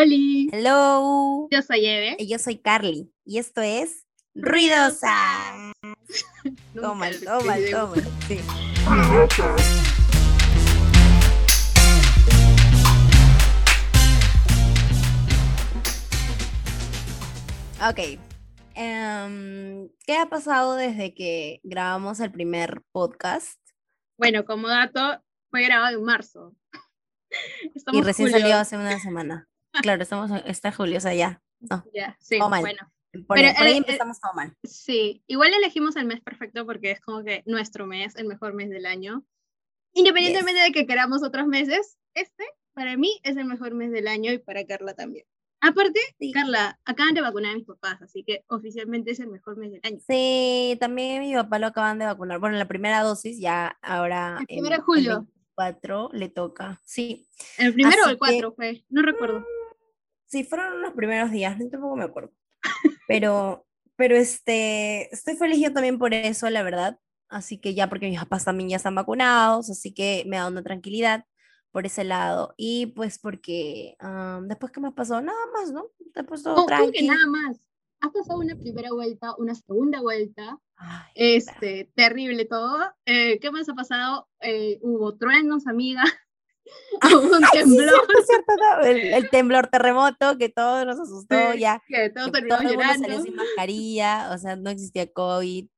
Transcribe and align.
Oli, 0.00 0.48
Hello. 0.50 1.46
yo 1.50 1.60
soy 1.60 1.84
Eve. 1.84 2.16
Y 2.18 2.26
yo 2.26 2.38
soy 2.38 2.56
Carly. 2.56 3.12
Y 3.26 3.36
esto 3.36 3.60
es 3.60 4.06
Ruidosa. 4.34 5.12
Toma, 6.74 7.10
toma, 7.22 7.56
toma. 7.70 7.96
Sí. 8.26 8.40
Ok. 17.86 18.18
Em, 18.74 19.90
¿Qué 20.06 20.16
ha 20.16 20.30
pasado 20.30 20.76
desde 20.76 21.12
que 21.12 21.60
grabamos 21.62 22.20
el 22.20 22.32
primer 22.32 22.80
podcast? 22.92 23.60
Bueno, 24.16 24.46
como 24.46 24.66
dato, 24.68 25.22
fue 25.50 25.62
grabado 25.62 25.98
en 25.98 26.04
marzo. 26.04 26.54
Estamos 27.74 28.00
y 28.00 28.02
recién 28.02 28.28
julio. 28.28 28.40
salió 28.40 28.56
hace 28.56 28.76
una 28.78 28.98
semana. 28.98 29.49
Claro, 29.82 30.02
estamos 30.02 30.30
está 30.46 30.72
julio, 30.72 30.98
o 30.98 31.00
sea, 31.00 31.14
ya. 31.14 31.42
No, 31.60 31.84
Ya, 31.94 32.16
sí, 32.20 32.38
Todo 32.38 32.48
mal. 32.50 32.60
bueno. 32.60 32.78
por, 33.26 33.36
Pero, 33.36 33.52
por 33.54 33.66
ahí 33.66 33.72
eh, 33.72 33.74
eh, 33.74 33.78
empezamos 33.78 34.20
todo 34.20 34.32
mal. 34.34 34.56
Sí, 34.64 35.22
igual 35.26 35.52
elegimos 35.54 35.96
el 35.96 36.06
mes 36.06 36.20
perfecto 36.20 36.64
porque 36.66 36.90
es 36.92 37.00
como 37.00 37.22
que 37.22 37.42
nuestro 37.46 37.86
mes, 37.86 38.16
el 38.16 38.26
mejor 38.26 38.54
mes 38.54 38.70
del 38.70 38.86
año. 38.86 39.24
Independientemente 39.92 40.60
de 40.62 40.72
que 40.72 40.86
queramos 40.86 41.22
otros 41.22 41.46
meses, 41.46 41.98
este 42.14 42.44
para 42.72 42.96
mí 42.96 43.20
es 43.24 43.36
el 43.36 43.44
mejor 43.44 43.74
mes 43.74 43.90
del 43.90 44.08
año 44.08 44.32
y 44.32 44.38
para 44.38 44.64
Carla 44.64 44.94
también. 44.94 45.26
Aparte, 45.60 46.00
Sí. 46.18 46.32
Carla, 46.32 46.78
acaban 46.86 47.12
de 47.12 47.20
vacunar 47.20 47.52
a 47.52 47.56
mis 47.56 47.66
papás, 47.66 48.00
así 48.00 48.24
que 48.24 48.44
oficialmente 48.48 49.10
es 49.10 49.20
el 49.20 49.28
mejor 49.28 49.58
mes 49.58 49.72
del 49.72 49.80
año. 49.84 49.98
Sí, 50.08 50.76
también 50.80 51.20
mi 51.20 51.34
papá 51.34 51.58
lo 51.58 51.66
acaban 51.66 51.98
de 51.98 52.06
vacunar. 52.06 52.38
Bueno, 52.38 52.56
la 52.56 52.66
primera 52.68 53.02
dosis 53.02 53.38
ya 53.38 53.76
ahora 53.82 54.38
El 54.40 54.46
primero 54.46 54.70
de 54.70 54.74
el 54.76 54.82
julio. 54.82 55.26
24 55.56 56.10
le 56.14 56.28
toca. 56.30 56.80
Sí, 56.84 57.28
El 57.58 57.74
primero 57.74 58.04
o 58.06 58.08
el 58.08 58.18
cuatro 58.18 58.52
fue, 58.52 58.84
no 58.88 59.02
recuerdo. 59.02 59.44
Sí, 60.30 60.44
fueron 60.44 60.80
los 60.80 60.94
primeros 60.94 61.30
días, 61.30 61.58
no 61.58 61.68
tampoco 61.68 61.96
me 61.96 62.04
acuerdo. 62.04 62.32
Pero, 63.08 63.66
pero 63.96 64.16
este, 64.16 65.12
estoy 65.12 65.34
feliz 65.34 65.60
yo 65.60 65.72
también 65.72 65.98
por 65.98 66.14
eso, 66.14 66.48
la 66.48 66.62
verdad. 66.62 66.98
Así 67.28 67.58
que 67.58 67.74
ya, 67.74 67.88
porque 67.88 68.08
mis 68.08 68.18
papás 68.18 68.44
también 68.44 68.68
ya 68.70 68.76
están 68.76 68.94
vacunados, 68.94 69.70
así 69.70 69.92
que 69.92 70.24
me 70.26 70.36
da 70.36 70.48
una 70.48 70.62
tranquilidad 70.62 71.24
por 71.72 71.86
ese 71.86 72.04
lado. 72.04 72.54
Y 72.56 72.86
pues 72.86 73.18
porque 73.18 73.96
ah, 73.98 74.40
después 74.44 74.72
que 74.72 74.80
me 74.80 74.92
pasó, 74.92 75.20
nada 75.20 75.38
más, 75.52 75.72
¿no? 75.72 75.88
Después 76.14 76.42
todo 76.42 76.54
¿Cómo, 76.54 76.68
cómo 76.68 76.92
que 76.92 77.02
nada 77.02 77.26
más? 77.26 77.58
Has 78.00 78.12
pasado 78.12 78.38
una 78.38 78.56
primera 78.56 78.92
vuelta, 78.92 79.34
una 79.36 79.54
segunda 79.54 80.00
vuelta, 80.00 80.58
Ay, 80.76 81.12
este, 81.14 81.90
terrible 81.94 82.46
todo. 82.46 82.78
Eh, 83.04 83.38
¿Qué 83.40 83.50
más 83.50 83.68
ha 83.68 83.74
pasado? 83.74 84.28
Eh, 84.40 84.78
hubo 84.82 85.16
truenos, 85.16 85.66
amiga. 85.66 86.04
hubo 87.02 87.36
un 87.36 87.44
Sí, 87.44 87.50
temblor, 87.52 87.88
cierto, 88.06 88.22
cierto, 88.26 88.52
no, 88.56 88.80
El, 88.86 88.98
el 89.14 89.30
temblor 89.30 89.66
terremoto 89.68 90.36
que 90.38 90.48
todo 90.48 90.84
nos 90.84 90.98
asustó 91.00 91.52
Sí, 91.52 91.58
ya. 91.60 91.82
que 91.86 92.10
todos 92.10 92.30
que 92.32 92.42
todo 92.42 92.58
el 92.60 92.64
mundo 92.66 92.72
llorando. 92.82 93.04
salió 93.08 93.22
sin 93.22 93.34
mascarilla, 93.36 94.30
o 94.34 94.38
sea, 94.38 94.56
no 94.56 94.70
existía 94.70 95.12
COVID. 95.12 95.64
Sí, 95.66 95.70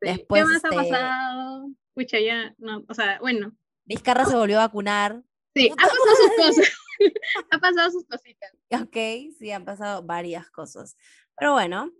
Después, 0.00 0.42
¿Qué 0.44 0.48
más 0.52 0.64
ha 0.64 0.68
este, 0.68 0.76
pasado? 0.76 1.68
Pucha, 1.94 2.20
ya, 2.20 2.54
no, 2.58 2.84
o 2.88 2.94
sea, 2.94 3.18
bueno, 3.20 3.52
Vizcarra 3.84 4.24
se 4.26 4.36
volvió 4.36 4.58
a 4.60 4.66
vacunar. 4.66 5.22
sí, 5.54 5.70
ha 5.70 5.76
pasado 5.76 6.16
sus 6.16 6.36
cosas. 6.36 6.72
ha 7.50 7.58
pasado 7.58 7.90
sus 7.90 8.04
cositas. 8.06 8.52
Ok, 8.70 8.96
sí, 9.38 9.50
han 9.50 9.64
pasado 9.64 10.02
varias 10.02 10.50
cosas. 10.50 10.96
Pero 11.36 11.52
bueno, 11.54 11.90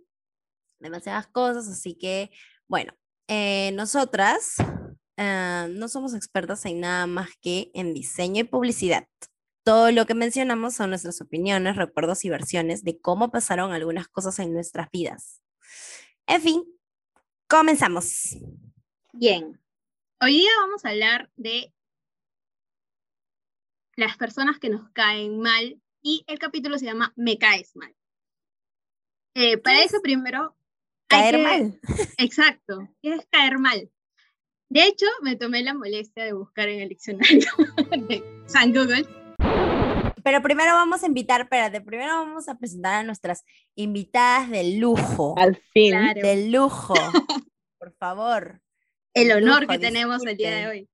demasiadas 0.79 1.27
cosas, 1.27 1.67
así 1.67 1.95
que, 1.97 2.31
bueno, 2.67 2.93
eh, 3.27 3.71
nosotras 3.73 4.55
ah, 5.19 5.67
no 5.69 5.87
somos 5.89 6.15
expertas 6.15 6.65
en 6.65 6.79
nada 6.79 7.05
más 7.05 7.29
que 7.41 7.69
en 7.75 7.93
diseño 7.93 8.41
y 8.41 8.45
publicidad. 8.45 9.07
Todo 9.63 9.91
lo 9.91 10.05
que 10.07 10.15
mencionamos 10.15 10.73
son 10.73 10.89
nuestras 10.89 11.21
opiniones, 11.21 11.75
recuerdos 11.75 12.25
y 12.25 12.29
versiones 12.29 12.83
de 12.83 12.99
cómo 12.99 13.29
pasaron 13.29 13.71
algunas 13.73 14.07
cosas 14.07 14.39
en 14.39 14.53
nuestras 14.53 14.89
vidas. 14.89 15.43
En 16.25 16.41
fin, 16.41 16.63
comenzamos. 17.47 18.37
Bien. 19.13 19.61
Hoy 20.21 20.33
día 20.39 20.49
vamos 20.61 20.83
a 20.85 20.89
hablar 20.89 21.29
de 21.35 21.73
las 23.95 24.17
personas 24.17 24.59
que 24.59 24.69
nos 24.69 24.89
caen 24.91 25.39
mal 25.39 25.81
y 26.01 26.23
el 26.27 26.39
capítulo 26.39 26.77
se 26.79 26.85
llama 26.85 27.13
Me 27.15 27.37
caes 27.37 27.75
mal. 27.75 27.93
Eh, 29.35 29.57
para 29.57 29.77
¿Qué 29.77 29.83
eso 29.83 29.97
es 29.97 30.01
primero... 30.01 30.55
hay 31.09 31.19
Caer 31.31 31.35
que- 31.35 31.43
mal. 31.43 31.79
Exacto, 32.17 32.87
¿qué 33.01 33.15
es 33.15 33.27
caer 33.29 33.59
mal? 33.59 33.91
De 34.69 34.85
hecho, 34.85 35.07
me 35.23 35.35
tomé 35.35 35.63
la 35.63 35.73
molestia 35.73 36.23
de 36.23 36.33
buscar 36.33 36.69
en 36.69 36.81
el 36.81 36.89
diccionario 36.89 37.49
de 38.07 38.23
San 38.45 38.71
Google. 38.71 39.03
Pero 40.23 40.43
primero 40.43 40.73
vamos 40.73 41.01
a 41.01 41.07
invitar, 41.07 41.41
espérate, 41.41 41.81
primero 41.81 42.13
vamos 42.13 42.47
a 42.47 42.55
presentar 42.59 42.93
a 42.93 43.03
nuestras 43.03 43.45
invitadas 43.73 44.47
de 44.51 44.77
lujo. 44.77 45.33
Al 45.39 45.55
fin. 45.73 45.91
Claro, 45.91 46.21
De 46.21 46.49
lujo. 46.49 46.93
Por 47.79 47.95
favor. 47.95 48.61
el 49.15 49.31
honor 49.31 49.61
lujo, 49.61 49.73
que 49.73 49.79
tenemos 49.79 50.23
el 50.23 50.37
día 50.37 50.55
de 50.55 50.67
hoy. 50.67 50.89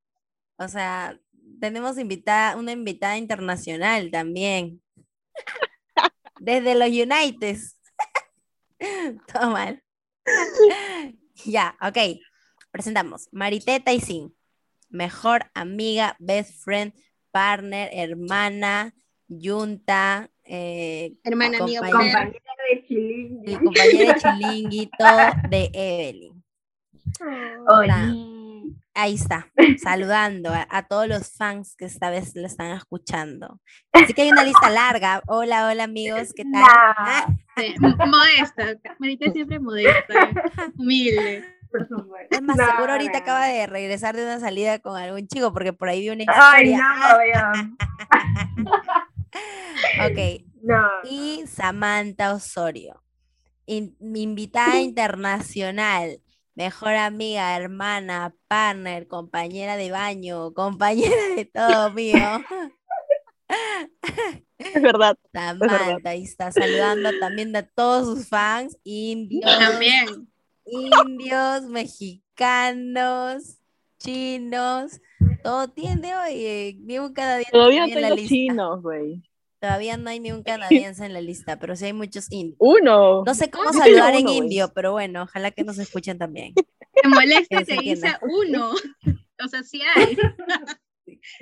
O 0.57 0.69
sea, 0.69 1.19
tenemos 1.59 1.97
invitada, 1.97 2.55
una 2.55 2.71
invitada 2.71 3.17
internacional 3.17 4.09
también. 4.09 4.81
Desde 6.39 6.75
los 6.75 6.87
United. 6.87 7.57
Todo 9.33 9.49
mal. 9.49 9.83
ya, 11.43 11.75
ok. 11.81 11.97
Presentamos. 12.75 13.29
Marité 13.31 13.79
Taisin. 13.79 14.35
Mejor 14.89 15.45
amiga, 15.53 16.17
best 16.19 16.61
friend, 16.61 16.91
partner, 17.31 17.89
hermana, 17.93 18.93
yunta, 19.29 20.29
eh, 20.43 21.13
Hermana, 21.23 21.59
amiga, 21.59 21.79
compañera- 21.79 22.25
de 22.25 23.51
el 23.53 23.59
compañero 23.59 24.13
de 24.13 24.19
chilinguito 24.19 25.05
de 25.49 25.69
Evelyn. 25.73 26.43
Hola. 27.67 28.13
Ahí 28.93 29.15
está, 29.15 29.51
saludando 29.81 30.49
a, 30.53 30.65
a 30.69 30.87
todos 30.87 31.07
los 31.07 31.31
fans 31.31 31.75
que 31.77 31.85
esta 31.85 32.09
vez 32.09 32.33
lo 32.35 32.45
están 32.47 32.71
escuchando. 32.71 33.59
Así 33.91 34.13
que 34.13 34.21
hay 34.23 34.29
una 34.31 34.43
lista 34.43 34.69
larga. 34.69 35.21
Hola, 35.27 35.67
hola 35.67 35.83
amigos, 35.83 36.33
¿qué 36.35 36.43
tal? 36.43 36.63
Ah, 36.65 37.27
Sí, 37.57 37.73
modesta. 37.79 38.77
Marita 38.99 39.31
siempre 39.31 39.59
modesta, 39.59 40.13
humilde. 40.77 41.43
Es 42.31 42.41
más, 42.41 42.57
No, 42.57 42.65
seguro 42.65 42.93
ahorita 42.93 43.11
no. 43.13 43.17
acaba 43.19 43.45
de 43.47 43.67
regresar 43.67 44.15
de 44.15 44.23
una 44.23 44.39
salida 44.39 44.79
con 44.79 44.97
algún 44.97 45.27
chico, 45.27 45.53
porque 45.53 45.73
por 45.73 45.89
ahí 45.89 46.01
vi 46.01 46.09
una 46.09 46.23
Ay, 46.27 46.71
historia. 46.71 46.95
no, 46.99 47.17
ya. 47.33 47.51
Ok, 50.05 50.45
No. 50.63 50.87
y 51.03 51.45
Samantha 51.47 52.33
Osorio, 52.33 53.03
in- 53.67 53.95
mi 53.99 54.23
invitada 54.23 54.79
internacional, 54.79 56.19
mejor 56.55 56.95
amiga, 56.95 57.55
hermana, 57.55 58.33
partner, 58.47 59.07
compañera 59.07 59.77
de 59.77 59.91
baño, 59.91 60.53
compañera 60.53 61.15
de 61.35 61.45
todo 61.45 61.91
mío. 61.91 62.17
Es 64.57 64.81
verdad. 64.81 65.17
Samantha, 65.31 66.09
ahí 66.09 66.23
está 66.23 66.51
saludando 66.51 67.11
también 67.19 67.55
a 67.55 67.61
todos 67.63 68.05
sus 68.17 68.27
fans, 68.27 68.75
indios, 68.83 69.51
También. 69.59 70.27
Indios, 70.65 71.63
mexicanos, 71.69 73.59
chinos, 73.99 74.99
todo 75.43 75.69
tiene, 75.69 76.15
oye, 76.15 76.77
ni 76.81 76.99
un 76.99 77.13
canadiense 77.13 77.51
Todavía 77.51 77.85
en 77.85 78.01
la 78.01 78.09
lista. 78.11 78.27
chinos, 78.29 78.81
güey. 78.81 79.23
Todavía 79.59 79.97
no 79.97 80.09
hay 80.09 80.19
ni 80.19 80.31
un 80.31 80.43
canadiense 80.91 81.05
en 81.05 81.13
la 81.13 81.21
lista, 81.21 81.57
pero 81.59 81.75
sí 81.75 81.85
hay 81.85 81.93
muchos 81.93 82.31
indios. 82.31 82.57
Uno. 82.59 83.23
No 83.23 83.33
sé 83.35 83.49
cómo 83.49 83.71
saludar 83.73 84.15
en 84.15 84.27
indio, 84.29 84.71
pero 84.73 84.91
bueno, 84.91 85.23
ojalá 85.23 85.51
que 85.51 85.63
nos 85.63 85.77
escuchen 85.79 86.17
también. 86.17 86.53
Te 87.01 87.07
molesta 87.09 87.63
Que 87.63 87.77
dice 87.77 88.09
uno. 88.21 88.71
O 89.43 89.49
sea, 89.49 89.63
sí 89.63 89.81
hay. 89.95 90.15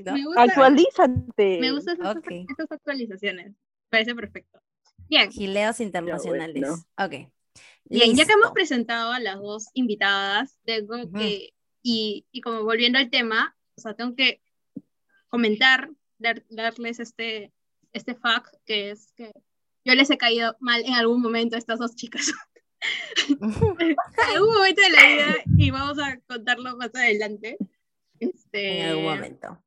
¿no? 0.04 0.14
Me 0.14 0.26
gusta, 0.26 0.42
Actualízate. 0.42 1.60
me 1.60 1.72
gustan 1.72 1.96
estas, 1.98 2.18
Ok. 2.18 2.28
estas 2.50 2.72
actualizaciones. 2.72 3.54
Parece 3.92 4.16
perfecto. 4.16 4.60
Bien, 5.08 5.32
Gileos 5.32 5.80
internacionales. 5.80 6.60
bueno. 6.60 6.76
Ok. 6.98 7.30
Bien, 7.86 8.16
ya 8.16 8.26
que 8.26 8.32
hemos 8.34 8.46
listo. 8.46 8.54
presentado 8.54 9.12
a 9.12 9.20
las 9.20 9.40
dos 9.40 9.68
invitadas, 9.74 10.58
tengo 10.66 10.96
Ujú. 10.96 11.18
que, 11.18 11.54
y, 11.82 12.26
y 12.32 12.42
como 12.42 12.64
volviendo 12.64 12.98
al 13.00 13.10
tema, 13.10 13.56
o 13.76 13.82
sea, 13.82 13.94
tengo 13.94 14.16
que 14.16 14.42
comentar, 15.30 15.90
dar- 16.18 16.44
darles 16.50 17.00
este, 17.00 17.52
este 17.92 18.16
fact, 18.16 18.54
que 18.66 18.92
es 18.92 19.12
que 19.14 19.32
yo 19.86 19.96
les 19.96 20.10
he 20.10 20.18
caído 20.18 20.56
mal 20.60 20.82
en 20.86 20.94
algún 20.94 21.22
momento 21.22 21.56
a 21.56 21.60
estas 21.60 21.80
dos 21.80 21.96
chicas. 21.96 22.32
en 23.30 23.96
algún 24.36 24.54
momento 24.56 24.82
de 24.82 24.90
la 24.90 25.08
vida, 25.08 25.36
y 25.58 25.72
vamos 25.72 25.98
a 26.00 26.20
contarlo 26.22 26.76
más 26.78 26.94
adelante. 26.96 27.58
Este, 28.20 28.80
en 28.82 28.86
algún 28.90 29.04
momento. 29.06 29.64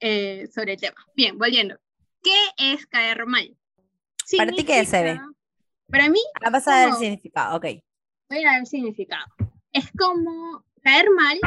eh, 0.00 0.46
sobre 0.54 0.74
el 0.74 0.80
tema. 0.80 0.96
Bien, 1.14 1.36
volviendo. 1.38 1.76
¿Qué 2.22 2.36
es 2.58 2.86
caer 2.86 3.26
mal? 3.26 3.56
¿Para 4.36 4.52
ti 4.52 4.64
qué 4.64 4.80
es, 4.80 4.92
Eve? 4.92 5.20
Para 5.90 6.08
mí, 6.10 6.20
Ah, 6.44 6.50
vas 6.50 6.68
a 6.68 6.72
dar 6.72 6.88
el 6.90 6.94
significado, 6.96 7.56
ok. 7.56 7.64
voy 8.30 8.44
a 8.44 8.50
dar 8.52 8.60
el 8.60 8.66
significado. 8.66 9.24
Es 9.72 9.90
como 9.98 10.64
caer 10.82 11.06
mal 11.10 11.38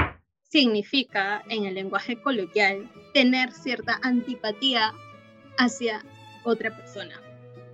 significa, 0.43 1.43
en 1.47 1.65
el 1.65 1.75
lenguaje 1.75 2.19
coloquial, 2.21 2.91
tener 3.13 3.51
cierta 3.51 3.99
antipatía 4.03 4.91
hacia 5.57 6.03
otra 6.43 6.75
persona. 6.75 7.21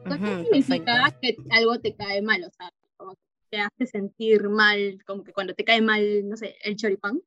Sea, 0.07 0.17
¿qué 0.19 0.25
Ujú, 0.25 0.43
significa 0.43 0.93
perfecto. 1.11 1.19
que 1.21 1.55
algo 1.55 1.79
te 1.79 1.95
cae 1.95 2.21
mal? 2.21 2.43
O 2.43 2.51
sea, 2.51 2.69
como 2.97 3.13
que 3.13 3.19
te 3.49 3.59
hace 3.59 3.85
sentir 3.87 4.49
mal, 4.49 5.03
como 5.05 5.23
que 5.23 5.33
cuando 5.33 5.53
te 5.55 5.63
cae 5.63 5.81
mal, 5.81 6.27
no 6.27 6.37
sé, 6.37 6.55
el 6.63 6.75
choripán, 6.75 7.21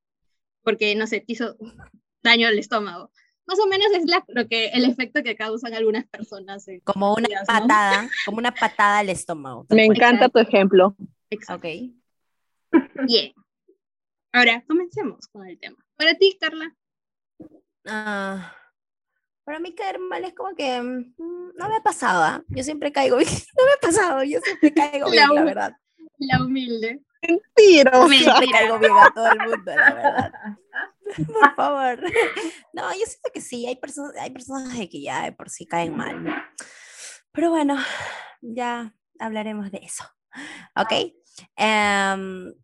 porque, 0.63 0.95
no 0.95 1.07
sé, 1.07 1.21
te 1.21 1.33
hizo 1.33 1.57
daño 2.23 2.47
al 2.47 2.59
estómago. 2.59 3.11
Más 3.51 3.59
o 3.59 3.67
menos 3.67 3.89
es 3.93 4.05
la- 4.07 4.25
lo 4.29 4.47
que, 4.47 4.67
el 4.69 4.85
efecto 4.85 5.25
que 5.25 5.35
causan 5.35 5.75
algunas 5.75 6.07
personas. 6.07 6.69
en 6.69 6.79
Como 6.81 7.15
una 7.15 7.27
días, 7.27 7.45
¿no? 7.49 7.59
patada, 7.61 8.09
como 8.25 8.39
una 8.39 8.53
patada 8.55 8.99
al 9.01 9.09
estómago. 9.09 9.67
Me 9.71 9.87
encanta 9.87 10.29
tu 10.29 10.39
ejemplo. 10.39 10.95
Exacto. 11.31 11.67
Ok. 11.67 11.75
Bien. 13.09 13.33
Ahora, 14.33 14.63
comencemos 14.69 15.27
con 15.33 15.49
el 15.49 15.59
tema. 15.59 15.77
Para 15.97 16.15
ti, 16.15 16.39
Carla. 16.41 16.77
Ah, 17.87 18.55
para 19.43 19.59
mí 19.59 19.75
caer 19.75 19.99
mal 19.99 20.25
es 20.25 20.33
como 20.35 20.55
que 20.55 20.81
mm, 20.81 21.15
no 21.57 21.69
me 21.69 21.77
ha 21.77 21.83
pasado, 21.83 22.23
¿ah? 22.23 22.45
Yo 22.51 22.63
siempre 22.63 22.93
caigo 22.93 23.17
bien. 23.17 23.29
No 23.59 23.65
me 23.65 23.73
ha 23.73 23.81
pasado, 23.81 24.23
yo 24.23 24.39
siempre 24.45 24.73
caigo 24.73 25.11
bien, 25.11 25.29
la 25.29 25.35
La- 25.35 25.43
verdad. 25.45 25.73
La 26.19 26.45
humilde. 26.45 27.01
Mentira. 27.21 28.07
Mentira. 28.07 28.39
Bien 28.79 28.93
a 28.97 29.11
todo 29.13 29.27
el 29.33 29.39
mundo, 29.41 29.73
la 29.75 29.95
verdad. 29.95 30.33
Por 31.27 31.55
favor. 31.55 32.01
No, 32.73 32.91
yo 32.93 33.05
siento 33.05 33.31
que 33.35 33.41
sí, 33.41 33.67
hay 33.67 33.77
personas, 33.77 34.15
hay 34.17 34.31
personas 34.31 34.79
de 34.79 34.89
que 34.89 35.03
ya 35.03 35.25
de 35.25 35.33
por 35.33 35.51
sí 35.51 35.67
caen 35.67 35.97
mal. 35.97 36.23
¿no? 36.23 36.33
Pero 37.33 37.51
bueno, 37.51 37.77
ya 38.41 38.95
hablaremos 39.19 39.71
de 39.73 39.79
eso. 39.79 40.05
¿Ok? 40.77 41.13
Em, 41.57 42.55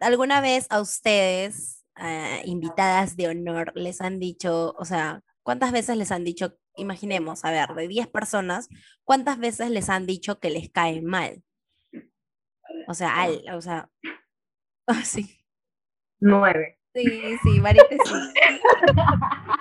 ¿Alguna 0.00 0.40
vez 0.40 0.66
a 0.70 0.80
ustedes, 0.80 1.84
eh, 1.96 2.42
invitadas 2.44 3.16
de 3.16 3.28
honor, 3.28 3.72
les 3.74 4.00
han 4.00 4.20
dicho, 4.20 4.74
o 4.78 4.84
sea, 4.84 5.22
cuántas 5.42 5.72
veces 5.72 5.96
les 5.96 6.12
han 6.12 6.24
dicho, 6.24 6.56
imaginemos, 6.76 7.44
a 7.44 7.50
ver, 7.50 7.74
de 7.74 7.88
10 7.88 8.06
personas, 8.06 8.68
cuántas 9.04 9.38
veces 9.38 9.70
les 9.70 9.88
han 9.90 10.06
dicho 10.06 10.38
que 10.38 10.50
les 10.50 10.70
caen 10.70 11.04
mal? 11.04 11.42
O 12.88 12.94
sea, 12.94 13.20
al, 13.20 13.42
o 13.52 13.60
sea, 13.60 13.90
sí. 15.04 15.40
Nueve. 16.20 16.75
Sí, 16.96 17.36
sí, 17.42 17.60
Marita, 17.60 17.84
sí. 17.90 18.14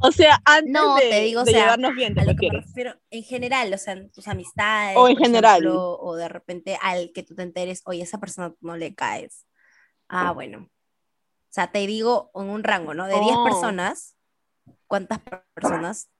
O 0.00 0.12
sea, 0.12 0.40
antes 0.44 0.72
No, 0.72 0.94
de, 0.96 1.08
te 1.10 1.20
digo, 1.22 1.40
o 1.40 1.44
de 1.44 1.50
sea, 1.52 1.60
llevarnos 1.62 1.94
bien, 1.94 2.14
te 2.14 2.20
A 2.20 2.24
lo 2.24 2.34
que 2.36 2.48
me 2.50 2.60
refiero 2.60 2.94
en 3.10 3.22
general, 3.24 3.72
o 3.72 3.78
sea, 3.78 3.94
en 3.94 4.10
tus 4.10 4.28
amistades. 4.28 4.96
O 4.96 5.08
en 5.08 5.16
general. 5.16 5.60
ejemplo, 5.62 5.98
o 6.00 6.14
de 6.16 6.28
repente 6.28 6.78
al 6.82 7.10
que 7.12 7.22
tú 7.24 7.34
te 7.34 7.42
enteres, 7.42 7.82
oye, 7.84 8.02
esa 8.02 8.18
persona 8.18 8.54
no 8.60 8.76
le 8.76 8.94
caes. 8.94 9.44
Ah, 10.08 10.30
bueno. 10.32 10.68
O 10.68 11.50
sea, 11.50 11.70
te 11.72 11.84
digo 11.86 12.30
en 12.34 12.48
un 12.48 12.62
rango, 12.62 12.94
¿no? 12.94 13.06
De 13.06 13.18
10 13.20 13.36
Oh. 13.38 13.44
personas, 13.44 14.16
¿cuántas 14.86 15.18
per- 15.20 15.44
personas 15.54 16.10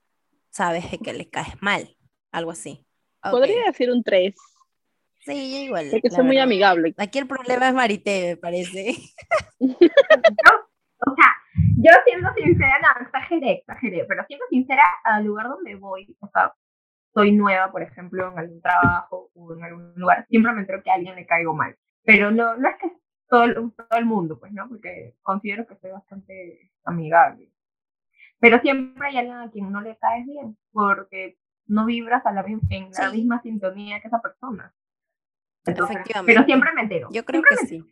sabes 0.49 0.89
de 0.91 0.97
que 0.99 1.13
le 1.13 1.29
caes 1.29 1.61
mal? 1.61 1.95
Algo 2.31 2.51
así. 2.51 2.85
Ok. 3.23 3.31
Podría 3.31 3.63
decir 3.65 3.91
un 3.91 4.03
3, 4.03 4.35
Sí, 5.19 5.51
yo 5.53 5.57
igual. 5.65 5.87
porque 5.91 6.09
soy 6.09 6.23
muy 6.25 6.37
amigable. 6.39 6.93
Aquí 6.97 7.19
el 7.19 7.27
problema 7.27 7.67
es 7.69 7.73
Marité, 7.73 8.29
me 8.31 8.37
parece. 8.37 8.95
O 11.01 11.15
sea, 11.15 11.27
yo 11.77 11.91
siendo 12.05 12.29
sincera, 12.33 12.77
no, 12.81 13.05
exageré, 13.05 13.51
exageré, 13.59 14.03
pero 14.05 14.25
siendo 14.27 14.45
sincera, 14.49 14.83
al 15.05 15.23
lugar 15.23 15.47
donde 15.47 15.75
voy, 15.75 16.13
o 16.19 16.27
sea, 16.27 16.53
soy 17.13 17.31
nueva, 17.31 17.71
por 17.71 17.81
ejemplo, 17.81 18.29
en 18.31 18.37
algún 18.37 18.61
trabajo 18.61 19.31
o 19.33 19.53
en 19.53 19.63
algún 19.63 19.93
lugar, 19.95 20.25
siempre 20.29 20.51
me 20.51 20.59
entero 20.61 20.83
que 20.83 20.91
a 20.91 20.95
alguien 20.95 21.15
le 21.15 21.25
caigo 21.25 21.55
mal. 21.55 21.77
Pero 22.03 22.31
no, 22.31 22.57
no 22.57 22.67
es 22.67 22.75
que 22.81 22.91
todo, 23.29 23.45
el- 23.45 23.55
todo 23.73 23.97
el 23.97 24.05
mundo, 24.05 24.37
pues, 24.39 24.51
¿no? 24.51 24.67
Porque 24.67 25.15
considero 25.21 25.65
que 25.67 25.77
soy 25.77 25.91
bastante 25.91 26.69
amigable. 26.83 27.49
Pero 28.41 28.59
siempre 28.59 29.07
hay 29.07 29.17
alguien 29.17 29.37
a 29.37 29.49
quien 29.49 29.71
no 29.71 29.79
le 29.79 29.97
caes 29.97 30.25
bien, 30.25 30.57
porque 30.73 31.37
no 31.65 31.85
vibras 31.85 32.25
a 32.25 32.33
la, 32.33 32.41
en 32.41 32.91
la 32.91 33.09
Sí. 33.09 33.15
misma 33.17 33.41
sintonía 33.41 34.01
que 34.01 34.07
esa 34.09 34.21
persona. 34.21 34.73
Entonces, 35.65 35.95
Efectivamente. 35.95 36.33
pero 36.33 36.45
siempre 36.45 36.69
me 36.73 36.81
entero. 36.81 37.09
Yo 37.11 37.25
creo 37.25 37.41
que 37.41 37.67
sí. 37.67 37.83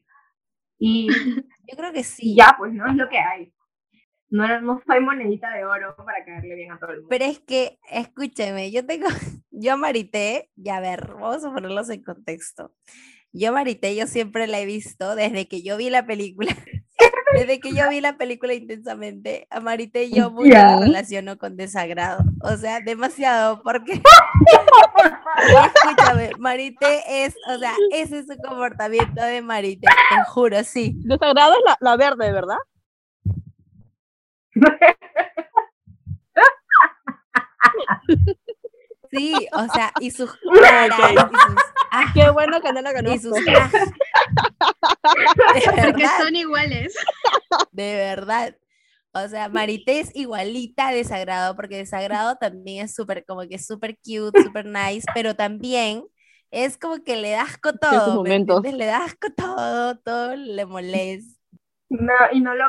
Y 0.79 1.07
Yo 1.67 1.77
creo 1.77 1.91
que 1.91 2.03
sí. 2.03 2.35
ya, 2.35 2.55
pues 2.57 2.73
no 2.73 2.87
es 2.87 2.95
lo 2.95 3.09
que 3.09 3.17
hay. 3.17 3.53
No, 4.29 4.59
no 4.61 4.81
soy 4.85 4.99
monedita 4.99 5.51
de 5.53 5.63
oro 5.65 5.95
para 5.95 6.25
caerle 6.25 6.55
bien 6.55 6.71
a 6.71 6.79
todo 6.79 6.91
el 6.91 6.97
mundo. 6.97 7.09
Pero 7.09 7.25
es 7.25 7.39
que, 7.39 7.79
escúcheme, 7.89 8.71
yo 8.71 8.85
tengo, 8.85 9.07
yo 9.51 9.73
a 9.73 9.77
Marité, 9.77 10.49
y 10.55 10.69
a 10.69 10.79
ver, 10.79 11.13
vamos 11.13 11.45
a 11.45 11.53
ponerlos 11.53 11.89
en 11.89 12.03
contexto. 12.03 12.73
Yo 13.31 13.49
a 13.49 13.51
Marité, 13.53 13.95
yo 13.95 14.05
siempre 14.07 14.47
la 14.47 14.59
he 14.59 14.65
visto 14.65 15.15
desde 15.15 15.47
que 15.47 15.61
yo 15.63 15.77
vi 15.77 15.89
la 15.89 16.05
película, 16.05 16.51
desde 17.39 17.59
que 17.59 17.73
yo 17.73 17.89
vi 17.89 18.01
la 18.01 18.17
película 18.17 18.53
intensamente, 18.53 19.47
a 19.49 19.59
Marité 19.59 20.09
yo 20.11 20.31
mucho 20.31 20.49
la 20.49 20.75
Ya. 20.75 20.79
relaciono 20.79 21.37
con 21.37 21.55
desagrado, 21.57 22.23
o 22.41 22.55
sea, 22.57 22.79
demasiado, 22.81 23.61
porque, 23.63 24.01
escúchame, 25.75 26.31
Marité 26.39 27.25
es, 27.25 27.35
o 27.49 27.57
sea, 27.59 27.73
ese 27.93 28.19
es 28.19 28.27
su 28.27 28.37
comportamiento 28.37 29.21
de 29.21 29.41
Marité, 29.41 29.87
te 29.87 30.23
juro, 30.31 30.63
sí. 30.63 30.93
Desagrado 31.05 31.53
es 31.53 31.59
la, 31.65 31.77
la 31.79 31.97
verde, 31.97 32.31
¿verdad? 32.31 32.57
Sí, 39.11 39.33
o 39.53 39.67
sea, 39.73 39.91
y 39.99 40.11
sus 40.11 40.31
caras, 40.61 40.99
y 41.11 41.17
sus, 41.17 41.55
ah, 41.91 42.05
Qué 42.13 42.29
bueno 42.29 42.59
que 42.61 42.73
no 42.73 42.81
la 42.81 42.91
y 42.91 42.95
conozco. 42.95 43.29
sus 43.29 43.47
ah. 43.47 43.69
De 44.57 45.81
Porque 45.85 46.07
son 46.19 46.35
iguales. 46.35 46.95
de 47.71 47.95
verdad. 47.95 48.55
O 49.13 49.27
sea, 49.27 49.49
Marité 49.49 49.99
es 49.99 50.15
igualita 50.15 50.89
a 50.89 50.93
Desagrado, 50.93 51.55
porque 51.55 51.77
Desagrado 51.77 52.35
también 52.35 52.85
es 52.85 52.93
súper, 52.93 53.25
como 53.25 53.41
que 53.47 53.57
súper 53.57 53.97
cute, 53.97 54.43
súper 54.43 54.65
nice, 54.65 55.07
pero 55.13 55.35
también 55.35 56.03
es 56.51 56.77
como 56.77 57.03
que 57.03 57.15
le 57.15 57.31
das 57.31 57.57
con 57.57 57.77
todo. 57.77 58.23
Le 58.23 58.85
das 58.85 59.15
con 59.15 59.33
todo, 59.33 59.97
todo 59.99 60.35
le 60.35 60.65
molesta. 60.65 61.41
No, 61.89 62.13
y 62.31 62.41
no 62.41 62.53
lo, 62.53 62.65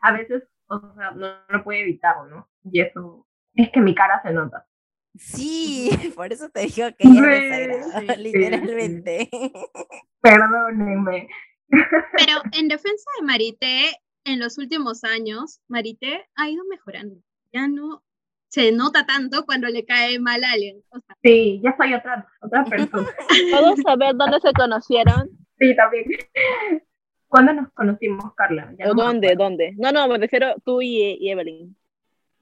a 0.00 0.12
veces, 0.12 0.42
o 0.66 0.80
sea, 0.96 1.10
no 1.12 1.34
lo 1.48 1.64
puede 1.64 1.82
evitar, 1.82 2.16
¿no? 2.28 2.48
Y 2.64 2.80
eso, 2.80 3.26
es 3.54 3.70
que 3.70 3.80
mi 3.80 3.94
cara 3.94 4.20
se 4.22 4.32
nota. 4.32 4.66
Sí, 5.14 5.90
por 6.16 6.32
eso 6.32 6.48
te 6.50 6.66
digo 6.66 6.88
que 6.98 7.08
ella 7.08 7.36
es 7.36 7.86
Sí, 7.94 8.00
Desagrado, 8.00 8.14
sí, 8.14 8.22
literalmente. 8.22 9.30
Perdónenme. 10.20 11.28
Pero 11.68 12.42
en 12.52 12.68
defensa 12.68 13.10
de 13.18 13.26
Marité, 13.26 13.96
en 14.24 14.38
los 14.40 14.58
últimos 14.58 15.04
años, 15.04 15.60
Marité 15.68 16.26
ha 16.36 16.48
ido 16.48 16.64
mejorando. 16.70 17.16
Ya 17.52 17.66
no 17.68 18.02
se 18.48 18.70
nota 18.72 19.06
tanto 19.06 19.46
cuando 19.46 19.68
le 19.68 19.84
cae 19.86 20.18
mal 20.18 20.44
a 20.44 20.52
alguien. 20.52 20.82
O 20.90 21.00
sea, 21.00 21.16
Sí, 21.22 21.60
ya 21.64 21.74
soy 21.76 21.94
otra, 21.94 22.26
otra 22.42 22.64
persona. 22.64 23.08
¿Puedo 23.50 23.76
saber 23.76 24.14
dónde 24.14 24.40
se 24.40 24.52
conocieron? 24.52 25.30
Sí, 25.58 25.74
también. 25.74 26.04
¿Cuándo 27.28 27.54
nos 27.54 27.72
conocimos, 27.72 28.34
Carla? 28.34 28.74
Ya 28.78 28.90
¿O 28.90 28.94
no 28.94 28.94
me 28.94 29.02
dónde? 29.04 29.34
¿Dónde? 29.36 29.72
No, 29.78 29.90
no, 29.90 30.06
me 30.06 30.18
refiero 30.18 30.54
tú 30.64 30.82
y, 30.82 31.16
y 31.18 31.30
Evelyn. 31.30 31.74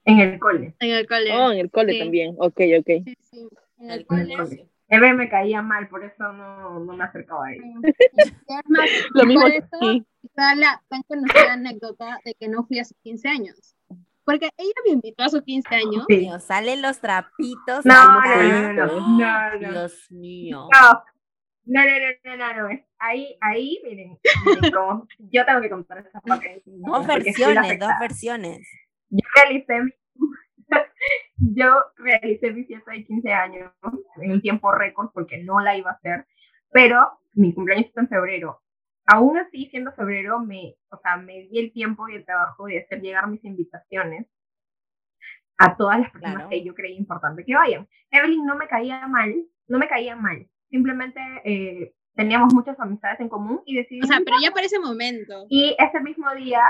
En 0.05 0.19
el 0.19 0.39
cole. 0.39 0.75
en 0.81 0.91
el 0.91 1.07
cole. 1.07 1.33
Oh, 1.33 1.53
en 1.53 1.59
el 1.59 1.71
cole 1.71 1.93
Sí. 1.93 1.99
también. 1.99 2.35
Ok, 2.39 2.61
ok. 2.79 2.87
Sí, 3.05 3.17
sí, 3.23 3.49
en 3.79 3.91
El 3.91 4.01
el 4.01 4.07
cole, 4.07 4.37
cole. 4.37 4.67
Eve 4.89 5.15
me 5.15 5.29
caía 5.29 5.63
mal, 5.63 5.89
por 5.89 6.03
eso 6.05 6.33
no, 6.33 6.81
no 6.81 6.97
me 6.97 7.05
acercaba 7.05 7.47
a 7.47 7.53
él. 7.53 7.63
Y 7.63 7.89
es 7.89 8.33
más, 8.67 8.89
Lo 9.15 9.25
mismo 9.25 9.43
por 9.43 9.53
eso 9.53 10.05
está 10.25 10.55
la 10.57 10.83
tan 10.89 11.03
conocida 11.05 11.53
anécdota 11.53 12.19
de 12.25 12.35
que 12.35 12.49
no 12.49 12.65
fui 12.65 12.81
a 12.81 12.85
sus 12.85 12.97
15 13.03 13.29
años. 13.29 13.77
Porque 14.25 14.51
ella 14.57 14.75
me 14.87 14.93
invitó 14.93 15.25
a 15.25 15.29
sus 15.29 15.43
15 15.43 15.75
años. 15.75 16.05
Sí. 16.09 16.17
Mío, 16.19 16.39
salen 16.41 16.83
los 16.83 17.01
trapitos. 17.01 17.85
No, 17.85 18.21
no, 18.21 18.21
no, 18.21 18.73
no, 18.73 18.87
no, 18.87 19.19
no, 19.19 19.59
no. 19.61 19.71
Dios 19.71 20.07
mío. 20.11 20.69
No, 20.73 21.05
no, 21.67 21.85
no, 21.85 21.91
no, 22.25 22.37
no, 22.37 22.55
no, 22.55 22.69
no. 22.69 22.81
Ahí, 22.99 23.37
ahí, 23.41 23.81
miren, 23.85 24.19
miren 24.45 24.73
cómo 24.73 25.07
yo 25.19 25.45
tengo 25.47 25.61
que 25.61 25.71
contar 25.71 25.99
esa 25.99 26.21
parte. 26.21 26.63
Dos 26.67 27.07
fui 27.07 27.07
la 27.07 27.15
versiones, 27.15 27.79
dos 27.79 27.91
versiones. 28.01 28.69
Yo 29.11 29.21
realicé 29.35 29.81
mi, 29.83 29.91
yo 31.37 31.75
realicé 31.97 32.53
mi 32.53 32.65
fiesta 32.65 32.93
de 32.93 33.05
15 33.05 33.33
años 33.33 33.73
en 34.23 34.33
un 34.33 34.41
tiempo 34.41 34.73
récord 34.73 35.11
porque 35.13 35.39
no 35.43 35.61
la 35.61 35.77
iba 35.77 35.91
a 35.91 35.95
hacer, 35.95 36.27
pero 36.71 37.19
mi 37.35 37.53
cumpleaños 37.55 37.87
está 37.87 38.01
en 38.03 38.09
febrero. 38.09 38.61
Aún 39.07 39.37
así, 39.39 39.67
siendo 39.71 39.93
febrero, 39.93 40.39
me, 40.41 40.77
o 40.91 40.97
sea, 41.03 41.17
me 41.17 41.41
di 41.49 41.59
el 41.59 41.73
tiempo 41.73 42.09
y 42.09 42.15
el 42.17 42.25
trabajo 42.25 42.67
de 42.67 42.81
hacer 42.81 43.01
llegar 43.01 43.27
mis 43.29 43.45
invitaciones 43.45 44.27
a 45.59 45.77
todas 45.77 46.01
las 46.01 46.11
personas 46.11 46.37
Claro. 46.37 46.51
que 46.51 46.65
yo 46.65 46.75
creía 46.75 46.97
importante 46.99 47.45
que 47.45 47.55
vayan. 47.55 47.89
Evelyn 48.11 48.45
no 48.47 48.57
me 48.57 48.69
caía 48.69 49.07
mal, 49.09 49.35
no 49.69 49.79
me 49.79 49.89
caía 49.89 50.17
mal. 50.17 50.47
Simplemente 50.71 51.21
eh, 51.45 51.93
teníamos 52.15 52.55
muchas 52.55 52.79
amistades 52.79 53.19
en 53.21 53.29
común 53.29 53.61
y 53.67 53.77
O 53.79 53.83
decidimos. 53.83 54.09
sea, 54.09 54.21
pero 54.25 54.37
ya 54.43 54.53
para 54.53 54.67
ese 54.67 54.79
momento. 54.79 55.47
y 55.49 55.75
ese 55.79 56.01
mismo 56.01 56.33
día, 56.35 56.63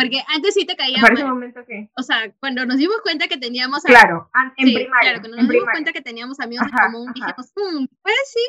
Porque 0.00 0.22
antes 0.34 0.54
sí 0.54 0.64
te 0.66 0.76
caía 0.76 1.00
para 1.00 1.14
ese 1.14 1.24
mal. 1.24 1.34
momento 1.34 1.64
que, 1.66 1.88
O 1.96 2.02
sea, 2.02 2.30
cuando 2.40 2.64
nos 2.66 2.76
dimos 2.76 3.00
cuenta 3.02 3.26
que 3.28 3.36
teníamos 3.36 3.84
a- 3.84 3.88
claro, 3.88 4.30
en 4.56 4.68
Sí, 4.68 4.74
primaria, 4.74 5.10
Claro, 5.10 5.20
cuando 5.20 5.36
nos 5.38 5.48
dimos 5.48 5.48
primaria. 5.64 5.72
cuenta 5.72 5.92
que 5.92 6.00
teníamos 6.02 6.40
amigos 6.40 6.66
Ajá, 6.72 6.86
en 6.86 6.92
común, 6.92 7.12
dijimos, 7.14 7.52
"Mm, 7.56 7.86
pues 8.02 8.14
sí, 8.32 8.40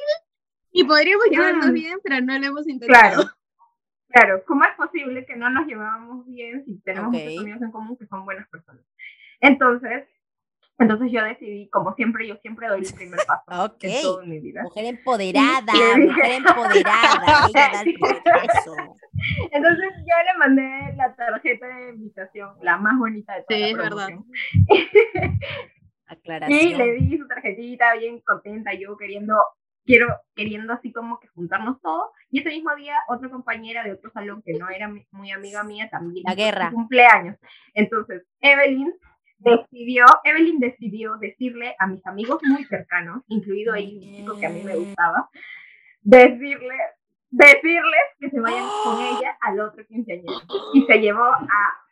y 0.71 0.83
podríamos 0.83 1.25
llevarnos 1.31 1.71
bien, 1.71 1.99
pero 2.03 2.21
no 2.21 2.37
lo 2.37 2.45
hemos 2.45 2.67
intentado. 2.67 3.15
Claro, 3.23 3.31
claro. 4.09 4.43
¿Cómo 4.45 4.63
es 4.65 4.75
posible 4.75 5.25
que 5.25 5.35
no 5.35 5.49
nos 5.49 5.65
llevábamos 5.67 6.25
bien 6.27 6.63
si 6.65 6.79
tenemos 6.81 7.09
Ok. 7.09 7.13
muchos 7.23 7.39
amigos 7.39 7.61
en 7.61 7.71
común 7.71 7.97
que 7.97 8.05
son 8.07 8.25
buenas 8.25 8.47
personas? 8.49 8.83
Entonces, 9.41 10.07
Entonces 10.79 11.11
yo 11.11 11.21
decidí, 11.23 11.69
como 11.69 11.93
siempre, 11.95 12.25
yo 12.27 12.35
siempre 12.37 12.67
doy 12.69 12.81
el 12.85 12.93
primer 12.93 13.19
paso 13.27 13.65
Ok. 13.65 13.83
en 13.83 14.29
mi 14.29 14.39
vida. 14.39 14.63
Mujer 14.63 14.85
empoderada, 14.85 15.73
Y 15.73 15.77
le 15.77 16.05
dije- 16.05 16.07
mujer 16.07 16.31
empoderada. 16.47 17.47
Ella. 17.47 17.83
Entonces 19.51 19.89
yo 19.97 20.15
le 20.25 20.37
mandé 20.37 20.93
la 20.95 21.13
tarjeta 21.15 21.67
de 21.67 21.89
invitación, 21.89 22.55
la 22.61 22.77
más 22.77 22.97
bonita 22.97 23.33
de 23.35 23.43
toda 23.43 23.57
Sí, 23.57 23.61
la 23.61 23.69
es 23.69 23.77
verdad. 23.77 24.07
promoción. 24.07 24.25
Y 24.67 26.13
Aclaración. 26.13 26.77
le 26.77 26.93
di 26.93 27.17
su 27.17 27.27
tarjetita 27.27 27.93
bien 27.95 28.19
contenta, 28.21 28.73
yo 28.73 28.97
queriendo, 28.97 29.35
quiero, 29.85 30.07
queriendo 30.35 30.73
así 30.73 30.91
como 30.91 31.19
que 31.19 31.27
juntarnos 31.27 31.79
todos. 31.81 32.09
Y 32.31 32.39
ese 32.39 32.49
mismo 32.49 32.73
día, 32.75 32.95
otra 33.09 33.29
compañera 33.29 33.83
de 33.83 33.91
otro 33.93 34.09
salón 34.11 34.41
que 34.43 34.53
no 34.53 34.69
era 34.69 34.89
muy 35.11 35.31
amiga 35.31 35.63
mía 35.63 35.87
también 35.91 36.23
La 36.25 36.35
guerra. 36.35 36.71
cumpleaños. 36.71 37.37
Entonces, 37.73 38.23
Evelyn 38.39 38.91
decidió, 39.39 40.05
Evelyn 40.23 40.59
decidió 40.59 41.17
decirle 41.17 41.75
a 41.79 41.87
mis 41.87 42.05
amigos 42.05 42.39
muy 42.43 42.63
cercanos, 42.65 43.23
incluido 43.27 43.73
ahí 43.73 43.95
un 43.97 44.15
chico 44.15 44.39
que 44.39 44.45
a 44.45 44.49
mí 44.49 44.61
me 44.63 44.75
gustaba, 44.75 45.29
decirle, 46.01 46.75
decirles 47.31 48.01
que 48.19 48.29
se 48.29 48.39
vayan 48.39 48.67
con 48.83 49.01
ella 49.17 49.37
al 49.41 49.59
otro 49.59 49.85
quinceañero. 49.87 50.41
Y 50.73 50.85
se 50.85 50.97
llevó 50.99 51.23
a 51.23 51.47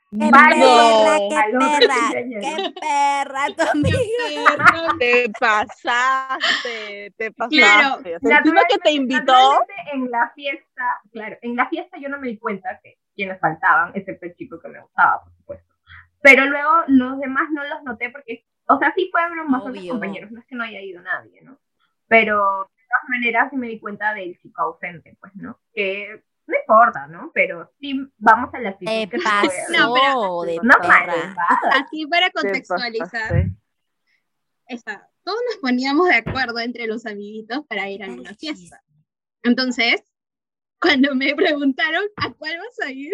¡Qué 0.09 0.29
varios 0.31 0.69
perra, 0.69 1.17
qué 1.29 1.35
al 1.35 1.55
otro 1.55 1.69
perra! 1.79 1.95
quinceañero. 1.95 2.41
¡Qué 2.41 2.73
perra 2.79 3.47
tu 3.55 3.71
amiga! 3.71 3.97
Te 4.99 5.29
pasaste, 5.39 7.13
te 7.17 7.31
pasaste. 7.31 7.57
Claro, 7.57 7.95
O 7.97 8.27
sea, 8.27 8.41
que 8.69 8.77
te 8.77 8.91
invitó. 8.91 9.61
En 9.93 10.09
la 10.09 10.31
fiesta, 10.33 11.01
claro, 11.11 11.37
en 11.41 11.55
la 11.55 11.67
fiesta 11.69 11.97
yo 11.97 12.09
no 12.09 12.19
me 12.19 12.27
di 12.27 12.37
cuenta 12.37 12.79
que 12.81 12.97
quienes 13.15 13.39
faltaban, 13.39 13.91
excepto 13.95 14.25
el 14.25 14.35
chico 14.35 14.59
que 14.59 14.69
me 14.69 14.79
gustaba, 14.79 15.23
por 15.23 15.33
supuesto. 15.33 15.76
Pero 16.21 16.45
luego 16.45 16.71
los 16.87 17.19
demás 17.19 17.49
no 17.51 17.63
los 17.63 17.83
noté 17.83 18.09
porque, 18.09 18.45
o 18.67 18.77
sea, 18.79 18.93
sí 18.95 19.09
fueron 19.11 19.49
más 19.49 19.61
otros 19.61 19.77
Obvio. 19.77 19.91
compañeros, 19.93 20.31
no 20.31 20.39
es 20.39 20.45
que 20.47 20.55
no 20.55 20.63
haya 20.63 20.81
ido 20.81 21.01
nadie, 21.01 21.41
¿no? 21.41 21.59
Pero 22.07 22.69
de 22.75 22.83
todas 22.87 23.09
maneras 23.09 23.49
sí 23.51 23.57
me 23.57 23.67
di 23.67 23.79
cuenta 23.79 24.13
del 24.13 24.37
chico 24.39 24.61
ausente, 24.61 25.15
pues, 25.19 25.35
¿no? 25.35 25.59
Que 25.73 26.23
no 26.47 26.55
importa, 26.57 27.07
¿no? 27.07 27.31
Pero 27.33 27.71
sí 27.79 27.99
vamos 28.17 28.53
a 28.53 28.59
la 28.59 28.69
actitud 28.69 28.91
Te 28.91 29.09
que 29.09 29.17
pasó. 29.19 29.51
No, 29.77 29.93
pero- 29.93 30.41
de 30.43 30.55
No 30.63 30.75
malvada. 30.87 31.35
Aquí 31.73 32.05
para 32.07 32.27
Te 32.27 32.33
contextualizar, 32.33 33.45
esa, 34.67 35.09
todos 35.23 35.39
nos 35.49 35.57
poníamos 35.61 36.07
de 36.09 36.15
acuerdo 36.15 36.59
entre 36.59 36.87
los 36.87 37.05
amiguitos 37.05 37.65
para 37.67 37.89
ir 37.89 38.03
a 38.03 38.07
una 38.07 38.33
fiesta. 38.33 38.81
Entonces, 39.43 40.03
cuando 40.79 41.15
me 41.15 41.35
preguntaron 41.35 42.03
a 42.17 42.31
cuál 42.33 42.57
vas 42.57 42.87
a 42.87 42.91
ir, 42.91 43.13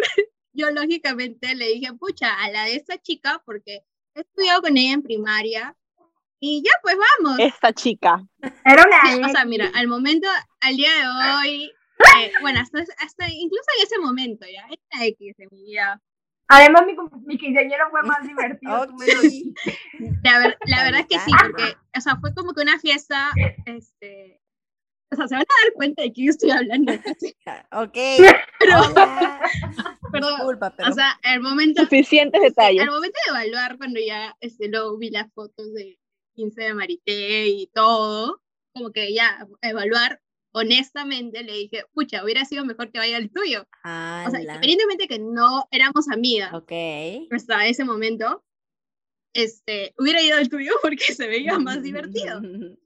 yo 0.54 0.70
lógicamente 0.70 1.54
le 1.54 1.66
dije, 1.68 1.92
pucha, 1.94 2.32
a 2.42 2.50
la 2.50 2.64
de 2.64 2.76
esta 2.76 2.96
chica, 2.98 3.42
porque 3.44 3.82
he 4.14 4.20
estudiado 4.20 4.62
con 4.62 4.76
ella 4.76 4.92
en 4.92 5.02
primaria. 5.02 5.76
Y 6.40 6.62
ya, 6.64 6.72
pues 6.82 6.96
vamos. 6.96 7.38
Esta 7.38 7.72
chica. 7.72 8.22
Era 8.64 8.82
una 8.86 9.00
Sí, 9.12 9.20
o 9.24 9.28
sea, 9.30 9.44
mira, 9.44 9.70
al 9.74 9.88
momento, 9.88 10.28
al 10.60 10.76
día 10.76 10.90
de 10.92 11.06
hoy, 11.36 11.72
eh, 12.18 12.32
bueno, 12.42 12.60
hasta, 12.60 12.80
hasta 12.98 13.28
incluso 13.30 13.64
en 13.78 13.84
ese 13.86 13.98
momento 13.98 14.44
ya, 14.52 14.66
era 14.66 15.06
X 15.06 15.34
de 15.38 15.46
mi 15.50 15.62
vida. 15.64 16.02
Además, 16.48 16.82
mi, 16.86 16.94
mi 17.24 17.38
quinceañero 17.38 17.88
fue 17.90 18.02
más 18.02 18.22
divertido. 18.26 18.86
tú 18.86 18.94
me 18.94 19.06
lo 19.06 19.12
Ok. 19.20 19.22
dijiste. 19.22 19.78
La, 20.22 20.38
ver- 20.38 20.58
la 20.66 20.84
verdad 20.84 21.00
es 21.00 21.06
que 21.06 21.18
sí, 21.20 21.30
porque, 21.40 21.74
o 21.96 22.00
sea, 22.02 22.16
fue 22.16 22.34
como 22.34 22.52
que 22.52 22.60
una 22.62 22.78
fiesta, 22.78 23.30
este, 23.64 24.42
o 25.14 25.16
sea, 25.16 25.28
se 25.28 25.34
van 25.34 25.42
a 25.42 25.64
dar 25.64 25.72
cuenta 25.74 26.02
de 26.02 26.12
que 26.12 26.24
yo 26.24 26.30
estoy 26.30 26.50
hablando, 26.50 26.92
Ok. 27.72 27.96
pero, 28.58 28.76
perdón, 30.12 30.36
Disculpa, 30.36 30.74
pero. 30.76 30.90
o 30.90 30.92
sea, 30.92 31.10
al 31.22 31.40
momento, 31.40 31.82
Suficientes 31.82 32.40
detalles. 32.42 32.82
al 32.82 32.90
momento 32.90 33.18
de 33.26 33.30
evaluar, 33.30 33.78
cuando 33.78 34.00
ya, 34.00 34.36
este, 34.40 34.68
luego 34.68 34.96
vi 34.98 35.10
las 35.10 35.32
fotos 35.32 35.72
de 35.74 35.98
15 36.34 36.62
de 36.62 36.74
Marité 36.74 37.46
y 37.48 37.66
todo, 37.68 38.40
como 38.74 38.90
que 38.92 39.12
ya, 39.14 39.46
evaluar, 39.62 40.20
honestamente, 40.52 41.42
le 41.42 41.52
dije, 41.52 41.84
pucha, 41.92 42.22
hubiera 42.24 42.44
sido 42.44 42.64
mejor 42.64 42.90
que 42.92 42.98
vaya 42.98 43.16
el 43.16 43.30
tuyo. 43.30 43.62
O 43.62 43.66
sea, 43.84 44.26
Ala. 44.26 44.40
independientemente 44.40 45.08
que 45.08 45.18
no 45.18 45.66
éramos 45.70 46.08
amigas 46.08 46.52
Ok. 46.54 46.72
hasta 47.32 47.66
ese 47.66 47.84
momento, 47.84 48.44
este, 49.32 49.94
hubiera 49.98 50.22
ido 50.22 50.36
al 50.36 50.48
tuyo 50.48 50.72
porque 50.82 51.12
se 51.14 51.26
veía 51.26 51.58
más 51.58 51.82
divertido. 51.82 52.40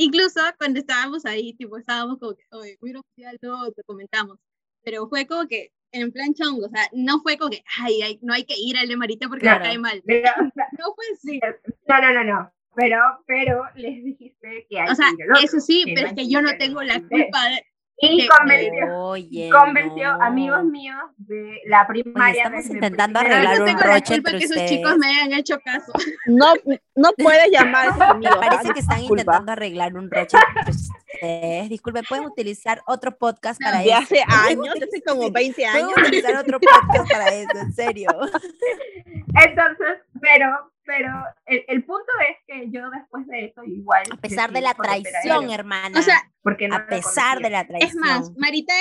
Incluso 0.00 0.40
cuando 0.58 0.78
estábamos 0.78 1.26
ahí, 1.26 1.54
tipo, 1.54 1.76
estábamos 1.76 2.18
como 2.20 2.34
que, 2.36 2.44
oye, 2.52 2.76
hubiera 2.80 3.00
sido 3.16 3.28
al 3.28 3.38
otro, 3.68 3.82
comentamos. 3.84 4.38
Pero 4.84 5.08
fue 5.08 5.26
como 5.26 5.48
que, 5.48 5.72
en 5.90 6.12
plan 6.12 6.34
chongo, 6.34 6.66
o 6.66 6.68
sea, 6.68 6.88
no 6.92 7.20
fue 7.20 7.36
como 7.36 7.50
que, 7.50 7.64
ay, 7.78 8.00
ay, 8.02 8.18
no 8.22 8.32
hay 8.32 8.44
que 8.44 8.54
ir 8.56 8.76
al 8.78 8.86
de 8.86 8.96
Marita 8.96 9.26
porque 9.28 9.42
Claro. 9.42 9.58
me 9.60 9.66
cae 9.66 9.78
mal. 9.78 10.02
Mira, 10.04 10.34
o 10.38 10.50
sea, 10.54 10.68
No 10.78 10.94
fue 10.94 11.04
así. 11.14 11.40
No, 11.88 12.00
no, 12.00 12.12
no, 12.14 12.24
no. 12.24 12.52
Pero, 12.76 13.00
pero 13.26 13.64
les 13.74 14.04
dijiste 14.04 14.66
que 14.70 14.78
hay 14.78 14.88
O 14.88 14.94
sea, 14.94 15.08
que 15.08 15.14
ir 15.16 15.22
al 15.24 15.30
otro, 15.32 15.44
eso 15.44 15.58
sí, 15.60 15.82
pero 15.86 16.02
no 16.02 16.06
es 16.08 16.14
que 16.14 16.28
yo 16.28 16.40
no 16.42 16.56
tengo 16.58 16.80
la 16.82 17.00
culpa 17.00 17.48
de... 17.48 17.66
Y 18.00 18.28
convenció, 18.28 18.96
Oye. 18.96 19.50
convenció 19.50 20.16
no. 20.16 20.22
amigos 20.24 20.64
míos 20.64 21.00
de 21.16 21.60
la 21.66 21.84
primaria. 21.86 22.44
estamos 22.44 22.62
desde 22.62 22.74
intentando 22.74 23.18
arreglar 23.18 23.58
no 23.58 23.64
un 23.64 23.78
roche 23.80 24.14
entre 24.14 24.38
que 24.38 24.44
esos 24.44 24.50
ustedes. 24.56 24.70
chicos 24.70 24.96
me 24.98 25.06
hayan 25.08 25.32
hecho 25.32 25.58
caso. 25.60 25.92
No, 26.26 26.54
no 26.94 27.10
puedes 27.18 27.50
llamar 27.50 27.96
Me 27.98 28.04
amigos. 28.04 28.36
parece 28.36 28.72
que 28.72 28.80
están 28.80 28.98
Disculpa. 28.98 29.22
intentando 29.22 29.52
arreglar 29.52 29.94
un 29.94 30.08
roche 30.10 30.36
entre 30.58 30.70
ustedes. 30.70 31.68
Disculpe, 31.68 32.02
¿pueden 32.08 32.26
utilizar 32.26 32.80
otro 32.86 33.16
podcast 33.18 33.60
para 33.60 33.78
De 33.80 33.86
eso? 33.88 33.96
hace 33.96 34.22
¿Pueden 34.24 34.60
años, 34.60 34.74
hace 34.76 35.02
como 35.02 35.22
utilizar- 35.28 35.32
20 35.32 35.54
Pueden 35.62 35.76
años. 35.86 35.92
utilizar 35.98 36.36
otro 36.36 36.60
podcast 36.60 37.10
para 37.10 37.28
eso, 37.34 37.58
en 37.60 37.72
serio. 37.72 38.10
Entonces, 39.44 39.98
pero, 40.20 40.70
pero 40.88 41.12
el, 41.44 41.64
el 41.68 41.84
punto 41.84 42.10
es 42.30 42.36
que 42.46 42.70
yo 42.70 42.88
después 42.88 43.26
de 43.26 43.44
eso 43.44 43.62
igual. 43.62 44.04
A 44.10 44.16
pesar 44.16 44.52
de 44.52 44.62
la 44.62 44.72
traición, 44.72 45.50
hermana. 45.50 45.98
O 45.98 46.02
sea, 46.02 46.16
porque 46.42 46.66
no 46.66 46.76
a 46.76 46.86
pesar 46.86 47.40
de 47.40 47.50
la 47.50 47.66
traición. 47.66 47.90
es 47.90 47.94
más, 47.94 48.32
Marita, 48.38 48.72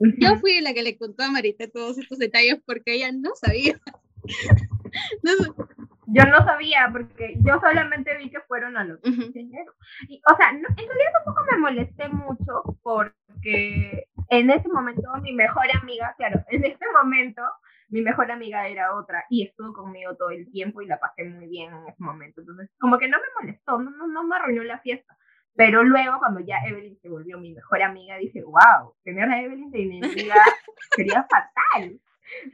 yo 0.00 0.36
fui 0.40 0.60
la 0.60 0.74
que 0.74 0.82
le 0.82 0.98
contó 0.98 1.22
a 1.22 1.30
Marita 1.30 1.68
todos 1.68 1.98
estos 1.98 2.18
detalles 2.18 2.60
porque 2.66 2.94
ella 2.94 3.12
no 3.12 3.30
sabía. 3.36 3.78
No. 5.22 5.32
Yo 6.08 6.24
no 6.26 6.44
sabía 6.44 6.88
porque 6.92 7.36
yo 7.38 7.58
solamente 7.60 8.14
vi 8.18 8.28
que 8.28 8.40
fueron 8.40 8.76
a 8.76 8.84
los 8.84 8.98
Ujú. 8.98 9.22
quinceañeros. 9.22 9.74
Y, 10.08 10.20
o 10.30 10.36
sea, 10.36 10.52
no- 10.52 10.68
en 10.68 10.76
realidad 10.76 11.12
tampoco 11.24 11.44
me 11.50 11.58
molesté 11.58 12.08
mucho 12.08 12.62
porque 12.82 14.08
en 14.28 14.50
ese 14.50 14.68
momento 14.68 15.08
mi 15.22 15.32
mejor 15.32 15.64
amiga, 15.80 16.14
claro, 16.18 16.44
en 16.50 16.64
ese 16.64 16.84
momento 17.02 17.40
mi 17.92 18.00
mejor 18.00 18.30
amiga 18.30 18.66
era 18.68 18.96
otra 18.96 19.24
y 19.28 19.46
estuvo 19.46 19.74
conmigo 19.74 20.16
todo 20.16 20.30
el 20.30 20.50
tiempo 20.50 20.80
y 20.80 20.86
la 20.86 20.98
pasé 20.98 21.24
muy 21.24 21.46
bien 21.46 21.72
en 21.74 21.88
ese 21.88 22.02
momento. 22.02 22.40
Entonces, 22.40 22.70
como 22.80 22.98
que 22.98 23.06
no 23.06 23.18
me 23.18 23.26
molestó, 23.40 23.78
no, 23.78 23.90
no, 23.90 24.06
no 24.08 24.24
me 24.24 24.36
arruinó 24.36 24.64
la 24.64 24.80
fiesta. 24.80 25.16
Pero 25.54 25.84
luego, 25.84 26.18
cuando 26.18 26.40
ya 26.40 26.56
Evelyn 26.66 26.98
se 27.02 27.10
volvió 27.10 27.38
mi 27.38 27.52
mejor 27.52 27.82
amiga, 27.82 28.16
dije, 28.16 28.42
wow, 28.42 28.94
tener 29.04 29.28
a 29.28 29.42
Evelyn 29.42 29.70
de 29.70 29.82
enemiga 29.82 30.42
sería 30.96 31.22
fatal. 31.24 32.00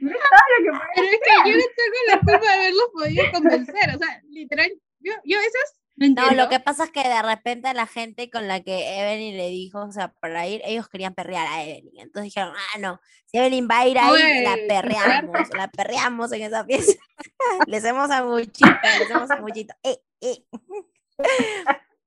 No 0.01 0.11
es 0.11 0.17
todo 0.17 0.71
lo 0.71 0.73
que 0.73 0.79
Pero 0.95 1.07
es 1.07 1.19
que 1.23 1.51
yo 1.51 1.57
no 1.57 1.63
tengo 1.77 1.99
la 2.09 2.19
culpa 2.19 2.39
de 2.39 2.59
haberlos 2.59 2.89
podido 2.91 3.23
convencer. 3.31 3.95
O 3.95 3.97
sea, 3.97 4.21
literal, 4.29 4.69
yo, 4.99 5.13
yo 5.23 5.37
veces 5.37 5.79
no 5.99 6.31
lo 6.31 6.49
que 6.49 6.59
pasa 6.59 6.85
es 6.85 6.91
que 6.91 7.03
de 7.03 7.21
repente 7.21 7.73
la 7.73 7.87
gente 7.87 8.29
con 8.29 8.47
la 8.47 8.61
que 8.61 8.99
Evelyn 8.99 9.37
le 9.37 9.49
dijo, 9.49 9.81
o 9.81 9.91
sea, 9.91 10.13
para 10.13 10.47
ir, 10.47 10.61
ellos 10.63 10.87
querían 10.87 11.13
perrear 11.13 11.45
a 11.47 11.63
Evelyn. 11.63 11.99
Entonces 11.99 12.33
dijeron, 12.33 12.53
ah, 12.55 12.79
no, 12.79 13.01
si 13.25 13.37
Evelyn 13.37 13.67
va 13.69 13.79
a 13.79 13.87
ir 13.87 13.99
ahí, 13.99 14.43
la 14.43 14.57
perreamos, 14.67 15.49
la 15.55 15.67
perreamos 15.69 16.31
en 16.31 16.43
esa 16.43 16.63
fiesta. 16.65 17.01
le 17.67 17.77
hacemos 17.77 18.09
a 18.11 18.23
muchito, 18.23 18.65
le 18.65 19.05
hacemos 19.05 19.31
a 19.31 19.37
muchito. 19.37 19.73
Eh, 19.83 19.99
eh. 20.21 20.45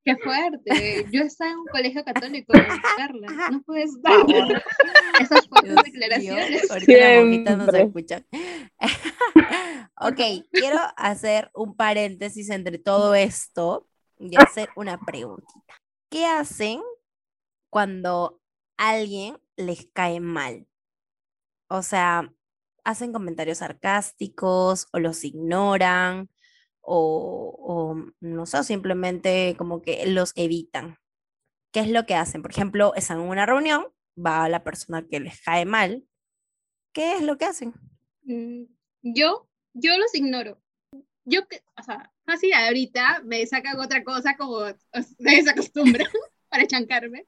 Qué 0.04 0.16
fuerte. 0.16 1.06
Yo 1.12 1.22
estaba 1.22 1.52
en 1.52 1.58
un 1.58 1.66
colegio 1.66 2.04
católico, 2.04 2.52
Carla. 2.96 3.50
No 3.50 3.62
puedes 3.62 4.00
dar 4.02 4.26
esas 5.20 5.46
fuertes 5.48 5.74
Dios 5.74 5.84
declaraciones. 5.84 6.70
ahorita 6.70 7.56
no 7.56 7.66
se 7.66 7.82
escuchan. 7.82 8.26
ok, 10.00 10.20
quiero 10.50 10.78
hacer 10.96 11.50
un 11.54 11.76
paréntesis 11.76 12.50
entre 12.50 12.78
todo 12.78 13.14
esto 13.14 13.86
y 14.18 14.36
hacer 14.36 14.70
una 14.74 14.98
preguntita. 14.98 15.74
¿Qué 16.10 16.26
hacen 16.26 16.80
cuando 17.70 18.40
alguien 18.76 19.38
les 19.56 19.86
cae 19.92 20.18
mal? 20.18 20.66
O 21.68 21.82
sea, 21.82 22.32
hacen 22.82 23.12
comentarios 23.12 23.58
sarcásticos 23.58 24.88
o 24.92 24.98
los 24.98 25.24
ignoran 25.24 26.28
o, 26.82 27.96
no 28.20 28.46
sé, 28.46 28.64
simplemente 28.64 29.54
como 29.58 29.82
que 29.82 30.06
los 30.06 30.32
evitan. 30.36 30.98
¿Qué 31.72 31.80
es 31.80 31.90
lo 31.90 32.06
que 32.06 32.14
hacen? 32.14 32.42
Por 32.42 32.50
ejemplo, 32.52 32.94
están 32.94 33.20
en 33.20 33.28
una 33.28 33.46
reunión, 33.46 33.86
va 34.16 34.48
la 34.48 34.64
persona 34.64 35.06
que 35.08 35.20
les 35.20 35.40
cae 35.42 35.64
mal. 35.64 36.04
¿Qué 36.92 37.14
es 37.16 37.22
lo 37.22 37.38
que 37.38 37.46
hacen? 37.46 37.74
Mm, 38.24 38.64
Yo, 39.02 39.48
yo 39.74 39.96
los 39.98 40.14
ignoro. 40.14 40.60
Yo, 41.24 41.40
o 41.78 41.82
sea, 41.82 42.12
fácil 42.24 42.52
ahorita 42.54 43.22
me 43.24 43.46
sacan 43.46 43.78
otra 43.80 44.04
cosa 44.04 44.36
como 44.36 44.60
se 44.66 45.50
acostumbran 45.50 46.08
para 46.48 46.66
chancarme. 46.66 47.26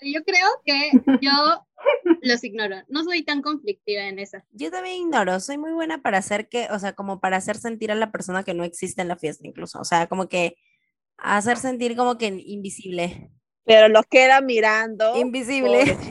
Yo 0.00 0.24
creo 0.24 0.46
que 0.64 0.90
yo 1.20 1.30
los 2.22 2.44
ignoro. 2.44 2.76
No 2.88 3.04
soy 3.04 3.22
tan 3.24 3.42
conflictiva 3.42 4.02
en 4.04 4.18
esa. 4.18 4.44
Yo 4.52 4.70
también 4.70 4.96
ignoro, 5.02 5.40
soy 5.40 5.58
muy 5.58 5.72
buena 5.72 6.02
para 6.02 6.18
hacer 6.18 6.48
que, 6.48 6.68
o 6.70 6.78
sea, 6.78 6.94
como 6.94 7.20
para 7.20 7.36
hacer 7.36 7.56
sentir 7.56 7.90
a 7.92 7.94
la 7.94 8.10
persona 8.12 8.42
que 8.44 8.54
no 8.54 8.64
existe 8.64 9.02
en 9.02 9.08
la 9.08 9.16
fiesta 9.16 9.46
incluso, 9.46 9.78
o 9.80 9.84
sea, 9.84 10.06
como 10.06 10.28
que 10.28 10.56
hacer 11.16 11.56
sentir 11.56 11.96
como 11.96 12.16
que 12.18 12.26
invisible, 12.46 13.30
Pero 13.64 13.88
los 13.88 14.06
queda 14.06 14.40
mirando. 14.40 15.16
invisible, 15.16 15.80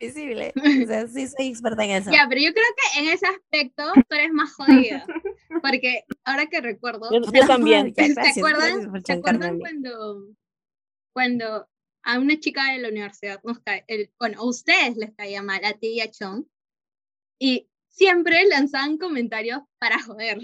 invisible, 0.00 0.52
o 0.56 0.86
sea, 0.86 1.06
sí 1.08 1.26
soy 1.26 1.48
experta 1.48 1.84
en 1.84 1.90
eso. 1.90 2.10
Ya, 2.10 2.26
pero 2.28 2.40
yo 2.40 2.52
creo 2.52 2.64
que 2.76 3.00
en 3.00 3.08
ese 3.08 3.26
aspecto 3.26 3.82
tú 4.08 4.14
eres 4.14 4.32
más 4.32 4.52
jodida. 4.54 5.04
Porque 5.62 6.04
ahora 6.24 6.46
que 6.46 6.60
recuerdo, 6.60 7.08
Yo, 7.12 7.20
yo 7.32 7.46
también. 7.46 7.94
Ya, 7.94 8.06
¿se 8.06 8.14
gracias, 8.14 8.38
acuerdan, 8.38 8.60
gracias 8.68 8.88
por 8.88 8.98
¿se 8.98 9.02
chancarme 9.04 9.46
a 9.46 9.48
acuerdan 9.48 9.54
mí. 9.56 9.60
cuando, 9.60 10.26
cuando 11.12 11.68
a 12.06 12.18
una 12.20 12.40
chica 12.40 12.72
de 12.72 12.78
la 12.78 12.88
universidad 12.88 13.40
nos 13.44 13.60
cae, 13.60 13.84
el, 13.88 14.10
bueno, 14.18 14.40
a 14.40 14.44
ustedes 14.46 14.96
les 14.96 15.12
caía 15.14 15.42
mal, 15.42 15.64
a 15.64 15.74
ti 15.74 15.88
y 15.88 16.00
a 16.00 16.10
Chon, 16.10 16.48
y 17.38 17.68
siempre 17.88 18.46
lanzaban 18.46 18.98
comentarios 18.98 19.60
para 19.78 20.02
joder. 20.02 20.38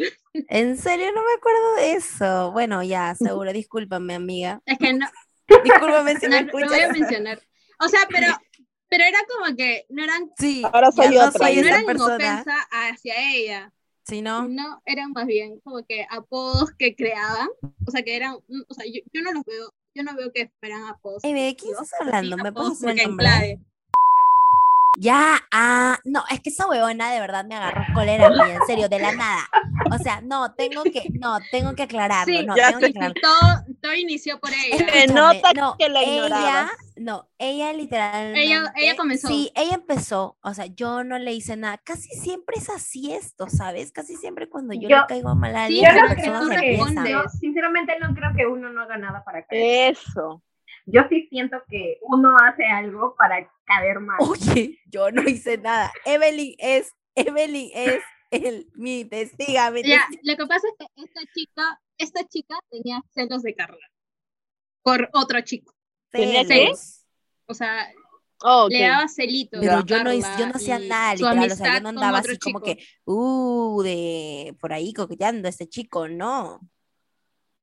En 0.49 0.77
serio, 0.79 1.07
no 1.15 1.23
me 1.23 1.33
acuerdo 1.37 1.75
de 1.77 1.93
eso. 1.95 2.53
Bueno, 2.53 2.83
ya, 2.83 3.15
seguro, 3.17 3.53
discúlpame, 3.53 4.15
amiga. 4.15 4.61
Es 4.67 4.79
que 4.79 4.93
no, 4.93 5.07
Discúlpame 5.65 6.17
si 6.19 6.27
no, 6.29 6.37
me 6.37 6.43
no 6.45 6.53
voy 6.53 6.63
a 6.63 6.67
escuchas. 6.67 6.93
mencionar. 6.99 7.43
O 7.81 7.89
sea, 7.89 8.01
pero, 8.11 8.29
pero 8.89 9.05
era 9.05 9.19
como 9.29 9.57
que 9.57 9.87
no 9.91 10.05
eran, 10.05 10.31
Sí, 10.39 10.63
Ahora 10.73 10.93
soy 10.93 11.15
no 11.15 11.29
otra, 11.29 11.39
soy 11.47 11.57
no 11.61 11.69
eran 11.69 11.85
persona. 11.85 12.15
ofensa 12.17 12.57
hacia 12.71 13.15
ella. 13.35 13.73
Si 14.05 14.21
no, 14.23 14.49
No, 14.49 14.83
eran 14.85 15.13
más 15.13 15.27
bien 15.27 15.61
como 15.61 15.85
que 15.87 16.07
apodos 16.11 16.73
que 16.79 16.97
creaban, 16.97 17.49
o 17.87 17.91
sea, 17.91 18.03
que 18.03 18.17
eran, 18.17 18.35
o 18.35 18.75
sea, 18.75 18.85
yo, 18.87 19.01
yo 19.13 19.23
no 19.23 19.33
los 19.33 19.45
veo, 19.45 19.73
yo 19.95 20.03
no 20.03 20.15
veo 20.17 20.33
que 20.33 20.51
fueran 20.61 20.87
apodos. 20.87 21.23
Ey, 21.25 21.33
¿de 21.33 21.55
ofensivos, 21.57 21.83
estás 21.83 22.01
hablando? 22.01 22.37
¿Me 22.37 22.49
apodos 22.49 22.79
puedes 22.79 22.81
decir 22.81 22.91
el 22.91 22.95
como 22.95 22.97
que 22.97 23.03
en 23.03 23.09
nombre? 23.11 23.27
clave. 23.27 23.61
Ya, 25.03 25.37
ah, 25.51 25.99
no, 26.05 26.23
es 26.31 26.39
que 26.41 26.51
esa 26.51 26.69
huevona 26.69 27.11
de 27.11 27.19
verdad 27.19 27.45
me 27.45 27.57
agarró 27.57 27.83
cólera 27.93 28.27
a 28.29 28.31
mí, 28.31 28.51
en 28.53 28.65
serio, 28.69 28.89
de 28.89 29.01
la 29.01 29.11
nada. 29.13 29.49
O 29.91 29.99
sea, 29.99 30.21
no, 30.21 30.55
tengo 30.55 30.85
que, 30.85 31.03
no, 31.19 31.39
tengo 31.51 31.75
que 31.75 31.83
aclararlo, 31.83 32.33
Sí, 32.33 32.47
no, 32.47 32.57
ya 32.57 32.69
tengo 32.69 32.79
que 32.79 32.85
sé. 32.87 32.91
aclararlo. 32.91 33.21
Todo, 33.21 33.75
todo 33.83 33.95
inició 33.95 34.39
por 34.39 34.51
ella. 34.53 34.77
Se 34.93 35.07
nota 35.09 35.53
no, 35.55 35.77
que 35.77 35.89
la 35.89 36.03
ella, 36.03 36.71
no, 36.97 37.29
ella 37.37 37.73
literalmente. 37.73 38.97
comenzó. 38.97 39.27
Sí, 39.27 39.51
ella 39.57 39.75
empezó, 39.75 40.39
o 40.41 40.55
sea, 40.55 40.67
yo 40.67 41.03
no 41.03 41.19
le 41.19 41.33
hice 41.33 41.57
nada. 41.57 41.79
Casi 41.79 42.09
siempre 42.11 42.59
es 42.59 42.71
así 42.71 43.13
esto, 43.13 43.49
¿sabes? 43.49 43.91
Casi 43.91 44.15
siempre 44.15 44.49
cuando 44.49 44.73
yo, 44.73 44.89
Yo- 44.89 44.99
le 44.99 45.07
caigo 45.09 45.35
mal 45.35 45.57
a 45.57 45.67
Sí, 45.67 45.85
alguien, 45.85 45.95
pero 45.95 46.07
las 46.07 46.15
que 46.15 46.31
tú 46.31 46.49
respondes. 46.49 47.13
Yo 47.13 47.23
sinceramente 47.41 47.99
no 48.01 48.15
creo 48.15 48.31
que 48.37 48.47
uno 48.47 48.71
no 48.71 48.83
haga 48.83 48.99
nada 48.99 49.25
para 49.25 49.45
caer. 49.45 49.97
Eso. 49.97 50.45
Yo 50.87 51.03
sí 51.09 51.27
siento 51.29 51.59
que 51.69 51.99
uno 52.03 52.37
hace 52.45 52.65
algo 52.65 53.15
para 53.17 53.51
caer 53.65 54.01
mal. 54.01 54.19
Oye, 54.21 54.79
yo 54.87 55.11
no 55.11 55.23
hice 55.23 55.59
nada. 55.59 55.93
Evelyn 56.05 56.55
es, 56.59 56.93
Evelyn 57.15 57.71
es 57.75 58.03
el, 58.31 58.69
mi 58.75 59.05
testiga, 59.05 59.71
mi 59.71 59.83
Ya, 59.83 60.07
lo 60.23 60.37
que 60.37 60.47
pasa 60.47 60.67
es 60.69 60.75
que 60.79 61.03
esta 61.05 61.21
chica, 61.35 61.81
esta 61.99 62.25
chica 62.27 62.57
tenía 62.71 63.03
celos 63.15 63.43
de 63.43 63.55
Carla 63.55 63.91
por 64.83 65.09
otro 65.13 65.41
chico. 65.43 65.75
Celos. 66.11 67.05
O 67.47 67.55
sea, 67.55 67.89
Oh, 68.45 68.67
le 68.69 68.83
daba 68.83 69.07
celitos. 69.09 69.61
Pero 69.61 69.85
yo 69.85 70.03
no, 70.03 70.13
yo 70.13 70.47
no 70.47 70.55
hacía 70.55 70.79
nada, 70.79 71.15
literal, 71.15 71.53
o 71.53 71.55
sea, 71.55 71.75
yo 71.75 71.81
no 71.81 71.89
andaba 71.91 72.19
así 72.19 72.39
como 72.39 72.61
que, 72.61 72.85
uh, 73.05 73.83
de 73.83 74.57
por 74.61 74.73
ahí 74.73 74.93
coqueteando 74.93 75.47
a 75.47 75.51
este 75.51 75.69
chico, 75.69 76.09
no. 76.09 76.61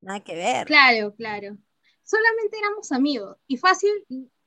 Nada 0.02 0.22
que 0.22 0.36
ver. 0.36 0.68
Claro, 0.68 1.14
claro. 1.16 1.58
Solamente 2.10 2.58
éramos 2.58 2.92
amigos. 2.92 3.38
Y 3.48 3.58
fácil, 3.58 3.92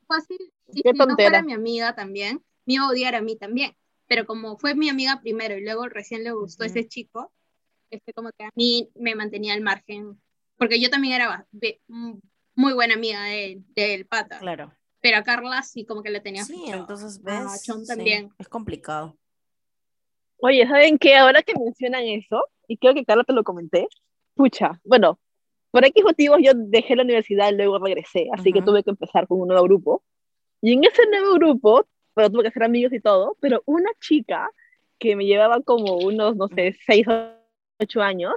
fácil. 0.08 0.38
Si 0.72 0.82
no 0.82 1.14
fuera 1.14 1.42
mi 1.42 1.52
amiga 1.52 1.94
también, 1.94 2.42
me 2.66 2.74
iba 2.74 2.84
a 2.86 2.88
odiar 2.88 3.14
a 3.14 3.20
mí 3.22 3.36
también. 3.36 3.76
Pero 4.08 4.26
como 4.26 4.58
fue 4.58 4.74
mi 4.74 4.88
amiga 4.88 5.20
primero 5.22 5.56
y 5.56 5.62
luego 5.62 5.86
recién 5.88 6.24
le 6.24 6.32
gustó 6.32 6.64
ese 6.64 6.88
chico, 6.88 7.32
este 7.90 8.12
como 8.12 8.30
que 8.36 8.44
a 8.46 8.50
mí 8.56 8.90
me 8.96 9.14
mantenía 9.14 9.54
al 9.54 9.60
margen. 9.60 10.20
Porque 10.56 10.80
yo 10.80 10.90
también 10.90 11.14
era 11.14 11.46
mm, 11.86 12.14
muy 12.56 12.72
buena 12.72 12.94
amiga 12.94 13.22
de 13.24 13.62
del 13.76 14.06
pata. 14.06 14.40
Claro. 14.40 14.72
Pero 15.00 15.18
a 15.18 15.22
Carla 15.22 15.62
sí 15.62 15.84
como 15.84 16.02
que 16.02 16.10
la 16.10 16.20
tenía 16.20 16.44
Sí, 16.44 16.54
fichado. 16.54 16.80
entonces 16.80 17.20
A 17.24 17.42
ves. 17.52 17.62
Chon 17.62 17.82
sí, 17.82 17.86
también. 17.86 18.30
es 18.38 18.48
complicado. 18.48 19.16
Oye, 20.38 20.66
¿saben 20.66 20.98
qué? 20.98 21.14
Ahora 21.16 21.42
que 21.44 21.54
mencionan 21.54 22.02
eso, 22.02 22.44
y 22.66 22.76
creo 22.76 22.92
que 22.94 23.04
Carla 23.04 23.22
te 23.22 23.32
lo 23.32 23.44
comenté, 23.44 23.86
pucha, 24.34 24.80
bueno, 24.84 25.20
por 25.72 25.84
X 25.86 26.04
motivos 26.04 26.38
yo 26.42 26.52
dejé 26.54 26.94
la 26.94 27.02
universidad 27.02 27.50
y 27.50 27.56
luego 27.56 27.78
regresé, 27.78 28.28
así 28.32 28.52
que 28.52 28.58
Ujú. 28.60 28.66
tuve 28.66 28.84
que 28.84 28.90
empezar 28.90 29.26
con 29.26 29.40
un 29.40 29.48
nuevo 29.48 29.64
grupo. 29.64 30.02
Y 30.60 30.74
en 30.74 30.84
ese 30.84 31.02
nuevo 31.10 31.34
grupo, 31.34 31.86
pero 32.14 32.30
tuve 32.30 32.42
que 32.42 32.48
hacer 32.48 32.62
amigos 32.62 32.92
y 32.92 33.00
todo, 33.00 33.36
pero 33.40 33.62
una 33.64 33.90
chica 33.98 34.48
que 34.98 35.16
me 35.16 35.24
llevaba 35.24 35.60
como 35.62 35.96
unos, 35.96 36.36
no 36.36 36.46
sé, 36.48 36.76
6 36.86 37.08
o 37.08 37.32
8 37.80 38.02
años, 38.02 38.34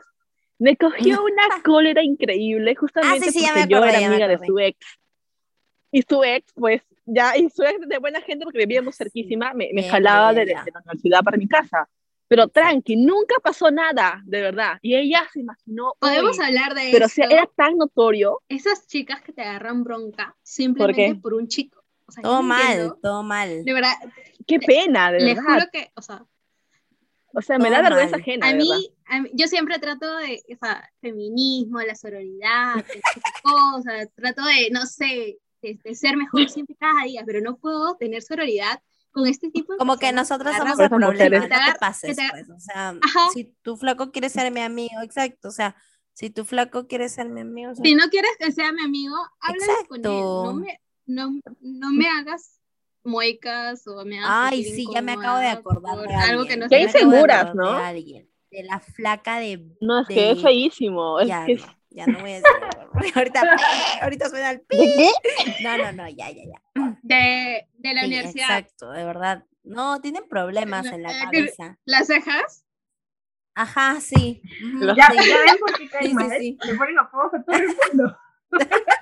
me 0.58 0.78
cogió 0.78 1.18
una 1.26 1.62
cólera 1.64 2.02
increíble 2.02 2.74
justamente 2.74 3.26
Ah, 3.28 3.32
sí, 3.32 3.42
ya 3.42 3.52
porque 3.54 3.70
yo 3.70 3.78
acordé, 3.78 3.98
era 3.98 4.08
amiga 4.08 4.28
de 4.30 4.40
su 4.46 4.58
ex. 4.58 4.78
Y 5.92 6.02
su 6.04 6.24
ex, 6.24 6.54
pues, 6.54 6.82
ya, 7.06 7.38
y 7.38 7.50
su 7.50 7.64
ex 7.64 7.88
de 7.88 7.98
buena 8.00 8.22
gente 8.22 8.46
porque 8.46 8.60
vivíamos 8.60 8.96
cerquísima, 8.96 9.54
me, 9.54 9.72
me 9.74 9.84
jalaba 9.84 10.34
de, 10.34 10.46
de 10.46 10.56
la 10.56 10.80
universidad 10.80 11.22
para 11.22 11.38
mi 11.38 11.48
casa. 11.50 11.88
Pero 12.28 12.48
tranqui, 12.48 12.96
nunca 12.96 13.36
pasó 13.44 13.70
nada, 13.70 14.22
de 14.26 14.42
verdad. 14.42 14.80
Y 14.82 14.96
ella 14.96 15.28
se 15.32 15.42
imaginó, 15.42 15.94
Podemos 16.00 16.38
uy, 16.40 16.46
hablar 16.46 16.74
de 16.74 16.90
pero 16.92 17.06
o 17.06 17.08
eso. 17.08 17.16
sea, 17.16 17.28
era 17.28 17.48
tan 17.56 17.78
notorio. 17.78 18.42
Esas 18.50 18.88
chicas 18.88 19.22
que 19.22 19.32
te 19.32 19.44
agarran 19.44 19.84
bronca 19.84 20.36
simplemente 20.42 21.14
qué? 21.14 21.16
por, 21.16 21.34
un 21.36 21.48
chico. 21.48 21.84
O 22.08 22.12
sea, 22.12 22.24
yo 22.24 22.30
Todo 22.30 22.42
mal, 22.42 22.72
entiendo. 22.72 23.00
todo 23.02 23.24
mal. 23.24 23.64
De 23.64 23.74
verdad, 23.74 23.94
Qué 24.48 24.60
pena, 24.60 25.12
de 25.12 25.20
les 25.20 25.36
verdad. 25.36 25.54
juro 25.54 25.66
que, 25.72 25.92
o 25.96 26.02
sea, 26.02 26.26
O 27.34 27.42
sea, 27.42 27.60
me 27.60 27.70
da 27.70 27.82
vergüenza 27.82 28.12
mal. 28.12 28.22
ajena, 28.22 28.48
a 28.48 28.52
de 28.54 28.58
mí, 28.58 28.92
a 29.08 29.20
mí- 29.22 29.30
yo 29.34 29.48
siempre 29.48 29.78
trato 29.80 30.18
de, 30.18 30.42
o 30.52 30.58
sea, 30.58 30.90
feminismo, 31.02 31.80
la 31.82 31.96
sororidad, 31.96 32.84
cosas, 33.44 34.10
trato 34.16 34.44
de, 34.46 34.70
no 34.72 34.86
sé, 34.86 35.38
de, 35.62 35.80
de 35.84 35.96
ser 35.96 36.18
mejor 36.18 36.50
siempre 36.50 36.76
cada 36.80 37.04
día, 37.04 37.24
pero 37.26 37.42
no 37.42 37.58
puedo 37.58 37.96
tener 37.98 38.22
sororidad 38.22 38.82
con 39.16 39.26
este 39.28 39.50
tipo 39.50 39.72
de 39.74 39.80
Como 39.80 39.98
que 39.98 40.12
nosotros 40.12 40.54
somos 40.58 40.78
el 40.78 40.90
problema, 40.90 41.40
no 41.40 41.48
Te 41.48 41.80
pases, 41.80 42.16
que 42.18 42.22
te- 42.22 42.30
pues. 42.32 42.50
O 42.50 42.60
sea, 42.60 42.90
Ajá. 43.02 43.30
si 43.34 43.46
tu 43.62 43.78
flaco 43.78 44.12
quiere 44.12 44.30
ser 44.30 44.52
mi 44.52 44.60
amigo, 44.60 45.02
exacto. 45.02 45.48
O 45.48 45.52
sea, 45.52 45.76
si 46.14 46.30
tu 46.30 46.44
flaco 46.44 46.86
quiere 46.86 47.08
ser 47.08 47.30
mi 47.30 47.40
amigo, 47.42 47.72
o 47.72 47.76
sea, 47.76 47.84
Si 47.86 47.96
no 47.96 48.10
quieres 48.10 48.32
que 48.38 48.52
sea 48.52 48.74
mi 48.74 48.84
amigo, 48.84 49.16
háblalo 49.40 49.74
con 49.88 49.98
él, 50.00 50.06
Exacto. 50.06 50.44
no 50.44 50.54
me, 50.54 50.80
no, 51.06 51.40
no 51.62 51.92
me 51.94 52.08
hagas 52.10 52.60
muecas 53.06 53.88
o 53.88 54.04
me 54.04 54.20
hagas 54.20 54.52
Ay, 54.52 54.64
sí, 54.66 54.86
ya 54.94 55.02
me 55.02 55.14
acabo 55.14 55.40
de 55.40 55.48
acordar 55.48 55.98
de 56.08 56.14
algo 56.14 56.46
que 56.46 56.58
no 56.58 56.68
Qué 56.68 56.82
inseguras, 56.82 57.56
¿no? 57.56 57.72
De 57.94 58.28
de 58.52 58.64
la 58.64 58.80
flaca 58.80 59.40
de... 59.40 59.66
No, 59.82 60.02
es 60.02 60.08
que 60.08 60.32
es 60.32 60.42
feísimo. 60.42 61.20
Es 61.20 61.28
Ya, 61.28 61.46
que 61.46 61.56
no, 61.56 61.66
ya 61.96 62.06
no 62.08 62.20
voy 62.20 62.32
a 62.32 62.36
decir. 62.36 62.52
ahorita, 63.16 63.42
ahorita 64.02 64.30
suena 64.30 64.52
el 64.52 64.62
pi. 64.62 64.78
¿De 64.78 64.94
qué? 64.96 65.10
No, 65.64 65.78
no, 65.78 65.92
no, 65.94 66.10
ya, 66.10 66.30
ya, 66.32 66.44
ya. 66.44 66.62
De, 67.02 67.68
de 67.74 67.94
la 67.94 68.02
Sí, 68.02 68.08
universidad, 68.08 68.60
exacto, 68.60 68.92
de 68.92 69.04
verdad. 69.06 69.46
No, 69.64 70.00
tienen 70.02 70.28
problemas 70.28 70.86
en 70.88 71.04
la 71.04 71.12
Eh, 71.12 71.20
cabeza. 71.24 71.78
las 71.86 72.08
cejas, 72.08 72.64
Ajá, 73.58 74.02
sí. 74.02 74.42
Los- 74.60 74.98
Ya, 74.98 75.08
sí. 75.12 75.30
ya 75.30 75.38
ven 75.40 75.58
por 75.60 75.78
qué 75.78 75.88
cae 75.90 76.02
Sí, 76.04 76.08
sí, 76.10 76.14
mal. 76.14 76.30
sí. 76.40 76.58
Le 76.62 76.76
ponen 76.76 77.00
apodos 77.00 77.34
a 77.36 77.42
todo 77.44 77.56
el 77.56 77.68
mundo. 77.68 78.18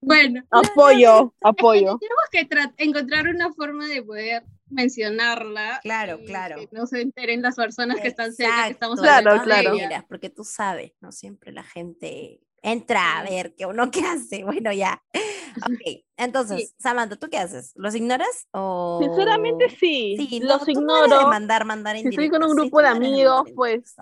bueno, 0.00 0.42
Apoyo, 0.50 1.34
apoyo. 1.42 1.98
tenemos 1.98 2.24
que 2.30 2.48
tra- 2.48 2.74
encontrar 2.78 3.28
una 3.28 3.52
forma 3.52 3.86
de 3.86 4.02
poder 4.02 4.44
mencionarla. 4.74 5.80
Claro, 5.82 6.18
y 6.20 6.26
claro. 6.26 6.56
Que 6.56 6.68
no 6.72 6.86
se 6.86 7.00
enteren 7.00 7.42
las 7.42 7.56
personas 7.56 8.00
que 8.00 8.08
están 8.08 8.32
cerca 8.34 8.66
que 8.66 8.72
estamos 8.72 8.98
hablando 8.98 9.42
Claro, 9.44 9.76
de 9.76 10.04
porque 10.08 10.30
tú 10.30 10.44
sabes, 10.44 10.92
no 11.00 11.12
siempre 11.12 11.52
la 11.52 11.62
gente 11.62 12.40
entra 12.62 13.18
a 13.18 13.22
ver 13.22 13.54
qué 13.56 13.66
uno 13.66 13.90
qué 13.90 14.00
hace. 14.00 14.44
Bueno, 14.44 14.72
ya. 14.72 15.02
Ok, 15.56 16.02
entonces, 16.16 16.74
Samantha, 16.80 17.14
¿tú 17.14 17.28
qué 17.30 17.38
haces? 17.38 17.70
¿Los 17.76 17.94
ignoras 17.94 18.48
o...? 18.50 18.98
Sinceramente 19.00 19.70
sí, 19.70 20.16
Sí, 20.18 20.40
no, 20.40 20.48
los 20.48 20.58
no 20.62 20.64
de 20.66 20.72
ignoro. 20.72 21.28
mandar, 21.28 21.64
mandar 21.64 21.96
Si 21.96 22.08
estoy 22.08 22.28
con 22.28 22.42
un 22.42 22.50
sí, 22.50 22.56
grupo 22.56 22.82
de 22.82 22.88
amigos, 22.88 23.44
pues, 23.54 23.94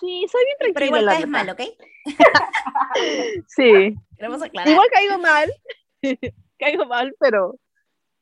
Sí, 0.00 0.26
soy 0.32 0.44
bien 0.44 0.56
tranquila. 0.58 0.72
Pero 0.74 0.86
igual 0.86 1.04
la 1.04 1.12
caes 1.12 1.26
verdad. 1.30 1.44
mal, 1.44 1.50
¿ok? 1.50 1.60
Sí, 3.48 3.94
Queremos 4.16 4.42
aclarar. 4.42 4.72
igual 4.72 4.88
caigo 4.90 5.18
mal, 5.18 5.52
caigo 6.58 6.84
mal, 6.86 7.14
pero, 7.20 7.56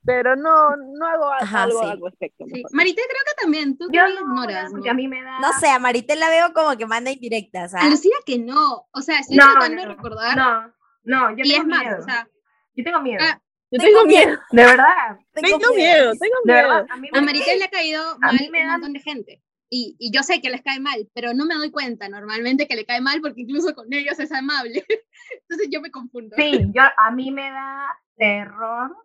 pero 0.04 0.36
no, 0.36 0.76
no 0.76 1.06
hago 1.06 1.32
Ajá, 1.32 1.64
algo 1.64 1.80
sí. 1.82 1.88
al 1.90 2.00
respecto. 2.02 2.44
Sí. 2.52 2.62
Marité 2.72 3.02
creo 3.08 3.22
que 3.26 3.42
también, 3.42 3.76
tú 3.76 3.88
Yo 3.92 4.08
no, 4.08 4.20
ignoras, 4.20 4.72
¿no? 4.72 4.90
a 4.90 4.94
mí 4.94 5.08
me 5.08 5.22
da... 5.22 5.38
No 5.40 5.52
sé, 5.60 5.68
a 5.68 5.78
Maritel 5.78 6.18
la 6.20 6.30
veo 6.30 6.52
como 6.54 6.76
que 6.76 6.86
manda 6.86 7.10
indirectas, 7.10 7.74
¿ah? 7.74 7.80
Alucina 7.82 8.16
que 8.24 8.38
no, 8.38 8.86
o 8.92 9.00
sea, 9.02 9.18
estoy 9.20 9.36
No, 9.36 9.50
tratando 9.52 9.76
no, 9.76 9.82
de 9.82 9.88
recordar 9.94 10.36
No, 10.36 10.72
no, 11.04 11.30
yo 11.36 11.42
y 11.44 11.50
tengo 11.50 11.62
es 11.62 11.66
más, 11.68 11.80
miedo. 11.84 11.98
o 11.98 12.02
sea, 12.02 12.28
yo 12.74 12.84
tengo 12.84 13.00
miedo. 13.00 13.24
ah, 13.26 13.40
Yo 13.70 13.78
Tengo 13.80 13.98
tengo 13.98 14.06
miedo, 14.06 14.38
de 14.50 14.64
verdad. 14.64 15.18
tengo 15.34 15.74
miedo, 15.74 16.12
tengo 16.18 16.36
De 16.44 16.52
miedo. 16.54 16.68
verdad, 16.68 16.86
a 16.90 16.96
mí 16.96 17.08
a 17.12 17.20
Marité 17.20 17.56
le 17.58 17.64
ha 17.64 17.68
caído 17.70 18.18
mal 18.18 18.36
me 18.50 18.60
un 18.62 18.66
dan- 18.66 18.70
montón 18.80 18.92
de 18.94 19.00
gente. 19.00 19.42
y, 19.68 19.94
y 19.98 20.10
yo 20.10 20.22
sé 20.22 20.40
que 20.40 20.48
les 20.48 20.62
cae 20.62 20.80
mal, 20.80 21.06
pero 21.12 21.34
no 21.34 21.44
me 21.44 21.54
doy 21.56 21.70
cuenta 21.70 22.08
normalmente 22.08 22.66
que 22.66 22.76
le 22.76 22.86
cae 22.86 23.02
mal 23.02 23.20
porque 23.20 23.42
incluso 23.42 23.74
con 23.74 23.92
ellos 23.92 24.18
es 24.18 24.32
amable. 24.32 24.86
Entonces 25.42 25.68
yo 25.70 25.82
me 25.82 25.90
confundo. 25.90 26.34
Sí, 26.38 26.66
yo, 26.74 26.82
a 26.96 27.10
mí 27.10 27.30
me 27.30 27.50
da 27.50 27.88
terror 28.16 28.96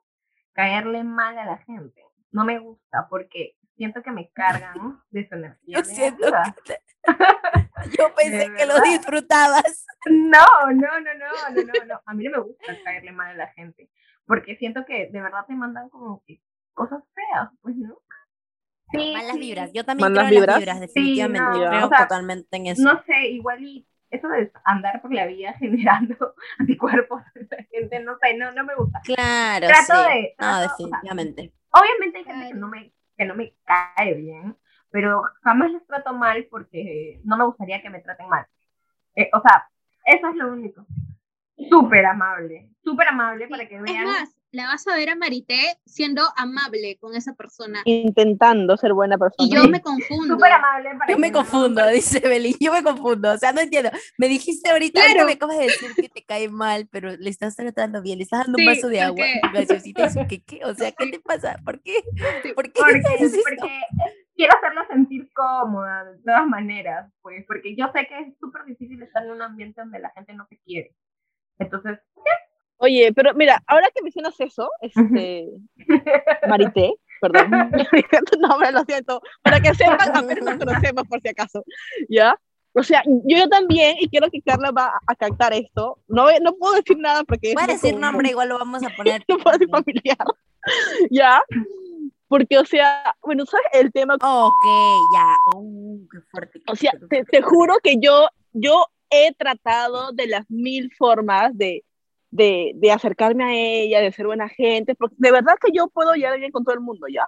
caerle 0.53 1.03
mal 1.03 1.37
a 1.37 1.45
la 1.45 1.57
gente. 1.59 2.01
No 2.31 2.45
me 2.45 2.59
gusta 2.59 3.07
porque 3.09 3.55
siento 3.75 4.01
que 4.01 4.11
me 4.11 4.29
cargan 4.33 5.01
de 5.11 5.27
su 5.27 5.35
energía. 5.35 5.77
Yo 5.79 5.83
siento 5.83 6.27
que 6.27 6.61
te- 6.73 6.81
Yo 7.97 8.13
pensé 8.15 8.51
que 8.55 8.65
lo 8.65 8.79
disfrutabas. 8.81 9.85
No, 10.09 10.45
no, 10.73 10.99
no, 11.01 11.13
no, 11.15 11.49
no, 11.55 11.63
no, 11.63 11.85
no. 11.85 12.01
A 12.05 12.13
mí 12.13 12.23
no 12.23 12.31
me 12.31 12.43
gusta 12.43 12.77
caerle 12.83 13.11
mal 13.11 13.29
a 13.31 13.33
la 13.35 13.47
gente 13.53 13.89
porque 14.25 14.55
siento 14.57 14.85
que 14.85 15.07
de 15.11 15.21
verdad 15.21 15.45
te 15.47 15.53
mandan 15.53 15.89
como 15.89 16.23
que 16.25 16.41
cosas 16.73 17.03
feas, 17.13 17.49
pues, 17.61 17.75
¿no? 17.75 17.97
Sí, 18.91 19.11
Malas 19.13 19.33
sí. 19.33 19.39
vibras. 19.39 19.71
Yo 19.73 19.83
también 19.83 20.13
¿Malas 20.13 20.29
creo 20.29 20.39
en 20.39 20.41
vibras? 20.41 20.55
las 20.55 20.59
vibras, 20.59 20.79
definitivamente. 20.79 21.39
no, 21.59 21.69
creo 21.69 21.85
o 21.85 21.89
sea, 21.89 21.97
totalmente 21.99 22.57
en 22.57 22.67
eso. 22.67 22.83
No 22.83 23.03
sé, 23.03 23.27
igual 23.29 23.63
y 23.63 23.87
eso 24.15 24.27
de 24.29 24.51
andar 24.65 25.01
por 25.01 25.13
la 25.13 25.25
vida 25.25 25.53
generando 25.59 26.35
anticuerpos 26.59 27.21
en 27.35 27.47
la 27.49 27.63
gente, 27.71 27.99
no 28.01 28.17
sé, 28.21 28.35
no, 28.37 28.51
no 28.51 28.63
me 28.63 28.75
gusta. 28.75 29.01
Claro, 29.03 29.67
Trato 29.67 30.03
sí. 30.03 30.09
de- 30.09 30.35
no, 30.39 30.45
trato, 30.47 30.57
o 30.73 30.77
sea, 30.77 30.85
definitivamente. 30.85 31.53
Obviamente 31.71 32.17
hay 32.19 32.23
gente 32.25 32.47
que 32.49 32.53
no 32.53 32.67
me, 32.67 32.93
que 33.17 33.25
no 33.25 33.35
me 33.35 33.53
cae 33.65 34.13
bien, 34.13 34.55
pero 34.91 35.23
jamás 35.43 35.71
les 35.71 35.85
trato 35.87 36.13
mal 36.13 36.45
porque 36.49 37.19
no 37.23 37.35
me 37.37 37.45
gustaría 37.45 37.81
que 37.81 37.89
me 37.89 37.99
traten 38.01 38.29
mal. 38.29 38.45
Eh, 39.15 39.29
o 39.33 39.41
sea, 39.41 39.67
eso 40.05 40.27
es 40.27 40.35
lo 40.35 40.51
único. 40.51 40.85
Súper 41.69 42.05
amable, 42.05 42.69
súper 42.83 43.07
amable 43.07 43.47
para 43.47 43.67
que 43.67 43.75
Es 43.75 43.81
vean. 43.81 44.05
más, 44.05 44.35
la 44.53 44.67
vas 44.67 44.87
a 44.87 44.95
ver 44.95 45.09
a 45.09 45.15
Marité 45.15 45.79
siendo 45.85 46.21
amable 46.37 46.97
con 46.99 47.15
esa 47.15 47.33
persona. 47.33 47.81
Intentando 47.85 48.77
ser 48.77 48.93
buena 48.93 49.17
persona. 49.17 49.35
Y 49.49 49.51
yo 49.51 49.67
me 49.67 49.81
confundo. 49.81 50.35
Súper 50.35 50.51
amable 50.51 50.89
para 50.99 51.11
Yo 51.11 51.17
me 51.17 51.31
confundo, 51.31 51.87
dice 51.87 52.19
Beli. 52.19 52.55
Yo 52.59 52.71
me 52.71 52.83
confundo. 52.83 53.31
O 53.31 53.37
sea, 53.37 53.51
no 53.51 53.61
entiendo. 53.61 53.89
Me 54.19 54.27
dijiste 54.27 54.69
ahorita, 54.69 55.01
ahorita 55.01 55.15
Claro. 55.15 55.27
me 55.27 55.33
acabas 55.33 55.57
de 55.57 55.63
decir 55.65 55.95
que 55.95 56.07
te 56.07 56.23
cae 56.23 56.49
mal, 56.49 56.87
pero 56.91 57.09
le 57.17 57.29
estás 57.31 57.55
tratando 57.55 58.03
bien, 58.03 58.19
le 58.19 58.25
estás 58.25 58.45
dando 58.45 58.57
Sí, 58.57 58.67
un 58.67 58.73
vaso 58.73 58.87
de 58.89 59.01
agua, 59.01 59.25
que 60.29 60.43
qué. 60.43 60.63
O 60.65 60.75
sea, 60.75 60.91
¿qué 60.91 61.07
te 61.07 61.19
pasa? 61.19 61.57
¿Por 61.65 61.81
qué? 61.81 61.95
Sí, 62.43 62.53
¿Por 62.53 62.71
qué 62.71 62.79
Porque, 62.79 63.81
quiero 64.35 64.53
hacerla 64.55 64.87
sentir 64.87 65.31
cómoda 65.33 66.05
de 66.05 66.19
todas 66.19 66.45
maneras, 66.47 67.11
pues, 67.23 67.43
porque 67.47 67.75
yo 67.75 67.87
sé 67.91 68.05
que 68.07 68.19
es 68.19 68.37
súper 68.39 68.65
difícil 68.65 69.01
estar 69.01 69.25
en 69.25 69.31
un 69.31 69.41
ambiente 69.41 69.81
donde 69.81 69.97
la 69.99 70.11
gente 70.11 70.33
no 70.33 70.45
te 70.47 70.59
quiere. 70.59 70.95
Entonces, 71.57 71.99
Oye, 72.83 73.13
pero 73.13 73.33
mira, 73.33 73.63
ahora 73.65 73.89
que 73.95 74.01
mencionas 74.01 74.37
eso, 74.41 74.69
este, 74.81 75.47
Marité, 76.49 76.93
perdón, 77.21 77.49
tu 78.29 78.39
nombre, 78.39 78.73
lo 78.73 78.83
siento, 78.83 79.21
para 79.41 79.61
que 79.61 79.73
sepan, 79.73 80.09
apenas 80.13 80.43
nos 80.43 80.65
conocemos 80.65 81.03
por 81.07 81.21
si 81.21 81.29
acaso, 81.29 81.63
¿ya? 82.09 82.37
O 82.73 82.83
sea, 82.83 83.01
yo, 83.05 83.37
yo 83.37 83.47
también, 83.47 83.95
y 84.01 84.09
quiero 84.09 84.29
que 84.29 84.41
Carla 84.41 84.71
va 84.71 84.87
a, 84.87 84.99
a 85.07 85.15
captar 85.15 85.53
esto, 85.53 85.99
no, 86.09 86.25
no 86.41 86.55
puedo 86.55 86.75
decir 86.75 86.97
nada 86.97 87.23
porque... 87.23 87.53
Voy 87.53 87.63
a 87.63 87.67
decir 87.67 87.93
como- 87.93 88.05
nombre, 88.05 88.31
igual 88.31 88.49
lo 88.49 88.57
vamos 88.59 88.83
a 88.83 88.89
poner. 88.97 89.23
No 89.29 89.37
puedo 89.37 89.57
decir 89.57 89.69
familiar, 89.69 90.17
¿ya? 91.09 91.41
Porque, 92.27 92.57
o 92.57 92.65
sea, 92.65 93.15
bueno, 93.21 93.45
¿sabes 93.45 93.67
el 93.73 93.93
tema? 93.93 94.15
Ok, 94.15 94.65
ya. 95.13 95.35
Uh, 95.55 96.05
qué 96.11 96.17
fuerte. 96.31 96.59
qué 96.59 96.71
O 96.71 96.75
sea, 96.75 96.91
te, 97.09 97.23
te 97.23 97.41
juro 97.41 97.75
que 97.81 97.95
yo, 98.01 98.27
yo 98.51 98.87
he 99.09 99.33
tratado 99.35 100.11
de 100.11 100.27
las 100.27 100.49
mil 100.49 100.91
formas 100.97 101.55
de, 101.57 101.83
de, 102.33 102.71
de 102.75 102.91
acercarme 102.91 103.43
a 103.43 103.53
ella, 103.53 104.01
de 104.01 104.11
ser 104.11 104.25
buena 104.25 104.49
gente, 104.49 104.95
porque 104.95 105.15
de 105.19 105.31
verdad 105.31 105.53
que 105.61 105.71
yo 105.71 105.87
puedo 105.87 106.13
llegar 106.15 106.37
bien 106.39 106.51
con 106.51 106.63
todo 106.63 106.73
el 106.73 106.81
mundo, 106.81 107.05
¿ya? 107.07 107.27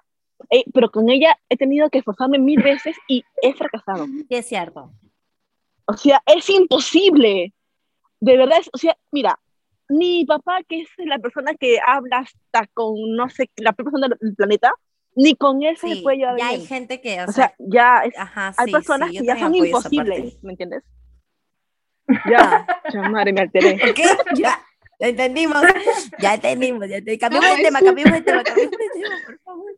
Eh, 0.50 0.64
pero 0.74 0.90
con 0.90 1.10
ella 1.10 1.38
he 1.48 1.58
tenido 1.58 1.90
que 1.90 2.00
esforzarme 2.00 2.40
mil 2.40 2.62
veces 2.62 2.96
y 3.08 3.24
he 3.42 3.54
fracasado. 3.54 4.08
Es 4.30 4.48
cierto. 4.48 4.92
O 5.86 5.94
sea, 5.94 6.22
es 6.26 6.50
imposible. 6.50 7.54
De 8.20 8.38
verdad, 8.38 8.58
es- 8.60 8.70
o 8.74 8.78
sea, 8.78 8.98
mira, 9.12 9.40
mi 9.90 10.26
papá, 10.26 10.62
que 10.68 10.82
es 10.82 10.90
la 10.98 11.20
persona 11.20 11.54
que 11.54 11.78
habla 11.86 12.20
hasta 12.26 12.66
con, 12.74 12.96
no 13.16 13.30
sé, 13.30 13.50
la 13.58 13.74
persona 13.74 14.08
del 14.20 14.36
planeta, 14.36 14.74
ni 15.16 15.36
con 15.36 15.62
él 15.62 15.78
se 15.78 15.88
Sí, 15.90 16.02
puede 16.02 16.18
llevar 16.18 16.38
ya 16.38 16.48
bien. 16.50 16.62
hay 16.62 16.68
gente 16.68 17.00
que, 17.00 17.22
o, 17.22 17.26
o 17.26 17.28
sea, 17.28 17.34
sea, 17.50 17.56
ya 17.60 18.00
es, 18.06 18.18
ajá, 18.18 18.54
hay 18.58 18.66
sí, 18.66 18.72
personas 18.72 19.10
sí, 19.12 19.18
que 19.20 19.26
ya 19.26 19.38
son 19.38 19.54
imposibles, 19.56 20.44
¿me 20.44 20.54
entiendes? 20.54 20.84
Ya, 22.30 22.66
ya, 22.94 23.04
madre, 23.10 23.32
me 23.34 23.42
alteré. 23.42 23.78
¿Qué? 23.96 24.04
Ya, 24.36 24.60
ya 25.00 25.08
entendimos. 25.08 25.62
Ya 26.20 26.36
entendimos, 26.36 26.88
ya 26.88 26.98
entendimos. 26.98 27.20
Cambiemos 27.20 27.50
de 27.50 27.56
¿Cómo 27.56 27.64
tema, 27.64 27.82
cambiemos 27.82 28.14
de 28.14 28.22
tema, 28.22 28.44
cambiemos 28.44 28.72
de 28.72 28.90
tema, 28.94 29.16
por 29.26 29.40
favor. 29.40 29.72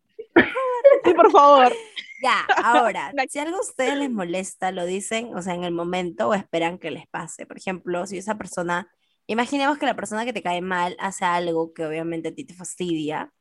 Sí, 1.03 1.13
por 1.13 1.31
favor. 1.31 1.73
Ya, 2.21 2.45
ahora, 2.63 3.11
si 3.29 3.39
algo 3.39 3.57
a 3.57 3.61
ustedes 3.61 3.97
les 3.97 4.09
molesta, 4.09 4.71
lo 4.71 4.85
dicen, 4.85 5.35
o 5.35 5.41
sea, 5.41 5.53
en 5.53 5.63
el 5.63 5.73
momento 5.73 6.29
o 6.29 6.33
esperan 6.33 6.79
que 6.79 6.91
les 6.91 7.07
pase. 7.07 7.45
Por 7.45 7.57
ejemplo, 7.57 8.05
si 8.07 8.17
esa 8.17 8.37
persona, 8.37 8.89
imaginemos 9.27 9.77
que 9.77 9.85
la 9.85 9.95
persona 9.95 10.25
que 10.25 10.33
te 10.33 10.41
cae 10.41 10.61
mal 10.61 10.95
hace 10.99 11.25
algo 11.25 11.73
que 11.73 11.85
obviamente 11.85 12.29
a 12.29 12.35
ti 12.35 12.45
te 12.45 12.53
fastidia, 12.53 13.31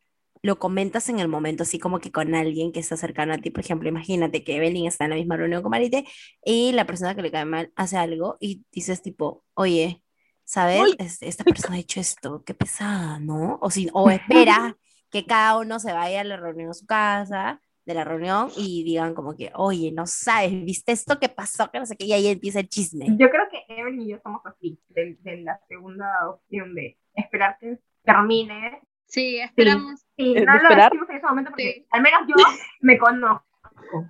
lo 0.43 0.59
comentas 0.59 1.09
en 1.09 1.19
el 1.19 1.29
momento, 1.29 1.63
así 1.63 1.79
como 1.79 1.99
que 1.99 2.13
con 2.13 2.35
alguien 2.35 2.71
que 2.73 2.81
está 2.81 2.97
cercano 2.97 3.33
a 3.35 3.39
ti. 3.39 3.51
Por 3.51 3.65
ejemplo, 3.65 3.89
imagínate 3.89 4.45
que 4.45 4.57
Evelyn 4.57 4.87
está 4.87 5.05
en 5.05 5.11
la 5.11 5.17
misma 5.17 5.37
reunión 5.37 5.63
con 5.63 5.71
Marite 5.71 6.05
y 6.45 6.73
la 6.73 6.87
persona 6.87 7.15
que 7.15 7.23
le 7.23 7.33
cae 7.33 7.45
mal 7.47 7.73
hace 7.77 7.97
algo 7.97 8.37
y 8.41 8.65
dices 8.71 9.03
tipo, 9.03 9.45
oye, 9.55 10.03
¿sabes? 10.47 10.81
Uy. 10.83 10.97
Este, 10.99 11.29
esta 11.29 11.45
persona 11.45 11.77
ha 11.77 11.81
hecho 11.81 12.01
esto, 12.01 12.43
qué 12.45 12.55
pesada, 12.55 13.19
¿no? 13.19 13.59
O, 13.61 13.71
si, 13.71 13.89
o 13.93 14.09
espera 14.11 14.77
que 15.11 15.27
cada 15.27 15.59
uno 15.59 15.79
se 15.79 15.93
vaya 15.93 16.23
a 16.23 16.25
la 16.25 16.37
reunión 16.39 16.71
a 16.71 16.75
su 16.75 16.87
casa, 16.87 17.61
de 17.85 17.95
la 17.95 18.03
reunión, 18.05 18.51
y 18.57 18.83
digan 18.83 19.15
como 19.15 19.37
que, 19.37 19.53
oye, 19.55 19.93
no 19.93 20.07
sabes, 20.07 20.51
¿viste 20.65 20.91
esto 20.93 21.21
que 21.21 21.29
pasó? 21.29 21.71
Que 21.71 21.79
no 21.79 21.87
sé 21.87 21.97
qué, 21.97 22.07
y 22.07 22.13
ahí 22.15 22.27
empieza 22.29 22.59
el 22.61 22.69
chisme. 22.69 23.07
yo 23.19 23.29
creo 23.31 23.45
que 23.51 23.65
Evelyn 23.69 24.03
y 24.03 24.09
yo 24.09 24.19
somos 24.23 24.41
así, 24.47 24.81
de, 24.89 25.17
de 25.21 25.37
la 25.43 25.61
segunda 25.69 26.29
opción 26.29 26.75
de 26.75 26.99
esperar 27.15 27.57
que 27.61 27.79
termine. 28.03 28.81
Sí, 29.07 29.39
esperamos. 29.39 30.05
Y 30.17 30.35
¿De 30.35 30.45
no 30.45 30.53
lo 30.55 30.59
esperar? 30.63 30.91
decimos 30.91 31.11
en 31.11 31.17
ese 31.17 31.27
momento 31.27 31.51
porque 31.51 31.73
Sí. 31.75 31.87
al 31.91 32.03
menos 32.03 32.21
yo 32.27 32.35
me 32.81 32.99
conozco. 32.99 33.45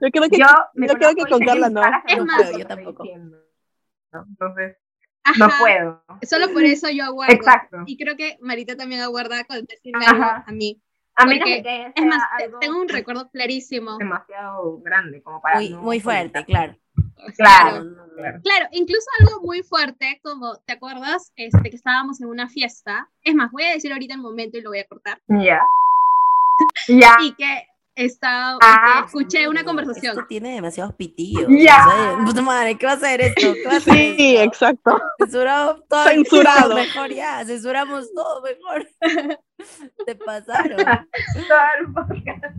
Yo 0.00 0.10
creo 0.10 0.28
que 0.30 0.38
Yo 0.38 0.46
me 0.74 0.86
yo 0.86 0.94
creo 0.94 1.14
que 1.14 1.24
con 1.30 1.40
Carla 1.40 1.68
no. 1.68 1.82
Es 2.06 2.24
más, 2.24 2.56
yo 2.56 2.66
tampoco. 2.66 3.04
Entonces, 4.12 4.76
Ajá, 5.26 5.38
no 5.38 5.48
puedo. 5.58 6.02
Solo 6.22 6.52
por 6.52 6.64
eso 6.64 6.88
yo 6.90 7.04
aguardo. 7.04 7.34
Exacto. 7.34 7.78
Y 7.86 7.96
creo 7.96 8.16
que 8.16 8.38
Marita 8.40 8.76
también 8.76 9.00
aguarda 9.02 9.44
con 9.44 9.64
decirme 9.64 10.06
algo 10.06 10.22
a 10.24 10.44
mí. 10.52 10.80
A 11.16 11.24
Porque, 11.24 11.38
de 11.38 11.62
que 11.62 11.92
Es 11.96 12.04
más, 12.04 12.20
algo 12.40 12.58
tengo 12.58 12.80
un 12.80 12.88
recuerdo 12.88 13.28
clarísimo. 13.30 13.96
demasiado 13.98 14.78
grande 14.82 15.22
como 15.22 15.40
para 15.40 15.56
Muy, 15.56 15.70
no 15.70 15.82
muy 15.82 15.98
fuerte, 16.00 16.44
claro. 16.44 16.76
Claro, 17.36 17.84
No, 17.84 17.84
no, 17.84 18.06
no. 18.06 18.12
claro. 18.14 18.40
Claro, 18.42 18.66
incluso 18.72 19.06
algo 19.20 19.40
muy 19.42 19.62
fuerte, 19.62 20.20
como, 20.22 20.56
¿te 20.66 20.74
acuerdas? 20.74 21.32
Este, 21.36 21.70
que 21.70 21.76
estábamos 21.76 22.20
en 22.20 22.28
una 22.28 22.48
fiesta. 22.48 23.08
Es 23.24 23.34
más, 23.34 23.50
voy 23.50 23.64
a 23.64 23.70
decir 23.70 23.92
ahorita 23.92 24.14
el 24.14 24.20
momento 24.20 24.58
y 24.58 24.60
lo 24.60 24.70
voy 24.70 24.78
a 24.80 24.86
cortar. 24.86 25.20
Ya. 25.28 25.60
Ya. 26.88 27.16
Y 27.20 27.32
que, 27.34 27.68
estaba, 27.96 28.58
Ah. 28.62 29.02
escuché 29.06 29.48
una 29.48 29.64
conversación. 29.64 30.12
Esto 30.12 30.26
tiene 30.28 30.54
demasiados 30.54 30.94
pitillos. 30.94 31.46
Ya. 31.48 31.84
o 31.88 31.90
sea, 31.90 32.24
puta 32.24 32.42
madre, 32.42 32.76
¿qué 32.78 32.86
va 32.86 32.92
a 32.92 32.96
hacer 32.96 33.20
esto? 33.22 33.52
¿Qué 33.54 33.64
va 33.66 33.72
a 33.72 33.76
hacer 33.78 33.94
Sí, 33.94 34.36
esto? 34.36 34.44
exacto. 34.44 35.00
Censurado 35.18 35.82
todo. 35.88 36.04
Censurado. 36.04 36.74
Mejor 36.74 37.10
ya, 37.12 37.44
censuramos 37.44 38.12
todo 38.14 38.42
mejor. 38.42 38.88
Te 40.06 40.14
pasaron. 40.14 40.78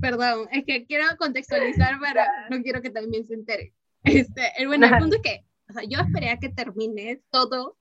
Perdón, 0.01 0.47
es 0.51 0.65
que 0.65 0.85
quiero 0.85 1.05
contextualizar 1.17 1.99
para, 1.99 2.27
no 2.49 2.61
quiero 2.61 2.81
que 2.81 2.89
también 2.89 3.25
se 3.25 3.33
entere. 3.35 3.73
Este, 4.03 4.51
el, 4.57 4.67
bueno, 4.67 4.87
el 4.87 4.97
punto 4.97 5.15
es 5.17 5.21
que, 5.21 5.45
o 5.69 5.73
sea, 5.73 5.83
yo 5.83 5.99
esperé 5.99 6.29
a 6.29 6.37
que 6.37 6.49
termine 6.49 7.21
todo, 7.29 7.77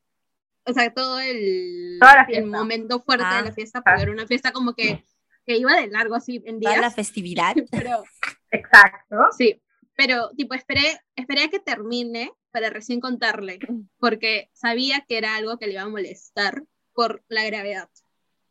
o 0.65 0.73
sea, 0.73 0.93
todo 0.93 1.21
el, 1.21 1.99
el 2.29 2.47
momento 2.47 3.01
fuerte 3.01 3.25
Ah. 3.27 3.39
de 3.43 3.49
la 3.49 3.53
fiesta, 3.55 3.83
porque 3.83 4.03
era 4.03 4.13
una 4.13 4.27
fiesta 4.27 4.53
como 4.53 4.75
que, 4.75 5.05
que 5.47 5.57
iba 5.57 5.75
de 5.77 5.87
largo 5.89 6.15
así 6.17 6.43
en 6.45 6.61
Toda 6.61 6.75
la 6.77 6.81
días, 6.83 6.95
festividad. 6.95 7.55
pero 7.71 8.03
Exacto. 8.51 9.17
sí, 9.37 9.63
pero 9.97 10.31
tipo 10.37 10.55
esperé, 10.55 11.01
esperé 11.15 11.45
a 11.45 11.49
que 11.49 11.59
termine 11.61 12.33
para 12.51 12.71
recién 12.71 13.01
contarle, 13.01 13.59
porque 13.99 14.51
sabía 14.53 15.05
que 15.07 15.19
era 15.19 15.37
algo 15.37 15.59
que 15.59 15.67
le 15.67 15.75
iba 15.75 15.83
a 15.83 15.89
molestar 15.89 16.63
por 16.95 17.23
la 17.29 17.45
gravedad 17.45 17.89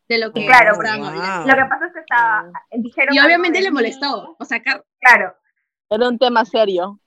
de 0.07 0.19
lo 0.19 0.31
que 0.31 0.45
Claro, 0.45 0.73
estaban 0.73 1.01
porque- 1.01 1.17
hablando. 1.19 1.47
Lo 1.47 1.55
que 1.55 1.69
pasa 1.69 1.85
es 1.87 1.93
que 1.93 1.99
estaba. 2.01 2.51
Dijeron 2.71 3.15
Y 3.15 3.19
obviamente 3.19 3.61
le 3.61 3.71
molestó, 3.71 4.35
o 4.39 4.45
sea, 4.45 4.61
Car- 4.61 4.85
Claro. 4.99 5.35
Era 5.89 6.07
un 6.09 6.17
tema 6.19 6.45
serio. 6.45 6.99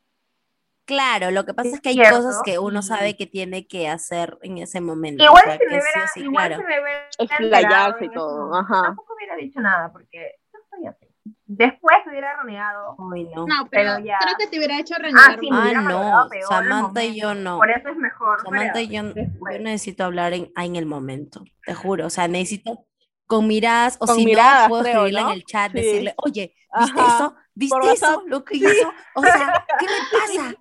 Claro, 0.89 1.31
lo 1.31 1.45
que 1.45 1.53
pasa 1.53 1.69
Es 1.69 1.75
es 1.75 1.81
que 1.83 1.91
hay 1.91 1.95
cierto. 1.97 2.17
cosas 2.17 2.41
que 2.43 2.59
uno 2.59 2.81
sabe 2.81 3.15
que 3.15 3.27
tiene 3.27 3.67
que 3.67 3.89
hacer 3.91 4.39
en 4.41 4.57
ese 4.57 4.81
momento. 4.81 5.23
Igual 5.23 5.43
o 5.45 5.47
sea, 5.47 5.59
se 5.59 5.67
me 5.67 5.71
sí 5.71 5.77
hubiera, 5.77 6.09
sí, 6.15 6.21
igual 6.23 6.47
claro. 6.49 6.63
se 6.63 6.67
me 6.69 6.81
hubiera 6.81 7.09
Explayarse 7.19 8.05
y 8.07 8.11
todo, 8.11 8.55
ajá. 8.55 8.83
Tampoco 8.85 9.15
hubiera 9.15 9.37
dicho 9.37 9.61
nada 9.61 9.93
porque 9.93 10.37
yo 10.51 10.59
soy 10.71 10.87
así. 10.87 11.07
Después 11.45 11.99
hubiera 12.07 12.41
renegado. 12.41 12.95
Uy, 12.97 13.25
no. 13.25 13.47
no, 13.47 13.69
pero, 13.71 13.97
Pero 13.97 13.99
ya. 14.07 14.17
creo 14.19 14.35
que 14.39 14.47
te 14.47 14.57
hubiera 14.57 14.79
hecho 14.81 14.95
Ah, 14.97 15.03
renegar 15.03 15.39
sí, 15.41 15.51
me 15.51 15.57
Ah, 15.59 15.63
hubiera 15.63 15.81
no, 15.83 16.27
peor 16.31 16.49
Samantha 16.49 17.05
y 17.05 17.21
yo 17.21 17.35
no. 17.35 17.59
Por 17.59 17.71
eso 17.71 17.89
es 17.91 17.97
mejor. 17.97 18.41
Samantha 18.43 18.81
y 18.81 18.89
yo, 18.89 19.03
yo 19.15 19.59
necesito 19.61 20.05
hablar 20.05 20.33
en, 20.33 20.51
en 20.57 20.77
el 20.77 20.87
momento, 20.87 21.45
te 21.67 21.75
juro. 21.75 22.07
O 22.07 22.11
sea, 22.11 22.29
necesito 22.29 22.87
con 23.27 23.47
miradas, 23.47 23.97
o 24.01 24.07
Con 24.07 24.17
si 24.17 24.25
miradas, 24.25 24.63
no, 24.63 24.69
puedo 24.71 24.83
creo, 24.85 24.95
escribirle 25.05 25.21
¿no? 25.21 25.29
en 25.29 25.35
el 25.35 25.45
chat, 25.45 25.71
Sí. 25.73 25.77
decirle, 25.83 26.15
oye, 26.17 26.55
¿viste 26.79 26.99
Ajá. 27.01 27.15
eso? 27.17 27.35
¿Viste 27.55 27.79
Por 27.79 27.91
eso? 27.91 28.23
Lo 28.27 28.43
que 28.43 28.57
hizo. 28.57 28.91
O 29.15 29.23
sea, 29.23 29.67
¿qué 29.79 29.87
le 29.87 29.99
pasa? 30.11 30.55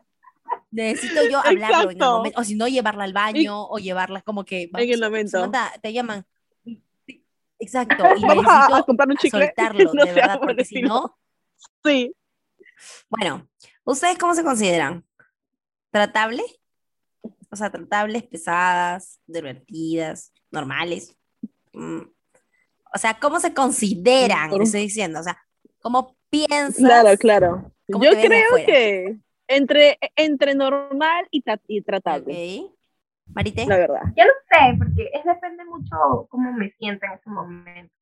Necesito 0.72 1.22
yo 1.30 1.40
hablarlo 1.46 1.92
en 1.92 1.98
el 1.98 2.08
momento, 2.08 2.40
o 2.40 2.44
si 2.44 2.56
no, 2.56 2.68
llevarla 2.68 3.04
al 3.04 3.14
baño, 3.14 3.68
o 3.68 3.78
llevarla 3.80 4.22
como 4.22 4.46
que. 4.46 4.70
En 4.74 4.90
el 4.92 5.02
momento. 5.02 5.52
Te 5.82 5.94
llaman. 5.94 6.26
Exacto, 7.60 8.04
y 8.16 8.22
Vamos 8.22 8.46
a, 8.46 8.58
a 8.58 8.60
necesito 8.62 8.86
comprar 8.86 9.10
un 9.10 9.18
chicle. 9.18 9.46
soltarlo, 9.48 9.94
No 9.94 10.06
de 10.06 10.14
verdad, 10.14 10.38
por 10.38 10.48
porque 10.50 10.66
si 10.66 10.82
no, 10.82 11.18
Sí. 11.84 12.14
Bueno, 13.10 13.48
¿ustedes 13.84 14.18
cómo 14.18 14.36
se 14.36 14.44
consideran? 14.44 15.04
¿Tratable? 15.92 16.44
O 17.50 17.56
sea, 17.56 17.72
tratables, 17.72 18.24
pesadas, 18.24 19.20
divertidas, 19.26 20.32
normales. 20.52 21.18
Mm. 21.74 22.02
O 22.94 22.98
sea, 22.98 23.18
¿cómo 23.20 23.40
se 23.40 23.54
consideran? 23.54 24.52
Te 24.52 24.64
estoy 24.64 24.82
diciendo, 24.82 25.20
o 25.20 25.24
sea, 25.24 25.38
¿cómo 25.82 26.16
piensas? 26.30 26.78
Claro, 26.78 27.18
claro. 27.18 27.72
¿Cómo 27.92 28.04
Yo 28.04 28.12
creo 28.12 28.56
que 28.56 29.18
entre, 29.48 29.98
entre 30.16 30.56
normal 30.56 31.28
y, 31.32 31.44
tra- 31.44 31.62
y 31.68 31.82
tratable, 31.82 32.64
Ok. 32.66 32.74
Marite, 33.36 33.66
la 33.66 33.78
verdad. 33.78 34.02
Yo 34.16 34.24
no 34.26 34.32
sé, 34.50 34.78
porque 34.78 35.10
es 35.14 35.24
depende 35.26 35.66
mucho 35.66 36.28
cómo 36.30 36.54
me 36.54 36.70
siento 36.72 37.06
en 37.06 37.12
ese 37.14 37.30
momento. 37.30 37.94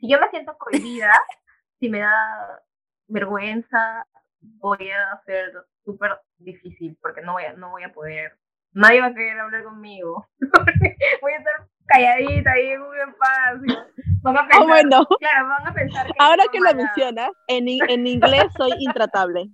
Si 0.00 0.08
yo 0.10 0.18
me 0.18 0.28
siento 0.30 0.56
cohibida, 0.58 1.12
si 1.80 1.88
me 1.88 2.00
da 2.00 2.60
vergüenza, 3.06 4.06
voy 4.40 4.90
a 4.90 5.12
hacer 5.12 5.52
súper 5.84 6.18
difícil, 6.38 6.96
porque 7.00 7.20
no 7.22 7.34
voy 7.34 7.44
a, 7.44 7.52
no 7.52 7.70
voy 7.70 7.84
a 7.84 7.92
poder, 7.92 8.36
nadie 8.72 9.00
va 9.00 9.06
a 9.08 9.14
querer 9.14 9.38
hablar 9.38 9.62
conmigo. 9.64 10.26
voy 11.20 11.32
a 11.32 11.36
estar 11.38 11.68
calladita 11.86 12.52
ahí 12.52 12.68
en 12.70 12.82
un 12.82 12.96
espacio. 12.98 13.86
Van 14.22 14.36
a 14.36 14.42
pensar, 14.46 14.62
Ah, 14.62 14.66
bueno, 14.66 15.06
claro, 15.18 15.48
van 15.48 15.66
a 15.66 15.74
pensar 15.74 16.06
que 16.06 16.12
ahora 16.18 16.44
que 16.52 16.58
lo 16.58 16.64
mala. 16.66 16.76
mencionas, 16.76 17.30
en, 17.48 17.66
en 17.68 18.06
inglés 18.06 18.44
soy 18.56 18.72
intratable. 18.78 19.50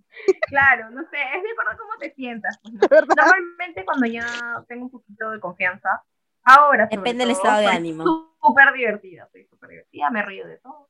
Claro, 0.49 0.91
no 0.91 1.03
sé, 1.11 1.17
es 1.37 1.43
de 1.43 1.51
acuerdo 1.53 1.71
a 1.73 1.77
cómo 1.79 1.93
te 1.99 2.13
sientas. 2.15 2.59
pues. 2.63 2.71
Normalmente 3.17 3.85
cuando 3.85 4.07
ya 4.07 4.27
tengo 4.69 4.85
un 4.85 4.91
poquito 4.91 5.31
de 5.31 5.41
confianza, 5.41 6.03
ahora 6.45 6.87
depende 6.91 7.25
del 7.25 7.31
estado 7.33 7.59
de 7.61 7.67
soy 7.67 7.77
ánimo. 7.77 8.05
súper 8.43 8.73
divertida, 8.75 9.29
soy 9.33 9.47
súper 9.47 9.71
divertida, 9.71 10.11
me 10.11 10.23
río 10.23 10.47
de 10.47 10.59
todo. 10.59 10.89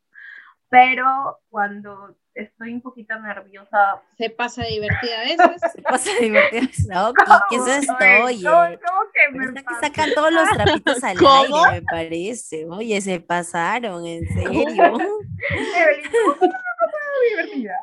Pero 0.71 1.39
cuando 1.49 2.17
estoy 2.43 2.73
un 2.75 2.81
poquito 2.81 3.19
nerviosa, 3.19 4.03
Se 4.17 4.31
pasa 4.31 4.65
divertida 4.65 5.21
a 5.21 5.25
veces. 5.25 5.73
Se 5.73 5.83
pasa 5.83 6.11
divertido. 6.21 6.69
No, 6.89 7.13
¿qué 7.51 7.57
es 7.57 7.67
esto? 7.67 7.95
Oye, 8.25 8.25
Oye, 8.25 8.43
¿cómo- 8.45 8.79
cómo 8.87 9.01
que 9.13 9.39
me 9.39 9.55
que 9.55 9.75
sacan 9.81 10.11
todos 10.15 10.33
los 10.33 10.49
trapitos 10.51 11.03
al 11.05 11.19
¿Cómo? 11.19 11.65
aire, 11.65 11.81
me 11.81 11.83
parece. 11.83 12.67
Oye, 12.67 13.01
se 13.01 13.21
pasaron, 13.21 14.07
en 14.07 14.27
serio. 14.29 14.51
Evelyn, 14.53 16.11
¿cómo 16.11 16.35
que 16.39 16.47
no 16.47 16.59
me 16.59 16.89
puedo 16.91 17.29
divertida? 17.31 17.75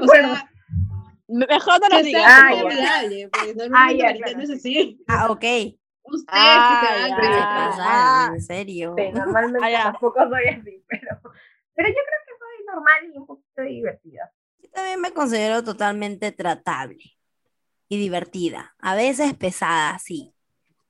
O 0.00 0.06
sea, 0.06 0.48
Mejor 1.28 1.80
no 1.80 1.88
lo 1.96 2.02
digas. 2.04 2.22
Ah, 2.24 2.48
agradable, 2.50 3.28
pues 3.32 3.44
Ah, 3.50 3.54
normalmente 3.56 4.22
claro, 4.22 4.36
no 4.36 4.42
es 4.42 4.48
sí. 4.48 4.54
así. 4.54 5.04
Ah, 5.08 5.26
ok. 5.30 5.44
Ustedes 6.08 6.62
que 6.68 6.86
se 6.86 6.92
van 6.92 7.08
ya. 7.08 7.16
a 7.16 7.20
Se 7.20 7.28
quedar. 7.28 7.68
pasaron, 7.70 8.34
en 8.36 8.42
serio. 8.42 8.94
Sí, 8.96 9.02
normalmente 9.12 9.74
Ah, 9.76 9.82
tampoco 9.90 10.20
soy 10.28 10.44
así, 10.46 10.84
pero, 10.86 11.18
pero 11.74 11.88
yo 11.88 11.94
creo 11.94 12.20
que 12.84 12.90
soy 12.90 13.00
normal 13.00 13.14
y 13.14 13.18
un 13.18 13.26
poquito 13.26 13.62
divertida. 13.62 14.32
Yo 14.62 14.70
también 14.70 15.00
me 15.00 15.12
considero 15.12 15.64
totalmente 15.64 16.32
tratable 16.32 16.98
y 17.88 17.98
divertida. 17.98 18.74
A 18.78 18.94
veces 18.94 19.34
pesada, 19.34 19.98
sí. 19.98 20.34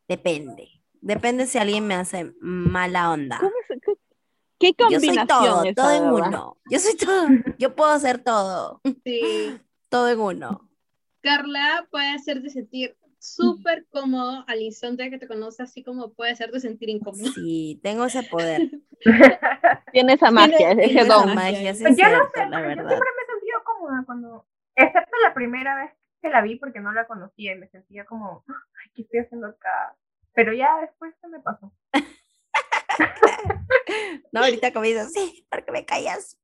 Depende. 0.08 0.68
Depende 1.00 1.46
si 1.46 1.58
alguien 1.58 1.86
me 1.86 1.94
hace 1.94 2.32
mala 2.40 3.10
onda. 3.10 3.38
¿Cómo 3.38 3.52
se- 3.68 3.80
qué, 3.80 3.94
qué 4.58 4.74
Yo 4.90 5.00
soy 5.00 5.08
combinación 5.08 5.26
todo, 5.26 5.62
esa, 5.64 5.74
todo 5.74 5.92
en 5.92 6.14
verdad? 6.14 6.28
uno. 6.28 6.56
Yo 6.70 6.78
soy 6.78 6.96
todo. 6.96 7.26
Yo 7.58 7.74
puedo 7.76 7.90
hacer 7.90 8.22
todo. 8.22 8.80
Sí. 9.04 9.60
Todo 9.88 10.08
en 10.08 10.18
uno. 10.20 10.68
Carla 11.20 11.86
puede 11.92 12.08
hacerte 12.12 12.50
sentir 12.50 12.96
súper 13.34 13.86
cómodo 13.90 14.44
al 14.46 14.60
instante 14.62 15.10
que 15.10 15.18
te 15.18 15.26
conoce, 15.28 15.62
así 15.62 15.82
como 15.82 16.12
puede 16.14 16.32
hacerte 16.32 16.60
sentir 16.60 16.88
incómodo. 16.90 17.30
Sí, 17.32 17.80
tengo 17.82 18.04
ese 18.04 18.22
poder. 18.22 18.70
Tiene 19.92 20.14
esa 20.14 20.30
magia, 20.30 20.56
tiene 20.58 20.84
ese 20.84 21.00
esa 21.00 21.14
don. 21.14 21.34
magia. 21.34 21.34
magia, 21.34 21.74
sí 21.74 21.82
Pues 21.82 21.92
es 21.92 21.98
yo 21.98 22.04
no 22.10 22.24
sé, 22.34 22.46
la 22.46 22.60
pero 22.60 22.70
yo 22.70 22.76
verdad. 22.76 22.88
siempre 22.88 23.08
me 23.16 23.22
he 23.22 23.26
sentido 23.26 23.58
cómoda 23.64 24.02
cuando, 24.06 24.46
excepto 24.74 25.16
la 25.22 25.34
primera 25.34 25.74
vez 25.76 25.90
que 26.22 26.28
la 26.30 26.42
vi 26.42 26.56
porque 26.56 26.80
no 26.80 26.92
la 26.92 27.06
conocía 27.06 27.52
y 27.54 27.58
me 27.58 27.68
sentía 27.68 28.04
como, 28.04 28.44
ay, 28.48 28.90
¿qué 28.94 29.02
estoy 29.02 29.20
haciendo 29.20 29.48
acá? 29.48 29.94
Pero 30.34 30.52
ya 30.52 30.80
después 30.80 31.14
se 31.20 31.28
me 31.28 31.40
pasó. 31.40 31.72
No, 34.32 34.40
ahorita 34.42 34.72
comienzo, 34.72 35.08
sí, 35.08 35.46
porque 35.50 35.72
me 35.72 35.84
callas. 35.84 36.36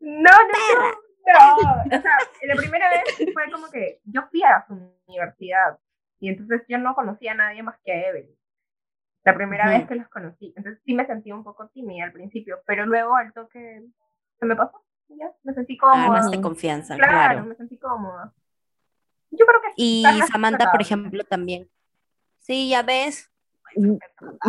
No, 0.00 0.30
no, 0.30 0.80
no, 0.80 1.56
no. 1.62 1.96
O 1.98 2.02
sea, 2.02 2.18
la 2.42 2.54
primera 2.56 2.88
vez 2.90 3.04
fue 3.32 3.50
como 3.52 3.70
que 3.70 4.00
yo 4.04 4.22
fui 4.30 4.42
a 4.42 4.64
su 4.66 4.74
universidad 5.06 5.78
y 6.24 6.28
entonces 6.30 6.62
yo 6.68 6.78
no 6.78 6.94
conocía 6.94 7.32
a 7.32 7.34
nadie 7.34 7.62
más 7.62 7.76
que 7.84 7.92
a 7.92 8.08
Evelyn. 8.08 8.34
La 9.24 9.34
primera 9.34 9.68
vez 9.68 9.86
que 9.86 9.94
los 9.94 10.08
conocí. 10.08 10.54
Entonces 10.56 10.80
sí 10.86 10.94
me 10.94 11.06
sentí 11.06 11.32
un 11.32 11.44
poco 11.44 11.68
tímida 11.68 12.04
al 12.06 12.12
principio, 12.12 12.60
pero 12.66 12.86
luego 12.86 13.14
al 13.14 13.30
toque 13.34 13.82
se 14.38 14.46
me 14.46 14.56
pasó. 14.56 14.82
y 15.10 15.18
Ya, 15.18 15.30
me 15.42 15.52
sentí 15.52 15.76
cómoda. 15.76 16.04
Armaste 16.04 16.40
confianza, 16.40 16.96
claro, 16.96 17.12
claro. 17.12 17.44
me 17.46 17.54
sentí 17.56 17.76
cómoda. 17.76 18.32
Yo 19.32 19.44
creo 19.44 19.60
que 19.60 19.72
Y 19.76 20.02
Samantha, 20.32 20.70
por 20.72 20.80
ejemplo, 20.80 21.24
también. 21.24 21.68
Sí, 22.38 22.70
ya 22.70 22.82
ves. 22.82 23.30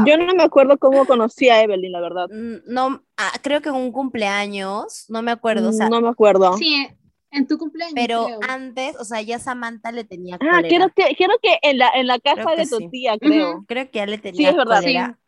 Yo 0.05 0.17
no 0.17 0.33
me 0.33 0.43
acuerdo 0.43 0.77
cómo 0.77 1.05
conocí 1.05 1.49
a 1.49 1.61
Evelyn, 1.61 1.91
la 1.91 1.99
verdad. 1.99 2.27
Mm, 2.31 2.57
No, 2.67 3.03
ah, 3.17 3.31
creo 3.43 3.61
que 3.61 3.67
en 3.69 3.75
un 3.75 3.91
cumpleaños, 3.91 5.07
no 5.09 5.21
me 5.21 5.31
acuerdo, 5.31 5.69
o 5.69 5.73
sea, 5.73 5.89
no 5.89 5.99
me 5.99 6.09
acuerdo. 6.09 6.53
Sí, 6.53 6.87
en 7.35 7.47
tu 7.47 7.57
cumpleaños. 7.57 7.93
pero 7.95 8.25
creo. 8.25 8.39
antes, 8.47 8.95
o 8.99 9.03
sea, 9.05 9.21
ya 9.21 9.39
Samantha 9.39 9.91
le 9.91 10.03
tenía 10.03 10.35
Ah, 10.35 10.39
cólera. 10.61 10.67
creo 10.67 10.89
que, 10.95 11.15
creo 11.15 11.37
que 11.41 11.59
en 11.61 11.77
la, 11.77 11.89
en 11.95 12.07
la 12.07 12.19
casa 12.19 12.55
de 12.55 12.67
tu 12.67 12.77
sí. 12.77 12.89
tía, 12.89 13.17
creo. 13.19 13.65
Creo 13.67 13.89
que 13.91 13.99
ya 13.99 14.05
le 14.05 14.17
tenía 14.17 14.49
es 14.51 14.55
verdad. 14.55 14.81
cólera. 14.81 15.19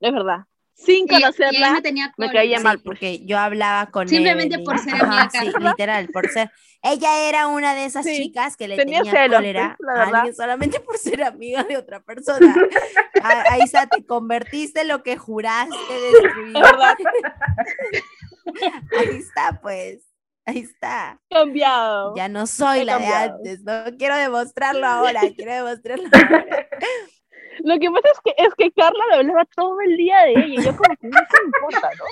Es 0.00 0.12
verdad. 0.12 0.38
Sin 0.74 0.94
Y- 0.94 0.98
y 0.98 1.02
ella 1.16 1.20
conocerla, 1.28 1.72
me 1.72 1.80
tenía 1.82 2.12
me 2.18 2.30
caía 2.30 2.58
Sí, 2.58 2.64
mal. 2.64 2.80
porque 2.84 3.24
yo 3.24 3.38
hablaba 3.38 3.90
con 3.90 4.06
Simplemente 4.08 4.56
Evelyn. 4.56 4.64
por 4.66 4.78
ser 4.78 4.94
amiga 4.94 5.30
sí, 5.30 5.50
literal, 5.58 6.08
por 6.08 6.28
ser. 6.28 6.50
Ella 6.82 7.28
era 7.30 7.46
una 7.46 7.74
de 7.74 7.86
esas 7.86 8.04
Sí, 8.04 8.14
chicas 8.24 8.58
que 8.58 8.68
le 8.68 8.76
tenía 8.76 8.98
tenía, 8.98 9.10
celos, 9.12 9.38
cólera 9.38 9.74
pues, 9.78 9.86
la 9.86 9.92
a 9.92 9.98
verdad. 10.04 10.14
alguien 10.20 10.36
solamente 10.36 10.80
por 10.80 10.98
ser 10.98 11.22
amiga 11.24 11.64
de 11.64 11.78
otra 11.78 12.00
persona. 12.04 12.54
A- 13.22 13.44
Ahí 13.52 13.62
está, 13.62 13.86
te 13.86 14.04
convertiste 14.04 14.82
en 14.82 14.88
lo 14.88 15.02
que 15.02 15.16
juraste 15.16 15.74
destruir. 16.12 16.56
Es 16.56 16.62
verdad, 16.62 16.94
Ahí 18.98 19.16
está, 19.16 19.58
pues. 19.62 20.02
Ahí 20.46 20.58
está. 20.60 21.20
cambiado. 21.28 22.14
Ya 22.16 22.28
no 22.28 22.46
soy 22.46 22.80
He 22.80 22.84
la 22.84 22.98
de 22.98 23.04
cambiado. 23.04 23.34
antes, 23.36 23.62
no 23.64 23.96
quiero 23.98 24.16
demostrarlo 24.16 24.86
ahora, 24.86 25.20
quiero 25.36 25.52
demostrarlo 25.54 26.04
ahora. 26.12 26.68
Lo 27.60 27.78
que 27.78 27.90
pasa 27.90 28.08
es 28.12 28.20
que, 28.22 28.34
es 28.44 28.54
que 28.56 28.70
Carla 28.72 29.02
me 29.10 29.16
hablaba 29.16 29.44
todo 29.56 29.80
el 29.80 29.96
día 29.96 30.18
de 30.20 30.32
ella, 30.32 30.46
y 30.46 30.56
yo 30.62 30.76
como 30.76 30.94
que 31.00 31.08
no 31.08 31.18
me 31.18 31.46
importa, 31.46 31.90
¿no? 31.98 32.04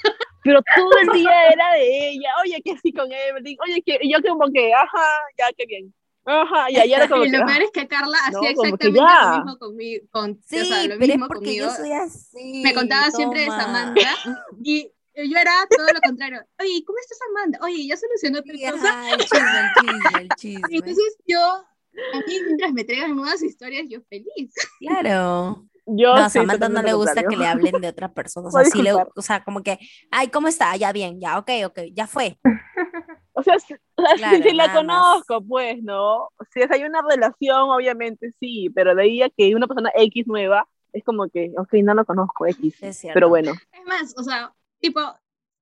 Pero 0.42 0.61
todo 0.75 0.90
el 1.03 1.20
día 1.20 1.49
era 1.49 1.73
de 1.75 2.09
ella, 2.11 2.31
oye, 2.42 2.61
que 2.64 2.77
sí 2.79 2.92
con 2.92 3.11
Evelyn, 3.12 3.57
oye, 3.64 3.83
que 3.83 3.99
y 4.01 4.12
yo 4.12 4.18
como 4.27 4.51
que, 4.53 4.73
ajá, 4.75 5.07
ya, 5.38 5.47
qué 5.57 5.66
bien. 5.66 5.94
Ajá, 6.27 6.70
y 6.70 6.77
ayer 6.79 6.97
era 7.01 7.09
como 7.09 7.25
Y 7.25 7.29
lo 7.31 7.42
ah, 7.42 7.47
peor 7.47 7.62
es 7.62 7.70
que 7.70 7.87
Carla 7.87 8.16
No, 8.33 8.38
hacía 8.38 8.51
exactamente 8.51 8.90
lo 8.90 9.37
mismo 9.37 9.59
conmigo. 9.59 10.07
Con, 10.11 10.40
Sí, 10.47 10.59
o 10.59 10.64
sea, 10.64 10.83
lo 10.85 10.88
pero 10.99 11.03
es 11.03 11.09
mismo 11.09 11.29
porque 11.29 11.44
conmigo. 11.44 11.66
yo 11.66 11.70
soy 11.70 11.92
así. 11.92 12.62
Me 12.64 12.73
contaba 12.73 13.11
siempre 13.11 13.40
de 13.40 13.47
toma. 13.49 13.62
Samantha 13.62 14.09
y 14.64 14.90
yo 15.14 15.38
era 15.38 15.53
todo 15.70 15.87
lo 15.92 16.00
contrario. 16.00 16.42
Oye, 16.61 16.83
¿cómo 16.87 16.98
estás 16.98 17.18
Samantha? 17.18 17.59
Oye, 17.62 17.87
ya 17.87 17.96
solucionó 17.96 18.42
tal 18.42 18.57
Sí, 18.57 18.64
cosa. 18.70 19.12
el 19.12 19.18
chisme, 19.24 19.61
el 19.61 19.72
chisme, 19.74 20.20
el 20.20 20.29
chisme. 20.37 20.77
entonces 20.77 21.16
yo, 21.27 21.38
a 21.40 22.18
mí 22.27 22.40
mientras 22.44 22.72
me 22.72 22.85
traigan 22.85 23.16
nuevas 23.16 23.42
historias, 23.42 23.87
yo 23.88 24.00
feliz. 24.09 24.53
Claro. 24.81 25.64
yo 25.87 26.14
No, 26.16 26.24
a 26.24 26.29
sí, 26.29 26.38
Samantha 26.40 26.68
no 26.68 26.83
le 26.83 26.92
gusta 26.94 27.22
que 27.24 27.37
le 27.37 27.46
hablen 27.46 27.81
de 27.81 27.88
otra 27.88 28.12
persona. 28.12 28.48
O 28.48 28.50
sea, 28.50 28.62
a 28.62 28.64
sí 28.64 28.83
le, 28.83 28.92
o 28.94 29.22
sea, 29.22 29.44
como 29.44 29.62
que, 29.62 29.79
ay, 30.11 30.29
¿cómo 30.29 30.48
está? 30.48 30.77
Ya 30.77 30.92
bien, 30.92 31.20
ya, 31.20 31.38
ok, 31.38 31.50
ok, 31.66 31.79
ya 31.92 32.07
fue. 32.07 32.38
O 33.37 33.42
sea, 33.42 33.59
si, 33.59 33.74
Claro, 34.16 34.44
si 34.44 34.53
la 34.53 34.68
nada 34.68 34.83
más. 34.85 35.03
conozco, 35.27 35.44
pues, 35.44 35.83
¿no? 35.83 36.29
Si 36.53 36.61
es- 36.62 36.70
hay 36.70 36.85
una 36.85 37.03
relación, 37.03 37.68
obviamente 37.68 38.31
sí, 38.38 38.70
pero 38.72 38.94
de 38.94 39.03
ahí 39.03 39.22
a 39.22 39.29
que 39.29 39.57
una 39.57 39.66
persona 39.66 39.90
X 39.96 40.29
nueva, 40.29 40.68
es 40.92 41.03
como 41.03 41.29
que, 41.29 41.50
ok, 41.59 41.72
no 41.83 41.94
lo 41.94 42.05
conozco, 42.05 42.46
X. 42.46 42.77
Es 42.81 42.96
cierto. 42.98 43.14
Pero 43.14 43.29
bueno, 43.29 43.50
Es 43.72 43.85
más, 43.87 44.14
o 44.16 44.22
sea, 44.22 44.55
tipo, 44.85 45.01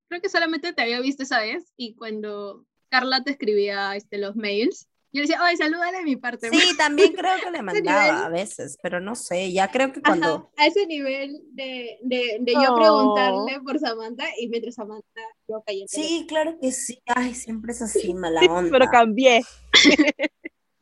creo 0.08 0.20
que 0.20 0.28
solamente 0.28 0.72
te 0.72 0.82
había 0.82 1.00
visto 1.00 1.22
esa 1.22 1.38
vez 1.40 1.72
y 1.76 1.94
cuando 1.94 2.66
Carla 2.88 3.22
te 3.22 3.30
escribía 3.30 3.94
este, 3.94 4.18
los 4.18 4.34
mails, 4.34 4.88
yo 5.12 5.20
le 5.20 5.28
decía, 5.28 5.40
oye, 5.44 5.56
salúdale 5.56 5.98
de 5.98 6.04
mi 6.04 6.16
parte. 6.16 6.48
Sí, 6.50 6.58
también 6.76 7.12
creo 7.12 7.38
que 7.40 7.50
le 7.52 7.62
mandaba 7.62 8.24
a 8.24 8.28
veces, 8.28 8.78
pero 8.82 8.98
no 8.98 9.14
sé, 9.14 9.52
ya 9.52 9.70
creo 9.70 9.92
que 9.92 10.00
Ajá, 10.00 10.08
cuando... 10.08 10.50
a 10.56 10.66
ese 10.66 10.86
nivel 10.86 11.40
de, 11.52 11.98
de, 12.02 12.38
de 12.40 12.52
yo 12.54 12.72
Oh. 12.72 12.74
preguntarle 12.74 13.60
por 13.64 13.78
Samantha 13.78 14.24
y 14.40 14.48
mientras 14.48 14.74
Samantha 14.74 15.20
yo 15.46 15.62
cayendo. 15.64 15.86
Sí, 15.88 16.24
claro 16.28 16.58
que 16.60 16.72
sí. 16.72 17.00
Ay, 17.06 17.34
siempre 17.36 17.72
es 17.72 17.82
así, 17.82 18.12
mala 18.14 18.40
onda. 18.50 18.70
pero 18.72 18.90
cambié. 18.90 19.42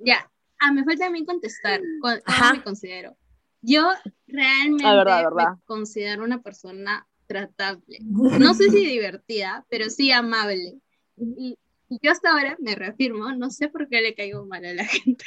Ya. 0.03 0.31
Ah, 0.59 0.73
me 0.73 0.83
falta 0.85 1.07
a 1.07 1.11
mí 1.11 1.27
contestar. 1.27 1.83
¿Cómo 2.01 2.15
Ajá. 2.25 2.55
me 2.55 2.63
considero? 2.63 3.15
Yo 3.61 3.87
realmente 4.27 4.85
verdad, 4.85 5.25
verdad. 5.25 5.49
me 5.57 5.63
considero 5.67 6.25
una 6.25 6.41
persona 6.41 7.07
tratable. 7.31 7.99
No 8.41 8.55
sé 8.55 8.71
si 8.71 8.85
divertida, 8.87 9.65
pero 9.71 9.89
sí 9.91 10.11
amable. 10.13 10.81
Y 11.17 11.57
Y 11.93 11.99
yo 12.03 12.13
hasta 12.13 12.31
ahora 12.31 12.57
me 12.61 12.75
reafirmo, 12.77 13.33
no 13.33 13.51
sé 13.51 13.69
por 13.69 13.89
qué 13.89 14.01
le 14.01 14.15
caigo 14.15 14.47
mal 14.47 14.65
a 14.65 14.75
la 14.75 14.85
gente. 14.97 15.25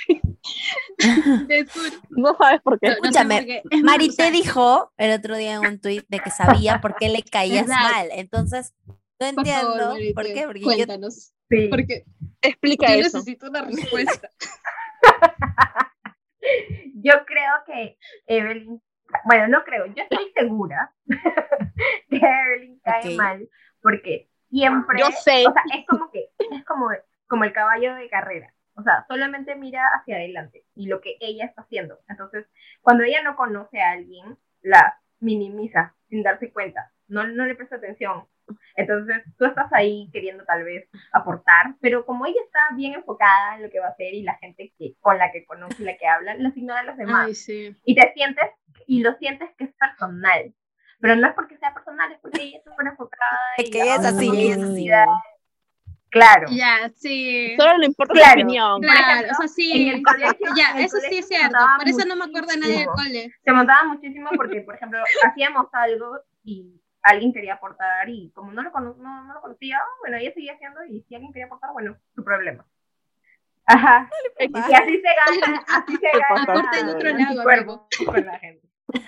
No 2.10 2.36
sabes 2.38 2.62
por 2.62 2.80
qué. 2.80 2.88
No, 2.90 2.94
no 2.96 3.02
sé 3.02 3.10
Escúchame, 3.10 3.36
por 3.38 3.46
qué. 3.46 3.62
Mari 3.84 4.16
te 4.16 4.32
dijo 4.32 4.92
el 4.98 5.12
otro 5.12 5.36
día 5.38 5.56
en 5.56 5.66
un 5.66 5.80
tuit 5.82 6.06
de 6.08 6.20
que 6.20 6.30
sabía 6.32 6.80
por 6.80 6.96
qué 6.96 7.10
le 7.10 7.22
caías 7.24 7.68
¿Verdad? 7.68 7.82
mal. 7.92 8.08
Entonces, 8.14 8.74
no 8.88 8.96
por 9.18 9.28
entiendo 9.30 9.74
favor, 9.78 9.98
por 10.14 10.24
Marité, 10.24 10.34
qué. 10.34 10.46
Porque 10.46 10.60
yo- 10.62 10.66
cuéntanos. 10.66 11.34
Sí. 11.50 11.68
Porque 11.70 12.06
Explica 12.42 12.88
yo 12.96 13.02
eso. 13.02 13.18
necesito 13.18 13.50
una 13.50 13.62
respuesta. 13.64 14.30
Yo 16.96 17.14
creo 17.26 17.54
que 17.66 17.98
Evelyn, 18.28 18.82
bueno, 19.26 19.48
no 19.48 19.64
creo, 19.64 19.86
yo 19.88 20.04
estoy 20.04 20.32
segura 20.36 20.92
que 22.10 22.18
Evelyn 22.18 22.80
cae 22.84 23.16
mal 23.16 23.50
porque 23.82 24.30
siempre, 24.50 25.00
Yo 25.00 25.12
sé. 25.12 25.46
o 25.48 25.54
sea, 25.54 25.64
es 25.76 25.86
como 25.88 26.10
que 26.12 26.30
es 26.38 26.66
como, 26.66 26.90
como 27.28 27.44
el 27.44 27.54
caballo 27.54 27.96
de 27.96 28.10
carrera. 28.10 28.54
O 28.76 28.82
sea, 28.82 29.06
solamente 29.08 29.56
mira 29.56 29.84
hacia 29.96 30.16
adelante 30.16 30.66
y 30.76 30.88
lo 30.88 31.00
que 31.02 31.18
ella 31.20 31.46
está 31.46 31.62
haciendo. 31.62 32.00
Entonces, 32.10 32.48
cuando 32.82 33.04
ella 33.04 33.22
no 33.22 33.36
conoce 33.36 33.82
a 33.82 33.92
alguien, 33.92 34.38
la 34.62 35.00
minimiza 35.20 35.96
sin 36.10 36.24
darse 36.24 36.52
cuenta. 36.52 36.92
No, 37.08 37.28
no 37.28 37.46
le 37.46 37.56
presta 37.56 37.76
atención. 37.76 38.26
Entonces, 38.76 39.24
tú 39.38 39.46
estás 39.46 39.72
ahí 39.72 40.10
queriendo 40.12 40.44
tal 40.46 40.64
vez 40.64 40.90
aportar, 41.12 41.76
pero 41.80 42.06
como 42.06 42.26
ella 42.26 42.42
está 42.46 42.60
bien 42.76 42.94
enfocada 42.96 43.56
en 43.56 43.64
lo 43.64 43.70
que 43.70 43.80
va 43.80 43.88
a 43.88 43.92
hacer 43.92 44.14
y 44.14 44.24
la 44.24 44.36
gente 44.36 44.74
que, 44.78 44.94
con 45.00 45.18
la 45.18 45.32
que 45.32 45.46
conoce 45.46 45.82
y 45.84 45.86
la 45.86 45.96
que 45.98 46.08
habla, 46.08 46.36
los 46.36 46.56
ignora 46.58 46.80
a 46.82 46.84
los 46.84 46.98
demás. 46.98 47.26
Ay, 47.28 47.36
sí. 47.36 47.76
Y 47.86 47.96
te 47.96 48.12
sientes, 48.14 48.46
y 48.88 49.02
lo 49.02 49.14
sientes 49.16 49.50
que 49.58 49.66
es 49.66 49.74
personal. 49.74 50.54
Pero 51.00 51.16
no 51.18 51.28
es 51.28 51.34
porque 51.34 51.58
sea 51.58 51.74
personal, 51.74 52.12
es 52.12 52.20
porque 52.20 52.42
ella 52.42 52.58
es 52.60 52.64
súper 52.64 52.88
enfocada. 52.88 53.40
Es 53.58 53.70
que 53.70 53.82
ella 53.82 53.96
es 53.96 54.06
así, 54.06 54.30
ella 54.34 54.56
es 54.56 54.64
así. 54.64 54.90
Claro. 56.10 56.48
Ya, 56.52 56.92
sí. 56.96 57.56
Solo 57.58 57.78
le 57.80 57.88
importa 57.88 58.14
Claro. 58.14 58.34
su 58.34 58.40
opinión. 58.46 58.82
Claro, 58.82 59.02
ejemplo, 59.02 59.32
o 59.32 59.36
sea, 59.40 59.48
sí, 59.48 59.72
en 59.88 59.96
el 59.96 60.04
colegio- 60.04 60.54
ya, 60.56 60.72
en 60.72 60.78
el 60.78 60.84
eso 60.86 60.98
sí 61.10 61.18
es 61.18 61.28
cierto, 61.28 61.58
por 61.78 61.88
eso 61.90 62.08
no 62.08 62.16
me 62.16 62.26
acuerdo 62.26 62.50
de 62.54 62.58
nadie 62.60 62.78
del 62.80 62.86
cole. 62.88 63.32
se 63.44 63.52
montaba 63.52 63.84
muchísimo 63.86 64.30
porque, 64.36 64.62
por 64.62 64.76
ejemplo, 64.76 65.00
hacíamos 65.26 65.68
algo 65.74 66.20
y 66.44 66.80
alguien 67.04 67.34
quería 67.34 67.56
aportar 67.56 68.10
y 68.10 68.32
como 68.32 68.52
no 68.52 68.62
lo, 68.64 68.72
cono- 68.72 68.96
no, 68.98 69.26
no 69.26 69.34
lo 69.34 69.42
conocía, 69.42 69.80
bueno, 70.02 70.18
ella 70.18 70.34
seguía 70.34 70.54
haciendo 70.54 70.84
y 70.86 71.02
si 71.04 71.16
alguien 71.16 71.32
quería 71.34 71.46
aportar, 71.46 71.72
bueno, 71.74 71.98
su 72.16 72.24
problema. 72.24 72.66
Ajá. 73.66 74.10
Y 74.40 74.44
X. 74.46 74.56
así 74.74 75.02
se 75.02 75.42
gana, 75.48 75.66
así 75.68 75.96
se 75.98 76.12
gana. 76.30 76.42
Otro 76.96 77.12
lado, 77.12 77.18
anticuerpos 77.28 77.82
con 78.06 78.26
la 78.26 78.40
gente. 78.40 78.68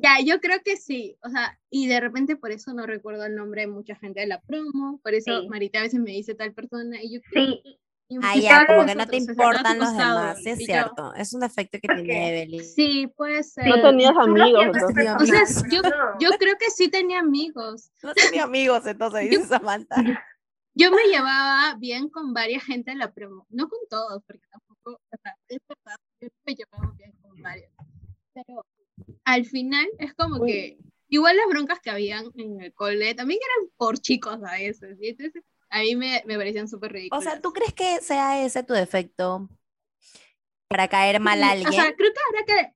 Ya, 0.00 0.18
yo 0.24 0.40
creo 0.40 0.62
que 0.64 0.76
sí, 0.76 1.16
o 1.24 1.28
sea, 1.28 1.58
y 1.70 1.88
de 1.88 1.98
repente 1.98 2.36
por 2.36 2.52
eso 2.52 2.72
no 2.72 2.86
recuerdo 2.86 3.24
el 3.26 3.34
nombre 3.34 3.62
de 3.62 3.66
mucha 3.66 3.96
gente 3.96 4.20
de 4.20 4.28
la 4.28 4.40
promo, 4.40 5.00
por 5.02 5.12
eso 5.12 5.40
Sí. 5.40 5.48
Marita 5.48 5.80
a 5.80 5.82
veces 5.82 5.98
me 5.98 6.12
dice 6.12 6.36
tal 6.36 6.52
persona 6.54 7.02
y 7.02 7.14
yo 7.14 7.20
Sí, 7.32 7.60
y 7.64 7.80
Ah, 8.22 8.36
ya, 8.36 8.66
como 8.66 8.86
que 8.86 8.94
no 8.94 9.06
te 9.06 9.16
importan 9.18 9.78
los 9.78 9.92
demás. 9.92 10.42
Sí, 10.42 10.50
es 10.50 10.58
cierto. 10.64 11.14
Es 11.14 11.34
un 11.34 11.40
defecto 11.40 11.78
que 11.80 11.88
¿Por 11.88 11.96
tiene? 11.96 12.40
Evelyn. 12.42 12.64
Sí, 12.64 13.06
puede 13.14 13.42
ser. 13.42 13.66
No 13.66 13.82
tenías 13.82 14.16
amigos, 14.16 14.64
O 14.82 14.94
sea, 14.94 15.14
amigos. 15.14 15.62
yo, 15.70 15.82
yo 16.18 16.30
creo 16.38 16.56
que 16.58 16.70
sí 16.70 16.88
tenía 16.88 17.20
amigos. 17.20 17.90
No 18.02 18.14
tenía 18.14 18.44
amigos, 18.44 18.86
entonces 18.86 19.28
dice 19.28 19.44
Samantha. 19.44 19.96
Yo 20.74 20.90
me 20.90 21.02
llevaba 21.10 21.74
bien 21.78 22.08
con 22.08 22.32
varias 22.32 22.64
gente 22.64 22.92
en 22.92 22.98
la 22.98 23.12
promo, 23.12 23.46
no 23.50 23.68
con 23.68 23.80
todos, 23.90 24.22
porque 24.26 24.46
tampoco, 24.50 24.92
o 24.92 25.16
sea, 25.22 25.36
es 25.48 25.58
verdad, 25.68 25.96
yo 26.20 26.28
me 26.46 26.54
llevaba 26.54 26.94
bien 26.96 27.12
con 27.20 27.42
varios. 27.42 27.70
Pero 28.32 28.64
al 29.24 29.44
final 29.44 29.86
es 29.98 30.14
como 30.14 30.36
Uy. 30.36 30.52
que, 30.52 30.78
igual 31.08 31.36
las 31.36 31.46
broncas 31.48 31.80
que 31.80 31.90
habían 31.90 32.26
en 32.36 32.60
el 32.62 32.72
cole 32.72 33.14
también 33.14 33.40
eran 33.42 33.70
por 33.76 33.98
chicos 33.98 34.38
a 34.44 34.52
veces, 34.52 34.96
y 35.00 35.08
entonces 35.08 35.42
a 35.70 35.80
mí 35.80 35.96
me, 35.96 36.22
me 36.26 36.36
parecían 36.36 36.68
súper 36.68 36.90
O 36.90 36.94
ridículas. 36.94 37.24
sea, 37.24 37.40
¿tú 37.40 37.52
crees 37.52 37.74
que 37.74 38.00
sea 38.00 38.44
ese 38.44 38.62
tu 38.62 38.74
defecto 38.74 39.48
para 40.68 40.88
caer 40.88 41.20
mal 41.20 41.42
a 41.42 41.50
alguien? 41.52 41.68
O 41.68 41.72
sea, 41.72 41.94
creo 41.96 42.10
que 42.12 42.20
ahora 42.26 42.44
que, 42.46 42.72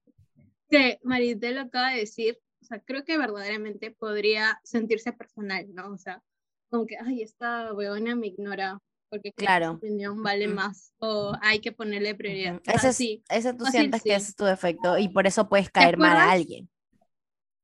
que 0.70 0.98
Maritel 1.02 1.56
lo 1.56 1.60
acaba 1.62 1.90
de 1.92 1.98
decir, 2.00 2.38
o 2.62 2.64
sea, 2.64 2.80
creo 2.80 3.04
que 3.04 3.18
verdaderamente 3.18 3.90
podría 3.90 4.60
sentirse 4.64 5.12
personal, 5.12 5.66
¿no? 5.74 5.92
O 5.92 5.98
sea, 5.98 6.22
como 6.70 6.86
que, 6.86 6.96
ay, 6.98 7.22
esta 7.22 7.72
weona 7.74 8.14
me 8.14 8.28
ignora 8.28 8.78
porque 9.10 9.32
que 9.32 9.44
Claro. 9.44 9.66
su 9.72 9.76
opinión 9.76 10.22
vale 10.22 10.48
más 10.48 10.94
o 10.98 11.34
hay 11.42 11.60
que 11.60 11.72
ponerle 11.72 12.14
prioridad. 12.14 12.56
O 12.56 12.64
sea, 12.64 12.74
Ese, 12.74 12.88
es- 12.90 12.96
sí. 12.96 13.22
ese 13.28 13.52
tú 13.54 13.66
sientes 13.66 14.02
que 14.02 14.10
sí. 14.10 14.16
es 14.16 14.36
tu 14.36 14.44
defecto 14.44 14.96
y 14.98 15.08
por 15.08 15.26
eso 15.26 15.48
puedes 15.48 15.70
caer 15.70 15.98
mal 15.98 16.16
a 16.16 16.30
alguien. 16.30 16.70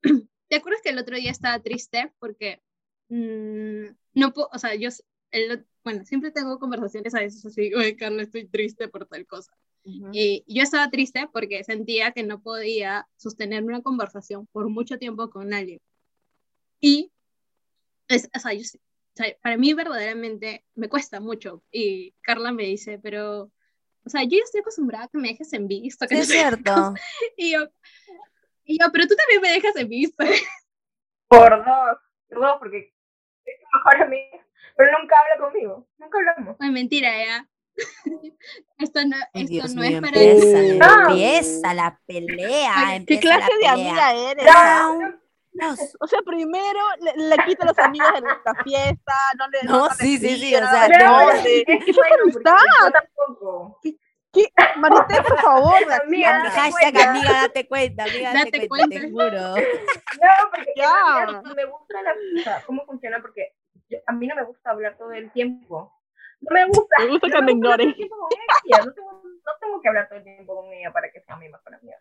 ¿Te 0.49 0.57
acuerdas 0.57 0.83
que 0.83 0.91
el 0.91 0.99
otro 0.99 1.17
día 1.17 1.31
estaba 1.31 1.59
triste 1.61 2.13
porque 2.19 2.61
mm, 3.09 3.87
no 4.15 4.33
puedo, 4.33 4.49
o 4.53 4.59
sea, 4.59 4.75
yo, 4.75 4.89
el 5.31 5.67
bueno, 5.89 6.05
siempre 6.05 6.31
tengo 6.31 6.59
conversaciones 6.59 7.15
a 7.15 7.21
veces 7.21 7.47
así, 7.47 7.73
oye, 7.73 7.97
Carla, 7.97 8.23
estoy 8.23 8.47
triste 8.47 8.89
por 8.89 9.07
tal 9.07 9.27
cosa. 9.27 9.53
Y 10.13 10.45
yo 10.47 10.63
estaba 10.63 10.91
triste 10.91 11.31
porque 11.33 11.65
sentía 11.65 12.13
que 12.13 12.23
no 12.23 12.43
podía 12.43 13.09
sostener 13.17 13.65
una 13.65 13.81
conversación 13.81 14.47
por 14.49 14.69
mucho 14.69 14.99
tiempo 14.99 15.31
con 15.31 15.55
alguien. 15.55 15.81
Y, 16.79 17.11
es, 18.09 18.29
o 18.37 18.39
sea, 18.39 18.53
yo 18.53 18.61
o 18.61 19.15
sea, 19.15 19.35
para 19.41 19.57
mí 19.57 19.73
verdaderamente 19.73 20.63
me 20.75 20.91
cuesta 20.91 21.21
mucho. 21.21 21.63
Y 21.73 22.13
Carla 22.21 22.53
me 22.53 22.65
dice, 22.65 22.99
pero, 23.03 23.51
o 24.05 24.11
sea, 24.11 24.25
yo 24.25 24.37
ya 24.37 24.45
estoy 24.45 24.61
acostumbrada 24.61 25.07
a 25.07 25.09
que 25.09 25.17
me 25.17 25.29
dejes 25.29 25.55
en 25.55 25.69
visto. 25.69 26.07
Que 26.07 26.17
Sí, 26.17 26.19
no 26.19 26.23
es 26.23 26.29
cierto. 26.29 26.75
cosa". 26.75 26.95
Y 27.39 27.53
yo, 27.53 27.67
y 28.65 28.79
yo, 28.79 28.93
pero 28.93 29.07
tú 29.07 29.15
también 29.17 29.41
me 29.41 29.53
dejas 29.53 29.75
en 29.77 29.89
visto. 29.89 30.23
Por 31.29 31.65
dos. 31.65 31.99
No, 32.29 32.59
porque 32.59 32.93
es 33.47 33.55
tu 33.59 33.79
mejor 33.79 34.03
amiga. 34.03 34.48
Pero 34.79 34.99
nunca 34.99 35.15
habla 35.19 35.45
conmigo. 35.45 35.87
Nunca 35.99 36.19
hablamos. 36.19 36.57
Ay, 36.61 36.71
mentira, 36.71 37.11
ya. 37.19 37.49
Esto 38.79 39.01
no, 39.07 39.17
esto 39.35 39.49
Dios 39.49 39.75
no 39.75 39.83
mío, 39.83 39.99
es 39.99 40.01
para 40.01 40.21
empieza, 40.23 40.87
No. 40.87 41.11
empieza 41.11 41.75
la 41.75 42.01
pelea. 42.07 42.73
Ay, 42.75 43.05
¿Qué 43.05 43.19
clase 43.19 43.51
la 43.55 43.59
de 43.59 43.69
amiga 43.69 44.13
eres? 44.15 44.45
No, 44.47 44.99
no, 45.53 45.75
O 46.01 46.07
sea, 46.07 46.21
primero 46.23 46.79
le, 47.01 47.29
le 47.29 47.37
quita 47.45 47.65
a 47.65 47.67
los 47.67 47.79
amigos 47.81 48.13
de 48.15 48.21
la 48.21 48.55
fiesta, 48.63 49.13
no 49.37 49.49
le. 49.49 49.63
No, 49.65 49.89
le 49.89 49.95
sí, 49.97 50.19
sí, 50.19 50.37
sí, 50.39 50.55
o 50.55 50.61
no 50.61 50.71
sea, 50.71 50.89
no. 50.89 51.43
¿Qué 51.43 51.75
amistad? 52.23 52.57
yo 52.85 52.91
tampoco. 52.93 53.81
¿Qué? 54.33 54.53
Marité, 54.77 55.23
por 55.23 55.41
favor, 55.41 55.93
Amiga, 56.05 56.39
date 56.45 56.51
Hashtag 56.51 56.93
cuenta. 56.93 57.11
amiga, 57.11 57.33
date 57.33 57.67
cuenta, 57.69 58.05
amiga, 58.05 58.33
date, 58.35 58.51
Date 58.53 58.69
cuenta, 58.69 58.89
te 59.01 59.11
cuenta. 59.11 59.39
juro. 59.39 59.55
No, 60.21 60.51
porque 60.51 60.73
Ya. 60.77 61.43
me 61.57 61.65
gusta 61.65 62.03
la, 62.03 62.13
o 62.13 62.43
sea, 62.45 62.63
cómo 62.67 62.85
funciona, 62.87 63.21
porque 63.21 63.55
yo- 63.89 63.99
a 64.07 64.13
mí 64.13 64.27
no 64.27 64.35
me 64.37 64.45
gusta 64.45 64.71
hablar 64.71 64.97
todo 64.99 65.13
el 65.13 65.31
tiempo. 65.33 65.93
No 66.41 66.55
me 66.55 66.67
gusta. 66.67 66.97
Me 66.99 67.07
gusta 67.09 67.27
no 67.29 67.35
que 67.35 67.43
me 67.43 67.47
tiempo 67.95 68.29
ella. 68.65 68.85
No 68.85 68.93
tengo, 68.93 69.13
no 69.25 69.53
tengo 69.61 69.81
que 69.81 69.89
hablar 69.89 70.09
todo 70.09 70.19
el 70.19 70.25
tiempo 70.25 70.55
con 70.57 70.73
ella 70.73 70.93
para 70.93 71.11
que 71.11 71.21
sea 71.21 71.37
mi 71.37 71.49
mejor 71.49 71.75
amiga. 71.75 71.97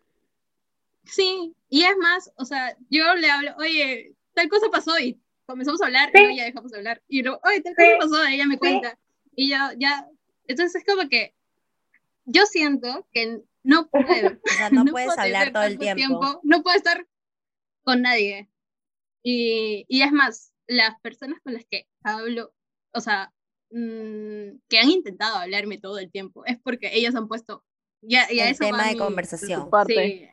Sí, 1.04 1.54
y 1.68 1.84
es 1.84 1.96
más, 1.96 2.32
o 2.36 2.44
sea, 2.44 2.76
yo 2.90 3.14
le 3.14 3.30
hablo, 3.30 3.54
oye, 3.58 4.14
tal 4.34 4.48
cosa 4.48 4.68
pasó 4.70 4.98
y 4.98 5.18
comenzamos 5.46 5.80
a 5.80 5.86
hablar 5.86 6.10
Sí. 6.12 6.18
y 6.18 6.22
luego 6.22 6.36
ya 6.36 6.44
dejamos 6.44 6.70
de 6.70 6.78
hablar. 6.78 7.02
Y 7.08 7.22
luego, 7.22 7.40
oye, 7.44 7.62
tal 7.62 7.74
Sí. 7.76 7.82
cosa 7.98 8.10
pasó, 8.10 8.26
ella 8.26 8.46
me 8.46 8.58
cuenta. 8.58 8.98
Y 9.34 9.50
yo, 9.50 9.56
ya, 9.78 10.06
entonces 10.46 10.82
es 10.82 10.84
como 10.94 11.08
que 11.08 11.34
yo 12.26 12.44
siento 12.46 13.06
que 13.12 13.40
no 13.62 13.88
puedo. 14.30 14.38
O 14.44 14.48
sea, 14.50 14.70
no, 14.70 14.84
no 14.84 14.92
puedes 14.92 15.08
puedo 15.08 15.20
hablar 15.20 15.52
todo 15.52 15.62
el 15.64 15.78
tanto 15.78 15.94
tiempo. 15.96 16.40
No 16.42 16.62
puedo 16.62 16.76
estar 16.76 17.06
con 17.84 18.02
nadie. 18.02 18.48
Y, 19.22 19.86
y 19.88 20.02
es 20.02 20.12
más, 20.12 20.52
las 20.68 21.00
personas 21.00 21.40
con 21.42 21.54
las 21.54 21.64
que 21.68 21.86
hablo, 22.04 22.54
o 22.94 23.00
sea, 23.00 23.32
mm, 23.70 24.58
que 24.68 24.78
han 24.78 24.90
intentado 24.90 25.36
hablarme 25.36 25.78
todo 25.78 25.98
el 25.98 26.10
tiempo, 26.10 26.44
es 26.46 26.58
porque 26.62 26.90
ellos 26.94 27.14
han 27.14 27.26
puesto, 27.28 27.64
ya, 28.02 28.28
ya 28.30 28.44
El 28.46 28.52
eso 28.52 28.64
tema 28.64 28.84
de 28.86 28.92
mi- 28.92 28.98
conversación. 28.98 29.70
Parte. 29.70 29.94
Sí, 29.94 30.28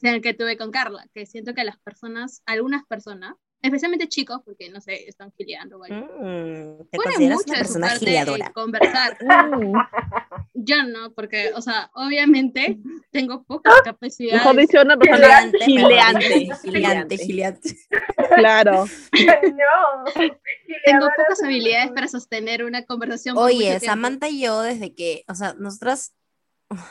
sí, 0.00 0.08
el 0.08 0.20
que 0.22 0.34
tuve 0.34 0.56
con 0.56 0.70
Carla, 0.70 1.06
que 1.14 1.26
siento 1.26 1.54
que 1.54 1.62
las 1.64 1.78
personas, 1.78 2.42
algunas 2.46 2.84
personas, 2.86 3.34
especialmente 3.66 4.08
chicos, 4.08 4.40
porque 4.44 4.70
no 4.70 4.80
sé, 4.80 5.08
están 5.08 5.32
gileando 5.32 5.78
o 5.78 5.84
algo, 5.84 6.06
Mm, 6.20 6.88
¿Te 6.90 6.98
consideras 6.98 7.38
mucho 7.38 7.50
una 7.50 7.58
de 7.58 7.64
su 7.66 7.80
parte 7.80 8.52
conversar. 8.54 9.18
Mm, 9.46 9.72
Yo 10.54 10.82
no, 10.84 11.12
porque, 11.12 11.52
o 11.54 11.60
sea, 11.60 11.90
obviamente 11.94 12.78
tengo 13.12 13.44
pocas 13.44 13.72
Mejor 13.74 13.84
capacidades. 13.84 14.56
dicho, 14.56 14.80
una 14.82 14.96
persona 14.96 15.50
Gileante, 15.64 16.46
mejor 16.46 16.56
gileante. 16.62 17.18
gileante. 17.18 17.76
Claro. 18.36 18.86
no. 19.12 20.12
Tengo 20.84 21.06
pocas 21.16 21.42
habilidades 21.42 21.90
para 21.92 22.08
sostener 22.08 22.64
una 22.64 22.84
conversación. 22.84 23.36
Oye. 23.38 23.78
Samantha 23.80 24.28
y 24.28 24.40
yo 24.40 24.62
desde 24.62 24.94
que, 24.94 25.24
o 25.28 25.34
sea, 25.34 25.54
nosotras, 25.58 26.14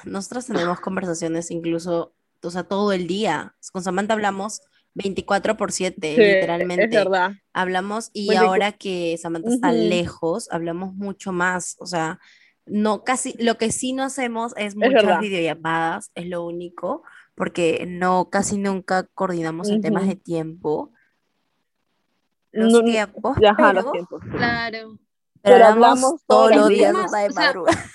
nosotras 0.04 0.48
tenemos 0.48 0.80
conversaciones 0.80 1.52
incluso, 1.52 2.16
o 2.44 2.52
sea, 2.52 2.64
todo 2.64 2.92
el 2.94 3.08
día. 3.08 3.56
Con 3.72 3.84
Samantha 3.84 4.14
hablamos 4.14 4.62
24 4.96 5.56
por 5.58 5.72
7, 5.72 6.16
Sí, 6.16 6.22
literalmente. 6.22 6.86
Es 6.86 6.90
verdad. 6.92 7.32
Hablamos 7.54 8.10
y 8.14 8.28
24. 8.30 8.50
ahora 8.50 8.72
que 8.72 9.18
Samantha 9.18 9.50
está 9.54 9.72
lejos, 9.72 10.50
hablamos 10.52 10.94
mucho 10.96 11.32
más, 11.32 11.76
o 11.80 11.86
sea, 11.86 12.20
no 12.66 13.04
casi, 13.04 13.36
lo 13.38 13.58
que 13.58 13.72
sí 13.72 13.94
no 13.94 14.04
hacemos 14.04 14.54
es 14.58 14.76
muchas 14.76 14.94
verdad. 14.94 15.20
videollamadas, 15.20 16.12
es 16.16 16.26
lo 16.28 16.44
único, 16.46 17.04
porque 17.36 17.86
no, 17.88 18.30
casi 18.30 18.58
nunca 18.58 19.04
coordinamos 19.14 19.70
en 19.70 19.82
temas 19.82 20.08
de 20.08 20.16
tiempo. 20.16 20.92
Los 22.52 22.72
No- 22.72 22.84
tiempos, 22.84 23.38
Ajá, 23.46 23.74
los 23.74 23.92
tiempos. 23.92 24.22
Claro. 24.32 24.98
Pero, 25.42 25.58
Pero 25.58 25.66
hablamos 25.66 26.04
hablamos 26.04 26.22
todos 26.26 26.56
los 26.56 26.70
días 26.70 26.96
hasta 26.96 27.18
de 27.20 27.28
O 27.28 27.32
sea, 27.34 27.44
madrugada. 27.46 27.86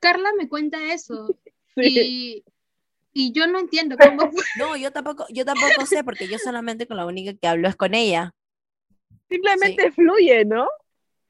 Carla 0.00 0.28
me 0.38 0.48
cuenta 0.48 0.92
eso. 0.92 1.28
Sí. 1.76 1.82
Y, 1.82 2.44
y 3.14 3.32
yo 3.32 3.46
no 3.46 3.58
entiendo 3.58 3.96
cómo 3.96 4.18
fue. 4.32 4.44
No, 4.58 4.76
yo 4.76 4.90
tampoco, 4.92 5.24
yo 5.30 5.44
tampoco 5.44 5.86
sé, 5.86 6.04
porque 6.04 6.28
yo 6.28 6.38
solamente 6.38 6.86
con 6.86 6.96
la 6.98 7.06
única 7.06 7.32
que 7.34 7.46
hablo 7.46 7.68
es 7.68 7.76
con 7.76 7.94
ella. 7.94 8.30
Simplemente 9.30 9.90
fluye, 9.92 10.44
¿no? 10.44 10.66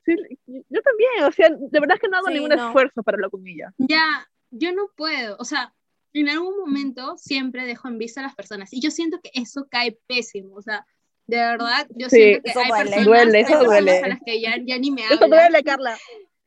Sí, 0.04 0.14
yo 0.46 0.82
también, 0.82 1.24
o 1.24 1.32
sea, 1.32 1.48
de 1.50 1.80
verdad 1.80 1.94
es 1.96 2.00
que 2.00 2.08
no 2.08 2.18
hago 2.18 2.26
Sí, 2.28 2.34
ningún 2.34 2.50
no. 2.50 2.66
esfuerzo 2.66 3.02
para 3.02 3.16
hablar 3.16 3.30
con 3.30 3.46
ella. 3.46 3.72
Ya, 3.78 4.28
yo 4.50 4.72
no 4.72 4.88
puedo. 4.96 5.36
O 5.38 5.44
sea, 5.44 5.72
en 6.12 6.28
algún 6.28 6.58
momento 6.58 7.16
siempre 7.16 7.64
dejo 7.64 7.88
en 7.88 7.98
vista 7.98 8.20
a 8.20 8.24
las 8.24 8.34
personas. 8.34 8.72
Y 8.72 8.80
yo 8.80 8.90
siento 8.90 9.20
que 9.22 9.30
eso 9.32 9.66
cae 9.70 9.98
pésimo. 10.06 10.56
O 10.56 10.62
sea, 10.62 10.86
de 11.26 11.38
verdad, 11.38 11.86
yo 11.90 12.10
Sí, 12.10 12.16
siento 12.16 12.42
que 12.42 12.50
eso 12.50 12.60
hay 12.60 12.68
duele. 12.68 12.84
personas, 12.90 13.06
Duele, 13.06 13.38
hay 13.38 13.44
eso 13.44 13.52
personas 13.52 13.70
duele. 13.84 13.98
a 13.98 14.08
las 14.08 14.18
que 14.26 14.40
ya, 14.42 14.56
ya 14.62 14.78
ni 14.78 14.90
me 14.90 15.04
Eso 15.04 15.14
hablan. 15.14 15.30
duele, 15.30 15.64
Carla. 15.64 15.98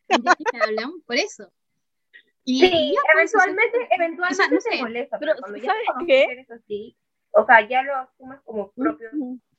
ya 0.09 0.17
ni 0.17 0.45
me 0.53 0.63
hablan 0.63 0.91
por 1.01 1.15
eso. 1.15 1.51
Y, 2.49 2.59
Sí, 2.61 2.65
y 2.71 2.95
pues, 3.13 3.33
eventualmente, 3.33 3.77
eventualmente 3.91 4.33
o 4.33 4.35
sea, 4.35 4.47
no 4.47 4.61
sé, 4.61 4.81
molesta, 4.81 5.19
pero 5.19 5.33
¿sabes 5.35 5.65
qué? 5.99 6.05
que 6.05 6.23
eres 6.31 6.49
así, 6.49 6.97
o 7.31 7.45
sea, 7.45 7.67
ya 7.67 7.83
lo 7.83 7.93
asumes 7.97 8.39
como 8.45 8.71
propio 8.71 9.09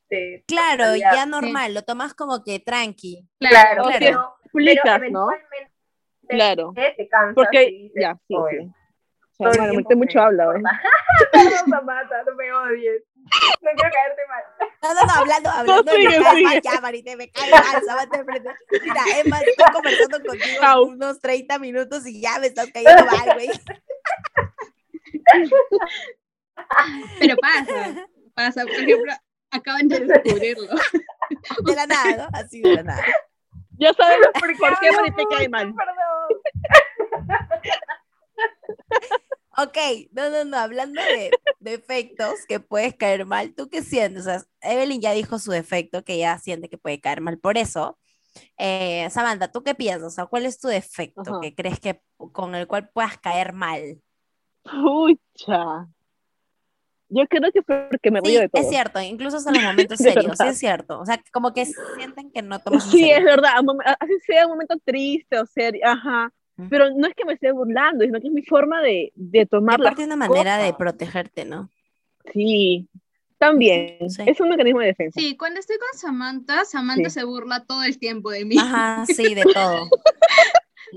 de 0.09 0.43
Claro, 0.47 0.97
ya 0.97 1.26
normal, 1.26 1.74
lo 1.74 1.82
tomas 1.82 2.14
como 2.14 2.43
que 2.43 2.61
tranqui. 2.61 3.28
Claro, 3.41 3.82
Claro. 3.84 3.99
pero, 3.99 4.01
pero 4.01 4.34
Explicas, 4.43 5.01
¿no? 5.12 5.30
eventualmente 5.30 5.72
Claro. 6.28 6.72
te 6.74 7.09
cansas 7.09 7.32
y 7.32 7.34
Porque, 7.34 7.66
dices, 7.70 8.01
ya, 8.01 8.14
sí, 8.26 8.34
"Oye, 8.34 8.59
sí. 8.59 8.64
O 8.64 8.70
sea, 8.70 8.72
todo 9.36 9.53
el 9.53 9.59
bueno, 9.59 9.70
tiempo 9.72 9.89
usted 9.89 9.97
mucho 9.97 10.18
me 10.18 10.24
habla, 10.24 10.45
¿eh? 10.45 10.47
importa". 10.57 10.80
Perdón, 11.30 11.53
Samantha, 11.68 12.22
no 12.24 12.34
me 12.36 12.53
odies. 12.55 13.03
No 13.60 13.70
quiero 13.74 13.90
caerte 13.92 14.22
mal. 14.28 14.42
No, 14.82 14.94
no, 14.94 15.06
no, 15.06 15.12
hablando, 15.12 15.50
hablando 15.50 15.92
me 15.92 15.98
sigue, 15.98 16.08
caes 16.22 16.34
sigue. 16.34 16.44
mal, 16.44 16.60
ya, 16.62 16.80
Marité, 16.80 17.16
me 17.16 17.30
caes 17.30 17.50
mal, 17.50 17.82
sábate 17.84 18.18
de 18.18 18.24
frente. 18.24 18.50
Mira, 18.82 19.02
Emma, 19.18 19.40
estoy 19.40 19.72
conversando 19.72 20.22
contigo 20.24 20.60
Chao. 20.60 20.84
unos 20.84 21.20
30 21.20 21.58
minutos 21.58 22.06
y 22.06 22.20
ya 22.20 22.38
me 22.38 22.46
estás 22.46 22.68
cayendo 22.72 23.04
mal, 23.04 23.34
güey. 23.34 23.50
pero 27.18 27.36
pasa, 27.36 28.06
pasa. 28.34 28.62
Por 28.62 28.74
ejemplo, 28.74 29.12
acaban 29.50 29.88
de 29.88 30.00
descubrirlo. 30.00 30.74
De 31.64 31.74
la 31.74 31.86
nada, 31.86 32.16
¿no? 32.16 32.28
Así 32.32 32.60
de 32.62 32.74
la 32.76 32.82
nada. 32.82 33.04
Ya 33.78 33.92
sabes 33.94 34.18
por 34.32 34.32
Porque 34.58 34.76
qué 34.80 34.88
hablo 34.88 35.00
Mari 35.00 35.14
te 35.14 35.26
cae 35.26 35.48
mal. 35.48 35.74
Perdón. 35.74 36.42
Ok, 39.61 39.76
no, 40.12 40.30
no, 40.30 40.44
no, 40.44 40.56
hablando 40.56 41.00
de 41.02 41.30
defectos 41.59 42.46
que 42.46 42.61
puedes 42.61 42.94
caer 42.94 43.26
mal, 43.26 43.54
¿tú 43.54 43.68
qué 43.68 43.82
sientes? 43.82 44.22
O 44.22 44.24
sea, 44.30 44.42
Evelyn 44.61 45.00
ya 45.00 45.11
dijo 45.12 45.40
su 45.40 45.50
defecto, 45.50 46.04
que 46.04 46.14
ella 46.14 46.38
siente 46.38 46.68
que 46.68 46.78
puede 46.78 47.00
caer 47.00 47.20
mal 47.20 47.38
por 47.38 47.59
eso. 47.59 47.98
Eh, 48.56 49.09
Samantha, 49.11 49.50
¿tú 49.50 49.64
qué 49.64 49.74
piensas? 49.74 50.06
O 50.06 50.11
sea, 50.11 50.26
¿cuál 50.26 50.46
es 50.46 50.61
tu 50.61 50.68
defecto 50.68 51.22
Ajá. 51.22 51.40
que 51.42 51.56
crees 51.56 51.80
que 51.80 52.00
con 52.16 52.54
el 52.54 52.68
cual 52.68 52.88
puedas 52.90 53.18
caer 53.18 53.52
mal? 53.52 54.00
Pucha. 54.62 55.88
Yo 57.09 57.26
creo 57.26 57.50
que 57.50 57.62
porque 57.62 58.11
me 58.11 58.20
Sí, 58.20 58.28
río 58.28 58.40
de 58.40 58.48
todo. 58.50 58.62
es 58.62 58.68
cierto, 58.68 59.00
incluso 59.00 59.38
hasta 59.38 59.50
los 59.50 59.62
momentos 59.64 59.98
serios, 59.98 60.38
sí 60.38 60.46
es 60.46 60.59
cierto. 60.59 61.00
O 61.00 61.06
sea, 61.06 61.20
como 61.32 61.52
que 61.52 61.66
sienten 61.66 62.30
que 62.30 62.42
no 62.42 62.61
tomas 62.61 62.84
Sí, 62.84 63.11
es 63.11 63.24
verdad. 63.24 63.54
Así 63.98 64.12
sea 64.26 64.46
un 64.46 64.52
momento 64.52 64.76
triste 64.84 65.38
o 65.38 65.46
serio, 65.46 65.80
ajá. 65.84 66.32
Pero 66.68 66.90
no 66.90 67.06
es 67.06 67.14
que 67.14 67.24
me 67.24 67.34
esté 67.34 67.52
burlando, 67.52 68.04
sino 68.04 68.20
que 68.20 68.26
es 68.28 68.32
mi 68.32 68.42
forma 68.42 68.80
de, 68.82 69.12
de 69.14 69.46
tomar 69.46 69.80
aparte 69.80 70.04
una 70.04 70.16
manera 70.16 70.56
de 70.59 70.64
cosas. 70.72 70.76
protegerte, 70.78 71.44
¿no? 71.44 71.70
Sí, 72.32 72.88
también. 73.38 74.11
Sí. 74.11 74.22
Es 74.26 74.40
un 74.40 74.48
mecanismo 74.48 74.80
de 74.80 74.86
defensa. 74.86 75.20
Sí, 75.20 75.36
cuando 75.36 75.61
estoy 75.61 75.76
con 75.78 75.98
Samantha, 75.98 76.64
Samantha 76.64 77.11
Sí. 77.11 77.20
se 77.20 77.24
burla 77.24 77.64
todo 77.64 77.84
el 77.84 77.98
tiempo 77.98 78.30
de 78.30 78.44
mí. 78.44 78.56
Ajá, 78.59 79.06
sí, 79.06 79.34
de 79.34 79.42
todo. 79.42 79.88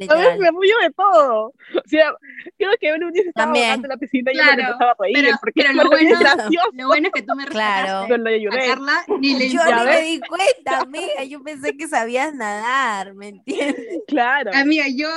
A 0.10 0.16
veces 0.16 0.40
me 0.40 0.48
río 0.52 0.78
de 0.84 0.90
todo. 0.96 1.48
O 1.48 1.54
sea, 1.86 2.14
creo 2.58 2.72
que 2.80 2.94
un 2.94 3.12
día 3.12 3.24
se 3.24 3.30
estaba 3.30 3.54
en 3.58 3.82
la 3.82 3.98
piscina 3.98 4.32
y 4.32 4.38
yo 4.38 4.42
me 4.42 4.48
Claro, 4.54 4.62
empezaba 4.72 4.92
a 4.92 4.96
reír 4.98 5.18
pero- 5.20 5.38
porque 5.42 5.62
pero 5.64 5.74
lo 5.74 5.90
bueno-. 5.90 6.70
Lo 6.74 6.88
bueno 6.88 7.08
es 7.08 7.14
que 7.14 7.22
tú 7.24 7.36
me 7.36 7.46
Claro. 7.46 8.08
rescataste. 8.08 8.18
Le 8.18 8.36
A 8.36 8.38
lloré. 8.38 8.68
Carla 8.68 9.04
ni 9.20 9.36
le 9.38 9.50
Yo 9.50 9.60
ves. 9.66 9.86
me 9.86 10.02
di 10.02 10.20
cuenta, 10.22 10.80
amiga. 10.88 11.24
Yo 11.28 11.44
pensé 11.44 11.76
que 11.76 11.90
sabías 11.90 12.34
nadar, 12.34 13.16
¿me 13.16 13.28
entiendes? 13.28 14.00
Claro. 14.08 14.52
Amiga, 14.54 14.86
yo, 14.96 15.10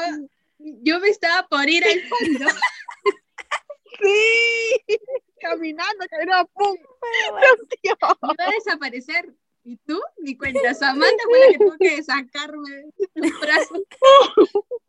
yo 0.82 1.00
me 1.00 1.08
estaba 1.08 1.46
por 1.48 1.68
ir 1.68 1.84
al 1.84 2.00
fondo. 2.02 2.46
Sí. 4.02 4.96
Caminando, 5.40 6.04
caminando, 6.10 6.50
¡pum! 6.52 6.76
Dios. 6.76 7.96
Me 8.22 8.34
iba 8.34 8.44
a 8.44 8.50
desaparecer. 8.50 9.32
¿Y 9.62 9.76
tú? 9.78 10.00
Ni 10.18 10.36
cuenta. 10.36 10.74
Samantha 10.74 11.22
fue 11.28 11.38
la 11.38 11.46
que 11.52 11.58
tuvo 11.58 11.76
que 11.78 12.02
sacarme 12.02 12.86
de 13.14 13.28
los 13.28 13.40
brazos. 13.40 13.80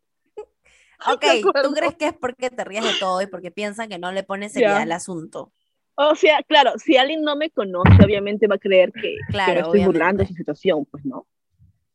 Ok, 1.08 1.24
¿tú 1.62 1.74
crees 1.74 1.96
que 1.98 2.08
es 2.08 2.14
porque 2.14 2.50
te 2.50 2.64
ríes 2.64 2.84
de 2.84 2.94
todo 3.00 3.22
y 3.22 3.28
porque 3.28 3.52
piensan 3.52 3.90
que 3.90 4.00
no 4.00 4.12
le 4.12 4.24
pones 4.24 4.54
seriedad 4.54 4.78
Ya. 4.78 4.84
al 4.84 4.92
asunto? 4.94 5.52
O 5.96 6.16
sea, 6.16 6.42
claro, 6.48 6.72
si 6.78 6.98
alguien 6.98 7.22
no 7.22 7.36
me 7.36 7.52
conoce, 7.52 8.04
obviamente 8.04 8.48
va 8.48 8.56
a 8.56 8.60
creer 8.60 8.92
que, 8.94 9.02
que 9.02 9.18
Claro, 9.30 9.54
me 9.54 9.60
estoy 9.60 9.86
burlando 9.86 10.24
de 10.24 10.30
su 10.30 10.34
situación, 10.34 10.86
pues, 10.86 11.06
¿no? 11.06 11.28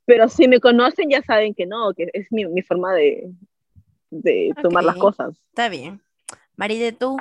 Pero 0.04 0.28
si 0.28 0.46
me 0.48 0.60
conocen, 0.60 1.10
ya 1.10 1.22
saben 1.22 1.54
que 1.54 1.66
no, 1.66 1.92
que 1.94 2.08
es 2.12 2.30
mi, 2.30 2.46
mi 2.46 2.62
forma 2.62 2.92
de, 2.92 3.32
de 4.10 4.54
tomar 4.62 4.84
las 4.84 4.96
cosas. 4.96 5.36
Está 5.48 5.68
bien. 5.68 6.00
Maride, 6.56 6.92
tú. 6.92 7.16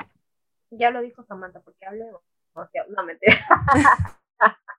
Ya 0.71 0.91
lo 0.91 1.01
dijo 1.01 1.23
Samantha, 1.23 1.61
porque 1.61 1.85
hablé. 1.85 2.05
No, 2.89 3.03
mentira. 3.03 3.39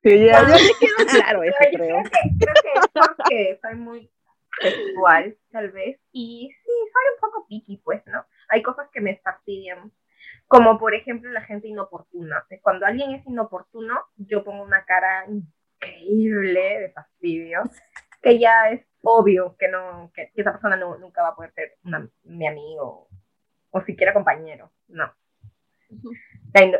Sí, 0.02 0.24
ya, 0.24 0.40
ya 0.40 0.54
me 0.54 0.58
quedó 0.80 1.06
claro 1.10 1.42
eso, 1.42 1.56
creo. 1.58 1.76
creo 1.76 2.02
que, 2.04 2.30
creo 2.38 2.54
que 2.54 2.90
porque 2.94 3.58
soy 3.60 3.74
muy 3.74 4.10
sexual, 4.58 5.36
tal 5.50 5.70
vez. 5.72 6.00
Y 6.12 6.50
sí, 6.64 6.70
soy 6.70 7.14
un 7.14 7.20
poco 7.20 7.46
picky, 7.46 7.76
pues, 7.84 8.02
¿no? 8.06 8.24
Hay 8.48 8.62
cosas 8.62 8.88
que 8.92 9.02
me 9.02 9.18
fastidian. 9.18 9.92
Como, 10.46 10.78
por 10.78 10.94
ejemplo, 10.94 11.30
la 11.30 11.42
gente 11.42 11.68
inoportuna. 11.68 12.46
Cuando 12.62 12.86
alguien 12.86 13.10
es 13.12 13.26
inoportuno, 13.26 14.00
yo 14.16 14.42
pongo 14.42 14.62
una 14.62 14.84
cara 14.86 15.26
increíble 15.28 16.80
de 16.80 16.92
fastidio, 16.92 17.62
que 18.22 18.38
ya 18.38 18.70
es 18.70 18.84
obvio 19.02 19.56
que 19.58 19.68
no 19.68 20.10
que, 20.14 20.30
que 20.34 20.40
esa 20.40 20.52
persona 20.52 20.76
no, 20.76 20.96
nunca 20.98 21.22
va 21.22 21.28
a 21.28 21.34
poder 21.36 21.52
ser 21.52 21.76
una- 21.84 22.08
mi 22.24 22.46
amigo 22.46 23.08
o 23.70 23.80
siquiera 23.82 24.12
compañero. 24.12 24.70
No. 24.88 25.12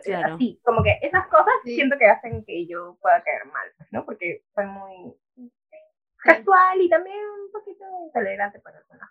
Claro. 0.04 0.34
Así, 0.34 0.60
como 0.64 0.82
que 0.82 0.98
esas 1.02 1.26
cosas 1.28 1.52
Sí. 1.64 1.74
siento 1.76 1.96
que 1.98 2.06
hacen 2.06 2.44
que 2.44 2.66
yo 2.66 2.96
pueda 3.00 3.22
caer 3.22 3.44
mal, 3.46 3.68
pues, 3.76 3.88
¿no? 3.92 4.04
Porque 4.04 4.44
soy 4.54 4.66
muy 4.66 5.14
casual 6.18 6.80
y 6.80 6.88
también 6.88 7.16
un 7.18 7.50
poquito 7.52 7.84
intolerante 8.06 8.60
para 8.60 8.78
algunas 8.78 9.10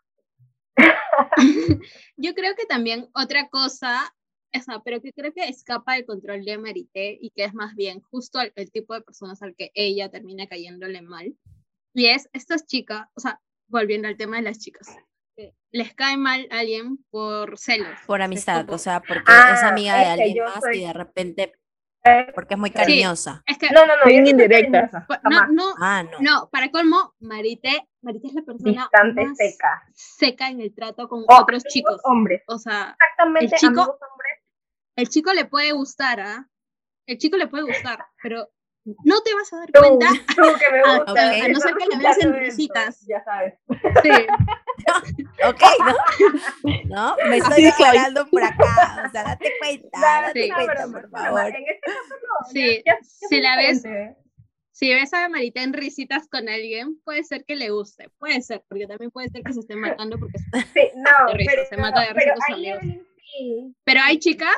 Yo 2.18 2.34
creo 2.34 2.56
que 2.56 2.66
también 2.66 3.10
otra 3.14 3.50
cosa, 3.50 4.14
o 4.56 4.60
sea, 4.60 4.80
pero 4.84 5.02
que 5.02 5.12
creo 5.14 5.34
que 5.34 5.48
escapa 5.48 5.94
del 5.96 6.06
control 6.06 6.44
de 6.46 6.58
Marité 6.58 7.18
y 7.20 7.32
que 7.32 7.44
es 7.46 7.54
más 7.54 7.76
bien 7.76 8.02
justo 8.02 8.40
el, 8.42 8.52
el 8.56 8.72
tipo 8.72 8.94
de 8.94 9.02
personas 9.02 9.42
al 9.42 9.56
que 9.56 9.72
ella 9.74 10.10
termina 10.10 10.48
cayéndole 10.48 11.02
mal. 11.02 11.34
Y 11.94 12.08
es 12.08 12.30
estas 12.34 12.66
chicas, 12.66 13.08
o 13.16 13.20
sea, 13.20 13.40
volviendo 13.68 14.08
al 14.08 14.18
tema 14.18 14.38
de 14.38 14.44
las 14.44 14.60
chicas, 14.60 14.96
les 15.72 15.94
cae 15.94 16.18
mal 16.18 16.48
a 16.52 16.60
alguien 16.60 17.04
por 17.10 17.58
celos. 17.58 17.98
Por 18.06 18.22
amistad, 18.22 18.66
como- 18.66 18.76
o 18.76 18.78
sea, 18.78 19.00
porque 19.02 19.24
Ah, 19.28 19.54
es 19.56 19.64
amiga 19.64 19.96
de 19.96 20.04
es 20.04 20.10
alguien 20.10 20.44
más 20.46 20.60
soy- 20.62 20.78
y 20.78 20.86
de 20.86 20.94
repente, 20.94 21.54
Eh, 22.06 22.32
porque 22.34 22.54
es 22.54 22.60
muy 22.60 22.70
Sí. 22.70 22.76
cariñosa. 22.76 23.44
Es 23.46 23.58
que, 23.58 23.70
No, 23.72 23.86
no, 23.86 23.98
no. 23.98 24.04
Bien 24.06 24.26
yo 24.26 24.32
no 24.32 24.38
no, 25.30 25.48
no, 25.52 25.74
Ah, 25.82 26.02
no. 26.04 26.18
no, 26.22 26.50
para 26.50 26.72
colmo, 26.72 27.14
Marité, 27.20 27.90
Marité 28.02 28.28
es 28.30 28.34
la 28.36 28.42
persona 28.44 28.72
Distante, 28.72 29.26
más 29.26 29.38
seca. 29.38 29.84
seca 29.94 30.48
en 30.50 30.62
el 30.62 30.74
trato 30.74 31.10
con 31.10 31.26
O 31.28 31.42
otros 31.42 31.64
chicos. 31.66 32.00
hombres. 32.06 32.42
O 32.48 32.58
sea, 32.58 32.96
Exactamente, 33.02 33.54
El 33.54 33.60
chico- 33.60 34.00
el 34.96 35.10
chico 35.10 35.34
le 35.34 35.44
puede 35.46 35.74
gustar, 35.74 36.22
¿ah? 36.22 36.50
El 37.06 37.18
chico 37.18 37.36
le 37.36 37.48
puede 37.48 37.64
gustar, 37.66 38.06
pero 38.24 38.48
no 39.04 39.22
te 39.22 39.34
vas 39.34 39.54
a 39.54 39.58
dar 39.58 39.72
Tú, 39.72 39.80
cuenta. 39.80 40.08
tú 40.36 40.42
que 40.60 40.72
me 40.72 40.80
Ah, 40.86 40.98
gusta. 40.98 41.12
ok. 41.12 41.18
A 41.44 41.48
no 41.50 41.60
ser 41.60 41.74
que 41.76 41.86
le 41.88 41.98
veas 41.98 42.18
en 42.20 42.34
risitas. 42.34 43.06
Ya 43.08 43.24
sabes. 43.24 43.54
Sí, 44.04 44.10
Ok, 45.48 45.62
¿no? 45.86 45.96
¿No? 46.86 47.16
Me 47.30 47.38
estoy 47.38 47.64
declarando 47.64 48.26
por 48.28 48.44
acá. 48.44 49.04
O 49.08 49.12
sea, 49.12 49.24
date 49.24 49.52
cuenta, 49.60 50.00
date 50.02 50.44
sí. 50.44 50.50
cuenta, 50.52 50.88
por 50.88 51.10
favor. 51.10 51.42
En 51.48 51.56
este 51.56 51.80
caso 51.82 52.16
no. 52.22 52.48
Sí, 52.52 52.82
ya- 52.86 52.94
ya- 52.94 53.00
ya 53.02 53.28
si 53.28 53.42
la 53.42 53.56
ves- 53.58 53.84
si 54.72 54.94
ves 54.94 55.14
a 55.14 55.28
Marita 55.28 55.62
en 55.62 55.74
risitas 55.74 56.28
con 56.30 56.48
alguien, 56.48 57.00
puede 57.04 57.24
ser 57.26 57.44
que 57.44 57.58
le 57.58 57.70
guste, 57.70 58.10
puede 58.18 58.42
ser, 58.42 58.64
porque 58.70 58.88
también 58.88 59.12
puede 59.12 59.30
ser 59.30 59.44
que 59.44 59.52
se 59.54 59.60
esté 59.60 59.76
matando 59.76 60.18
porque 60.18 60.38
Sí, 60.74 60.92
no, 60.96 61.28
de 61.32 61.34
risa, 61.38 61.52
pero, 61.54 61.66
se 61.68 61.78
mata 61.78 62.00
de 62.02 62.08
risa 62.14 62.16
pero 62.20 62.34
con 62.36 62.42
sus 62.42 62.56
ahí 62.56 62.70
amigos. 62.70 62.84
Evelyn 62.84 63.08
sí. 63.18 63.76
Pero 63.84 64.00
hay 64.04 64.20
chicas 64.20 64.56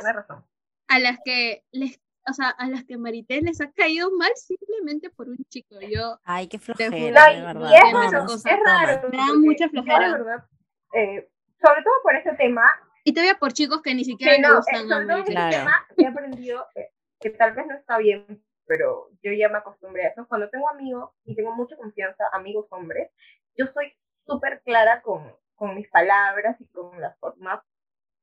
a 0.88 1.00
las 1.00 1.18
que 1.26 1.64
les, 1.72 2.00
o 2.30 2.34
sea, 2.34 2.50
a 2.50 2.68
las 2.68 2.84
que 2.86 2.98
Marité 2.98 3.42
les 3.42 3.60
ha 3.62 3.72
caído 3.72 4.10
mal 4.18 4.32
simplemente 4.36 5.10
por 5.10 5.28
un 5.30 5.38
chico. 5.50 5.76
Yo 5.82 6.20
Ay, 6.24 6.48
qué 6.48 6.58
juro. 6.60 6.76
flojera, 6.76 7.26
No, 7.28 7.34
de 7.34 7.42
verdad. 7.42 7.70
y 7.72 7.76
es 7.76 8.14
No, 8.14 8.28
sí, 8.30 8.50
Es 8.50 8.60
raro. 8.66 9.10
Me 9.10 9.18
da 9.18 9.26
mucha 9.40 9.70
flojera. 9.70 10.12
verdad, 10.12 10.46
eh, 10.94 11.30
sobre 11.62 11.84
todo 11.84 11.94
por 12.04 12.16
este 12.16 12.34
tema, 12.34 12.64
y 13.04 13.14
veo 13.14 13.38
por 13.40 13.52
chicos 13.54 13.82
que 13.82 13.96
ni 13.96 14.04
siquiera 14.06 14.36
Sí, 14.36 14.42
no, 14.42 14.50
eh, 14.50 14.56
gustan 14.58 14.76
a 14.76 14.88
sobre 14.96 15.06
todo 15.08 15.18
este 15.18 15.32
Claro. 15.32 15.52
tema 15.58 15.88
he 15.98 16.06
aprendido 16.08 16.68
eh, 16.76 16.92
que 17.20 17.30
tal 17.32 17.54
vez 17.54 17.66
no 17.68 17.76
está 17.76 17.98
bien 17.98 18.44
pero 18.68 19.10
yo 19.22 19.34
ya 19.34 19.50
me 19.50 19.58
acostumbré 19.58 20.06
a 20.06 20.10
eso. 20.10 20.26
Cuando 20.30 20.50
tengo 20.50 20.70
amigos 20.70 21.10
y 21.26 21.36
tengo 21.36 21.54
mucha 21.54 21.76
confianza, 21.76 22.24
amigos 22.32 22.68
hombres, 22.70 23.12
yo 23.58 23.66
soy 23.74 23.92
súper 24.26 24.62
clara 24.62 25.02
con, 25.02 25.36
con 25.56 25.76
mis 25.76 25.90
palabras 25.90 26.56
y 26.62 26.68
con 26.68 27.02
las 27.02 27.18
formas 27.20 27.60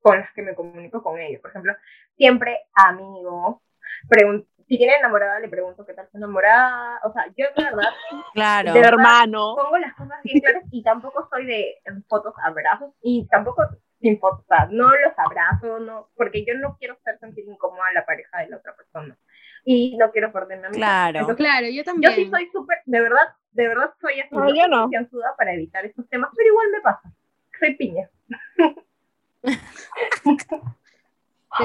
con 0.01 0.19
las 0.21 0.33
que 0.33 0.41
me 0.41 0.55
comunico 0.55 1.03
con 1.03 1.19
ellos. 1.19 1.43
Por 1.43 1.51
ejemplo, 1.51 1.75
siempre 2.17 2.61
amigo, 2.73 3.61
si 4.69 4.77
tiene 4.77 4.97
enamorada, 4.97 5.41
le 5.41 5.49
pregunto 5.49 5.85
qué 5.87 5.95
tal 5.95 6.09
su 6.11 6.19
enamorada. 6.19 7.01
O 7.05 7.13
sea, 7.13 7.27
yo 7.37 7.47
de 7.57 7.65
verdad. 7.65 7.89
Claro. 8.35 8.73
De 8.75 8.81
hermano. 8.81 9.57
Pongo 9.57 9.79
las 9.79 9.95
cosas 9.95 10.23
bien 10.23 10.41
claras 10.41 10.65
y 10.71 10.83
tampoco 10.83 11.27
soy 11.31 11.47
de 11.47 11.77
fotos, 12.07 12.35
abrazos 12.45 12.93
y 13.03 13.27
tampoco 13.29 13.67
sin 14.01 14.21
fotos. 14.21 14.45
No 14.71 14.91
los 14.91 15.13
abrazo, 15.17 15.81
no, 15.81 16.11
porque 16.17 16.45
yo 16.45 16.55
no 16.55 16.77
quiero 16.79 16.95
hacer 16.95 17.19
sentir 17.19 17.45
incómoda 17.49 17.89
a 17.91 17.95
la 17.95 18.07
pareja 18.07 18.39
de 18.41 18.51
la 18.51 18.59
otra 18.59 18.77
persona. 18.77 19.17
Y 19.65 19.97
no 19.97 20.11
quiero 20.13 20.33
perderme 20.33 20.67
a 20.67 20.71
mí. 20.71 20.77
Claro. 20.77 21.35
claro, 21.37 21.67
yo 21.69 21.83
también. 21.85 22.13
Yo 22.13 22.17
sí 22.17 22.31
soy 22.31 22.49
súper, 22.53 22.79
de 22.85 23.01
verdad, 23.01 23.35
de 23.53 23.69
verdad 23.69 23.93
soy 24.01 24.21
así. 24.21 24.35
No, 24.35 24.55
yo 24.55 24.69
no. 24.69 24.91
para 25.37 25.55
evitar 25.55 25.85
estos 25.85 26.09
temas, 26.09 26.31
pero 26.37 26.49
igual 26.49 26.67
me 26.73 26.81
pasa. 26.81 27.13
Soy 27.59 27.75
piña. 27.75 28.09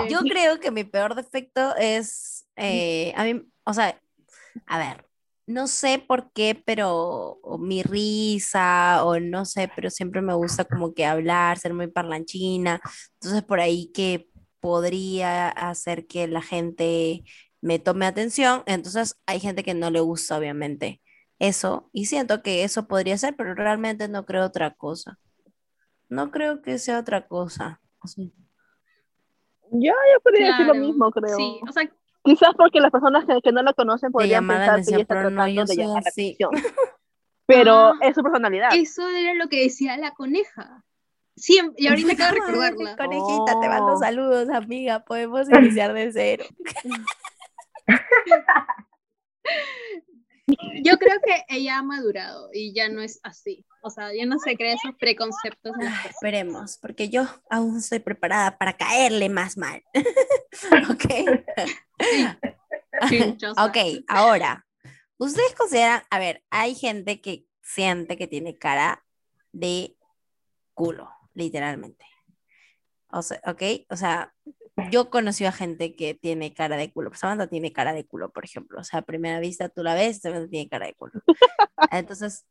Yo 0.09 0.21
creo 0.21 0.59
que 0.59 0.71
mi 0.71 0.83
peor 0.83 1.15
defecto 1.15 1.75
es, 1.75 2.47
eh, 2.55 3.13
a 3.15 3.23
mí, 3.23 3.41
o 3.63 3.73
sea, 3.73 3.99
a 4.67 4.77
ver, 4.77 5.05
no 5.45 5.67
sé 5.67 5.99
por 5.99 6.31
qué, 6.31 6.61
pero 6.65 7.39
mi 7.59 7.83
risa 7.83 9.03
o 9.03 9.19
no 9.19 9.45
sé, 9.45 9.69
pero 9.75 9.89
siempre 9.89 10.21
me 10.21 10.33
gusta 10.33 10.65
como 10.65 10.93
que 10.93 11.05
hablar, 11.05 11.57
ser 11.59 11.73
muy 11.73 11.87
parlanchina. 11.87 12.81
Entonces 13.15 13.43
por 13.43 13.59
ahí 13.59 13.91
que 13.93 14.29
podría 14.59 15.49
hacer 15.49 16.07
que 16.07 16.27
la 16.27 16.41
gente 16.41 17.23
me 17.61 17.79
tome 17.79 18.05
atención. 18.05 18.63
Entonces 18.65 19.17
hay 19.25 19.39
gente 19.39 19.63
que 19.63 19.73
no 19.73 19.89
le 19.91 19.99
gusta, 19.99 20.37
obviamente, 20.37 21.01
eso. 21.39 21.89
Y 21.93 22.05
siento 22.05 22.41
que 22.41 22.63
eso 22.63 22.87
podría 22.87 23.17
ser, 23.17 23.35
pero 23.35 23.55
realmente 23.55 24.07
no 24.07 24.25
creo 24.25 24.45
otra 24.45 24.73
cosa. 24.73 25.19
No 26.09 26.31
creo 26.31 26.61
que 26.61 26.79
sea 26.79 26.99
otra 26.99 27.27
cosa. 27.27 27.81
Yo, 29.73 29.91
yo 29.91 30.19
podría 30.23 30.47
decir 30.51 30.65
lo 30.67 30.75
mismo, 30.75 31.11
creo. 31.11 31.35
Sí, 31.35 31.59
o 31.67 31.71
sea, 31.71 31.89
Quizás 32.25 32.51
porque 32.55 32.79
las 32.79 32.89
personas 32.89 33.25
que, 33.43 33.51
no 33.51 33.61
la 33.63 33.73
conocen 33.73 34.09
podrían 34.11 34.47
pensar 34.47 34.81
que 34.81 34.91
ella 34.91 35.01
está 35.01 35.15
tratando 35.15 35.45
no, 35.45 35.65
de 35.65 35.75
llamar 35.75 36.03
la 36.03 36.09
atención. 36.09 36.51
Pero 37.45 37.73
Ah, 37.87 37.93
es 38.01 38.15
su 38.15 38.23
personalidad. 38.23 38.69
eso 38.73 39.09
era 39.09 39.33
lo 39.33 39.49
que 39.49 39.63
decía 39.63 39.97
la 39.97 40.11
coneja. 40.11 40.83
Siempre, 41.35 41.83
y 41.83 41.87
ahorita 41.87 42.13
acabo 42.13 42.33
de 42.33 42.39
recordarla. 42.71 42.95
Conejita, 42.95 43.59
te 43.59 43.67
mando 43.67 43.93
Oh. 43.93 43.97
saludos, 43.99 44.49
amiga. 44.49 45.03
Podemos 45.03 45.49
iniciar 45.49 45.91
de 45.93 46.11
cero. 46.13 46.45
Yo 50.45 50.97
creo 50.97 51.19
que 51.25 51.43
ella 51.47 51.77
ha 51.77 51.83
madurado 51.83 52.49
y 52.51 52.73
ya 52.73 52.89
no 52.89 53.01
es 53.01 53.19
así. 53.23 53.65
O 53.81 53.89
sea, 53.89 54.13
ya 54.13 54.25
no 54.25 54.39
se 54.39 54.55
cree 54.55 54.73
esos 54.73 54.95
preconceptos. 54.99 55.73
Ay, 55.79 56.09
esperemos, 56.09 56.77
porque 56.81 57.09
yo 57.09 57.25
aún 57.49 57.77
estoy 57.77 57.99
preparada 57.99 58.57
para 58.57 58.73
caerle 58.73 59.29
más 59.29 59.57
mal. 59.57 59.81
ok. 60.89 61.05
Chinchosa. 63.07 63.65
Ok, 63.65 63.77
ahora, 64.07 64.65
ustedes 65.17 65.55
consideran, 65.55 66.03
a 66.09 66.19
ver, 66.19 66.43
hay 66.49 66.75
gente 66.75 67.21
que 67.21 67.45
siente 67.61 68.17
que 68.17 68.27
tiene 68.27 68.57
cara 68.57 69.03
de 69.51 69.95
culo, 70.73 71.09
literalmente. 71.33 72.05
O 73.11 73.21
sea, 73.21 73.39
ok, 73.45 73.61
o 73.89 73.95
sea, 73.95 74.33
yo 74.91 75.09
conocí 75.09 75.45
a 75.45 75.51
gente 75.51 75.95
que 75.95 76.13
tiene 76.13 76.53
cara 76.53 76.77
de 76.77 76.91
culo. 76.91 77.13
Samantha 77.13 77.47
tiene 77.47 77.71
cara 77.71 77.93
de 77.93 78.05
culo, 78.05 78.31
por 78.31 78.45
ejemplo. 78.45 78.79
O 78.79 78.83
sea, 78.83 78.99
a 78.99 79.03
primera 79.03 79.39
vista 79.39 79.69
tú 79.69 79.83
la 79.83 79.93
ves, 79.93 80.19
Samantha 80.21 80.49
tiene 80.49 80.69
cara 80.69 80.87
de 80.87 80.93
culo. 80.93 81.13
Entonces, 81.91 82.45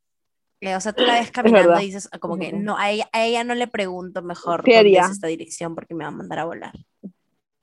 eh, 0.60 0.76
o 0.76 0.80
sea, 0.80 0.92
tú 0.92 1.02
la 1.02 1.14
ves 1.14 1.32
caminando 1.32 1.78
y 1.80 1.86
dices, 1.86 2.08
como 2.20 2.38
que 2.38 2.52
no, 2.52 2.78
a 2.78 2.90
ella, 2.90 3.08
a 3.12 3.24
ella 3.24 3.42
no 3.42 3.54
le 3.54 3.66
pregunto 3.66 4.22
mejor 4.22 4.62
¿Qué 4.62 4.74
dónde 4.74 4.90
haría? 4.90 5.04
es 5.06 5.10
esta 5.12 5.26
dirección 5.26 5.74
porque 5.74 5.94
me 5.94 6.04
va 6.04 6.08
a 6.08 6.12
mandar 6.12 6.38
a 6.38 6.44
volar. 6.44 6.72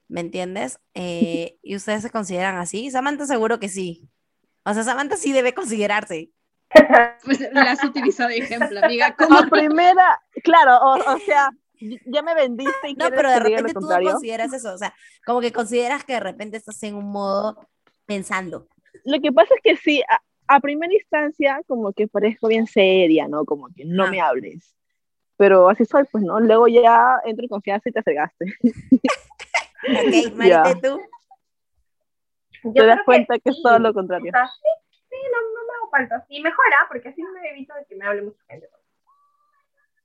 ¿Me 0.09 0.21
entiendes? 0.21 0.79
Eh, 0.95 1.57
¿Y 1.61 1.75
ustedes 1.75 2.01
se 2.01 2.09
consideran 2.09 2.57
así? 2.57 2.91
Samantha 2.91 3.25
seguro 3.25 3.59
que 3.59 3.69
sí. 3.69 4.09
O 4.65 4.73
sea, 4.73 4.83
Samantha 4.83 5.15
sí 5.15 5.31
debe 5.31 5.53
considerarse. 5.53 6.31
Pues 7.23 7.39
la 7.51 7.71
has 7.71 7.83
utilizado 7.83 8.29
de 8.29 8.37
ejemplo, 8.37 8.79
amiga. 8.83 9.15
¿Cómo? 9.15 9.37
A 9.39 9.47
primera, 9.47 10.21
claro, 10.43 10.77
o, 10.77 11.15
o 11.15 11.19
sea, 11.19 11.51
ya 11.79 12.21
me 12.21 12.35
vendiste 12.35 12.89
y 12.89 12.93
No, 12.95 13.09
pero 13.09 13.29
de 13.29 13.35
que 13.37 13.43
repente 13.43 13.73
tú 13.73 13.81
no 13.81 14.01
consideras 14.11 14.51
eso. 14.53 14.73
O 14.73 14.77
sea, 14.77 14.93
como 15.25 15.41
que 15.41 15.51
consideras 15.53 16.03
que 16.03 16.13
de 16.13 16.19
repente 16.19 16.57
estás 16.57 16.81
en 16.83 16.95
un 16.95 17.11
modo 17.11 17.57
pensando. 18.05 18.67
Lo 19.05 19.19
que 19.21 19.31
pasa 19.31 19.53
es 19.55 19.61
que 19.61 19.75
sí, 19.77 20.01
a, 20.09 20.21
a 20.55 20.59
primera 20.59 20.93
instancia 20.93 21.61
como 21.67 21.93
que 21.93 22.07
parezco 22.07 22.47
bien 22.47 22.67
seria, 22.67 23.27
¿no? 23.27 23.45
Como 23.45 23.67
que 23.75 23.85
no 23.85 24.05
Ah. 24.05 24.11
me 24.11 24.19
hables. 24.21 24.75
Pero 25.37 25.69
así 25.69 25.85
soy, 25.85 26.03
pues, 26.11 26.23
¿no? 26.23 26.39
Luego 26.41 26.67
ya 26.67 27.17
entro 27.23 27.43
en 27.45 27.49
confianza 27.49 27.87
y 27.87 27.93
te 27.93 28.03
cegaste. 28.03 28.45
Ok, 28.61 29.01
Marita, 30.35 30.71
¿y 30.71 30.81
tú? 30.81 30.99
Yo 32.63 32.73
te 32.73 32.85
das 32.85 32.99
cuenta 33.05 33.39
que, 33.39 33.49
es 33.51 33.61
todo 33.63 33.77
sí. 33.77 33.83
lo 33.83 33.89
O 33.89 33.93
contrario. 33.93 34.31
sea, 34.33 34.45
sí, 34.47 34.97
sí, 35.09 35.15
no, 35.31 35.41
no 35.41 35.65
me 35.65 35.73
hago 35.77 35.89
falta. 35.91 36.25
Y 36.27 36.41
mejora, 36.41 36.77
porque 36.89 37.07
así 37.09 37.23
me 37.23 37.49
evito 37.51 37.73
de 37.73 37.85
que 37.85 37.95
me 37.95 38.05
hable 38.05 38.23
mucha 38.23 38.41
gente. 38.49 38.67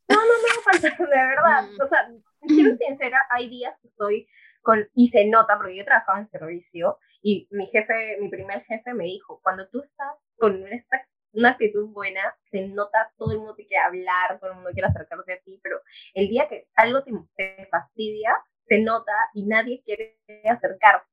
No, 0.08 0.16
no 0.16 0.42
me 0.42 0.50
hago 0.50 0.62
falta, 0.62 0.88
de 0.88 1.26
verdad. 1.26 1.62
Mm. 1.62 1.82
O 1.82 1.88
sea, 1.88 2.10
siendo 2.46 2.76
sincera, 2.76 3.26
hay 3.30 3.48
días 3.48 3.74
que 3.80 3.88
estoy 3.88 4.28
con, 4.62 4.88
y 4.94 5.08
se 5.10 5.26
nota, 5.26 5.56
porque 5.56 5.76
yo 5.76 5.84
trabajaba 5.84 6.20
en 6.20 6.30
servicio, 6.30 6.98
y 7.22 7.48
mi 7.50 7.66
jefe, 7.68 8.18
mi 8.20 8.28
primer 8.28 8.64
jefe 8.64 8.92
me 8.94 9.04
dijo, 9.04 9.40
cuando 9.42 9.68
tú 9.68 9.82
estás 9.82 10.14
con 10.36 10.62
una, 10.62 10.84
una 11.32 11.50
actitud 11.50 11.88
buena, 11.88 12.34
se 12.50 12.68
nota, 12.68 13.12
todo 13.16 13.32
el 13.32 13.38
mundo 13.38 13.54
te 13.54 13.66
quiere 13.66 13.82
hablar, 13.82 14.38
todo 14.40 14.50
el 14.50 14.56
mundo 14.56 14.70
quiere 14.72 14.88
acercarse 14.88 15.32
a 15.32 15.40
ti, 15.40 15.60
pero 15.62 15.80
el 16.14 16.28
día 16.28 16.48
que 16.48 16.66
algo 16.76 17.02
te, 17.02 17.12
te 17.36 17.66
fastidia, 17.70 18.34
se 18.66 18.78
nota 18.78 19.12
y 19.34 19.44
nadie 19.44 19.82
quiere 19.84 20.18
acercarse. 20.50 21.06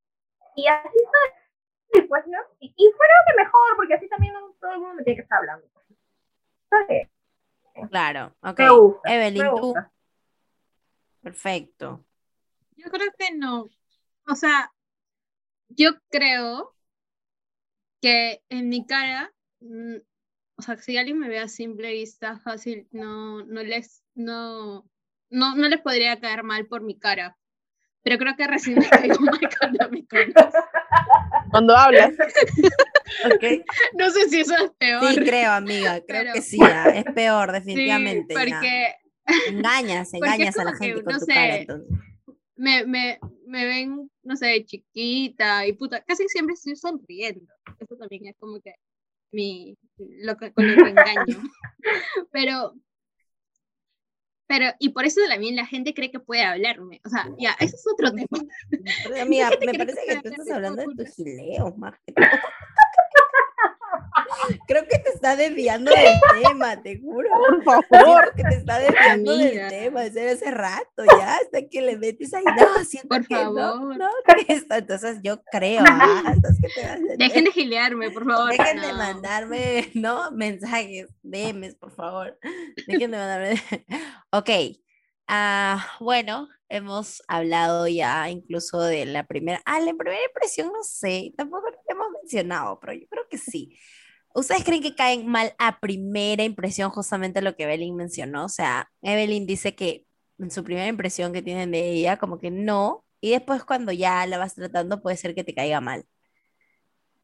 Y 0.56 0.68
así 0.68 0.98
soy, 1.94 2.02
pues, 2.08 2.28
¿no? 2.28 2.40
Y, 2.60 2.74
y 2.76 2.92
fuera 2.92 3.14
que 3.28 3.44
mejor, 3.44 3.76
porque 3.76 3.94
así 3.94 4.08
también 4.10 4.34
no 4.34 4.54
todo 4.60 4.72
el 4.74 4.80
mundo 4.80 4.96
me 4.96 5.04
tiene 5.04 5.18
que 5.18 5.24
estar 5.24 5.40
hablando. 5.40 5.68
¿Sabes? 6.70 7.10
Claro, 7.90 8.36
ok. 8.42 8.60
Me 8.60 8.70
gusta. 8.70 9.14
Evelyn, 9.14 9.44
me 9.44 9.50
tú. 9.50 9.74
Perfecto. 11.22 12.04
Yo 12.76 12.90
creo 12.90 13.12
que 13.18 13.36
no. 13.36 13.70
O 14.28 14.36
sea, 14.36 14.72
yo 15.70 15.92
creo 16.10 16.76
que 18.02 18.44
en 18.50 18.70
mi 18.70 18.86
cara, 18.86 19.32
mm, 19.60 19.98
o 20.56 20.62
sea, 20.62 20.78
si 20.78 20.98
alguien 20.98 21.20
me 21.20 21.30
ve 21.30 21.40
a 21.40 21.48
simple 21.48 21.92
vista 21.94 22.40
fácil, 22.40 22.88
no, 22.92 23.44
no 23.46 23.64
les, 23.64 24.04
no, 24.16 24.86
no, 25.30 25.56
no 25.56 25.68
les 25.68 25.82
podría 25.82 26.20
caer 26.20 26.44
mal 26.44 26.66
por 26.68 26.82
mi 26.82 26.98
cara. 26.98 27.38
Pero 28.04 28.18
creo 28.18 28.36
que 28.36 28.48
recién 28.48 28.80
me 28.80 28.90
caigo 28.90 29.20
mal 29.20 29.40
cuando 29.60 29.90
me 29.90 30.06
conoces. 30.08 30.54
Cuando 31.52 31.76
hablas. 31.76 32.12
No 33.98 34.10
sé 34.10 34.30
si 34.30 34.40
eso 34.40 34.56
es 34.56 34.72
peor. 34.80 35.14
Sí, 35.14 35.20
creo, 35.20 35.52
amiga. 35.52 36.00
Creo 36.08 36.22
Pero- 36.22 36.34
que 36.34 36.42
sí, 36.42 36.58
es 36.96 37.04
peor, 37.14 37.50
Sí, 37.50 37.54
definitivamente. 37.54 38.34
ya. 38.34 38.40
porque 38.40 38.96
Engañas, 39.50 40.10
Porque 40.12 40.26
engañas 40.28 40.58
a 40.58 40.64
la 40.64 40.72
que, 40.74 40.78
gente 40.86 41.04
con 41.04 41.14
no 41.14 41.20
tu 41.20 41.26
sé, 41.26 41.34
cara, 41.34 41.56
entonces. 41.58 41.98
me, 42.56 42.86
me, 42.86 43.20
me 43.46 43.66
ven, 43.66 44.10
no 44.24 44.36
sé, 44.38 44.64
chiquita 44.66 45.68
y 45.68 45.74
puta, 45.74 46.02
casi 46.04 46.28
siempre 46.30 46.54
estoy 46.54 46.76
sonriendo. 46.76 47.54
Eso 47.80 47.96
también 47.98 48.28
es 48.28 48.36
como 48.40 48.60
que 48.62 48.76
mi, 49.32 49.78
lo 49.98 50.38
que, 50.38 50.52
con 50.54 50.66
lo 50.76 50.84
que 50.84 50.90
engaño. 50.92 51.42
Pero, 52.32 52.74
pero, 54.52 54.66
y 54.80 54.90
por 54.90 55.06
eso 55.06 55.22
también 55.30 55.56
la 55.56 55.66
gente 55.66 55.94
cree 55.94 56.12
que 56.12 56.20
puede 56.20 56.44
hablarme. 56.44 57.00
O 57.06 57.10
sea, 57.10 57.26
ya, 57.40 57.52
ese 57.62 57.74
es 57.74 57.86
otro 57.88 58.12
tema. 58.12 58.28
Pero, 58.70 59.22
amiga, 59.22 59.50
me 59.50 59.72
que 59.72 59.78
parece 59.78 60.02
puede 60.04 60.22
que 60.22 60.22
tú 60.24 60.28
estás 60.28 60.52
hablando 60.52 60.82
de 60.82 60.88
todo. 60.88 61.06
tus 61.06 61.16
gileos 61.16 61.78
más 61.78 61.94
que. 62.06 62.14
Creo 64.68 64.84
que 64.88 65.00
te 65.00 65.10
está 65.10 65.36
desviando 65.36 65.92
del 65.92 66.20
tema, 66.42 66.82
te 66.82 67.00
juro. 67.00 67.30
por 67.64 67.86
favor. 67.88 68.34
Que 68.36 68.44
te 68.44 68.56
está 68.56 68.80
desviando 68.80 69.32
Amiga. 69.34 69.50
del 69.50 69.70
tema, 69.70 70.02
desde 70.02 70.30
hace 70.32 70.52
rato 70.52 71.04
ya, 71.18 71.36
hasta 71.36 71.68
que 71.70 71.82
le 71.82 71.98
metes 71.98 72.34
ahí, 72.34 72.44
no, 72.44 72.84
siento 72.86 73.10
Por 73.10 73.28
que 73.28 73.34
no, 73.36 73.54
favor. 73.56 73.98
no, 73.98 74.10
que 74.26 74.54
esto, 74.54 74.76
entonces 74.76 75.20
yo 75.24 75.42
creo, 75.52 75.84
ah, 75.88 76.34
que 76.62 76.68
te 76.70 76.82
vas 76.82 76.92
a- 76.92 77.16
Dejen 77.18 77.46
de 77.46 77.52
gilearme, 77.52 78.12
por 78.12 78.26
favor. 78.26 78.52
Dejen 78.52 78.82
de 78.82 78.88
no. 78.92 78.98
mandarme, 78.98 79.90
¿no? 79.94 80.32
Mensajes, 80.32 81.08
DMs, 81.24 81.76
por 81.76 81.92
favor. 81.96 82.38
Dejen 82.88 83.12
de 83.12 83.18
mandarme. 83.18 83.62
Ok. 84.32 84.50
ah, 85.28 85.86
bueno, 86.00 86.48
hemos 86.70 87.22
hablado 87.28 87.88
ya 87.88 88.30
incluso 88.30 88.82
de 88.82 89.06
la 89.06 89.26
primera. 89.28 89.62
Ah, 89.66 89.80
la 89.82 89.94
primera 89.94 90.24
impresión, 90.26 90.68
no 90.74 90.84
sé. 90.84 91.34
Tampoco 91.38 91.70
lo 91.70 91.78
hemos 91.88 92.08
mencionado, 92.22 92.80
pero 92.80 92.94
yo 92.94 93.08
creo 93.10 93.24
que 93.30 93.38
sí. 93.38 93.78
¿Ustedes 94.34 94.64
creen 94.64 94.82
que 94.82 94.96
caen 94.96 95.28
mal 95.28 95.54
a 95.60 95.80
primera 95.80 96.44
impresión 96.44 96.90
justamente 96.92 97.42
lo 97.42 97.56
que 97.56 97.64
Evelyn 97.64 97.96
mencionó? 97.96 98.46
O 98.46 98.50
sea, 98.50 98.90
Evelyn 99.02 99.46
dice 99.46 99.76
que 99.76 100.06
en 100.40 100.52
su 100.52 100.64
primera 100.64 100.88
impresión 100.88 101.34
que 101.34 101.42
tienen 101.42 101.72
de 101.72 101.92
ella, 101.92 102.18
como 102.18 102.40
que 102.40 102.50
no, 102.52 103.06
y 103.22 103.32
después 103.32 103.64
cuando 103.64 103.92
ya 103.92 104.26
la 104.28 104.38
vas 104.38 104.56
tratando 104.56 105.02
puede 105.02 105.18
ser 105.18 105.36
que 105.36 105.44
te 105.44 105.54
caiga 105.54 105.82
mal. 105.82 106.06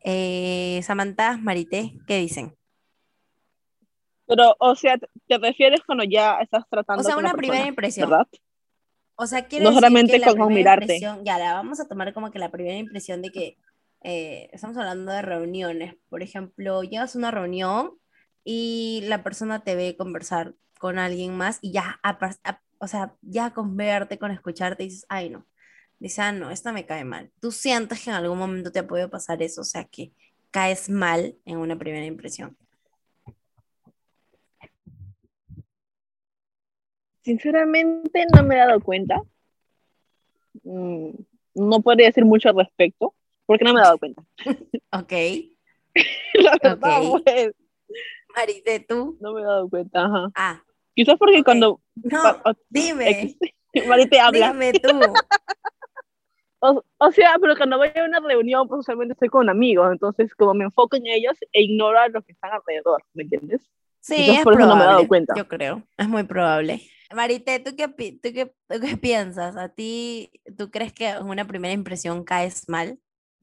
Eh, 0.03 0.81
Samantha, 0.83 1.37
Marité, 1.37 1.93
¿qué 2.07 2.17
dicen? 2.19 2.55
Pero, 4.25 4.55
o 4.59 4.75
sea, 4.75 4.97
te 5.27 5.37
refieres 5.37 5.81
cuando 5.85 6.03
ya 6.03 6.39
estás 6.41 6.65
tratando 6.69 7.01
O 7.01 7.03
sea, 7.03 7.15
con 7.15 7.23
la 7.23 7.29
una 7.29 7.37
primera 7.37 7.63
persona, 7.63 7.69
impresión. 7.69 8.09
¿verdad? 8.09 8.27
O 9.15 9.25
sea, 9.27 9.47
quiero 9.47 9.65
No 9.65 9.71
decir 9.71 9.81
solamente 9.81 10.13
que 10.13 10.19
la 10.19 10.27
con 10.35 10.47
primera 10.47 10.49
mirarte. 10.49 10.83
impresión, 10.83 11.25
ya 11.25 11.37
la 11.39 11.53
vamos 11.53 11.79
a 11.79 11.87
tomar 11.87 12.13
como 12.13 12.31
que 12.31 12.39
la 12.39 12.51
primera 12.51 12.77
impresión 12.77 13.21
de 13.21 13.31
que 13.31 13.57
eh, 14.01 14.49
estamos 14.53 14.77
hablando 14.77 15.11
de 15.11 15.21
reuniones. 15.21 15.95
Por 16.09 16.23
ejemplo, 16.23 16.83
llegas 16.83 17.15
a 17.15 17.19
una 17.19 17.31
reunión 17.31 17.97
y 18.43 19.01
la 19.05 19.23
persona 19.23 19.63
te 19.63 19.75
ve 19.75 19.97
conversar 19.97 20.55
con 20.79 20.99
alguien 20.99 21.35
más 21.35 21.59
y 21.61 21.71
ya, 21.71 21.99
a 22.03 22.17
o 22.79 22.87
sea, 22.87 23.15
ya 23.21 23.53
con 23.53 23.75
verte, 23.75 24.19
con 24.19 24.31
escucharte, 24.31 24.83
dices, 24.83 25.05
ay 25.09 25.29
no, 25.29 25.45
dice, 25.99 26.21
ah, 26.21 26.31
no, 26.31 26.51
esta 26.51 26.71
me 26.71 26.85
cae 26.85 27.03
mal. 27.03 27.31
¿Tú 27.39 27.51
sientes 27.51 28.03
que 28.03 28.09
en 28.09 28.15
algún 28.15 28.37
momento 28.37 28.71
te 28.71 28.79
ha 28.79 28.87
podido 28.87 29.09
pasar 29.09 29.41
eso? 29.41 29.61
O 29.61 29.63
sea, 29.63 29.85
que 29.85 30.11
caes 30.51 30.89
mal 30.89 31.35
en 31.45 31.57
una 31.57 31.77
primera 31.77 32.05
impresión. 32.05 32.57
Sinceramente 37.21 38.25
no 38.33 38.43
me 38.43 38.55
he 38.55 38.59
dado 38.59 38.79
cuenta. 38.79 39.21
Mm, 40.63 41.09
no 41.55 41.81
podría 41.81 42.07
decir 42.07 42.25
mucho 42.25 42.49
al 42.49 42.55
respecto, 42.55 43.13
porque 43.47 43.65
no 43.65 43.73
me 43.73 43.79
he 43.79 43.83
dado 43.83 43.97
cuenta. 43.97 44.23
Ok. 44.91 45.13
La 46.35 46.57
verdad, 46.61 47.01
Ok. 47.01 47.23
pues, 47.25 47.51
Marité, 48.35 48.79
tú. 48.81 49.17
no 49.19 49.33
me 49.33 49.41
he 49.41 49.43
dado 49.43 49.67
cuenta. 49.69 50.05
Ajá. 50.05 50.29
Ah, 50.35 50.61
Quizás 50.95 51.15
porque 51.17 51.39
Ok. 51.39 51.45
cuando 51.45 51.81
no, 51.95 52.21
o- 52.45 52.53
dime. 52.69 53.35
Marite 53.87 54.19
habla. 54.19 54.51
Dime 54.51 54.73
tú. 54.73 54.89
O, 56.59 56.83
o 56.97 57.11
sea, 57.11 57.35
pero 57.39 57.55
cuando 57.55 57.77
voy 57.77 57.89
a 57.95 58.03
una 58.03 58.19
reunión, 58.19 58.67
pues 58.67 58.79
usualmente 58.79 59.13
estoy 59.13 59.29
con 59.29 59.47
amigos, 59.47 59.91
entonces 59.91 60.33
como 60.33 60.55
me 60.55 60.63
enfoco 60.63 60.95
en 60.95 61.05
ellos 61.05 61.37
e 61.53 61.61
ignoro 61.61 61.99
a 61.99 62.07
los 62.09 62.25
que 62.25 62.31
están 62.31 62.51
alrededor, 62.51 63.03
¿me 63.13 63.23
entiendes? 63.23 63.69
Sí, 63.99 64.15
Quizás 64.15 64.37
es 64.39 64.43
por 64.43 64.53
eso 64.53 64.65
no 64.65 64.75
me 64.75 64.81
he 64.81 64.85
dado 64.85 64.87
probable, 64.87 65.07
cuenta. 65.07 65.35
Yo 65.37 65.47
creo, 65.47 65.83
es 65.97 66.07
muy 66.09 66.23
probable. 66.23 66.81
Marité, 67.13 67.59
¿tú 67.59 67.75
qué, 67.75 67.87
tú 67.87 68.33
qué, 68.33 68.47
tú 68.67 68.79
qué 68.81 68.97
piensas? 68.97 69.55
¿A 69.55 69.69
ti, 69.69 70.31
tú 70.57 70.71
crees 70.71 70.93
que 70.93 71.09
en 71.09 71.27
una 71.27 71.45
primera 71.45 71.75
impresión 71.75 72.23
caes 72.23 72.67
mal? 72.67 72.97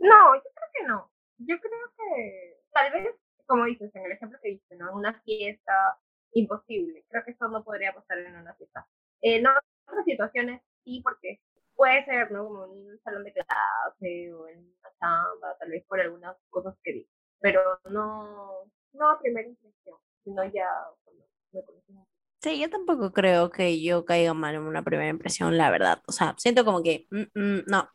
No, 0.05 0.35
yo 0.37 0.43
creo 0.43 0.69
que 0.75 0.85
no. 0.87 1.11
Yo 1.39 1.61
creo 1.61 1.93
que 1.97 2.57
tal 2.73 2.93
vez, 2.93 3.15
como 3.47 3.65
dices, 3.65 3.95
en 3.95 4.05
el 4.05 4.13
ejemplo 4.13 4.39
que 4.43 4.51
diste, 4.51 4.77
¿no? 4.77 4.95
Una 4.95 5.21
fiesta, 5.23 5.99
imposible. 6.33 7.05
Creo 7.09 7.25
que 7.25 7.31
eso 7.33 7.49
no 7.49 7.65
podría 7.65 7.95
pasar 7.95 8.19
en 8.19 8.37
una 8.37 8.55
fiesta. 8.55 8.87
En 9.23 9.47
otras 9.47 10.05
situaciones 10.05 10.61
sí, 10.85 11.01
porque 11.03 11.41
puede 11.75 12.05
ser, 12.05 12.31
¿no? 12.31 12.47
Como 12.47 12.65
en 12.67 12.71
un 12.91 13.01
salón 13.03 13.25
de 13.25 13.33
clase 13.33 14.33
o 14.35 14.49
en 14.49 14.59
una 14.59 14.91
chamba, 15.01 15.57
tal 15.59 15.71
vez 15.71 15.85
por 15.87 16.01
algunas 16.01 16.37
cosas 16.51 16.75
que 16.83 16.93
di. 16.93 17.09
Pero 17.41 17.81
no, 17.91 18.71
no 18.93 19.19
primera 19.23 19.49
impresión, 19.49 19.97
sino 20.23 20.45
ya 20.45 20.69
cuando 21.05 21.25
me 21.53 21.63
poco. 21.63 21.83
Sí, 22.43 22.61
yo 22.61 22.69
tampoco 22.69 23.11
creo 23.13 23.51
que 23.51 23.83
yo 23.83 24.05
caiga 24.05 24.35
mal 24.35 24.55
en 24.55 24.63
una 24.63 24.83
primera 24.83 25.09
impresión, 25.09 25.57
la 25.57 25.71
verdad. 25.71 26.03
O 26.07 26.13
sea, 26.13 26.35
siento 26.37 26.65
como 26.67 26.83
que, 26.83 27.07
mm, 27.11 27.23
mm, 27.35 27.63
no, 27.67 27.89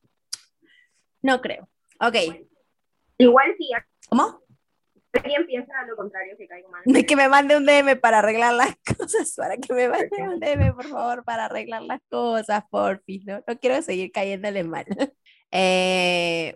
no 1.22 1.41
creo. 1.41 1.70
Ok, 1.99 2.15
Igual 3.17 3.53
si 3.57 3.69
¿cómo? 4.07 4.41
alguien 5.11 5.45
piensa 5.45 5.73
lo 5.87 5.95
contrario, 5.95 6.35
que 6.37 6.47
caigo 6.47 6.69
mal. 6.69 6.81
De 6.85 7.05
que 7.05 7.15
me 7.15 7.27
mande 7.27 7.57
un 7.57 7.65
DM 7.65 7.95
para 7.99 8.19
arreglar 8.19 8.53
las 8.53 8.75
cosas, 8.97 9.33
para 9.35 9.57
que 9.57 9.73
me 9.73 9.89
mande 9.89 10.21
un 10.21 10.39
DM, 10.39 10.73
por 10.73 10.87
favor, 10.87 11.23
para 11.25 11.45
arreglar 11.45 11.81
las 11.83 11.99
cosas, 12.09 12.63
porfis, 12.69 13.25
¿no? 13.25 13.43
No 13.45 13.59
quiero 13.59 13.81
seguir 13.81 14.11
cayéndole 14.11 14.63
mal. 14.63 14.85
Eh, 15.51 16.55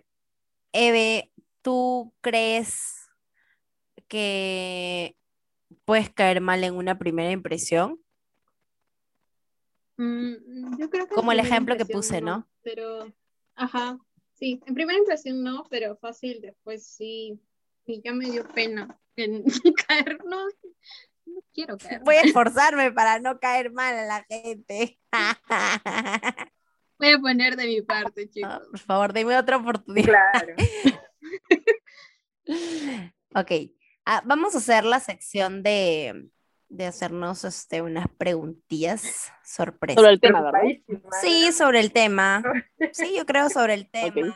Eve, 0.72 1.32
¿tú 1.62 2.14
crees 2.20 3.10
que 4.06 5.16
puedes 5.84 6.10
caer 6.10 6.40
mal 6.40 6.62
en 6.62 6.74
una 6.76 6.96
primera 6.96 7.32
impresión? 7.32 8.00
Mm, 9.96 10.78
yo 10.78 10.88
creo 10.90 11.06
que 11.06 11.14
en 11.14 11.16
Como 11.16 11.32
el 11.32 11.40
ejemplo 11.40 11.76
que 11.76 11.86
puse, 11.86 12.20
¿no? 12.20 12.48
Pero, 12.62 13.12
ajá, 13.56 13.98
sí, 14.34 14.60
en 14.66 14.74
primera 14.74 14.98
impresión 14.98 15.42
no, 15.42 15.64
pero 15.70 15.96
fácil, 15.96 16.40
después 16.40 16.86
sí, 16.86 17.38
y 17.86 18.02
ya 18.02 18.12
me 18.12 18.30
dio 18.30 18.46
pena 18.48 18.98
en 19.16 19.44
caer, 19.88 20.18
no, 20.24 20.46
no 21.26 21.40
quiero 21.52 21.78
caer. 21.78 22.00
Voy 22.04 22.16
a 22.16 22.22
esforzarme 22.22 22.92
para 22.92 23.18
no 23.18 23.38
caer 23.38 23.72
mal 23.72 23.96
a 23.96 24.04
la 24.04 24.24
gente. 24.24 24.98
Voy 26.98 27.08
a 27.12 27.18
poner 27.18 27.56
de 27.56 27.66
mi 27.66 27.82
parte, 27.82 28.28
chicos. 28.30 28.50
Ah, 28.52 28.62
Por 28.70 28.78
favor, 28.78 29.12
dime 29.12 29.36
otra 29.36 29.56
oportunidad. 29.56 30.04
Claro. 30.32 30.54
Ok, 33.36 33.50
ah, 34.04 34.22
vamos 34.26 34.54
a 34.54 34.58
hacer 34.58 34.84
la 34.84 35.00
sección 35.00 35.64
de, 35.64 36.28
de 36.68 36.86
hacernos 36.86 37.44
este, 37.44 37.82
unas 37.82 38.06
preguntillas 38.18 39.32
sorpresas. 39.44 40.00
Sobre 40.00 40.12
el 40.12 40.20
tema, 40.20 40.42
¿verdad? 40.42 40.60
Sí, 41.20 41.52
sobre 41.52 41.80
el 41.80 41.92
tema. 41.92 42.42
Sí, 42.92 43.14
yo 43.16 43.24
creo 43.26 43.48
sobre 43.50 43.74
el 43.74 43.90
tema. 43.90 44.34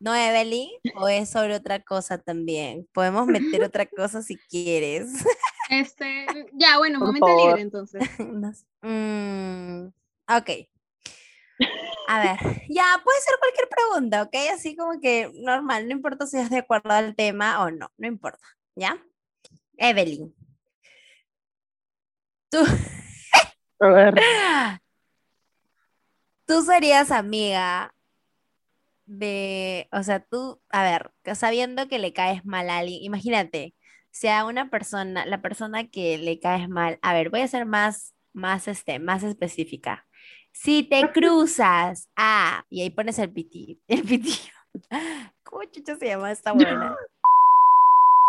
¿No, 0.00 0.14
Evelyn? 0.14 0.70
¿O 0.96 1.08
es 1.08 1.28
sobre 1.30 1.54
otra 1.54 1.80
cosa 1.80 2.16
también? 2.18 2.88
Podemos 2.92 3.26
meter 3.26 3.62
otra 3.62 3.86
cosa 3.86 4.22
si 4.22 4.36
quieres. 4.36 5.08
Este, 5.70 6.26
ya, 6.54 6.78
bueno, 6.78 6.98
Por 6.98 7.06
momento 7.08 7.28
favor. 7.28 7.46
libre 7.46 7.62
entonces. 7.62 8.02
Mm, 8.82 9.86
ok. 10.26 10.50
A 12.08 12.20
ver, 12.20 12.38
ya 12.68 13.00
puede 13.04 13.20
ser 13.20 13.34
cualquier 13.38 13.68
pregunta, 13.68 14.22
¿ok? 14.22 14.34
Así 14.52 14.74
como 14.74 14.98
que 15.00 15.30
normal, 15.34 15.86
no 15.86 15.92
importa 15.92 16.26
si 16.26 16.38
es 16.38 16.50
de 16.50 16.58
acuerdo 16.58 16.90
al 16.90 17.14
tema 17.14 17.62
o 17.62 17.70
no, 17.70 17.92
no 17.98 18.08
importa, 18.08 18.44
¿ya? 18.74 19.00
Evelyn. 19.76 20.34
Tú, 22.50 22.58
A 23.80 23.88
ver. 23.88 24.14
tú 26.46 26.62
serías 26.62 27.10
amiga 27.12 27.94
de, 29.06 29.88
o 29.92 30.02
sea, 30.02 30.20
tú, 30.20 30.60
a 30.70 30.82
ver, 30.82 31.12
sabiendo 31.34 31.88
que 31.88 31.98
le 31.98 32.12
caes 32.12 32.44
mal 32.44 32.70
a 32.70 32.78
alguien, 32.78 33.02
imagínate, 33.02 33.74
si 34.10 34.28
a 34.28 34.44
una 34.44 34.70
persona, 34.70 35.24
la 35.26 35.42
persona 35.42 35.90
que 35.90 36.18
le 36.18 36.40
caes 36.40 36.68
mal, 36.68 36.98
a 37.02 37.14
ver, 37.14 37.30
voy 37.30 37.40
a 37.40 37.48
ser 37.48 37.66
más, 37.66 38.14
más, 38.32 38.68
este, 38.68 38.98
más 38.98 39.22
específica. 39.22 40.06
Si 40.52 40.82
te 40.82 41.12
cruzas, 41.12 42.08
ah, 42.16 42.64
y 42.68 42.82
ahí 42.82 42.90
pones 42.90 43.18
el 43.18 43.32
piti, 43.32 43.80
el 43.88 44.02
pitillo. 44.02 44.52
¿Cómo 45.44 45.64
chucha 45.64 45.96
se 45.96 46.06
llama 46.06 46.32
esta 46.32 46.52
buena? 46.52 46.96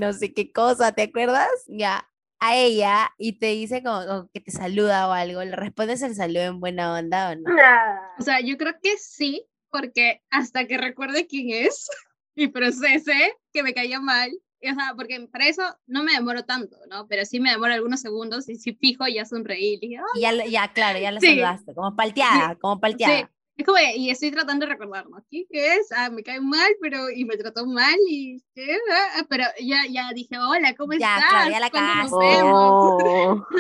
No 0.01 0.13
sé 0.13 0.33
qué 0.33 0.51
cosa, 0.51 0.91
¿te 0.91 1.03
acuerdas? 1.03 1.49
Ya, 1.67 2.07
a 2.41 2.55
ella 2.57 3.11
y 3.17 3.39
te 3.39 3.45
dice 3.47 3.81
como, 3.83 4.05
como 4.05 4.29
que 4.33 4.41
te 4.41 4.51
saluda 4.51 5.07
o 5.07 5.11
algo, 5.13 5.43
¿le 5.43 5.55
respondes 5.55 6.01
el 6.01 6.15
saludo 6.15 6.41
en 6.43 6.59
buena 6.59 6.93
onda 6.93 7.29
o 7.31 7.35
no? 7.35 7.53
Nah. 7.55 7.99
O 8.19 8.23
sea, 8.23 8.41
yo 8.41 8.57
creo 8.57 8.73
que 8.81 8.97
sí, 8.97 9.45
porque 9.69 10.21
hasta 10.29 10.65
que 10.67 10.77
recuerde 10.77 11.27
quién 11.27 11.51
es 11.51 11.87
y 12.35 12.47
procese 12.47 13.33
que 13.53 13.63
me 13.63 13.73
caía 13.73 13.99
mal, 14.01 14.31
y, 14.59 14.69
o 14.69 14.75
sea, 14.75 14.93
porque 14.95 15.27
para 15.31 15.47
eso 15.47 15.63
no 15.87 16.03
me 16.03 16.13
demoro 16.13 16.43
tanto, 16.43 16.77
¿no? 16.89 17.07
Pero 17.07 17.25
sí 17.25 17.39
me 17.39 17.51
demoro 17.51 17.73
algunos 17.73 18.01
segundos 18.01 18.47
y 18.49 18.55
si 18.57 18.73
fijo 18.73 19.07
ya 19.07 19.25
sonreí. 19.25 19.75
y 19.75 19.79
dije, 19.79 19.97
"Ah, 19.97 20.17
Y 20.17 20.21
ya, 20.21 20.31
le- 20.31 20.49
ya, 20.51 20.73
claro, 20.73 20.99
ya 20.99 21.11
la 21.11 21.19
Sí. 21.19 21.27
saludaste, 21.27 21.73
como 21.75 21.95
palteada, 21.95 22.55
como 22.55 22.79
palteada. 22.79 23.17
Sí, 23.19 23.25
es 23.61 23.65
como, 23.65 23.77
que- 23.77 23.95
y 23.97 24.09
estoy 24.09 24.31
tratando 24.31 24.65
de 24.65 24.71
recordar, 24.73 25.09
¿no? 25.09 25.23
¿Qué 25.29 25.45
es? 25.51 25.91
Ah, 25.95 26.09
me 26.09 26.23
cae 26.23 26.41
mal, 26.41 26.69
pero, 26.81 27.09
y 27.09 27.25
me 27.25 27.37
trató 27.37 27.65
mal, 27.65 27.95
y 28.09 28.43
¿qué? 28.55 28.77
Ah, 29.15 29.23
pero 29.29 29.43
ya, 29.59 29.83
ya 29.89 30.11
dije, 30.13 30.37
hola, 30.37 30.75
¿cómo 30.75 30.93
Ya, 30.93 31.15
estás? 31.15 31.29
claro, 31.29 31.51
ya 31.51 31.59
la 31.59 31.69
¿Cuándo 31.69 31.95
nos 31.95 32.17
vemos? 32.17 32.75
Oh, 32.81 33.45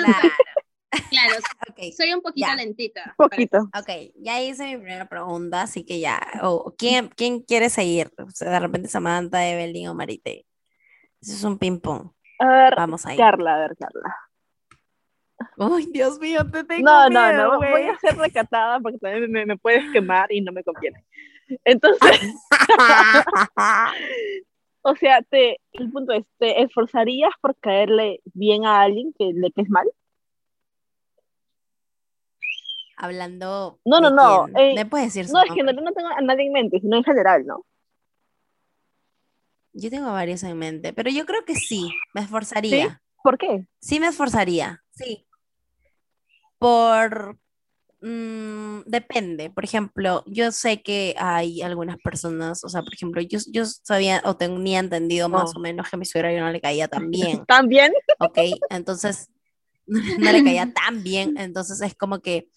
Claro, 1.09 1.35
soy 1.97 2.13
un 2.13 2.21
poquito 2.21 2.47
Ya. 2.47 2.55
lentita. 2.55 3.15
un 3.17 3.29
poquito. 3.29 3.57
ok, 3.59 4.13
ya 4.15 4.41
hice 4.41 4.65
mi 4.65 4.77
primera 4.77 5.07
pregunta, 5.07 5.61
así 5.63 5.85
que 5.85 5.99
ya, 5.99 6.21
o 6.41 6.73
¿quién, 6.77 7.09
¿quién 7.09 7.41
quiere 7.41 7.69
seguir? 7.69 8.11
O 8.17 8.29
sea, 8.31 8.49
de 8.51 8.59
repente 8.59 8.87
Samantha, 8.89 9.47
Evelyn 9.47 9.89
o 9.89 9.93
Marite. 9.93 10.45
Eso 11.21 11.33
es 11.33 11.43
un 11.43 11.57
ping 11.57 11.79
pong, 11.79 12.11
A 12.39 12.47
ver, 12.47 12.75
vamos 12.75 13.05
ahí. 13.05 13.17
Carla, 13.17 13.55
a 13.55 13.59
ver, 13.59 13.77
Carla. 13.77 14.15
Ay, 15.57 15.85
Dios 15.91 16.19
mío, 16.19 16.41
te 16.51 16.63
tengo 16.63 16.83
No, 16.89 17.09
no, 17.09 17.27
miedo, 17.27 17.43
no, 17.51 17.57
voy 17.57 17.69
güey. 17.69 17.89
a 17.89 17.99
ser 17.99 18.15
recatada 18.17 18.79
porque 18.79 18.97
también 18.97 19.31
me, 19.31 19.45
me 19.45 19.57
puedes 19.57 19.83
quemar 19.91 20.31
y 20.31 20.41
no 20.41 20.51
me 20.51 20.63
conviene. 20.63 21.05
Entonces, 21.65 22.19
o 24.83 24.95
sea, 24.95 25.21
te, 25.23 25.59
el 25.73 25.91
punto 25.91 26.13
es, 26.13 26.25
¿te 26.37 26.61
esforzarías 26.61 27.31
por 27.41 27.55
caerle 27.57 28.21
bien 28.33 28.65
a 28.65 28.81
alguien 28.81 29.13
que 29.17 29.31
le 29.33 29.51
caes 29.51 29.69
mal? 29.69 29.87
Hablando. 32.97 33.79
No, 33.83 33.99
no, 33.99 34.11
no, 34.11 34.47
eh, 34.59 34.75
¿Me 34.75 34.85
puedes 34.85 35.13
decir 35.13 35.31
No, 35.33 35.39
es 35.41 35.51
que 35.51 35.63
nombre? 35.63 35.73
no, 35.75 35.81
no 35.81 35.91
tengo 35.91 36.09
a 36.09 36.21
nadie 36.21 36.45
en 36.45 36.53
mente, 36.53 36.79
sino 36.79 36.97
en 36.97 37.03
general, 37.03 37.45
¿no? 37.45 37.65
Yo 39.73 39.89
tengo 39.89 40.11
varios 40.11 40.43
en 40.43 40.57
mente, 40.59 40.93
pero 40.93 41.09
yo 41.09 41.25
creo 41.25 41.43
que 41.45 41.55
sí, 41.55 41.89
me 42.13 42.21
esforzaría. 42.21 43.01
¿Por 43.23 43.37
qué? 43.37 43.65
Sí 43.79 43.99
me 43.99 44.07
esforzaría, 44.07 44.83
sí. 44.91 45.25
Por, 46.61 47.39
mm, 48.01 48.81
depende. 48.85 49.49
Por 49.49 49.63
ejemplo, 49.65 50.23
yo 50.27 50.51
sé 50.51 50.83
que 50.83 51.15
hay 51.17 51.63
algunas 51.63 51.97
personas, 51.97 52.63
o 52.63 52.69
sea, 52.69 52.83
por 52.83 52.93
ejemplo, 52.93 53.19
yo, 53.23 53.39
yo 53.51 53.65
sabía 53.65 54.21
o 54.25 54.37
tenía 54.37 54.77
entendido 54.77 55.27
más 55.27 55.53
Oh. 55.55 55.57
o 55.57 55.59
menos 55.59 55.89
que 55.89 55.95
a 55.95 55.99
mi 55.99 56.05
suegra 56.05 56.31
no 56.39 56.51
le 56.51 56.61
caía 56.61 56.87
tan 56.87 57.09
bien, 57.09 57.43
¿También? 57.47 57.91
¿ok? 58.19 58.37
Entonces, 58.69 59.31
no 59.87 60.31
le 60.31 60.43
caía 60.43 60.71
tan 60.71 61.01
bien, 61.03 61.35
entonces 61.37 61.81
es 61.81 61.95
como 61.95 62.19
que 62.19 62.47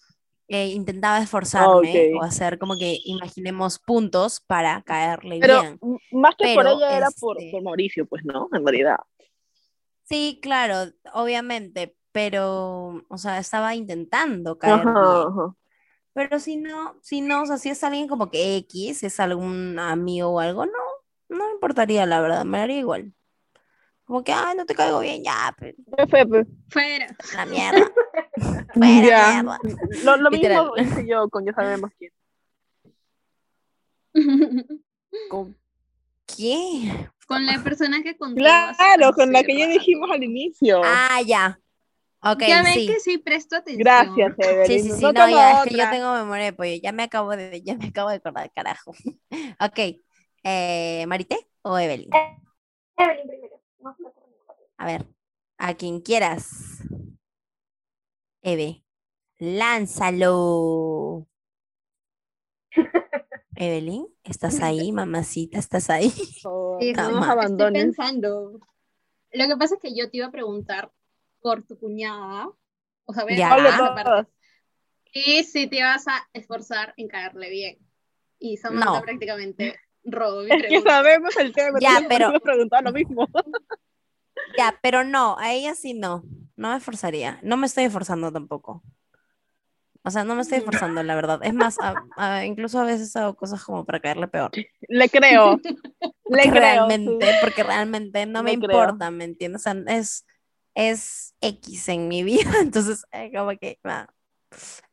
eh, 0.49 0.67
intentaba 0.67 1.17
esforzarme 1.23 2.11
o 2.13 2.21
hacer 2.21 2.59
como 2.59 2.77
que 2.77 2.99
imaginemos 3.05 3.79
puntos 3.79 4.39
para 4.45 4.83
caerle 4.83 5.39
Pero 5.39 5.59
bien. 5.61 5.79
más 6.11 6.35
que 6.37 6.53
por 6.53 6.67
ella 6.67 6.95
era 6.95 7.07
por, 7.19 7.39
este- 7.39 7.49
por 7.51 7.63
Mauricio, 7.63 8.05
pues, 8.05 8.23
¿no? 8.23 8.49
En 8.53 8.63
realidad. 8.63 8.97
Sí, 10.03 10.37
claro, 10.43 10.91
obviamente, 11.13 11.95
pero, 12.15 13.03
o 13.09 13.17
sea, 13.17 13.39
estaba 13.39 13.75
intentando 13.75 14.57
caer 14.57 14.87
Ajá. 14.87 15.53
Pero 16.13 16.39
si 16.39 16.55
no, 16.55 16.97
si 17.01 17.19
no, 17.19 17.41
o 17.41 17.45
sea, 17.45 17.57
si 17.57 17.67
es 17.67 17.83
alguien 17.83 18.07
como 18.07 18.31
que 18.31 18.55
X, 18.55 18.99
si 18.99 19.07
es 19.07 19.19
algún 19.19 19.77
amigo 19.77 20.29
o 20.29 20.39
algo, 20.39 20.65
no, 20.65 20.71
no 21.27 21.45
me 21.45 21.51
importaría, 21.51 22.05
la 22.05 22.21
verdad, 22.21 22.45
me 22.45 22.59
daría 22.59 22.79
igual. 22.79 23.11
Como 24.05 24.23
que, 24.23 24.31
ay, 24.31 24.55
no 24.55 24.65
te 24.65 24.75
caigo 24.75 25.01
bien, 25.01 25.25
ya, 25.25 25.53
pero 25.59 25.75
¿Qué 25.97 26.07
fue, 26.07 26.25
pues? 26.25 26.47
Fuera. 26.69 27.13
la 27.35 27.45
mierda. 27.47 27.91
Fuera 28.73 29.05
Ya. 29.05 29.43
mierda. 29.43 29.59
Lo, 30.17 30.31
mismo 30.31 30.77
hice 30.77 31.05
yo 31.05 31.27
con 31.27 31.45
ya 31.45 31.51
sabemos 31.51 31.91
quién. 31.97 32.13
¿Con 35.29 35.57
qué? 36.25 37.09
Con 37.27 37.45
la 37.45 37.61
persona 37.61 38.01
que 38.01 38.15
contó. 38.15 38.37
Claro, 38.37 39.11
con 39.11 39.33
la 39.33 39.43
que 39.43 39.57
ya 39.57 39.67
dijimos 39.67 40.09
al 40.09 40.23
inicio. 40.23 40.79
Ah, 40.81 41.21
ya. 41.21 41.59
Ok, 42.25 42.41
ya 42.47 42.63
ven 42.63 42.73
sí. 42.73 42.87
que 42.87 42.99
sí 42.99 43.17
presto 43.19 43.55
atención. 43.55 43.83
Gracias, 43.83 44.33
Evelyn. 44.39 44.83
Sí, 44.83 44.89
sí, 44.89 44.95
sí, 44.97 45.03
no, 45.03 45.13
no, 45.13 45.29
ya, 45.29 45.63
es 45.63 45.69
que 45.69 45.77
yo 45.77 45.89
tengo 45.91 46.13
memoria 46.13 46.45
de 46.45 46.53
pollo, 46.53 46.73
ya 46.81 46.91
me 46.91 47.03
acabo 47.03 47.35
de, 47.35 47.61
ya 47.61 47.75
me 47.75 47.87
acabo 47.87 48.09
de 48.09 48.15
acordar, 48.15 48.51
carajo. 48.51 48.93
Ok, 49.59 49.79
eh, 50.43 51.05
¿Marité 51.07 51.47
o 51.61 51.77
Evelyn? 51.77 52.09
Evelyn 52.97 53.27
primero. 53.27 53.61
No. 53.79 53.95
A 54.77 54.85
ver, 54.85 55.05
a 55.57 55.73
quien 55.75 56.01
quieras. 56.01 56.81
Eve, 58.41 58.83
lánzalo. 59.39 61.27
Evelyn, 63.55 64.07
¿estás 64.23 64.61
ahí, 64.61 64.91
mamacita? 64.91 65.57
¿Estás 65.59 65.89
ahí? 65.89 66.11
Oh, 66.43 66.77
Sí, 66.79 66.93
no 66.93 67.03
nos 67.03 67.21
Estoy 67.21 67.31
abandones. 67.31 67.83
pensando. 67.83 68.59
Lo 69.31 69.47
que 69.47 69.57
pasa 69.57 69.75
es 69.75 69.81
que 69.81 69.95
yo 69.95 70.09
te 70.09 70.17
iba 70.17 70.27
a 70.27 70.31
preguntar 70.31 70.91
por 71.45 71.61
tu 71.61 71.77
cuñada. 71.77 72.49
O 73.05 73.13
sea, 73.13 73.23
voy 73.23 73.39
a. 73.39 74.27
Y 75.13 75.43
si 75.43 75.67
te 75.67 75.83
vas 75.83 76.07
a 76.07 76.27
esforzar 76.33 76.95
en 76.97 77.07
caerle 77.07 77.51
bien. 77.51 77.77
Y 78.39 78.57
Samantha 78.57 78.93
No. 78.99 79.01
prácticamente 79.03 79.75
robó 80.03 80.41
mi 80.41 80.49
Es 80.49 80.63
que 80.67 80.81
sabemos 80.81 81.37
el 81.37 81.53
tema. 81.53 81.77
Ya, 81.79 81.99
pero- 82.09 82.31
lo 82.81 82.91
mismo. 82.91 83.27
Ya, 84.57 84.77
pero 84.81 85.03
no, 85.03 85.37
a 85.39 85.53
ella 85.53 85.75
sí 85.75 85.93
no. 85.93 86.23
No 86.55 86.69
me 86.71 86.77
esforzaría. 86.77 87.39
No 87.43 87.57
me 87.57 87.67
estoy 87.67 87.83
esforzando 87.85 88.31
tampoco. 88.31 88.83
O 90.03 90.09
sea, 90.11 90.23
no 90.23 90.35
me 90.35 90.41
estoy 90.41 90.57
esforzando, 90.59 91.01
la 91.03 91.15
verdad. 91.15 91.39
Es 91.43 91.53
más, 91.53 91.77
a- 91.79 92.03
a- 92.17 92.45
incluso 92.45 92.79
a 92.79 92.85
veces 92.85 93.15
hago 93.15 93.35
cosas 93.35 93.63
como 93.63 93.85
para 93.85 93.99
caerle 93.99 94.27
peor. 94.27 94.49
Le 94.89 95.09
creo. 95.09 95.59
Le 95.63 96.13
Porque 96.23 96.49
creo. 96.49 96.53
realmente, 96.53 97.27
porque 97.41 97.63
realmente 97.63 98.25
no 98.25 98.41
me 98.43 98.57
creo. 98.57 98.71
importa, 98.83 99.11
¿me 99.11 99.23
entiendes? 99.25 99.61
O 99.61 99.63
sea, 99.63 99.75
es, 99.95 100.25
es 100.75 101.35
X 101.41 101.89
en 101.89 102.07
mi 102.07 102.23
vida, 102.23 102.51
entonces 102.61 103.05
eh, 103.11 103.31
como 103.33 103.57
que, 103.57 103.79
ah, 103.83 104.07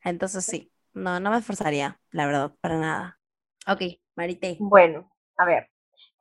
entonces 0.02 0.44
sí, 0.44 0.72
no, 0.94 1.20
no 1.20 1.30
me 1.30 1.38
esforzaría, 1.38 2.00
la 2.10 2.26
verdad, 2.26 2.54
para 2.60 2.78
nada. 2.78 3.20
Ok, 3.66 3.82
Marité. 4.16 4.56
Bueno, 4.58 5.12
a 5.36 5.44
ver. 5.44 5.68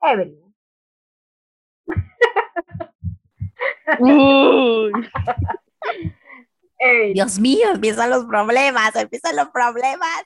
Evelyn. 0.02 0.54
Uy, 3.98 4.92
Evelyn, 6.78 7.14
Dios 7.14 7.38
mío, 7.38 7.70
empiezan 7.72 8.10
los 8.10 8.24
problemas, 8.26 8.94
empiezan 8.96 9.36
los 9.36 9.48
problemas. 9.50 10.24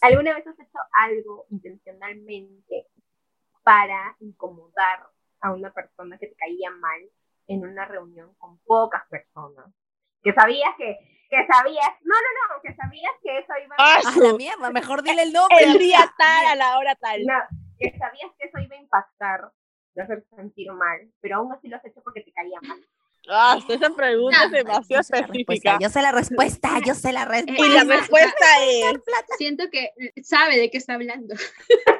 ¿alguna 0.00 0.34
vez 0.34 0.46
has 0.46 0.58
hecho 0.58 0.78
algo 0.92 1.46
intencionalmente 1.50 2.86
para 3.62 4.16
incomodar 4.20 5.10
a 5.40 5.52
una 5.52 5.72
persona 5.72 6.18
que 6.18 6.28
te 6.28 6.36
caía 6.36 6.70
mal 6.70 7.00
en 7.48 7.64
una 7.66 7.84
reunión 7.84 8.34
con 8.38 8.58
pocas 8.60 9.02
personas? 9.08 9.66
Que 10.22 10.32
sabías 10.32 10.70
que, 10.76 10.96
que 11.30 11.46
sabías, 11.46 11.90
no, 12.02 12.14
no, 12.14 12.54
no, 12.56 12.62
que 12.62 12.74
sabías 12.74 13.12
que 13.22 13.38
eso 13.38 13.52
iba 13.64 13.76
Ah, 13.78 14.00
A 14.06 14.18
la 14.20 14.34
mierda, 14.34 14.70
mejor 14.70 15.02
dile 15.02 15.22
el 15.22 15.32
nombre. 15.32 15.62
el 15.64 15.78
día 15.78 16.00
tal, 16.18 16.46
a 16.46 16.54
la 16.54 16.78
hora 16.78 16.94
tal. 16.96 17.24
No, 17.24 17.34
que 17.78 17.90
sabías 17.98 18.30
que 18.38 18.46
eso 18.48 18.58
iba 18.58 18.76
a 18.76 18.80
impactar, 18.80 19.50
te 19.94 20.02
hacer 20.02 20.24
sentir 20.36 20.70
mal, 20.72 21.10
pero 21.20 21.36
aún 21.36 21.52
así 21.52 21.68
lo 21.68 21.76
has 21.76 21.84
hecho 21.84 22.00
porque 22.02 22.20
te 22.22 22.32
caía 22.32 22.58
mal. 22.62 22.78
Ah, 23.30 23.58
esa 23.68 23.90
pregunta 23.90 24.44
es 24.44 24.50
No, 24.50 24.56
demasiado 24.56 25.00
Yo 25.00 25.02
sé 25.02 25.12
la 25.20 25.26
respuesta, 25.26 25.42
específica. 25.42 25.78
Yo 25.80 25.88
sé 25.90 26.02
la 26.02 26.12
respuesta, 26.12 26.68
yo 26.86 26.94
sé 26.94 27.12
la 27.12 27.22
Y 27.22 27.24
respuesta. 27.26 27.74
la 27.74 27.80
Ay, 27.80 27.86
ma- 27.86 27.96
respuesta 27.96 28.46
es 28.66 29.00
Siento 29.36 29.64
que 29.70 29.90
sabe 30.22 30.56
de 30.56 30.70
qué 30.70 30.78
está 30.78 30.94
hablando. 30.94 31.34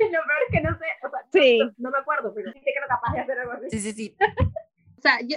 Lo 0.00 0.10
peor 0.10 0.38
es 0.48 0.52
que 0.52 0.60
no 0.60 0.78
sé, 0.78 0.84
o 1.06 1.10
sea, 1.10 1.20
no- 1.22 1.28
Sí. 1.32 1.58
no, 1.58 1.72
no 1.78 1.90
me 1.90 1.98
acuerdo, 1.98 2.32
pero 2.34 2.52
sí 2.52 2.60
que 2.60 2.70
era 2.70 2.86
capaz 2.88 3.12
de 3.12 3.20
hacer 3.20 3.38
algo 3.38 3.52
así. 3.52 3.70
Sí, 3.70 3.80
sí, 3.80 3.92
sí. 3.92 4.16
O 5.04 5.08
sea, 5.08 5.20
yo 5.26 5.36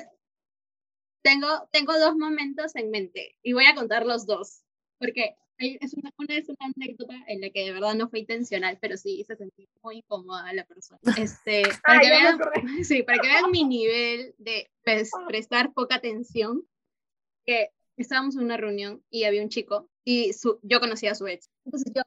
tengo, 1.23 1.47
tengo 1.71 1.97
dos 1.99 2.15
momentos 2.15 2.75
en 2.75 2.89
mente 2.89 3.35
y 3.43 3.53
voy 3.53 3.65
a 3.65 3.75
contar 3.75 4.05
los 4.05 4.25
dos. 4.25 4.61
Porque 4.99 5.35
hay- 5.59 5.77
es 5.81 5.93
una, 5.93 6.11
una 6.17 6.37
es 6.37 6.47
una 6.47 6.71
anécdota 6.75 7.15
en 7.27 7.41
la 7.41 7.49
que 7.49 7.65
de 7.65 7.73
verdad 7.73 7.95
no 7.95 8.09
fue 8.09 8.19
intencional, 8.19 8.77
pero 8.81 8.95
sí 8.97 9.23
se 9.27 9.35
sentía 9.35 9.67
muy 9.83 9.97
incómoda 9.97 10.51
la 10.53 10.65
persona. 10.65 10.99
Este, 11.29 11.63
para, 11.83 11.97
Ah, 11.97 12.01
que 12.01 12.09
vean, 12.09 12.39
sí, 12.85 13.03
para 13.03 13.19
que 13.19 13.27
vean 13.27 13.51
mi 13.51 13.63
nivel 13.65 14.33
de 14.37 14.69
pues, 14.83 15.11
prestar 15.27 15.73
poca 15.73 15.95
atención, 15.95 16.65
que 17.45 17.71
estábamos 17.97 18.35
en 18.37 18.43
una 18.43 18.57
reunión 18.57 19.03
y 19.09 19.23
había 19.25 19.41
un 19.43 19.49
chico 19.49 19.89
y 20.05 20.33
su, 20.33 20.59
yo 20.63 20.79
conocía 20.79 21.11
a 21.11 21.15
su 21.15 21.27
ex. 21.27 21.49
Entonces 21.65 21.91
yo 21.93 22.01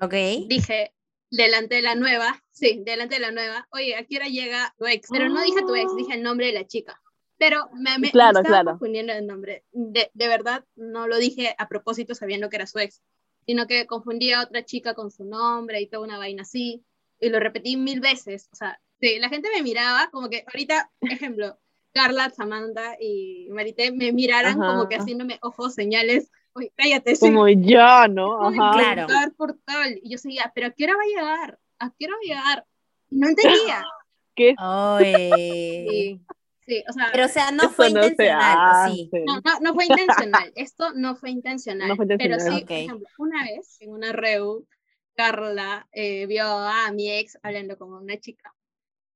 Ok. 0.00 0.14
dije 0.48 0.92
delante 1.30 1.76
de 1.76 1.82
la 1.82 1.94
nueva, 1.94 2.42
sí, 2.50 2.82
delante 2.84 3.14
de 3.16 3.20
la 3.20 3.30
nueva, 3.30 3.68
oye, 3.72 3.96
¿a 3.96 4.04
qué 4.04 4.16
hora 4.16 4.26
llega 4.26 4.74
tu 4.78 4.86
ex? 4.86 5.08
Pero 5.10 5.28
no 5.28 5.42
dije 5.42 5.60
tu 5.62 5.74
ex, 5.74 5.94
dije 5.96 6.14
el 6.14 6.22
nombre 6.22 6.46
de 6.46 6.52
la 6.52 6.66
chica. 6.66 7.00
Pero 7.38 7.70
me, 7.72 7.92
me- 7.98 7.98
me 7.98 8.10
Claro, 8.10 8.38
estaba 8.38 8.48
claro. 8.62 8.70
confundiendo 8.72 9.12
el 9.12 9.26
nombre. 9.26 9.64
De, 9.72 10.10
de 10.12 10.28
verdad, 10.28 10.64
no 10.76 11.06
lo 11.06 11.16
dije 11.18 11.54
a 11.58 11.68
propósito 11.68 12.14
sabiendo 12.14 12.50
que 12.50 12.56
era 12.56 12.66
su 12.66 12.78
ex, 12.78 13.02
sino 13.46 13.66
que 13.66 13.86
confundía 13.86 14.40
a 14.40 14.44
otra 14.44 14.64
chica 14.64 14.94
con 14.94 15.10
su 15.10 15.24
nombre 15.24 15.80
y 15.80 15.88
toda 15.88 16.04
una 16.04 16.18
vaina 16.18 16.42
así. 16.42 16.84
Y 17.18 17.30
lo 17.30 17.40
repetí 17.40 17.76
mil 17.76 18.00
veces. 18.00 18.48
O 18.52 18.56
sea, 18.56 18.80
sí, 19.00 19.18
la 19.18 19.28
gente 19.28 19.48
me 19.54 19.62
miraba 19.62 20.10
como 20.10 20.28
que 20.28 20.44
ahorita, 20.46 20.90
ejemplo, 21.00 21.58
Carla, 21.92 22.30
Samantha 22.30 22.96
y 23.00 23.48
Marité 23.50 23.90
me 23.92 24.12
miraran 24.12 24.56
como 24.58 24.88
que 24.88 24.96
haciéndome 24.96 25.38
ojos, 25.42 25.74
señales. 25.74 26.30
Oye, 26.52 26.72
cállate, 26.76 27.16
sí. 27.16 27.20
como 27.20 27.48
ya, 27.48 28.08
¿no? 28.08 28.48
Ajá. 28.48 28.72
Claro. 28.72 29.06
preguntar 29.06 29.32
por 29.36 29.58
tal. 29.64 29.98
Y 30.02 30.10
yo 30.10 30.18
seguía, 30.18 30.50
¿pero 30.54 30.68
a 30.68 30.70
qué 30.70 30.84
hora 30.84 30.94
va 30.96 31.02
a 31.02 31.06
llegar? 31.06 31.58
¿A 31.78 31.92
qué 31.98 32.06
hora 32.06 32.14
va 32.14 32.18
a 32.18 32.28
llegar? 32.28 32.66
Y 33.10 33.18
no 33.18 33.28
entendía. 33.28 33.84
¿Qué? 34.34 34.54
Sí, 35.00 36.20
sí, 36.66 36.84
o 36.88 36.92
sea, 36.92 37.08
Pero, 37.12 37.26
o 37.26 37.28
sea, 37.28 37.50
no 37.50 37.68
fue 37.70 37.90
no 37.90 38.02
se 38.02 38.08
intencional, 38.08 38.90
¿o 38.90 38.94
sí? 38.94 39.10
no, 39.26 39.40
no, 39.44 39.60
no 39.60 39.74
fue 39.74 39.84
intencional. 39.84 40.52
Esto 40.54 40.92
no 40.94 41.16
fue 41.16 41.30
intencional. 41.30 41.88
No 41.88 41.96
fue 41.96 42.04
intencional. 42.04 42.38
Pero 42.38 42.56
sí, 42.56 42.64
por 42.64 42.76
ejemplo, 42.76 43.08
una 43.18 43.44
vez 43.44 43.76
en 43.80 43.90
una 43.90 44.12
reu, 44.12 44.66
Carla 45.14 45.86
eh, 45.92 46.26
vio 46.26 46.46
a 46.46 46.90
mi 46.92 47.10
ex 47.10 47.38
hablando 47.42 47.76
con 47.76 47.92
una 47.92 48.18
chica. 48.18 48.54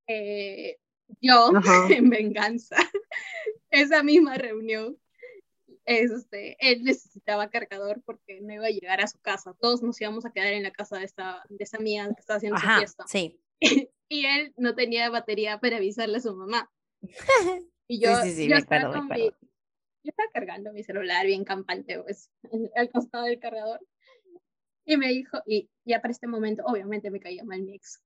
Eh, 0.06 0.78
yo, 1.20 1.56
Ajá. 1.56 1.86
en 1.90 2.10
venganza, 2.10 2.76
esa 3.70 4.02
misma 4.02 4.34
reunión, 4.34 4.98
este, 5.86 6.56
él 6.60 6.82
necesitaba 6.84 7.50
cargador 7.50 8.02
porque 8.04 8.40
no 8.40 8.52
iba 8.54 8.66
a 8.66 8.70
llegar 8.70 9.00
a 9.00 9.06
su 9.06 9.18
casa. 9.20 9.54
Todos 9.60 9.82
nos 9.82 10.00
íbamos 10.00 10.24
a 10.24 10.32
quedar 10.32 10.52
en 10.52 10.62
la 10.62 10.70
casa 10.70 10.98
de 10.98 11.04
esta, 11.04 11.42
de 11.48 11.62
esa 11.64 11.76
amiga 11.76 12.06
que 12.14 12.20
estaba 12.20 12.36
haciendo 12.38 12.58
su 12.58 12.66
Ajá, 12.66 12.78
fiesta. 12.78 13.04
sí. 13.06 13.40
y 14.08 14.26
él 14.26 14.52
no 14.56 14.74
tenía 14.74 15.08
batería 15.10 15.58
para 15.60 15.76
avisarle 15.76 16.18
a 16.18 16.20
su 16.20 16.34
mamá. 16.34 16.70
Y 17.86 18.00
yo, 18.00 18.16
sí, 18.22 18.32
sí, 18.32 18.44
yo 18.44 18.54
me 18.54 18.60
estaba 18.60 18.80
acuerdo, 18.88 18.94
me 18.94 19.08
con 19.08 19.08
mi- 19.18 19.26
acuerdo. 19.26 19.38
yo 20.04 20.08
estaba 20.10 20.30
cargando 20.32 20.72
mi 20.72 20.82
celular 20.82 21.26
bien 21.26 21.44
campante, 21.44 22.00
pues, 22.02 22.30
al 22.74 22.90
costado 22.90 23.24
del 23.24 23.38
cargador. 23.38 23.86
Y 24.86 24.96
me 24.96 25.08
dijo, 25.08 25.42
y 25.46 25.68
ya 25.84 26.00
para 26.00 26.12
este 26.12 26.26
momento, 26.26 26.62
obviamente 26.64 27.10
me 27.10 27.20
caía 27.20 27.44
mal 27.44 27.60
mi 27.62 27.74
ex. 27.74 28.00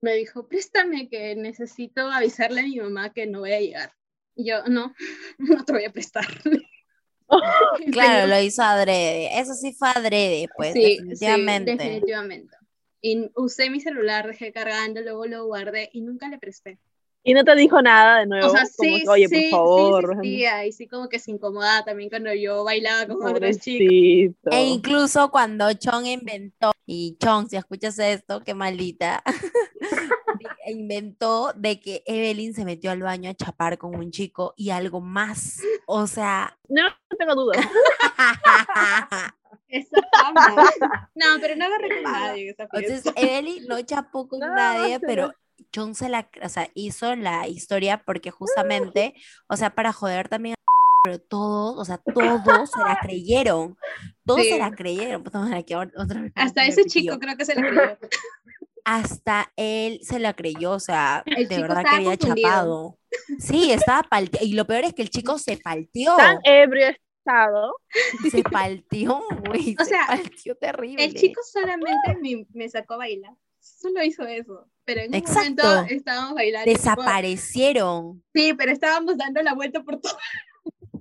Me 0.00 0.14
dijo, 0.14 0.46
préstame 0.46 1.08
que 1.08 1.34
necesito 1.34 2.02
avisarle 2.08 2.60
a 2.60 2.64
mi 2.64 2.78
mamá 2.78 3.12
que 3.12 3.26
no 3.26 3.40
voy 3.40 3.52
a 3.54 3.60
llegar. 3.60 3.92
Y 4.36 4.48
yo, 4.48 4.62
no, 4.68 4.94
no 5.38 5.64
te 5.64 5.72
voy 5.72 5.84
a 5.84 5.92
prestar. 5.92 6.24
Claro, 7.92 8.26
lo 8.26 8.40
hizo 8.40 8.62
adrede. 8.62 9.38
Eso 9.38 9.54
sí 9.54 9.72
fue 9.72 9.88
adrede, 9.88 10.48
pues, 10.56 10.72
Sí, 10.72 10.82
sí, 10.82 10.96
definitivamente. 10.96 11.76
definitivamente. 11.76 12.56
Y 13.00 13.30
usé 13.36 13.70
mi 13.70 13.80
celular, 13.80 14.26
dejé 14.26 14.52
cargando, 14.52 15.00
luego 15.02 15.26
lo 15.26 15.46
guardé 15.46 15.88
y 15.92 16.00
nunca 16.00 16.28
le 16.28 16.38
presté. 16.38 16.78
Y 17.22 17.34
no 17.34 17.44
te 17.44 17.54
dijo 17.56 17.82
nada 17.82 18.20
de 18.20 18.26
nuevo. 18.26 18.46
O 18.46 18.50
sea, 18.50 18.64
como 18.76 18.96
sí, 18.96 19.02
que, 19.02 19.08
Oye, 19.10 19.28
sí, 19.28 19.48
por 19.50 19.58
favor. 19.58 20.04
sí, 20.04 20.10
existía, 20.12 20.66
y 20.66 20.72
sí 20.72 20.88
como 20.88 21.08
que 21.08 21.18
se 21.18 21.30
incomodaba 21.30 21.84
también 21.84 22.08
cuando 22.08 22.32
yo 22.32 22.64
bailaba 22.64 23.06
con 23.06 23.34
otros 23.34 23.58
chicos. 23.58 24.34
E 24.50 24.64
incluso 24.64 25.30
cuando 25.30 25.72
Chong 25.74 26.06
inventó, 26.06 26.72
y 26.86 27.16
Chong, 27.20 27.48
si 27.48 27.56
escuchas 27.56 27.98
esto, 27.98 28.40
qué 28.42 28.54
maldita, 30.68 30.78
inventó 30.78 31.52
de 31.54 31.80
que 31.80 32.02
Evelyn 32.06 32.54
se 32.54 32.64
metió 32.64 32.90
al 32.90 33.02
baño 33.02 33.30
a 33.30 33.34
chapar 33.34 33.78
con 33.78 33.94
un 33.94 34.10
chico 34.10 34.54
y 34.56 34.70
algo 34.70 35.00
más. 35.00 35.60
O 35.86 36.06
sea, 36.06 36.56
No, 36.68 36.82
no 36.82 37.16
tengo 37.18 37.34
dudas. 37.34 37.58
Esa 39.70 40.00
fama. 40.12 40.70
No, 41.14 41.26
pero 41.40 41.54
no 41.56 41.66
agarré 41.66 42.02
con 42.02 42.12
nadie 42.12 42.50
esa 42.50 42.62
entonces. 42.62 43.04
Evelyn 43.16 43.66
no 43.66 43.80
chapó 43.82 44.26
con 44.26 44.40
No, 44.40 44.54
nadie, 44.54 44.98
pero 44.98 45.34
Chong 45.72 45.94
se 45.94 46.08
la, 46.08 46.28
o 46.42 46.48
sea, 46.48 46.70
hizo 46.74 47.14
la 47.16 47.46
historia 47.48 48.02
porque 48.04 48.30
justamente, 48.30 49.14
o 49.46 49.56
sea, 49.56 49.70
para 49.70 49.92
joder 49.92 50.28
también 50.28 50.54
a 50.54 50.58
pero 51.04 51.18
todos, 51.20 51.78
o 51.78 51.84
sea, 51.84 51.98
todos 51.98 52.70
se 52.70 52.80
la 52.80 52.98
creyeron. 53.00 53.76
Todos 54.24 54.42
se 54.42 54.58
la 54.58 54.70
creyeron. 54.72 55.22
Otra 55.26 56.20
vez 56.22 56.32
Hasta 56.34 56.64
ese 56.66 56.84
chico 56.84 57.18
creo 57.18 57.36
que 57.36 57.44
se 57.44 57.54
le 57.54 57.62
creyó. 57.62 57.98
Hasta 58.84 59.52
él 59.56 60.00
se 60.02 60.18
la 60.18 60.34
creyó, 60.34 60.72
o 60.72 60.80
sea, 60.80 61.22
El 61.26 61.48
de 61.48 61.60
verdad 61.62 61.82
que 61.82 61.96
había 61.96 62.16
chapado. 62.16 62.98
Sí, 63.38 63.72
estaba 63.72 64.02
palteado. 64.02 64.46
Y 64.46 64.52
lo 64.52 64.66
peor 64.66 64.84
es 64.84 64.94
que 64.94 65.02
el 65.02 65.10
chico 65.10 65.38
se 65.38 65.56
palteó. 65.56 66.16
Tan 66.16 66.38
ebrio 66.44 66.88
estado. 66.88 67.74
Se 68.30 68.42
palteó, 68.42 69.22
güey. 69.46 69.76
O 69.78 69.84
se 69.84 69.90
sea, 69.90 70.06
palteó 70.06 70.54
terrible. 70.56 71.04
El 71.04 71.14
chico 71.14 71.40
solamente 71.50 72.16
me, 72.20 72.46
me 72.52 72.68
sacó 72.68 72.94
a 72.94 72.98
bailar. 72.98 73.32
Solo 73.60 74.02
hizo 74.02 74.24
eso. 74.26 74.68
Pero 74.84 75.02
en 75.02 75.08
un 75.08 75.14
Exacto. 75.14 75.62
momento 75.66 75.94
estábamos 75.94 76.34
bailando. 76.34 76.64
tipo, 76.64 76.78
Desaparecieron. 76.78 78.24
Sí, 78.34 78.54
pero 78.54 78.72
estábamos 78.72 79.18
dando 79.18 79.42
la 79.42 79.54
vuelta 79.54 79.82
por 79.82 80.00
todo. 80.00 80.16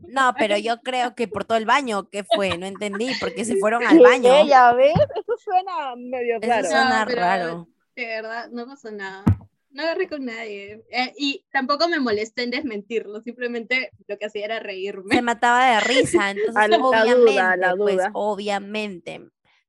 No, 0.07 0.33
pero 0.37 0.57
yo 0.57 0.81
creo 0.81 1.15
que 1.15 1.27
por 1.27 1.45
todo 1.45 1.57
el 1.57 1.65
baño, 1.65 2.09
¿qué 2.09 2.23
fue? 2.23 2.57
No 2.57 2.65
entendí, 2.65 3.11
porque 3.19 3.45
se 3.45 3.55
fueron 3.59 3.85
al 3.85 3.99
baño. 3.99 4.33
Ella, 4.35 4.73
¿ves? 4.73 4.93
Eso 5.15 5.37
suena 5.37 5.95
medio 5.95 6.37
Eso 6.41 6.49
raro. 6.49 6.67
suena 6.67 7.05
pero- 7.07 7.21
raro. 7.21 7.67
De 7.95 8.05
verdad, 8.05 8.49
no 8.51 8.65
pasó 8.67 8.91
nada. 8.91 9.23
No 9.71 9.83
agarré 9.83 10.07
con 10.07 10.25
nadie. 10.25 10.83
Eh, 10.91 11.13
y 11.17 11.45
tampoco 11.51 11.87
me 11.87 11.99
molesté 11.99 12.43
en 12.43 12.51
desmentirlo. 12.51 13.21
Simplemente 13.21 13.91
lo 14.07 14.17
que 14.17 14.25
hacía 14.25 14.45
era 14.45 14.59
reírme. 14.59 15.13
Se 15.15 15.21
mataba 15.21 15.65
de 15.75 15.79
risa, 15.81 16.29
entonces 16.31 16.69
la 16.69 16.77
duda, 16.77 17.13
obviamente, 17.13 17.75
pues 17.77 18.09
obviamente, 18.13 19.21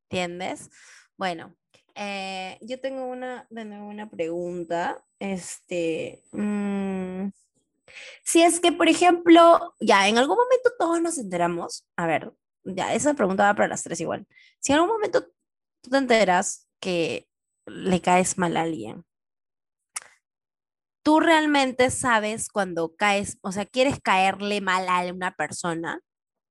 ¿entiendes? 0.05 0.71
Bueno, 1.17 1.55
eh, 1.95 2.59
yo 2.61 2.81
tengo 2.81 3.07
una, 3.07 3.47
de 3.51 3.65
nuevo 3.65 3.89
una 3.89 4.09
pregunta, 4.09 5.05
este, 5.19 6.23
mm, 6.33 7.29
si 8.25 8.43
es 8.43 8.61
que, 8.61 8.73
por 8.73 8.89
ejemplo, 8.89 9.75
ya, 9.81 10.09
en 10.09 10.19
algún 10.19 10.37
momento 10.37 10.71
todos 10.79 11.01
nos 11.01 11.19
enteramos, 11.19 11.87
a 11.97 12.07
ver, 12.07 12.33
ya, 12.65 12.95
esa 12.95 13.15
pregunta 13.15 13.45
va 13.45 13.55
para 13.55 13.69
las 13.69 13.83
tres 13.83 14.01
igual, 14.01 14.27
si 14.61 14.73
en 14.73 14.79
algún 14.79 14.93
momento 14.93 15.25
tú 15.81 15.91
te 15.91 15.97
enteras 15.97 16.69
que 16.81 17.29
le 17.67 18.01
caes 18.01 18.39
mal 18.39 18.57
a 18.57 18.63
alguien, 18.63 19.05
tú 21.03 21.21
realmente 21.21 21.91
sabes 21.91 22.49
cuando 22.49 22.95
caes, 22.95 23.39
o 23.43 23.53
sea, 23.53 23.65
quieres 23.65 24.01
caerle 24.01 24.61
mal 24.61 24.87
a 24.89 25.13
una 25.13 25.35
persona, 25.35 26.01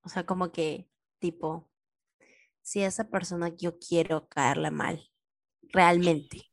o 0.02 0.10
sea, 0.10 0.26
como 0.26 0.52
que, 0.52 0.90
tipo, 1.20 1.70
si 2.62 2.82
esa 2.82 3.10
persona 3.10 3.50
yo 3.50 3.78
quiero 3.78 4.28
caerle 4.28 4.72
mal, 4.72 5.10
realmente, 5.62 6.52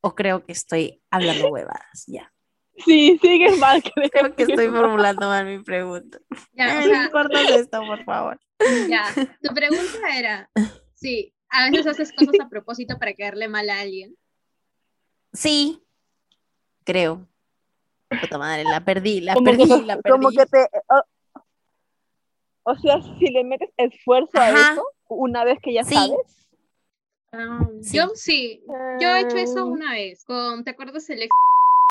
o 0.00 0.14
creo 0.14 0.44
que 0.44 0.52
estoy 0.52 1.02
hablando 1.10 1.48
huevadas, 1.48 2.04
ya. 2.06 2.32
Sí, 2.78 3.18
sigues 3.20 3.58
mal. 3.58 3.82
Creo, 3.82 4.10
Creo 4.10 4.34
que 4.34 4.42
estoy 4.44 4.68
formulando 4.68 5.26
mal 5.28 5.44
mi 5.46 5.62
pregunta. 5.62 6.18
Ya, 6.52 6.78
o 6.78 6.82
sea, 6.82 7.10
esto, 7.56 7.86
por 7.86 8.02
favor. 8.04 8.40
ya. 8.88 9.04
Tu 9.42 9.54
pregunta 9.54 9.98
era, 10.18 10.50
sí, 10.94 11.32
a 11.50 11.68
veces 11.70 11.86
haces 11.86 12.12
cosas 12.12 12.34
a 12.40 12.48
propósito 12.48 12.98
para 12.98 13.12
caerle 13.14 13.48
mal 13.48 13.68
a 13.70 13.80
alguien. 13.80 14.16
Sí, 15.32 15.82
creo. 16.84 17.26
Puta 18.20 18.38
madre, 18.38 18.64
la 18.64 18.84
perdí, 18.84 19.20
la 19.20 19.34
como, 19.34 19.50
que, 19.52 19.56
perdí, 19.58 19.84
la 19.84 19.96
perdí. 20.00 20.12
como 20.18 20.30
que 20.30 20.46
te... 20.46 20.68
o- 20.88 21.04
o 22.64 22.78
sea, 22.78 23.00
si 23.18 23.26
le 23.30 23.42
metes 23.44 23.70
esfuerzo 23.76 24.38
Ajá. 24.38 24.70
a 24.70 24.72
eso, 24.72 24.84
una 25.08 25.44
vez 25.44 25.58
que 25.62 25.72
ya 25.72 25.84
Sí. 25.84 25.94
sabes. 25.94 26.48
Ah, 27.32 27.66
Sí. 27.80 27.96
Yo 27.96 28.08
sí, 28.14 28.62
yo 29.00 29.08
he 29.08 29.20
hecho 29.20 29.36
eso 29.38 29.60
Ah, 29.60 29.64
una 29.64 29.92
vez. 29.92 30.24
Con, 30.24 30.62
¿Te 30.64 30.70
acuerdas 30.70 31.08
el 31.10 31.22
ex? 31.22 31.30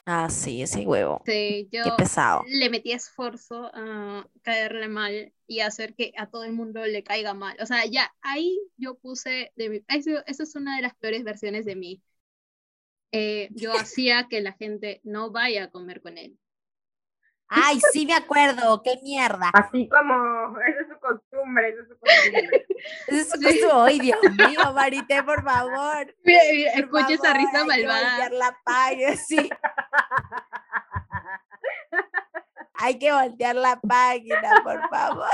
Ah, 0.06 0.30
sí, 0.30 0.62
ese 0.62 0.86
huevo. 0.86 1.22
Sí, 1.26 1.70
yo 1.72 1.84
Qué 1.84 1.92
pesado. 1.92 2.44
le 2.44 2.70
metí 2.72 2.92
esfuerzo 2.92 3.70
a 3.74 4.28
caerle 4.42 4.88
mal 4.88 5.34
y 5.48 5.60
hacer 5.60 5.94
que 5.96 6.14
a 6.18 6.28
todo 6.30 6.44
el 6.46 6.54
mundo 6.54 6.84
le 6.86 7.04
caiga 7.04 7.34
mal. 7.36 7.56
O 7.62 7.66
sea, 7.68 7.86
ya 7.86 8.12
ahí 8.22 8.60
yo 8.78 8.98
puse 8.98 9.54
de 9.56 9.70
mi, 9.70 9.86
eso, 9.88 10.24
eso 10.26 10.44
es 10.44 10.56
una 10.56 10.76
de 10.76 10.82
las 10.82 10.96
peores 10.96 11.24
versiones 11.24 11.66
de 11.66 11.76
mí. 11.76 12.02
Eh, 13.14 13.48
yo 13.54 13.72
hacía 13.80 14.28
que 14.30 14.42
la 14.42 14.52
gente 14.54 15.00
no 15.06 15.32
vaya 15.32 15.64
a 15.66 15.72
comer 15.72 16.02
con 16.02 16.18
él. 16.18 16.38
Ay, 17.50 17.80
sí 17.92 18.06
me 18.06 18.14
acuerdo, 18.16 18.82
qué 18.82 19.00
mierda. 19.04 19.52
Así 19.54 19.88
como, 19.90 20.56
esa 21.44 21.82
es 21.82 21.88
su 21.88 22.00
costumbre, 22.00 22.68
esa 23.08 23.18
es 23.18 23.30
su 23.30 23.42
costumbre. 23.42 23.70
Ay, 23.74 24.00
Dios 24.00 24.20
mío, 24.22 24.60
Marité, 24.76 25.24
por 25.24 25.44
favor. 25.44 26.16
Mira, 26.24 26.42
mira, 26.52 26.72
escucha 26.74 27.14
esa 27.14 27.34
risa 27.34 27.52
hay 27.54 27.62
que 27.62 27.66
malvada. 27.88 28.10
voltear 28.10 28.32
la 28.34 28.58
página, 28.64 29.16
sí. 29.28 29.50
Hay 32.74 32.98
que 32.98 33.12
voltear 33.12 33.56
la 33.56 33.80
página, 33.80 34.62
por 34.64 34.90
favor. 34.90 35.30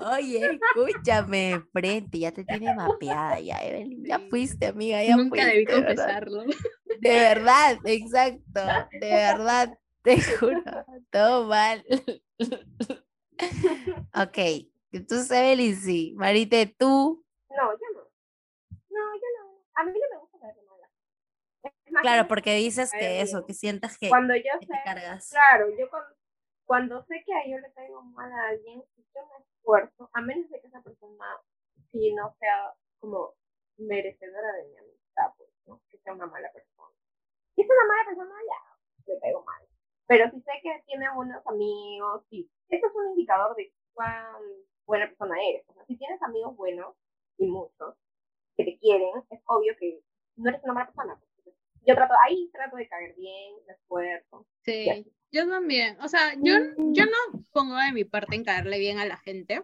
Oye, 0.00 0.58
escúchame, 0.74 1.62
frente, 1.72 2.18
ya 2.18 2.32
te 2.32 2.44
tiene 2.44 2.74
mapeada, 2.74 3.38
ya, 3.38 3.58
Evelyn, 3.62 4.04
ya 4.04 4.18
fuiste, 4.30 4.66
amiga, 4.66 5.02
ya 5.04 5.16
Nunca 5.16 5.44
debí 5.44 5.66
confesarlo. 5.66 6.44
De 7.00 7.10
verdad, 7.10 7.78
exacto, 7.84 8.60
de 9.00 9.08
verdad, 9.08 9.78
te 10.02 10.20
juro, 10.22 10.62
todo 11.10 11.46
mal. 11.46 11.84
Ok, 14.14 14.38
entonces 14.92 15.30
Evelyn 15.30 15.76
sí, 15.76 16.14
Marite, 16.16 16.74
tú, 16.78 17.24
No, 17.50 17.72
yo 17.72 17.86
no. 17.94 18.00
No, 18.90 19.14
yo 19.14 19.28
no. 19.38 19.64
A 19.74 19.84
mí 19.84 19.92
no 19.92 20.14
me 20.14 20.18
gusta. 20.20 20.36
Es 21.62 21.92
más, 21.92 22.02
claro, 22.02 22.28
porque 22.28 22.54
dices 22.54 22.90
que 22.92 23.20
eso, 23.20 23.38
bien. 23.38 23.46
que 23.46 23.54
sientas 23.54 23.98
que, 23.98 24.08
cuando 24.08 24.34
yo 24.36 24.58
que 24.60 24.66
sé, 24.66 24.72
te 24.72 24.82
cargas. 24.84 25.30
claro, 25.30 25.68
yo 25.76 25.88
cuando, 25.90 26.14
cuando 26.64 27.04
sé 27.04 27.22
que 27.24 27.34
a 27.34 27.46
yo 27.46 27.58
le 27.58 27.72
caigo 27.72 28.02
mal 28.02 28.32
a 28.32 28.48
alguien, 28.48 28.82
yo 28.96 29.26
me 29.26 29.44
esfuerzo, 29.44 30.10
a 30.12 30.20
menos 30.20 30.48
de 30.50 30.60
que 30.60 30.66
esa 30.66 30.82
persona 30.82 31.24
sí 31.90 32.14
no 32.14 32.34
sea 32.38 32.74
como 33.00 33.34
merecedora 33.78 34.52
de 34.52 34.64
mi 34.68 34.76
amistad, 34.76 35.32
pues, 35.36 35.50
¿no? 35.66 35.82
Que 35.90 35.98
sea 35.98 36.12
una 36.12 36.26
mala 36.26 36.50
persona. 36.52 36.94
Si 37.54 37.62
es 37.62 37.68
una 37.68 37.88
mala 37.88 38.04
persona, 38.06 38.34
ya, 38.46 39.12
le 39.12 39.20
caigo 39.20 39.44
mal. 39.44 39.62
Pero 40.06 40.30
si 40.30 40.40
sé 40.40 40.52
que 40.62 40.82
tiene 40.86 41.06
buenos 41.14 41.44
amigos, 41.46 42.22
sí, 42.30 42.48
eso 42.68 42.86
es 42.86 42.94
un 42.94 43.10
indicador 43.10 43.56
de 43.56 43.72
cuán 43.92 44.24
buena 44.86 45.08
persona 45.08 45.36
eres. 45.48 45.64
O 45.68 45.74
sea, 45.74 45.84
si 45.86 45.96
tienes 45.96 46.22
amigos 46.22 46.56
buenos, 46.56 46.94
y 47.38 47.46
muchos, 47.46 47.94
que 48.56 48.64
te 48.64 48.78
quieren, 48.78 49.10
es 49.30 49.40
obvio 49.46 49.74
que 49.78 50.00
no 50.36 50.48
eres 50.48 50.62
una 50.64 50.72
mala 50.72 50.86
persona. 50.86 51.20
pues. 51.42 51.54
Yo 51.86 51.94
trato, 51.94 52.14
ahí 52.24 52.50
trato 52.52 52.76
de 52.76 52.88
caer 52.88 53.14
bien, 53.16 53.54
me 53.66 53.74
esfuerzo. 53.74 54.46
y. 54.66 54.72
Sí, 54.72 55.12
yo 55.30 55.48
también. 55.48 55.98
O 56.00 56.08
sea, 56.08 56.34
yo, 56.34 56.54
yo 56.92 57.04
no 57.04 57.44
pongo 57.52 57.76
de 57.76 57.92
mi 57.92 58.04
parte 58.04 58.36
en 58.36 58.44
caerle 58.44 58.78
bien 58.78 58.98
a 58.98 59.06
la 59.06 59.18
gente, 59.18 59.62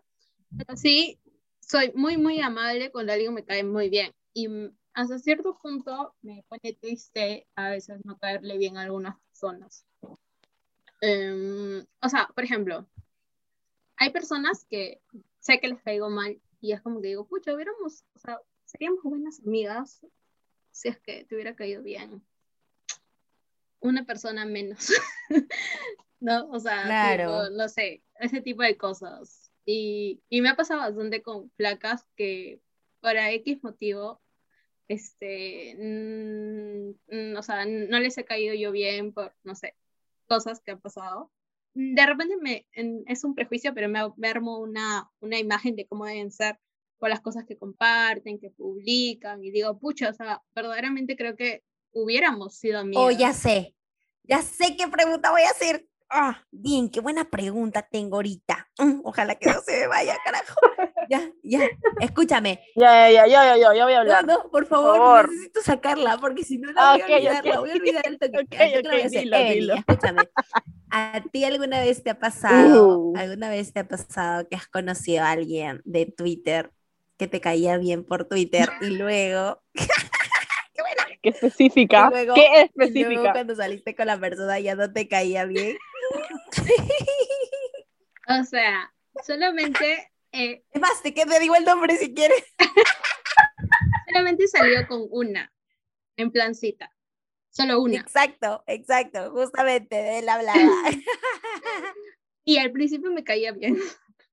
pero 0.57 0.76
sí 0.76 1.18
soy 1.61 1.93
muy, 1.95 2.16
muy 2.16 2.40
amable 2.40 2.90
cuando 2.90 3.12
alguien 3.12 3.34
me 3.34 3.45
cae 3.45 3.64
muy 3.64 3.88
bien. 3.88 4.12
Y 4.34 4.49
mm, 4.49 4.76
hasta 4.95 5.18
cierto 5.18 5.59
punto 5.62 6.14
me 6.20 6.45
pone 6.49 6.74
triste 6.80 7.47
a 7.55 7.70
veces 7.70 8.01
no 8.05 8.18
caerle 8.18 8.59
bien 8.59 8.76
a 8.76 8.82
algunas 8.82 9.18
personas. 9.20 9.86
Em, 11.03 11.84
o 12.00 12.09
sea, 12.09 12.28
por 12.32 12.44
ejemplo, 12.44 12.86
hay 13.96 14.11
personas 14.11 14.64
que 14.70 15.03
sé 15.40 15.59
que 15.59 15.66
les 15.66 15.82
caigo 15.82 16.09
mal 16.09 16.40
y 16.61 16.72
es 16.72 16.80
como 16.80 17.03
que 17.03 17.09
digo, 17.09 17.26
pucha, 17.26 17.53
hubiéramos, 17.53 18.05
o 18.14 18.18
sea, 18.20 18.40
seríamos 18.64 19.03
buenas 19.03 19.40
amigas 19.44 20.00
si 20.70 20.88
es 20.88 20.98
que 21.00 21.24
te 21.24 21.34
hubiera 21.34 21.57
caído 21.57 21.82
bien 21.82 22.22
una 23.80 24.05
persona 24.05 24.46
menos. 24.46 24.92
¿No? 26.20 26.48
O 26.50 26.61
sea, 26.61 26.84
Claro. 26.84 27.48
tipo, 27.48 27.50
no 27.57 27.68
sé, 27.68 28.05
ese 28.20 28.40
tipo 28.40 28.62
de 28.62 28.76
cosas. 28.76 29.50
Y, 29.66 30.22
y 30.28 30.40
me 30.40 30.50
ha 30.50 30.57
pasado 30.57 30.80
bastante 30.80 31.20
con 31.20 31.50
placas 31.50 32.07
que 32.14 32.61
por 33.00 33.16
X 33.16 33.59
motivo, 33.64 34.20
este, 34.86 35.74
mm, 35.76 36.90
mm, 37.12 37.36
o 37.36 37.42
sea, 37.42 37.66
no 37.66 37.98
les 37.98 38.16
he 38.18 38.24
caído 38.24 38.55
yo 38.55 38.70
bien 38.70 39.12
por, 39.12 39.34
no 39.42 39.57
sé, 39.57 39.74
cosas 40.24 40.60
que 40.60 40.72
han 40.72 40.80
pasado. 40.80 41.30
De 41.74 42.06
repente 42.06 42.36
me, 42.40 42.66
en- 42.72 43.04
es 43.06 43.24
un 43.24 43.34
prejuicio, 43.34 43.74
pero 43.74 43.88
me, 43.88 44.00
me 44.16 44.28
armo 44.28 44.58
una, 44.60 45.10
una 45.20 45.38
imagen 45.38 45.76
de 45.76 45.86
cómo 45.86 46.06
deben 46.06 46.30
ser 46.30 46.58
por 46.98 47.08
las 47.10 47.20
cosas 47.20 47.44
que 47.46 47.56
comparten, 47.58 48.38
que 48.38 48.50
publican, 48.50 49.42
y 49.44 49.50
digo, 49.50 49.78
pucha, 49.78 50.10
o 50.10 50.14
sea, 50.14 50.42
verdaderamente 50.54 51.16
creo 51.16 51.36
que 51.36 51.62
hubiéramos 51.92 52.54
sido 52.56 52.78
amigas. 52.80 53.04
Oh, 53.06 53.10
ya 53.10 53.32
sé. 53.32 53.74
Ya 54.24 54.42
sé 54.42 54.76
qué 54.76 54.88
pregunta 54.88 55.30
voy 55.30 55.42
a 55.42 55.50
hacer. 55.50 55.86
Ah, 56.14 56.44
bien, 56.50 56.90
qué 56.90 57.00
buena 57.00 57.24
pregunta 57.24 57.80
tengo 57.90 58.16
ahorita. 58.16 58.68
Mm, 58.78 59.00
ojalá 59.04 59.34
que 59.36 59.50
no 59.50 59.60
se 59.62 59.80
me 59.80 59.86
vaya, 59.86 60.14
carajo. 60.22 60.60
Ya, 61.08 61.22
ya. 61.42 61.60
Escúchame. 62.00 62.60
Ya, 62.76 63.10
ya, 63.10 63.26
ya, 63.26 63.56
ya, 63.56 63.74
ya, 63.74 63.84
voy 63.84 63.94
a 63.94 63.96
No, 63.96 64.00
hablar. 64.00 64.26
no, 64.26 64.50
por 64.50 64.66
favor, 64.66 64.98
favor. 64.98 65.30
necesito 65.30 65.62
sacarla, 65.62 66.18
porque 66.18 66.44
si 66.44 66.58
no 66.58 66.70
la 66.72 66.92
voy 66.92 67.00
a 67.00 67.04
olvidar, 67.16 67.44
la 67.46 67.60
voy 67.60 67.70
a 67.70 67.72
olvidar 67.74 68.06
al 68.06 68.18
toque, 68.18 68.82
dilo, 69.14 69.38
dilo. 69.38 69.74
escúchame. 69.74 70.28
¿A 70.90 71.22
ti 71.32 71.44
alguna 71.46 71.80
vez 71.80 72.02
te 72.02 72.10
ha 72.10 72.18
pasado, 72.18 72.98
Uh. 72.98 73.16
alguna 73.16 73.48
vez 73.48 73.72
te 73.72 73.80
ha 73.80 73.88
pasado 73.88 74.46
que 74.48 74.56
has 74.56 74.66
conocido 74.68 75.24
a 75.24 75.30
alguien 75.30 75.80
de 75.86 76.04
Twitter 76.04 76.70
que 77.16 77.26
te 77.26 77.40
caía 77.40 77.78
bien 77.78 78.04
por 78.04 78.26
Twitter 78.26 78.68
y 78.82 78.90
luego, 78.90 79.62
Qué 81.22 81.28
específica. 81.30 82.10
Luego- 82.10 82.34
Qué 82.34 82.40
y 82.40 82.46
luego 82.50 82.64
específica. 82.64 83.32
cuando 83.32 83.54
saliste 83.54 83.94
con 83.94 84.06
la 84.06 84.18
persona 84.18 84.58
ya 84.60 84.74
no 84.74 84.92
te 84.92 85.08
caía 85.08 85.44
bien? 85.44 85.76
O 88.28 88.44
sea, 88.44 88.94
solamente, 89.26 90.10
eh, 90.30 90.62
Es 90.70 90.80
más, 90.80 91.02
te, 91.02 91.12
que 91.12 91.26
te 91.26 91.40
digo 91.40 91.56
el 91.56 91.64
nombre 91.64 91.96
si 91.96 92.14
quieres. 92.14 92.42
solamente 94.08 94.46
salió 94.46 94.86
con 94.86 95.06
una, 95.10 95.52
en 96.16 96.30
plan 96.30 96.54
cita. 96.54 96.90
Solo 97.50 97.80
una. 97.82 97.96
Exacto, 97.98 98.62
exacto, 98.66 99.30
justamente 99.32 99.96
de 99.96 100.18
él 100.20 100.28
hablaba. 100.28 100.58
Y 102.44 102.58
al 102.58 102.72
principio 102.72 103.12
me 103.12 103.22
caía 103.22 103.52
bien. 103.52 103.78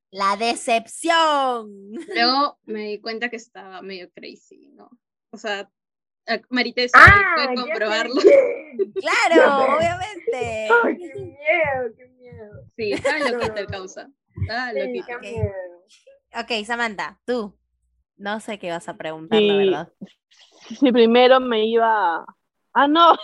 La 0.10 0.36
decepción. 0.36 1.92
Luego 2.16 2.58
me 2.64 2.86
di 2.88 3.00
cuenta 3.00 3.30
que 3.30 3.36
estaba 3.36 3.84
medio 3.84 4.10
crazy, 4.12 4.70
¿no? 4.74 4.90
O 5.32 5.38
sea, 5.38 5.70
a- 6.30 6.42
Marites 6.50 6.92
Ah, 6.96 7.34
puede 7.36 7.56
comprobarlo. 7.56 8.16
Claro, 8.96 9.76
obviamente. 9.78 10.70
Ay, 10.84 10.98
qué 10.98 11.14
miedo, 11.16 11.94
qué 11.98 12.06
miedo. 12.18 12.64
Sí, 12.78 12.94
estaba 12.94 13.20
loquita 13.20 13.60
el 13.60 13.68
causa. 13.68 14.10
Estaba 14.42 14.72
Sí, 14.72 14.80
loquita. 14.80 15.06
qué 15.08 15.16
Ok. 15.16 15.22
miedo. 15.22 15.52
Ok, 16.36 16.66
Samantha, 16.66 17.20
tú. 17.26 17.58
No 18.18 18.40
sé 18.40 18.60
qué 18.60 18.70
vas 18.70 18.88
a 18.88 18.96
preguntar, 18.98 19.42
la 19.42 19.56
verdad. 19.58 19.94
Si 20.80 20.92
primero 20.92 21.40
me 21.40 21.66
iba. 21.66 22.26
Ah, 22.74 22.88
no. 22.88 23.16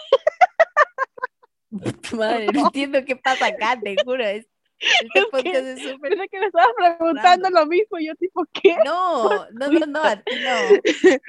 Madre, 2.14 2.47
no 2.53 2.66
entiendo 2.68 3.03
qué 3.06 3.16
pasa 3.16 3.47
acá, 3.47 3.80
te 3.82 3.95
juro. 4.03 4.24
es- 4.24 4.47
este 4.80 5.20
Es 5.20 5.43
que- 5.43 5.72
es 5.74 5.82
súper. 5.84 6.10
Pensé 6.12 6.28
que 6.30 6.39
me 6.39 6.45
estabas 6.47 6.70
preguntando 6.78 7.49
lo 7.49 7.66
mismo. 7.66 7.97
Yo, 7.99 8.14
tipo, 8.16 8.43
¿qué? 8.51 8.76
No, 8.86 9.47
no, 9.51 9.68
no, 9.70 9.86
no, 9.86 10.03
a 10.03 10.16
ti 10.18 10.32
no. 10.43 10.82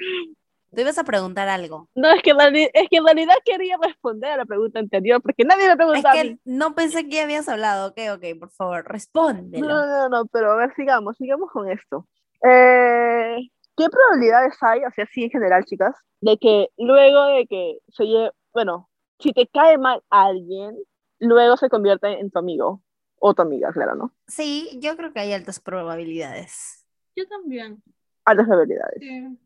Tú 0.73 0.81
ibas 0.81 0.97
a 0.97 1.03
preguntar 1.03 1.47
algo. 1.47 1.89
No, 1.95 2.11
es 2.11 2.21
que, 2.21 2.31
es 2.73 2.89
que 2.89 2.97
en 2.97 3.05
realidad 3.05 3.35
quería 3.45 3.77
responder 3.81 4.31
a 4.31 4.37
la 4.37 4.45
pregunta 4.45 4.79
anterior 4.79 5.21
porque 5.21 5.45
nadie 5.45 5.65
me 5.65 5.71
Es 5.71 5.75
preguntó 5.77 6.07
a 6.09 6.13
mí. 6.13 6.17
que 6.21 6.39
no 6.45 6.75
pensé 6.75 7.07
que 7.07 7.21
habías 7.21 7.47
hablado. 7.49 7.89
Ok, 7.89 7.97
ok, 8.15 8.39
por 8.39 8.51
favor, 8.51 8.85
respóndelo. 8.85 9.67
No, 9.67 9.85
no, 9.85 10.09
no, 10.09 10.25
pero 10.27 10.51
a 10.51 10.55
ver, 10.57 10.73
sigamos, 10.75 11.15
sigamos 11.17 11.49
con 11.51 11.69
esto. 11.71 12.07
Eh, 12.43 13.37
¿Qué 13.75 13.89
probabilidades 13.89 14.55
hay, 14.61 14.83
o 14.83 14.91
sea, 14.91 15.05
sí 15.13 15.23
en 15.23 15.29
general, 15.29 15.63
chicas, 15.65 15.95
de 16.21 16.37
que 16.37 16.69
luego 16.77 17.25
de 17.27 17.47
que 17.47 17.77
se 17.89 18.05
lleve, 18.05 18.31
bueno, 18.53 18.89
si 19.19 19.31
te 19.33 19.47
cae 19.47 19.77
mal 19.77 20.01
alguien, 20.09 20.75
luego 21.19 21.57
se 21.57 21.69
convierte 21.69 22.19
en 22.19 22.29
tu 22.29 22.39
amigo 22.39 22.81
o 23.19 23.33
tu 23.33 23.41
amiga, 23.41 23.71
claro, 23.71 23.95
¿no? 23.95 24.13
Sí, 24.27 24.77
yo 24.81 24.95
creo 24.97 25.13
que 25.13 25.19
hay 25.21 25.33
altas 25.33 25.59
probabilidades. 25.59 26.85
Yo 27.15 27.27
también. 27.27 27.81
Altas 28.25 28.45
probabilidades. 28.47 28.99
sí. 28.99 29.37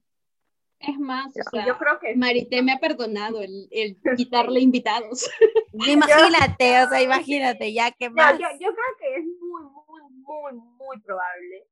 Es 0.82 0.98
más, 1.00 1.34
o 1.40 1.44
Y 1.54 1.60
sea, 1.60 1.66
yo 1.66 1.78
creo 1.78 2.00
que 2.00 2.16
Marité 2.16 2.62
me 2.62 2.74
ha 2.74 2.80
perdonado 2.80 3.42
el, 3.42 3.68
el 3.72 3.98
quitarle 4.16 4.60
invitados. 4.60 5.30
Imagínate, 5.74 6.84
o 6.84 6.90
sea, 6.90 7.02
imagínate, 7.02 7.74
ya 7.74 7.92
que 7.92 8.10
más. 8.10 8.40
yo, 8.40 8.48
yo 8.60 8.70
creo 8.74 8.98
que 9.00 9.16
es 9.18 9.26
muy, 9.26 9.64
muy, 9.88 10.02
muy, 10.12 10.54
muy 10.54 11.00
probable 11.02 11.68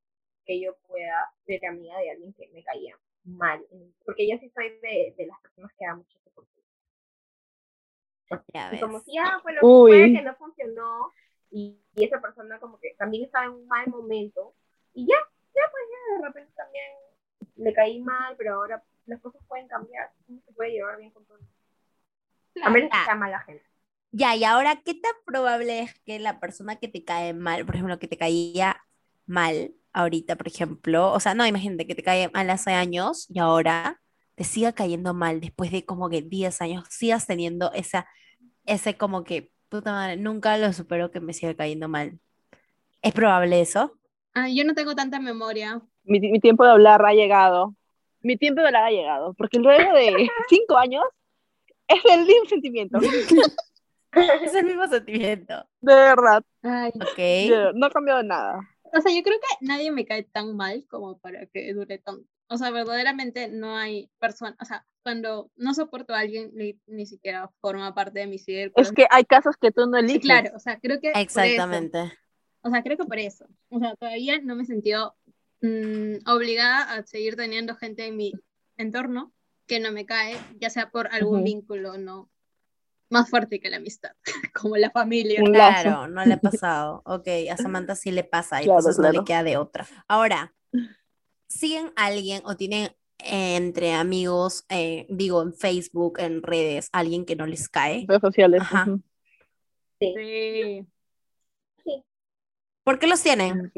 que 0.46 0.60
yo 0.62 0.76
pueda 0.88 1.32
ser 1.46 1.66
amiga 1.66 1.98
de 2.00 2.12
alguien 2.12 2.34
que 2.34 2.48
me 2.54 2.64
caía 2.64 2.96
mal. 3.24 3.66
Porque 4.06 4.28
yo 4.30 4.38
sí 4.40 4.50
soy 4.50 4.70
de, 4.82 5.14
de 5.18 5.26
las 5.28 5.40
personas 5.42 5.72
que. 5.78 5.86
Ya 8.54 8.70
Y 8.70 8.80
ves. 8.80 8.80
como 8.80 9.00
si 9.02 9.14
ya 9.14 9.40
fue 9.42 9.54
lo 9.54 9.66
que 9.66 9.66
Uy. 9.66 9.92
fue, 9.92 10.12
que 10.12 10.22
no 10.22 10.36
funcionó, 10.36 11.14
y, 11.52 11.80
y 11.96 12.06
esa 12.06 12.22
persona 12.22 12.60
como 12.60 12.80
que 12.80 12.94
también 12.98 13.26
estaba 13.26 13.46
en 13.46 13.52
un 13.52 13.68
mal 13.68 13.88
momento, 13.90 14.54
y 14.94 15.08
ya, 15.08 15.16
ya 15.56 15.62
pues 15.72 15.84
ya 15.92 16.18
de 16.20 16.28
repente 16.28 16.54
también 16.56 16.86
le 17.56 17.74
caí 17.74 18.00
mal, 18.00 18.36
pero 18.38 18.56
ahora 18.56 18.84
las 19.10 19.22
cosas 19.22 19.42
pueden 19.48 19.68
cambiar, 19.68 20.12
uno 20.28 20.42
se 20.46 20.54
puede 20.54 20.72
llevar 20.72 20.98
bien 20.98 21.12
con 21.12 21.26
todo. 21.26 21.40
A 22.64 22.70
menos 22.70 22.90
que 22.90 22.98
Ah. 22.98 23.06
sea 23.06 23.16
mala 23.16 23.40
gente. 23.42 23.64
Ya, 24.12 24.36
y 24.36 24.44
ahora, 24.44 24.82
¿qué 24.84 24.96
tan 24.96 25.14
probable 25.26 25.82
es 25.82 25.94
que 26.02 26.18
la 26.20 26.40
persona 26.40 26.78
que 26.78 26.88
te 26.88 27.04
cae 27.04 27.34
mal, 27.34 27.66
por 27.66 27.76
ejemplo, 27.76 28.00
que 28.00 28.08
te 28.08 28.18
caía 28.18 28.78
mal 29.28 29.74
ahorita, 29.94 30.36
por 30.36 30.48
ejemplo, 30.48 31.12
o 31.14 31.20
sea, 31.20 31.36
no, 31.36 31.46
imagínate 31.46 31.86
que 31.86 31.96
te 31.96 32.04
cae 32.04 32.30
mal 32.34 32.50
hace 32.50 32.72
años 32.74 33.28
y 33.30 33.40
ahora 33.40 34.02
te 34.36 34.44
siga 34.44 34.72
cayendo 34.74 35.14
mal 35.14 35.42
después 35.42 35.72
de 35.72 35.86
como 35.86 36.10
que 36.10 36.22
10 36.24 36.62
años, 36.62 36.86
sigas 36.90 37.28
teniendo 37.28 37.72
esa, 37.74 38.08
ese 38.66 38.98
como 38.98 39.24
que, 39.24 39.52
puta 39.70 39.92
madre, 39.92 40.18
nunca 40.18 40.58
lo 40.58 40.74
supero 40.74 41.12
que 41.12 41.20
me 41.20 41.34
siga 41.34 41.56
cayendo 41.56 41.88
mal. 41.88 42.20
¿Es 43.02 43.14
probable 43.14 43.62
eso? 43.62 43.98
Ah, 44.34 44.50
yo 44.50 44.64
no 44.64 44.74
tengo 44.74 44.96
tanta 44.96 45.20
memoria. 45.20 45.82
Mi, 46.04 46.20
mi 46.20 46.40
tiempo 46.40 46.64
de 46.66 46.72
hablar 46.72 47.06
ha 47.06 47.14
llegado. 47.14 47.76
Mi 48.22 48.38
tiempo 48.38 48.62
de 48.62 48.68
hablar 48.68 48.86
ha 48.86 48.92
llegado, 48.92 49.34
porque 49.34 49.60
luego 49.60 49.94
de 49.94 50.30
cinco 50.50 50.78
años 50.78 51.04
es 51.88 52.04
el 52.06 52.26
mismo 52.26 52.46
sentimiento, 52.48 53.00
Es 54.12 54.56
el 54.56 54.66
mismo 54.66 54.88
sentimiento. 54.88 55.54
de 55.82 55.94
verdad. 55.94 56.44
Ay, 56.64 56.92
Ok. 56.96 57.50
Yo- 57.50 57.74
no 57.74 57.86
ha 57.88 57.92
cambiado 57.92 58.24
nada. 58.24 58.60
o 58.92 59.02
sea, 59.02 59.16
yo 59.16 59.22
creo 59.24 59.38
que 59.40 59.66
nadie 59.66 59.92
me 59.92 60.06
cae 60.06 60.24
tan 60.24 60.56
mal 60.56 60.86
como 60.90 61.20
para 61.20 61.46
que 61.46 61.74
dure 61.74 62.00
tanto. 62.00 62.28
O 62.48 62.58
sea, 62.58 62.72
verdaderamente 62.72 63.48
no 63.50 63.78
hay 63.78 64.10
persona, 64.18 64.58
o 64.60 64.66
sea, 64.66 64.84
cuando 65.04 65.52
no 65.56 65.76
soporto 65.76 66.14
a 66.16 66.20
alguien, 66.20 66.50
ni, 66.56 66.80
ni 66.88 67.06
siquiera 67.06 67.50
forma 67.62 67.94
parte 67.94 68.20
de 68.20 68.28
mi 68.28 68.40
círculo. 68.40 68.82
Es 68.82 68.92
que 68.92 69.06
hay 69.12 69.24
casos 69.26 69.56
que 69.62 69.72
tú 69.72 69.86
no 69.86 70.00
Sí, 70.00 70.06
eliges. 70.06 70.22
claro, 70.24 70.52
o 70.56 70.60
sea, 70.60 70.80
creo 70.80 71.00
que 71.00 71.12
por 71.12 71.22
eso. 71.22 71.40
Exactamente. 71.42 72.12
O 72.62 72.70
sea, 72.72 72.82
creo 72.84 72.98
que 72.98 73.06
por 73.06 73.20
eso. 73.20 73.46
O 73.70 73.80
sea, 73.80 73.96
todavía 73.96 74.40
no 74.42 74.56
me 74.56 74.64
he 74.64 74.66
sentido 74.66 75.16
mm, 75.62 76.28
obligada 76.28 76.94
a 76.94 77.06
seguir 77.06 77.36
teniendo 77.36 77.76
gente 77.76 78.06
en 78.06 78.18
mi 78.18 78.34
entorno 78.78 79.34
que 79.68 79.80
no 79.80 79.92
me 79.92 80.06
cae, 80.06 80.38
ya 80.60 80.70
sea 80.70 80.90
por 80.90 81.08
algún 81.14 81.38
Ujú. 81.38 81.46
vínculo 81.46 81.98
no 81.98 82.30
más 83.10 83.30
fuerte 83.30 83.60
que 83.60 83.70
la 83.70 83.78
amistad, 83.78 84.12
como 84.54 84.78
la 84.78 84.92
familia. 84.92 85.44
Claro, 85.44 86.08
no 86.08 86.26
le 86.26 86.34
ha 86.34 86.40
pasado. 86.42 87.02
Ok, 87.06 87.28
a 87.52 87.58
Samantha 87.58 87.96
sí 87.96 88.12
le 88.12 88.24
pasa, 88.24 88.62
y 88.62 88.66
Claro, 88.66 88.80
entonces 88.80 89.00
no 89.00 89.08
le 89.08 89.12
claro. 89.12 89.26
queda 89.26 89.44
de 89.44 89.58
otra. 89.58 89.88
Ahora, 90.08 90.54
¿siguen 91.48 91.92
a 91.96 92.06
alguien 92.06 92.42
o 92.46 92.56
tienen 92.56 92.92
eh, 93.20 93.56
entre 93.56 93.94
amigos, 93.94 94.66
eh, 94.70 95.08
digo, 95.10 95.42
en 95.42 95.54
Facebook, 95.54 96.20
en 96.20 96.44
redes, 96.44 96.90
alguien 96.92 97.26
que 97.26 97.36
no 97.36 97.46
les 97.46 97.68
cae? 97.68 98.06
Redes 98.08 98.22
sociales. 98.22 98.62
Ajá. 98.62 98.86
ujú. 98.88 99.02
Sí. 100.00 100.86
¿Por 102.90 102.98
qué 102.98 103.06
los 103.06 103.22
tienen? 103.22 103.72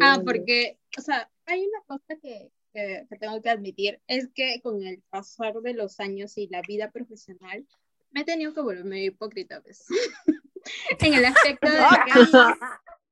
Ah, 0.00 0.22
porque, 0.24 0.78
o 0.96 1.02
sea, 1.02 1.30
hay 1.44 1.66
una 1.66 1.82
cosa 1.86 2.16
que, 2.16 2.50
que- 2.72 3.06
que 3.10 3.16
tengo 3.18 3.42
que 3.42 3.50
admitir, 3.50 4.00
es 4.06 4.30
que 4.34 4.62
con 4.62 4.82
el 4.82 5.02
pasar 5.10 5.52
de 5.60 5.74
los 5.74 6.00
años 6.00 6.38
y 6.38 6.48
la 6.48 6.62
vida 6.62 6.90
profesional, 6.90 7.66
me 8.10 8.22
he 8.22 8.24
tenido 8.24 8.54
que 8.54 8.62
volverme 8.62 9.04
hipócrita, 9.04 9.60
pues. 9.60 9.84
en 11.00 11.12
el 11.12 11.26
aspecto 11.26 11.68
de 11.70 11.76
que, 12.06 12.20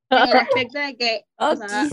en 0.09 0.29
el 0.29 0.37
aspecto 0.37 0.79
de 0.79 0.97
que, 0.97 1.25
o 1.37 1.55
sea, 1.55 1.87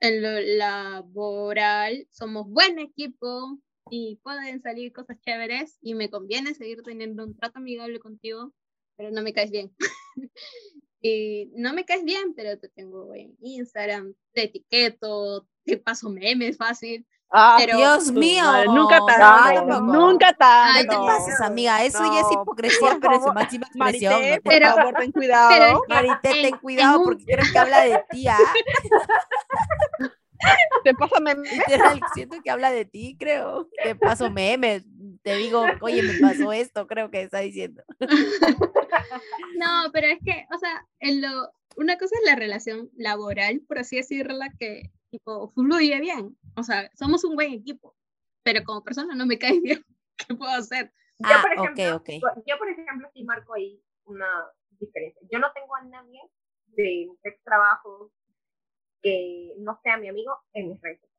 en 0.00 0.20
lo 0.20 0.40
laboral 0.58 2.08
somos 2.10 2.48
buen 2.48 2.80
equipo 2.80 3.60
y 3.90 4.16
pueden 4.24 4.60
salir 4.60 4.92
cosas 4.92 5.20
chéveres 5.20 5.78
y 5.82 5.94
me 5.94 6.10
conviene 6.10 6.54
seguir 6.54 6.82
teniendo 6.82 7.22
un 7.24 7.36
trato 7.36 7.60
amigable 7.60 8.00
contigo, 8.00 8.52
pero 8.96 9.12
no 9.12 9.22
me 9.22 9.32
caes 9.32 9.52
bien. 9.52 9.72
y 11.00 11.50
no 11.54 11.72
me 11.72 11.84
caes 11.84 12.04
bien, 12.04 12.34
pero 12.34 12.58
te 12.58 12.68
tengo 12.68 13.14
en 13.14 13.36
Instagram, 13.40 14.14
te 14.32 14.44
etiqueto, 14.44 15.46
te 15.64 15.76
paso 15.76 16.10
memes 16.10 16.56
fácil. 16.56 17.06
Ah, 17.32 17.56
Pero- 17.60 17.76
Dios 17.76 18.10
mío. 18.10 18.42
madre, 18.42 18.66
Nunca 18.66 18.98
no, 18.98 19.06
tanto. 19.06 19.66
tampoco. 19.68 19.80
nunca 19.96 20.32
tanto. 20.32 20.72
Ay, 20.78 20.82
¿Qué 20.82 20.88
te 20.88 20.94
no. 20.96 21.06
pasas, 21.06 21.40
amiga? 21.42 21.84
Eso 21.84 22.02
ya 22.12 22.20
es 22.20 22.26
No, 22.26 22.42
hipocresía, 22.42 22.98
pero 23.00 23.14
favor, 23.20 23.34
máxima 23.34 23.66
expresión. 23.68 24.12
Marité, 24.14 24.30
no 24.30 24.34
te 24.36 24.40
por 24.42 24.52
Pero- 24.52 24.74
favor, 24.74 24.94
ten 24.98 25.12
cuidado. 25.12 25.48
pero 25.50 25.64
es 25.66 25.72
que- 25.86 25.94
Marité, 25.94 26.12
en- 26.12 26.20
ten 26.42 26.44
en 26.54 26.58
cuidado 26.60 26.98
un- 26.98 27.04
porque 27.04 27.24
creo 27.24 27.44
que 27.52 27.58
habla 27.58 27.80
de 27.82 28.04
ti, 28.10 28.26
¿ah? 28.26 28.36
Te 30.84 30.94
pasa 30.94 31.20
meme. 31.20 31.48
Literal, 31.50 32.02
siento 32.12 32.36
que 32.42 32.50
habla 32.50 32.70
de 32.70 32.84
ti, 32.84 33.16
creo. 33.18 33.68
Te 33.82 33.94
paso 33.94 34.30
memes, 34.30 34.84
te 35.22 35.36
digo, 35.36 35.66
oye, 35.82 36.02
me 36.02 36.14
pasó 36.20 36.52
esto, 36.52 36.86
creo 36.86 37.10
que 37.10 37.22
está 37.22 37.40
diciendo. 37.40 37.82
No, 39.56 39.90
pero 39.92 40.06
es 40.06 40.18
que, 40.24 40.46
o 40.54 40.58
sea, 40.58 40.86
en 41.00 41.20
lo, 41.20 41.52
una 41.76 41.98
cosa 41.98 42.14
es 42.16 42.22
la 42.24 42.36
relación 42.36 42.90
laboral, 42.96 43.60
por 43.66 43.78
así 43.78 43.96
decirla, 43.96 44.52
que 44.58 44.90
tipo 45.10 45.50
fluye 45.52 46.00
bien. 46.00 46.36
O 46.56 46.62
sea, 46.62 46.90
somos 46.94 47.24
un 47.24 47.34
buen 47.34 47.52
equipo, 47.52 47.96
pero 48.42 48.62
como 48.64 48.82
persona 48.82 49.14
no 49.14 49.26
me 49.26 49.38
cae 49.38 49.60
bien. 49.60 49.84
¿Qué 50.16 50.34
puedo 50.34 50.52
hacer? 50.52 50.92
Yo, 51.18 51.28
Ah, 51.28 51.42
por 51.42 51.52
ok, 51.58 51.78
ejemplo, 51.78 51.96
ok. 51.96 52.08
yo, 52.46 52.58
por 52.58 52.68
ejemplo, 52.68 53.10
sí 53.12 53.24
marco 53.24 53.54
ahí 53.54 53.82
una 54.04 54.26
diferencia. 54.78 55.20
Yo 55.30 55.38
no 55.38 55.52
tengo 55.52 55.74
a 55.76 55.84
nadie 55.84 56.20
de 56.68 57.08
mis 57.24 57.42
trabajo 57.44 58.12
que 59.02 59.54
no 59.58 59.78
sea 59.82 59.96
mi 59.96 60.08
amigo 60.08 60.36
en 60.52 60.68
mis 60.68 60.80
redes. 60.80 60.98
sociales. 61.00 61.10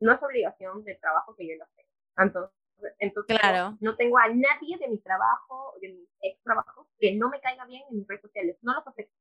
No 0.00 0.12
es 0.12 0.22
obligación 0.22 0.84
de 0.84 0.94
trabajo 0.96 1.34
que 1.36 1.46
yo 1.48 1.54
lo 1.56 1.66
tenga. 1.76 1.88
Entonces, 2.18 2.56
entonces 2.98 3.38
Claro. 3.38 3.76
no 3.80 3.96
tengo 3.96 4.18
a 4.18 4.28
nadie 4.28 4.76
de 4.78 4.88
mi 4.88 4.98
trabajo, 4.98 5.74
de 5.80 5.88
mi 5.90 6.08
ex 6.20 6.42
trabajo, 6.42 6.88
que 6.98 7.14
no 7.14 7.28
me 7.30 7.40
caiga 7.40 7.64
bien 7.66 7.82
en 7.90 7.98
mis 7.98 8.06
redes 8.06 8.22
sociales. 8.22 8.56
No 8.62 8.74
los 8.74 8.86
acepto. 8.86 9.14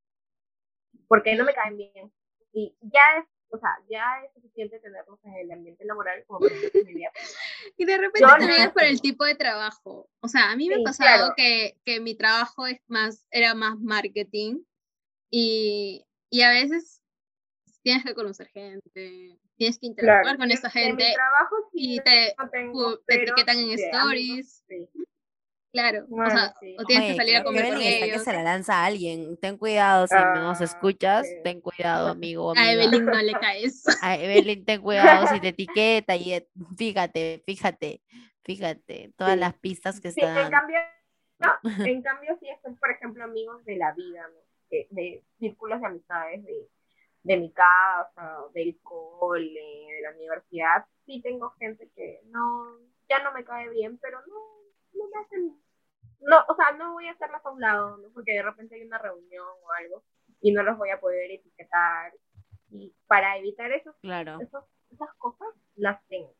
Porque 1.08 1.36
no 1.36 1.46
me 1.46 1.54
caen 1.54 1.78
bien. 1.78 2.12
Y 2.52 2.76
ya 2.82 3.18
es, 3.20 3.26
o 3.50 3.58
sea, 3.58 3.78
ya 3.89 4.24
es 4.26 4.34
suficiente 4.34 4.80
tenerlos 4.80 5.20
en 5.24 5.36
el 5.36 5.52
ambiente 5.52 5.86
laboral 5.86 6.24
como. 6.26 6.39
Y 7.78 7.86
de 7.86 7.98
repente 7.98 8.20
Yo 8.22 8.28
también 8.28 8.50
no 8.50 8.56
es 8.58 8.72
por 8.72 8.84
el 8.84 9.02
tipo 9.02 9.24
de 9.26 9.36
trabajo. 9.36 10.10
O 10.22 10.28
sea, 10.28 10.52
a 10.52 10.56
mí 10.56 10.68
me 10.68 10.76
ha 10.76 10.78
Sí, 10.80 10.84
pasado 10.84 11.18
claro. 11.18 11.34
que, 11.38 11.78
que 11.86 12.00
mi 12.00 12.16
trabajo 12.16 12.66
es 12.68 12.82
más, 12.88 13.26
era 13.32 13.54
más 13.56 13.80
marketing 13.80 14.64
y, 15.32 16.06
y 16.30 16.41
a 16.41 16.50
veces 16.52 17.02
tienes 17.84 18.04
que 18.04 18.14
conocer 18.16 18.48
gente, 18.48 19.38
tienes 19.58 19.78
que 19.78 19.86
interactuar 19.88 20.24
Claro, 20.36 20.38
con 20.40 20.48
mi 20.48 20.56
gente, 20.72 21.06
trabajo 21.14 21.56
sí 21.72 21.96
y 21.96 22.00
te- 22.00 22.34
no 22.38 22.50
tengo, 22.50 22.74
pu- 22.94 23.00
te 23.06 23.24
etiquetan 23.24 23.58
en 23.60 23.70
stories. 23.72 24.64
sí. 24.68 24.90
claro. 25.72 26.06
Bueno, 26.08 26.28
o 26.28 26.30
sea, 26.32 26.54
sí. 26.60 26.76
o 26.80 26.86
tienes 26.86 27.06
Oye, 27.06 27.14
que 27.14 27.18
salir 27.18 27.36
a 27.38 27.44
comer 27.44 27.64
con 27.66 27.74
Evelyn 27.74 27.88
está 27.94 28.06
que 28.06 28.12
ellos. 28.12 28.24
se 28.24 28.34
la 28.34 28.44
lanza 28.44 28.74
a 28.76 28.86
alguien. 28.86 29.38
Ten 29.38 29.58
cuidado 29.58 30.08
si 30.08 30.16
nos 30.16 30.62
Ah, 30.62 30.64
escuchas. 30.64 31.28
sí. 31.28 31.36
Ten 31.44 31.62
cuidado, 31.62 32.08
amigo. 32.18 32.54
A. 32.56 32.72
Evelyn 32.72 33.06
no 33.06 33.22
le 33.22 33.34
caes. 33.42 33.84
A 34.02 34.16
Evelyn, 34.18 34.64
ten 34.66 34.82
cuidado 34.82 35.28
si 35.28 35.40
te 35.40 35.48
etiqueta 35.58 36.16
y 36.16 36.34
et- 36.34 36.50
fíjate, 36.78 37.44
fíjate, 37.46 38.02
fíjate, 38.44 39.14
todas 39.18 39.34
Sí. 39.34 39.40
las 39.40 39.54
pistas 39.56 40.00
que 40.00 40.12
Sí, 40.12 40.22
en 40.22 40.28
están. 40.30 40.52
cambio, 40.52 40.78
no, 41.40 41.86
en 41.86 42.02
cambio 42.02 42.38
sí 42.40 42.48
son, 42.62 42.76
por 42.78 42.92
ejemplo, 42.92 43.24
amigos 43.24 43.64
de 43.66 43.76
la 43.78 43.92
vida, 43.94 44.28
¿no? 44.28 44.40
de, 44.70 44.88
de 44.92 45.24
círculos 45.40 45.80
de 45.82 45.88
amistades 45.88 46.44
de, 46.44 46.68
de 47.24 47.38
mi 47.38 47.51
casa, 47.51 48.39
del 48.53 48.80
cole, 48.82 49.49
de 49.53 50.01
la 50.03 50.11
universidad. 50.11 50.86
Sí 51.05 51.21
tengo 51.21 51.51
gente 51.51 51.89
que 51.95 52.21
no, 52.26 52.78
ya 53.09 53.24
no 53.24 53.32
me 53.34 53.43
cae 53.45 53.69
bien, 53.69 53.97
pero 53.97 54.19
no, 54.28 54.36
no 54.93 55.07
me 55.09 55.19
hacen, 55.21 55.57
no, 56.21 56.38
o 56.47 56.55
sea, 56.55 56.71
no 56.78 56.93
voy 56.93 57.07
a 57.07 57.11
hacerlas 57.11 57.45
a 57.45 57.51
un 57.51 57.61
lado, 57.61 57.97
¿no? 57.97 58.09
porque 58.13 58.34
de 58.34 58.43
repente 58.43 58.76
hay 58.76 58.84
una 58.86 58.97
reunión 58.97 59.45
o 59.45 59.71
algo 59.80 60.03
y 60.41 60.51
no 60.51 60.63
los 60.63 60.78
voy 60.78 60.89
a 60.89 60.99
poder 60.99 61.32
etiquetar. 61.32 62.13
Y 62.69 62.93
para 63.07 63.38
evitar 63.38 63.71
esos 63.71 63.95
Claro. 64.01 64.39
esos- 64.41 64.65
esas 64.91 65.13
cosas 65.15 65.47
las 65.76 66.03
tengo. 66.07 66.34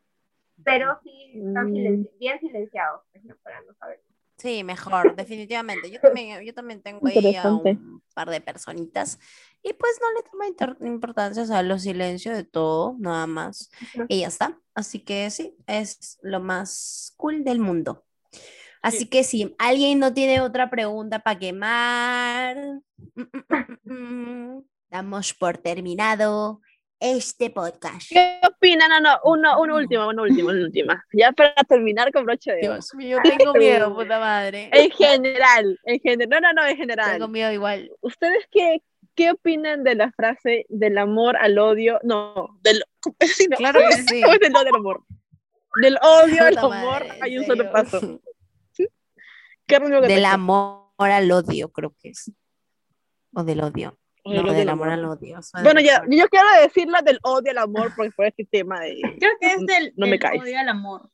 Pero 0.63 0.99
sí 1.03 1.31
están 1.36 1.71
Mm. 1.71 1.75
silenci- 1.75 2.17
bien 2.17 2.39
silenciados, 2.39 3.01
¿no? 3.23 3.36
para 3.43 3.61
no 3.61 3.73
saber. 3.75 4.01
Sí, 4.44 4.64
mejor, 4.66 5.16
definitivamente. 5.16 5.89
Yo 5.89 6.02
también, 6.02 6.44
yo 6.46 6.54
también 6.54 6.82
tengo 6.82 7.08
ahí 7.08 7.34
a 7.36 7.54
un 7.56 8.04
par 8.14 8.30
de 8.30 8.41
personitas 8.41 9.18
y 9.64 9.72
pues 9.74 9.94
no 10.02 10.39
le 10.41 10.48
inter- 10.50 10.78
importancia, 10.82 11.44
o 11.44 11.46
sea, 11.46 11.64
lo 11.64 11.80
silencio 11.80 12.34
de 12.36 12.44
todo, 12.44 12.98
nada 13.00 13.26
más. 13.26 13.72
Y 14.10 14.20
ya 14.22 14.28
está. 14.28 14.60
Así 14.76 15.00
que 15.00 15.30
sí, 15.32 15.56
es 15.66 16.20
lo 16.24 16.41
más 16.41 17.14
cool 17.16 17.46
del 17.46 17.60
mundo. 17.60 18.04
Así 18.82 19.08
que 19.08 19.24
si 19.24 19.56
alguien 19.60 20.00
no 20.00 20.14
tiene 20.14 20.41
otra 20.41 20.70
pregunta 20.70 21.20
para 21.20 21.39
quemar, 21.39 22.58
mm, 23.16 23.22
mm, 23.91 23.94
mm, 24.58 24.64
damos 24.89 25.34
por 25.34 25.58
terminado 25.58 26.62
este 27.04 27.49
podcast. 27.49 28.08
¿Qué 28.10 28.39
opinan? 28.47 28.89
No, 28.89 28.99
no, 29.01 29.20
uno, 29.26 29.60
una 29.60 29.76
última, 29.76 30.08
una 30.08 30.22
última, 30.22 30.51
una 30.51 30.62
última. 30.64 31.06
Ya 31.12 31.34
para 31.34 31.54
terminar 31.68 32.12
con 32.14 32.24
broche 32.26 32.54
de 32.54 32.70
oro. 32.70 32.76
Dios 32.76 32.95
mío, 32.95 33.18
tengo 33.22 33.54
miedo, 33.56 33.93
puta 33.93 34.20
madre. 34.20 34.70
En 34.72 34.89
general, 34.89 35.78
en 35.84 35.99
general, 35.99 36.41
no, 36.41 36.54
no, 36.54 36.62
no, 36.62 36.68
en 36.68 36.78
general. 36.78 37.12
Tengo 37.12 37.28
miedo 37.28 37.51
igual. 37.51 37.91
¿Ustedes 37.99 38.47
qué, 38.49 38.82
qué 39.16 39.32
opinan 39.32 39.84
de 39.84 39.95
la 39.95 40.14
frase 40.14 40.66
del 40.70 40.97
amor 40.97 41.36
al 41.36 41.60
odio? 41.60 41.99
No, 42.04 42.58
del, 42.62 42.82
sí, 43.36 43.47
no, 43.49 43.58
Claro 43.58 43.82
que 43.82 43.97
sí. 43.97 44.22
¿cómo 44.22 44.34
es 44.34 44.39
del 44.39 44.56
odio 44.56 44.70
al 44.70 44.76
amor? 44.76 45.04
Del 45.82 45.97
odio 46.01 46.43
al 46.45 46.58
amor 46.58 47.06
madre, 47.06 47.20
hay 47.22 47.38
un 47.38 47.45
solo 47.45 47.70
paso. 47.70 48.22
¿Qué 49.66 49.80
rumbo 49.80 50.01
que 50.01 50.08
Del 50.08 50.22
tengo? 50.24 50.28
amor 50.34 50.84
al 50.99 51.32
odio, 51.32 51.70
creo 51.70 51.93
que 52.01 52.10
es. 52.10 52.32
O 53.34 53.43
del 53.43 53.62
odio. 53.62 53.97
Del 54.26 54.43
No, 54.43 54.51
del 54.53 54.61
al 54.61 54.69
amor 54.69 54.89
amor. 54.89 54.99
al 54.99 55.17
odio. 55.17 55.41
suena 55.41 55.63
Bueno, 55.63 55.82
ya, 55.82 56.03
yo 56.09 56.28
quiero 56.30 56.47
decirla 56.61 57.01
del 57.01 57.19
odio 57.24 57.51
al 57.51 57.57
amor 57.57 57.91
porque 57.95 58.11
fue 58.11 58.28
este 58.30 58.45
tema 58.45 58.80
de... 58.82 59.01
Creo 59.19 59.32
que 59.39 59.47
es 59.53 59.65
del, 59.65 59.93
No 59.97 60.05
me 60.05 60.11
del 60.11 60.19
caes. 60.19 60.41
odio 60.41 60.59
al 60.59 60.69
amor. 60.69 61.09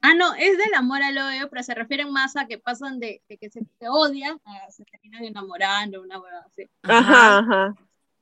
Ah, 0.00 0.14
no, 0.14 0.34
es 0.34 0.58
del 0.58 0.74
amor 0.74 1.00
al 1.02 1.16
odio, 1.16 1.48
pero 1.48 1.62
se 1.62 1.74
refieren 1.74 2.10
más 2.12 2.36
a 2.36 2.46
que 2.46 2.58
pasan 2.58 2.98
de, 2.98 3.22
de 3.28 3.38
que 3.38 3.48
se, 3.50 3.60
se 3.78 3.88
odian 3.88 4.40
a 4.44 4.70
se 4.70 4.84
terminan 4.84 5.24
enamorando, 5.24 6.02
una 6.02 6.18
hueá 6.20 6.40
así. 6.46 6.68
Ajá, 6.82 7.38
ajá. 7.38 7.74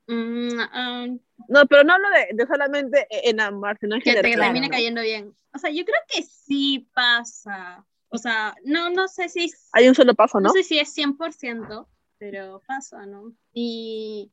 Mm, 0.06 0.60
ah, 0.72 1.06
No, 1.48 1.66
pero 1.66 1.84
no 1.84 1.94
hablo 1.94 2.08
de, 2.10 2.28
de 2.34 2.46
solamente 2.46 3.06
enamorarse, 3.28 3.86
no 3.86 3.94
en 3.96 4.02
que 4.02 4.10
te 4.12 4.16
general. 4.16 4.40
termine 4.48 4.68
Claro. 4.68 4.78
cayendo 4.78 5.00
bien. 5.02 5.34
O 5.54 5.58
sea, 5.58 5.70
yo 5.70 5.84
creo 5.84 5.96
que 6.08 6.22
sí 6.22 6.86
pasa. 6.92 7.84
O 8.08 8.18
sea, 8.18 8.54
no, 8.64 8.90
no 8.90 9.08
sé 9.08 9.28
si 9.30 9.50
Hay 9.72 9.88
un 9.88 9.94
solo 9.94 10.14
paso, 10.14 10.38
no 10.40 10.48
¿no? 10.48 10.52
sé 10.52 10.62
si 10.64 10.78
es 10.78 10.94
100%, 10.96 11.86
pero 12.20 12.62
pasa, 12.68 13.06
¿no? 13.06 13.32
Y, 13.52 14.30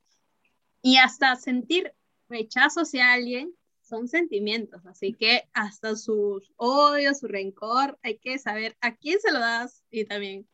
y 0.83 0.97
hasta 0.97 1.35
sentir 1.37 1.93
rechazo 2.29 2.81
hacia 2.81 3.13
alguien 3.13 3.53
son 3.81 4.09
sentimientos, 4.09 4.85
así 4.85 5.13
que 5.13 5.49
hasta 5.53 5.95
sus 5.95 6.51
odios, 6.57 7.19
su 7.19 7.27
rencor, 7.27 7.97
hay 8.03 8.17
que 8.19 8.37
saber 8.37 8.75
a 8.81 8.95
quién 8.95 9.19
se 9.21 9.31
lo 9.31 9.39
das 9.39 9.85
y 9.89 10.03
también 10.03 10.45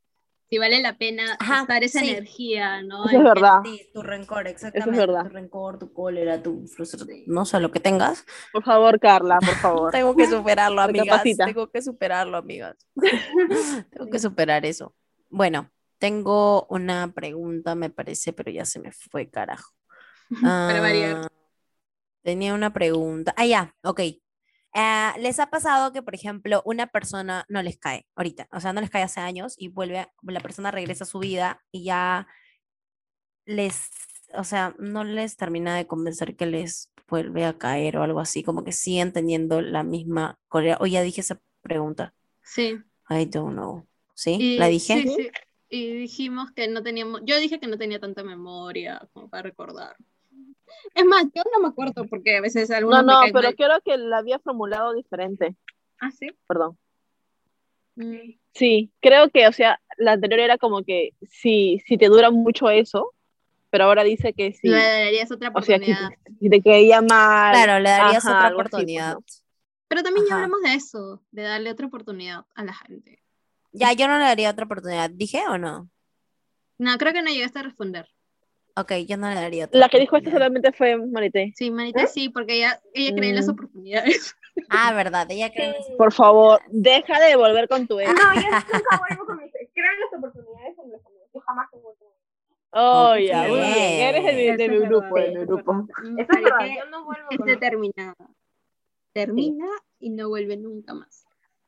si 0.52 0.60
vale 0.60 0.80
la 0.84 1.00
pena 1.00 1.36
Ajá, 1.40 1.62
gastar 1.62 1.84
esa 1.84 2.02
sí. 2.02 2.12
energía, 2.12 2.84
¿no? 2.84 3.10
Eso 3.10 3.18
es 3.18 3.24
verdad. 3.24 3.62
Sí, 3.64 3.90
tu 3.92 4.04
rencor, 4.04 4.48
exactamente. 4.48 5.08
verdad. 5.08 5.24
Tu 5.24 5.30
rencor, 5.30 5.80
tu 5.80 5.92
cólera, 5.92 6.44
tu 6.44 6.68
frustración, 6.68 7.24
no 7.26 7.46
sé 7.46 7.60
lo 7.60 7.72
que 7.72 7.80
tengas. 7.80 8.24
Por 8.52 8.64
favor, 8.64 9.00
Carla, 9.00 9.40
por 9.40 9.56
favor. 9.56 9.92
Tengo 9.92 10.16
que 10.16 10.28
superarlo, 10.28 10.82
amigas. 10.82 11.24
Tengo 11.24 11.72
que 11.72 11.82
superarlo, 11.82 12.38
amigas. 12.38 12.78
tengo 13.90 14.12
que 14.12 14.20
superar 14.20 14.64
eso. 14.68 14.94
Bueno, 15.32 15.72
tengo 16.04 16.66
una 16.70 17.14
pregunta, 17.14 17.76
me 17.76 17.90
parece, 17.90 18.34
pero 18.34 18.52
ya 18.52 18.66
se 18.66 18.82
me 18.82 18.92
fue, 18.92 19.30
carajo. 19.30 19.72
Para 20.44 20.82
variar. 20.82 21.16
Ah, 21.16 21.28
Tenía 22.24 22.54
una 22.54 22.74
pregunta. 22.74 23.34
Ah, 23.38 23.46
ya, 23.46 23.74
ok. 23.84 24.02
Ah, 24.74 25.16
¿Les 25.18 25.40
ha 25.40 25.50
pasado 25.50 25.94
que, 25.94 26.02
por 26.02 26.14
ejemplo, 26.14 26.62
una 26.66 26.88
persona 26.88 27.46
no 27.48 27.62
les 27.64 27.78
cae 27.78 28.06
ahorita? 28.18 28.50
O 28.52 28.60
sea, 28.60 28.74
no 28.74 28.82
les 28.82 28.90
cae 28.90 29.04
hace 29.04 29.22
años 29.22 29.56
y 29.58 29.70
vuelve, 29.70 30.00
a- 30.00 30.12
la 30.24 30.42
persona 30.42 30.72
regresa 30.72 31.06
a 31.06 31.08
su 31.08 31.20
vida 31.20 31.62
y 31.72 31.86
ya 31.86 32.28
les, 33.46 33.90
o 34.34 34.44
sea, 34.44 34.76
no 34.80 35.06
les 35.06 35.38
termina 35.38 35.78
de 35.78 35.88
convencer 35.88 36.36
que 36.36 36.48
les 36.48 36.92
vuelve 37.08 37.46
a 37.46 37.58
caer 37.58 37.96
o 37.96 38.04
algo 38.04 38.20
así, 38.20 38.44
como 38.44 38.66
que 38.66 38.74
siguen 38.74 39.14
teniendo 39.14 39.62
la 39.62 39.84
misma 39.84 40.38
Corea. 40.50 40.78
O 40.82 40.86
ya 40.86 41.02
dije 41.02 41.22
esa 41.22 41.40
pregunta. 41.62 42.14
Sí. 42.44 42.78
I 43.10 43.24
don't 43.26 43.54
know. 43.54 43.88
¿Sí? 44.16 44.38
Y, 44.40 44.58
¿La 44.58 44.68
dije? 44.68 45.02
sí, 45.02 45.16
sí. 45.16 45.30
Y 45.76 45.92
dijimos 45.92 46.52
que 46.52 46.68
no 46.68 46.84
teníamos, 46.84 47.22
yo 47.26 47.40
dije 47.40 47.60
que 47.60 47.66
no 47.66 47.80
tenía 47.80 48.00
tanta 48.00 48.24
memoria 48.24 49.02
como 49.12 49.28
para 49.28 49.42
recordar. 49.42 49.96
Es 50.94 51.04
más, 51.04 51.24
yo 51.34 51.42
no 51.52 51.62
me 51.64 51.70
acuerdo 51.70 52.06
porque 52.08 52.38
a 52.38 52.42
veces 52.42 52.70
No, 52.70 52.76
algunos 52.76 53.06
no, 53.06 53.20
caen 53.22 53.34
pero 53.34 53.48
mal. 53.48 53.56
creo 53.56 53.82
que 53.84 53.98
la 53.98 54.20
había 54.20 54.38
formulado 54.38 54.94
diferente. 54.94 55.56
Ah, 56.00 56.12
sí. 56.12 56.28
Perdón. 56.48 56.78
Mm. 57.96 58.36
Sí, 58.54 58.92
creo 59.00 59.32
que, 59.32 59.48
o 59.48 59.52
sea, 59.52 59.82
la 59.98 60.12
anterior 60.12 60.42
era 60.42 60.60
como 60.60 60.84
que 60.84 61.16
si, 61.28 61.82
si 61.88 61.98
te 61.98 62.06
dura 62.06 62.30
mucho 62.30 62.70
eso, 62.70 63.12
pero 63.72 63.86
ahora 63.86 64.04
dice 64.04 64.34
que 64.34 64.54
si, 64.54 64.68
Le 64.68 64.78
darías 64.78 65.32
otra 65.32 65.52
o 65.56 65.62
sea, 65.64 65.80
que 65.80 65.92
oportunidad. 65.92 66.12
si 66.40 66.50
te 66.52 67.02
mal. 67.02 67.52
Claro, 67.56 67.80
le 67.80 67.90
darías 67.90 68.24
Ajá, 68.24 68.36
otra 68.38 68.46
así, 68.46 68.56
pues, 68.56 68.68
oportunidad. 68.68 69.14
¿no? 69.16 69.24
Pero 69.88 70.04
también 70.04 70.28
ya 70.30 70.36
hablamos 70.36 70.62
de 70.62 70.76
eso, 70.76 71.24
de 71.32 71.42
darle 71.42 71.72
otra 71.72 71.88
oportunidad 71.88 72.46
a 72.54 72.64
la 72.64 72.76
gente. 72.76 73.23
Ya, 73.74 73.92
yo 73.94 74.08
no 74.08 74.18
le 74.18 74.24
daría 74.24 74.52
otra 74.52 74.66
oportunidad. 74.66 75.10
¿Dije 75.10 75.42
o 75.50 75.58
no? 75.58 75.90
No, 76.78 76.98
creo 76.98 77.12
que 77.12 77.22
no 77.22 77.30
llegaste 77.32 77.60
a 77.60 77.64
responder. 77.64 78.08
Ok, 78.76 78.94
yo 79.08 79.18
no 79.18 79.30
le 79.30 79.36
daría 79.36 79.66
otra 79.66 79.80
La 79.80 79.90
que 79.90 80.00
dijo 80.00 80.16
esto 80.18 80.32
solamente 80.32 80.72
fue 80.72 80.98
Marité. 80.98 81.54
Sí, 81.56 81.70
Manita, 81.70 82.08
sí, 82.08 82.30
porque 82.30 82.56
ella, 82.58 82.82
ella 82.94 83.16
cree 83.16 83.30
en 83.30 83.36
las 83.36 83.48
Mm. 83.48 83.52
oportunidades. 83.52 84.36
Ah, 84.70 84.94
verdad, 84.94 85.28
ella 85.30 85.52
cree 85.52 85.66
en 85.68 85.74
las 85.74 85.86
Por 85.98 86.14
favor, 86.14 86.62
deja 86.70 87.20
de 87.20 87.36
volver 87.36 87.68
con 87.68 87.88
tu 87.88 88.00
ex. 88.00 88.14
No, 88.14 88.34
yo 88.34 88.42
nunca 88.74 88.98
vuelvo 88.98 89.26
con 89.26 89.38
mis 89.38 89.52
Creo 89.52 89.92
en 89.92 90.00
las 90.00 90.14
oportunidades 90.18 90.78
en 90.78 90.92
los 90.92 91.06
amigos. 91.06 91.30
Yo 91.34 91.40
jamás 91.42 91.68
he 91.74 91.78
vuelto. 91.80 92.06
Oh, 92.72 93.16
ya. 93.18 93.48
Eres 94.10 94.24
de 94.26 94.34
mi, 94.34 94.58
de 94.58 94.70
mi 94.70 94.76
es 94.78 94.90
grupo, 94.90 95.16
de 95.20 95.32
mi 95.32 95.38
es 95.42 95.48
grupo. 95.48 95.74
Mm, 95.74 96.20
Eso 96.20 96.22
es 96.22 96.28
Marité 96.30 96.44
verdad, 96.44 96.68
yo 96.78 96.90
no 96.90 97.06
vuelvo 97.06 97.30
es 97.32 97.46
determinada. 97.46 98.16
Termina 99.14 99.68
y 100.00 100.10
no 100.10 100.30
vuelve 100.30 100.58
nunca 100.58 100.94
más. 100.96 101.23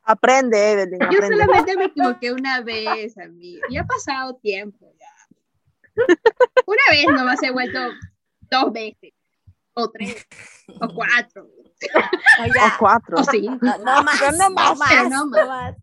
Aprende, 0.05 0.71
Evelyn, 0.71 0.99
Yo 0.99 1.05
aprende. 1.07 1.27
solamente 1.27 1.77
me 1.77 1.85
equivoqué 1.85 2.31
una 2.31 2.61
vez, 2.61 3.17
amiga. 3.17 3.61
Ya 3.71 3.81
ha 3.81 3.85
pasado 3.85 4.35
tiempo 4.35 4.93
ya. 4.99 6.03
Una 6.65 6.81
vez 6.91 7.05
nomás 7.07 7.41
he 7.41 7.51
vuelto 7.51 7.79
dos 8.51 8.71
veces. 8.71 9.13
O 9.73 9.89
tres. 9.91 10.25
O 10.79 10.87
cuatro. 10.93 11.43
O 11.43 12.43
O 12.43 12.45
ya, 12.53 12.75
cuatro. 12.79 13.17
O 13.19 13.23
cinco. 13.23 13.57
no, 13.61 13.77
no 13.79 14.03
más, 14.03 14.21
no 14.21 14.49
no 14.49 14.75
más, 14.75 15.09
no 15.09 15.25
más. 15.27 15.75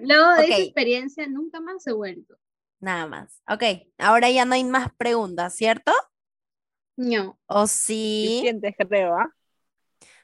Luego 0.00 0.32
de 0.34 0.44
esa 0.44 0.58
experiencia 0.58 1.26
nunca 1.26 1.60
más 1.60 1.86
he 1.86 1.92
vuelto. 1.92 2.36
Nada 2.80 3.06
más. 3.06 3.42
Ok, 3.48 3.62
ahora 3.98 4.30
ya 4.30 4.44
no 4.44 4.54
hay 4.54 4.64
más 4.64 4.92
preguntas, 4.96 5.54
¿cierto? 5.56 5.92
No, 6.96 7.38
¿O 7.46 7.66
sí? 7.66 8.26
Suficiente, 8.28 8.74
creo, 8.78 9.14
¿ah? 9.14 9.34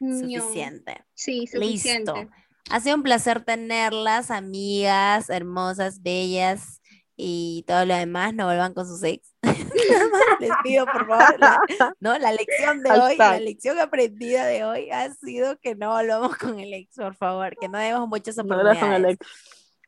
no. 0.00 0.18
Suficiente. 0.18 1.04
Sí, 1.14 1.46
suficiente. 1.46 2.12
Listo. 2.12 2.30
Ha 2.70 2.80
sido 2.80 2.96
un 2.96 3.02
placer 3.02 3.44
tenerlas, 3.44 4.30
amigas, 4.30 5.28
hermosas, 5.30 6.02
bellas 6.02 6.80
y 7.16 7.64
todo 7.66 7.84
lo 7.84 7.94
demás. 7.94 8.34
No 8.34 8.46
vuelvan 8.46 8.74
con 8.74 8.86
sus 8.86 9.02
ex. 9.02 9.34
Les 10.40 10.50
pido, 10.62 10.86
por 10.86 11.06
favor. 11.06 11.38
la- 11.38 11.60
no, 12.00 12.18
la 12.18 12.32
lección 12.32 12.82
de 12.82 12.90
hoy, 12.90 13.16
la 13.16 13.38
lección 13.38 13.78
aprendida 13.78 14.46
de 14.46 14.64
hoy 14.64 14.90
ha 14.90 15.12
sido 15.14 15.58
que 15.58 15.74
no 15.74 15.90
volvamos 15.90 16.36
con 16.36 16.58
el 16.58 16.72
ex, 16.72 16.96
por 16.96 17.14
favor, 17.14 17.54
que 17.60 17.68
no 17.68 17.78
demos 17.78 18.08
muchas 18.08 18.36
No 18.36 18.44
oportunidades. 18.44 18.78
era 18.78 18.86
con 18.86 19.04
el 19.04 19.10
ex. 19.12 19.26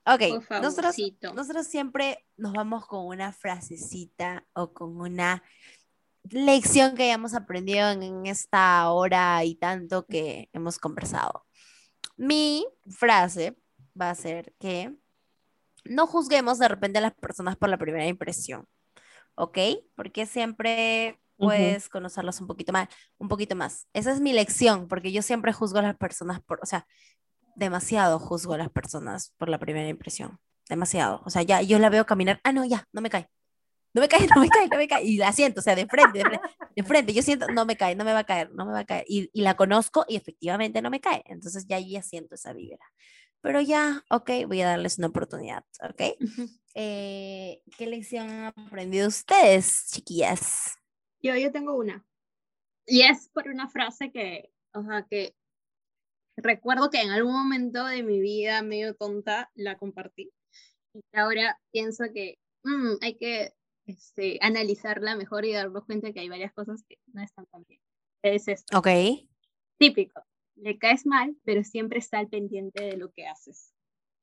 Ok, 0.08 0.52
nosotros 1.34 1.66
siempre 1.66 2.24
nos 2.36 2.52
vamos 2.52 2.86
con 2.86 3.06
una 3.06 3.32
frasecita 3.32 4.44
o 4.52 4.72
con 4.72 5.00
una 5.00 5.42
lección 6.30 6.94
que 6.94 7.04
hayamos 7.04 7.34
aprendido 7.34 7.90
en, 7.90 8.02
en 8.02 8.26
esta 8.26 8.88
hora 8.90 9.42
y 9.44 9.54
tanto 9.56 10.06
que 10.06 10.48
hemos 10.52 10.78
conversado. 10.78 11.45
Mi 12.16 12.66
frase 12.88 13.56
va 14.00 14.10
a 14.10 14.14
ser 14.14 14.54
que 14.58 14.94
no 15.84 16.06
juzguemos 16.06 16.58
de 16.58 16.68
repente 16.68 16.98
a 16.98 17.02
las 17.02 17.14
personas 17.14 17.56
por 17.56 17.68
la 17.68 17.78
primera 17.78 18.06
impresión, 18.06 18.66
¿ok? 19.34 19.58
Porque 19.94 20.26
siempre 20.26 21.20
puedes 21.36 21.88
conocerlos 21.88 22.40
un 22.40 22.46
poquito 22.46 22.72
más, 22.72 22.88
un 23.18 23.28
poquito 23.28 23.54
más. 23.54 23.86
Esa 23.92 24.12
es 24.12 24.20
mi 24.20 24.32
lección, 24.32 24.88
porque 24.88 25.12
yo 25.12 25.22
siempre 25.22 25.52
juzgo 25.52 25.78
a 25.78 25.82
las 25.82 25.96
personas 25.96 26.40
por, 26.40 26.60
o 26.62 26.66
sea, 26.66 26.86
demasiado 27.54 28.18
juzgo 28.18 28.54
a 28.54 28.58
las 28.58 28.70
personas 28.70 29.32
por 29.36 29.48
la 29.48 29.58
primera 29.58 29.88
impresión. 29.88 30.38
Demasiado. 30.68 31.22
O 31.24 31.30
sea, 31.30 31.42
ya 31.42 31.62
yo 31.62 31.78
la 31.78 31.90
veo 31.90 32.06
caminar. 32.06 32.40
Ah, 32.42 32.52
no, 32.52 32.64
ya, 32.64 32.88
no 32.92 33.00
me 33.00 33.10
cae. 33.10 33.30
No 33.96 34.02
me 34.02 34.08
cae, 34.08 34.26
no 34.36 34.42
me 34.42 34.48
cae, 34.50 34.68
no 34.68 34.76
me 34.76 34.88
cae. 34.88 35.04
Y 35.04 35.16
la 35.16 35.32
siento, 35.32 35.60
o 35.60 35.62
sea, 35.62 35.74
de 35.74 35.86
frente, 35.86 36.18
de 36.18 36.24
frente, 36.24 36.48
de 36.76 36.82
frente. 36.82 37.14
Yo 37.14 37.22
siento, 37.22 37.48
no 37.48 37.64
me 37.64 37.78
cae, 37.78 37.96
no 37.96 38.04
me 38.04 38.12
va 38.12 38.18
a 38.18 38.24
caer, 38.24 38.52
no 38.52 38.66
me 38.66 38.72
va 38.72 38.80
a 38.80 38.84
caer. 38.84 39.06
Y, 39.08 39.30
y 39.32 39.40
la 39.40 39.56
conozco 39.56 40.04
y 40.06 40.16
efectivamente 40.16 40.82
no 40.82 40.90
me 40.90 41.00
cae. 41.00 41.22
Entonces 41.24 41.64
ya, 41.66 41.80
ya 41.80 42.02
siento 42.02 42.34
esa 42.34 42.52
vibra. 42.52 42.84
Pero 43.40 43.62
ya, 43.62 44.04
ok, 44.10 44.30
voy 44.46 44.60
a 44.60 44.68
darles 44.68 44.98
una 44.98 45.06
oportunidad, 45.06 45.64
¿ok? 45.80 46.02
Eh, 46.74 47.62
¿Qué 47.78 47.86
lección 47.86 48.28
han 48.28 48.52
aprendido 48.54 49.08
ustedes, 49.08 49.86
chiquillas? 49.90 50.76
Yo, 51.22 51.34
yo 51.36 51.50
tengo 51.50 51.74
una. 51.74 52.04
Y 52.84 53.00
es 53.00 53.30
por 53.32 53.48
una 53.48 53.70
frase 53.70 54.12
que, 54.12 54.50
o 54.74 54.82
sea, 54.82 55.06
que 55.08 55.34
recuerdo 56.36 56.90
que 56.90 57.00
en 57.00 57.12
algún 57.12 57.32
momento 57.32 57.86
de 57.86 58.02
mi 58.02 58.20
vida 58.20 58.60
medio 58.60 58.94
tonta 58.94 59.50
la 59.54 59.78
compartí. 59.78 60.34
Y 60.92 61.00
ahora 61.14 61.58
pienso 61.72 62.04
que 62.12 62.38
mm, 62.62 62.96
hay 63.00 63.16
que 63.16 63.55
este, 63.86 64.38
analizarla 64.40 65.16
mejor 65.16 65.44
y 65.44 65.52
darnos 65.52 65.84
cuenta 65.84 66.12
que 66.12 66.20
hay 66.20 66.28
varias 66.28 66.52
cosas 66.52 66.82
que 66.88 66.98
no 67.12 67.22
están 67.22 67.46
tan 67.46 67.64
bien. 67.68 67.80
Es 68.22 68.48
esto, 68.48 68.78
Ok. 68.78 68.88
típico. 69.78 70.22
Le 70.56 70.78
caes 70.78 71.04
mal, 71.06 71.36
pero 71.44 71.62
siempre 71.64 71.98
está 71.98 72.18
al 72.18 72.28
pendiente 72.28 72.82
de 72.84 72.96
lo 72.96 73.10
que 73.12 73.26
haces. 73.26 73.72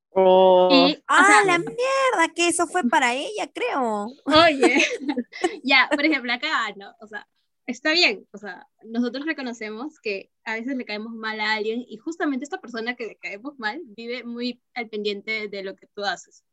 Oh, 0.10 0.70
Y, 0.72 0.94
o 0.96 1.04
Ah, 1.08 1.26
sea, 1.28 1.46
la 1.46 1.58
mierda, 1.60 2.34
que 2.36 2.48
eso 2.48 2.68
fue 2.68 2.84
para 2.84 3.14
ella, 3.16 3.50
creo. 3.54 4.08
Oye, 4.26 4.78
ya, 5.64 5.90
por 5.92 6.06
ejemplo, 6.06 6.32
acá, 6.34 6.72
¿no? 6.76 6.94
O 7.00 7.08
sea, 7.08 7.28
está 7.66 7.92
bien, 7.94 8.28
o 8.32 8.38
sea, 8.38 8.68
nosotros 8.84 9.26
reconocemos 9.26 10.00
que 10.02 10.32
a 10.44 10.56
veces 10.56 10.76
le 10.76 10.86
caemos 10.86 11.14
mal 11.14 11.40
a 11.40 11.54
alguien 11.54 11.84
y 11.88 11.98
justamente 11.98 12.44
esta 12.44 12.60
persona 12.62 12.96
que 12.96 13.08
le 13.08 13.16
caemos 13.18 13.58
mal 13.58 13.82
vive 13.86 14.24
muy 14.24 14.62
al 14.74 14.90
pendiente 14.90 15.48
de 15.48 15.64
lo 15.64 15.76
que 15.76 15.88
tú 15.96 16.04
haces. 16.04 16.44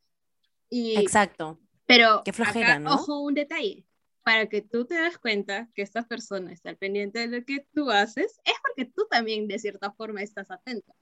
Y, 0.71 0.97
Exacto. 0.99 1.59
Pero 1.91 2.23
Qué 2.25 2.33
flojera, 2.33 2.75
acá, 2.75 2.79
¿no? 2.79 2.95
ojo, 2.95 3.21
un 3.21 3.35
detalle. 3.35 3.85
Para 4.23 4.49
que 4.49 4.63
tú 4.63 4.85
te 4.85 4.95
des 4.95 5.19
cuenta 5.19 5.69
que 5.75 5.83
esta 5.83 6.07
persona 6.07 6.53
está 6.53 6.69
al 6.69 6.77
pendiente 6.77 7.19
de 7.19 7.39
lo 7.39 7.45
que 7.45 7.67
tú 7.75 7.91
haces, 7.91 8.39
es 8.45 8.55
porque 8.63 8.85
tú 8.85 9.07
también 9.11 9.49
de 9.49 9.59
cierta 9.59 9.91
forma 9.91 10.23
estás 10.23 10.51
atento. 10.51 10.95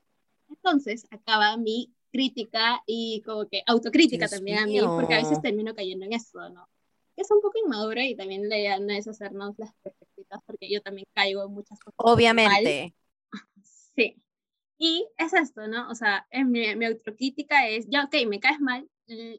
Entonces, 0.48 1.04
acaba 1.10 1.56
mi 1.58 1.92
crítica 2.10 2.82
y 2.86 3.22
como 3.26 3.46
que 3.46 3.62
autocrítica 3.66 4.28
Dios 4.28 4.30
también 4.30 4.58
a 4.58 4.66
mí, 4.66 4.80
porque 4.80 5.14
a 5.14 5.18
veces 5.18 5.32
mío. 5.32 5.40
termino 5.42 5.74
cayendo 5.74 6.06
en 6.06 6.14
eso, 6.14 6.48
¿no? 6.48 6.66
Es 7.16 7.30
un 7.30 7.42
poco 7.42 7.58
inmadura 7.62 8.02
y 8.06 8.14
también 8.14 8.46
idea 8.46 8.78
no 8.78 8.92
es 8.92 9.06
hacernos 9.08 9.58
las 9.58 9.74
perfectitas, 9.82 10.40
porque 10.46 10.70
yo 10.70 10.80
también 10.80 11.06
caigo 11.12 11.44
en 11.44 11.52
muchas 11.52 11.78
cosas. 11.80 11.96
mal. 11.98 12.14
Obviamente. 12.14 12.94
Sí. 13.94 14.16
Y 14.78 15.06
es 15.18 15.34
esto, 15.34 15.66
¿no? 15.66 15.90
O 15.90 15.94
sea, 15.94 16.26
mi, 16.32 16.74
mi 16.76 16.86
autocrítica 16.86 17.68
es, 17.68 17.88
ya, 17.88 18.04
ok, 18.04 18.14
me 18.26 18.38
caes 18.38 18.60
mal, 18.60 18.88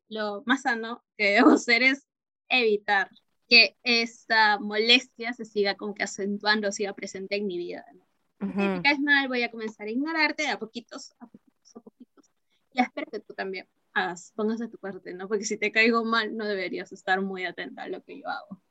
lo 0.10 0.44
más 0.46 0.64
sano 0.64 1.04
que 1.18 1.32
debo 1.32 1.52
hacer 1.52 1.84
es 1.84 2.06
evitar 2.50 3.10
que 3.48 3.78
esta 3.84 4.60
molestia 4.60 5.34
se 5.34 5.46
siga 5.46 5.76
como 5.76 5.94
que 5.94 6.04
acentuando, 6.04 6.72
siga 6.72 6.94
presente 6.94 7.36
en 7.36 7.48
mi 7.48 7.58
vida, 7.58 7.86
¿no? 7.94 8.04
Ok, 8.48 8.56
me 8.56 8.74
Ujú. 8.74 8.84
caes 8.84 9.00
mal, 9.00 9.28
voy 9.28 9.44
a 9.44 9.52
comenzar 9.52 9.88
a 9.88 9.92
ignorarte 9.92 10.48
a 10.48 10.58
poquitos, 10.60 11.12
a 11.20 11.28
poquitos, 11.28 11.76
a 11.76 11.80
poquitos. 11.82 12.32
Y 12.74 12.82
espero 12.82 13.10
que 13.12 13.20
tú 13.20 13.34
también 13.34 13.68
hagas, 13.94 14.32
pongas 14.36 14.60
de 14.60 14.68
tu 14.70 14.78
parte, 14.78 15.14
¿no? 15.14 15.28
Porque 15.28 15.44
si 15.46 15.58
te 15.58 15.72
caigo 15.72 16.06
mal, 16.06 16.36
no 16.38 16.46
deberías 16.46 16.92
estar 16.92 17.22
muy 17.22 17.44
atenta 17.46 17.84
a 17.84 17.88
lo 17.90 18.04
que 18.04 18.20
yo 18.20 18.28
hago. 18.30 18.62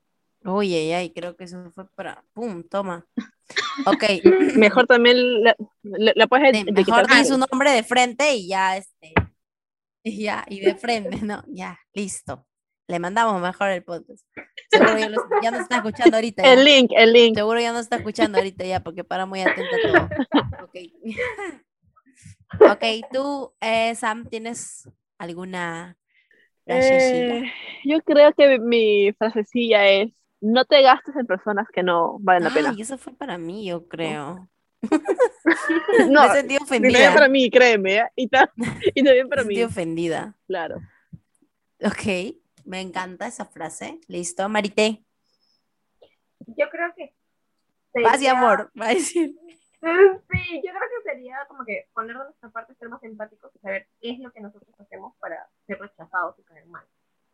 Uy, 0.44 0.72
ay, 0.74 0.92
ay, 0.92 1.10
creo 1.10 1.36
que 1.36 1.44
eso 1.44 1.70
fue 1.72 1.86
para. 1.90 2.24
¡Pum! 2.32 2.62
Toma. 2.62 3.06
Ok. 3.86 4.04
mejor 4.56 4.86
también 4.86 5.42
la, 5.42 5.56
la, 5.82 6.12
la 6.14 6.26
puedes 6.26 6.52
de- 6.52 6.58
etiquetar 6.70 7.06
mejor 7.08 7.22
di 7.22 7.24
su 7.24 7.38
nombre 7.38 7.70
de 7.70 7.82
frente 7.82 8.34
y 8.34 8.48
ya, 8.48 8.76
este. 8.76 9.14
Y 10.08 10.22
ya, 10.22 10.44
y 10.48 10.60
de 10.60 10.74
frente, 10.74 11.18
¿no? 11.22 11.42
Ya, 11.48 11.78
listo. 11.92 12.46
Le 12.86 12.98
mandamos 12.98 13.40
mejor 13.42 13.68
el 13.70 13.84
podcast. 13.84 14.24
Seguro 14.70 14.98
ya, 14.98 15.08
lo- 15.10 15.22
ya 15.42 15.50
nos 15.50 15.60
está 15.60 15.76
escuchando 15.76 16.16
ahorita. 16.16 16.42
ya. 16.42 16.52
El 16.54 16.64
link, 16.64 16.90
el 16.96 17.12
link. 17.12 17.36
Seguro 17.36 17.60
ya 17.60 17.72
no 17.72 17.80
está 17.80 17.96
escuchando 17.96 18.38
ahorita 18.38 18.64
ya, 18.64 18.80
porque 18.80 19.04
para 19.04 19.26
muy 19.26 19.40
atento 19.42 19.74
a 19.76 19.88
todo. 19.88 20.64
Ok. 20.64 20.76
Ok, 22.70 22.84
tú, 23.12 23.52
eh, 23.60 23.94
Sam, 23.94 24.26
¿tienes 24.28 24.88
alguna 25.18 25.98
frasecilla? 26.64 27.36
Eh, 27.40 27.52
yo 27.84 28.00
creo 28.02 28.32
que 28.32 28.58
mi 28.58 29.12
frasecilla 29.18 29.86
es 29.86 30.10
no 30.40 30.64
te 30.64 30.80
gastes 30.82 31.14
en 31.16 31.26
personas 31.26 31.66
que 31.72 31.82
no 31.82 32.16
valen 32.20 32.44
la 32.44 32.50
pena. 32.50 32.70
Ay, 32.70 32.80
eso 32.80 32.96
fue 32.96 33.12
para 33.12 33.36
mí, 33.38 33.66
yo 33.66 33.86
creo. 33.86 34.48
No, 36.08 36.22
Me 36.22 36.26
he 36.28 36.32
sentido 36.32 36.60
y 36.62 36.66
también 36.68 36.94
ofendida. 36.94 37.14
para 37.14 37.28
mí, 37.28 37.50
créeme, 37.50 37.96
¿eh? 37.98 38.08
y, 38.16 38.28
ta- 38.28 38.52
y 38.94 39.02
también 39.04 39.26
Me 39.26 39.30
para 39.30 39.42
he 39.42 39.44
mí, 39.44 39.54
sentido 39.54 39.68
ofendida. 39.68 40.36
claro. 40.46 40.76
Ok, 41.84 42.34
me 42.64 42.80
encanta 42.80 43.26
esa 43.28 43.44
frase. 43.44 44.00
Listo, 44.08 44.48
Marité. 44.48 45.04
Yo 46.46 46.68
creo 46.70 46.92
que. 46.96 47.14
Paz 48.02 48.14
y 48.16 48.24
sería- 48.24 48.32
amor, 48.32 48.70
va 48.80 48.86
a 48.86 48.94
decir. 48.94 49.34
Sí, 49.80 49.80
yo 49.80 50.72
creo 50.72 50.88
que 51.04 51.10
sería 51.10 51.36
como 51.46 51.64
que 51.64 51.88
poner 51.92 52.16
de 52.18 52.24
nuestra 52.24 52.50
parte, 52.50 52.74
ser 52.74 52.88
más 52.88 53.02
empáticos 53.04 53.52
y 53.54 53.58
saber 53.60 53.86
qué 54.00 54.10
es 54.10 54.18
lo 54.18 54.32
que 54.32 54.40
nosotros 54.40 54.74
hacemos 54.80 55.14
para 55.20 55.48
ser 55.68 55.78
rechazados 55.78 56.36
y 56.38 56.42
caer 56.42 56.66
mal. 56.66 56.84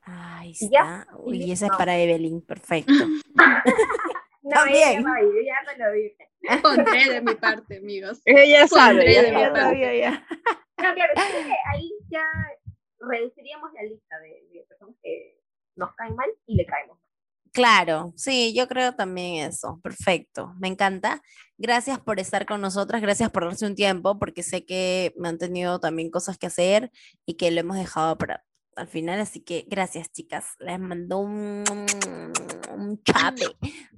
Ahí 0.03 0.53
Y 0.61 0.69
ya, 0.69 1.01
está. 1.01 1.13
y 1.27 1.31
Uy, 1.45 1.53
esa 1.53 1.67
es 1.67 1.73
para 1.73 1.97
Evelyn, 1.99 2.43
perfecto. 2.43 2.93
No, 4.45 4.51
También. 4.51 4.89
ella 4.91 5.01
no, 5.01 5.21
yo 5.23 5.41
ya 5.41 5.73
me 5.73 5.85
lo 5.85 5.93
dije. 5.93 6.31
Pondré 6.63 7.09
de 7.15 7.21
mi 7.23 7.35
parte, 7.35 7.79
amigos. 7.79 8.21
Ella 8.27 8.69
sabe, 8.69 9.11
ella 9.11 9.23
de 9.23 9.33
mi 9.33 9.53
parte. 9.53 9.99
ya. 9.99 10.27
Pero 10.77 10.95
claro, 10.95 11.13
yo 11.15 11.31
creo 11.31 11.47
que 11.47 11.55
ahí 11.73 11.91
ya 12.11 12.25
reduciríamos 13.01 13.73
la 13.73 13.83
lista 13.85 14.19
de, 14.19 14.47
de 14.53 14.65
personas 14.69 14.97
que 15.03 15.41
nos 15.77 15.95
caen 15.95 16.15
mal 16.15 16.29
y 16.47 16.57
le 16.57 16.67
caemos 16.67 16.99
mal. 17.01 17.11
Claro, 17.53 18.13
sí, 18.17 18.53
yo 18.55 18.69
creo 18.69 18.95
también 18.95 19.49
eso. 19.49 19.81
Perfecto, 19.83 20.53
me 20.59 20.69
encanta. 20.69 21.23
Gracias 21.57 22.01
por 22.01 22.21
estar 22.21 22.45
con 22.45 22.61
nosotras, 22.61 23.01
gracias 23.01 23.31
por 23.31 23.45
darse 23.45 23.65
un 23.65 23.77
tiempo, 23.77 24.19
porque 24.19 24.43
sé 24.43 24.67
que 24.67 25.15
me 25.17 25.29
han 25.29 25.39
tenido 25.39 25.79
también 25.81 26.11
cosas 26.11 26.37
que 26.37 26.49
hacer 26.49 26.91
y 27.25 27.35
que 27.37 27.51
lo 27.51 27.61
hemos 27.61 27.79
dejado 27.79 28.19
para 28.19 28.45
al 28.77 28.89
final, 28.89 29.21
así 29.21 29.41
que 29.41 29.65
gracias, 29.69 30.11
chicas. 30.13 30.45
Les 30.59 30.79
mando 30.79 31.19
un, 31.19 31.65
un 32.77 33.03
chape 33.03 33.47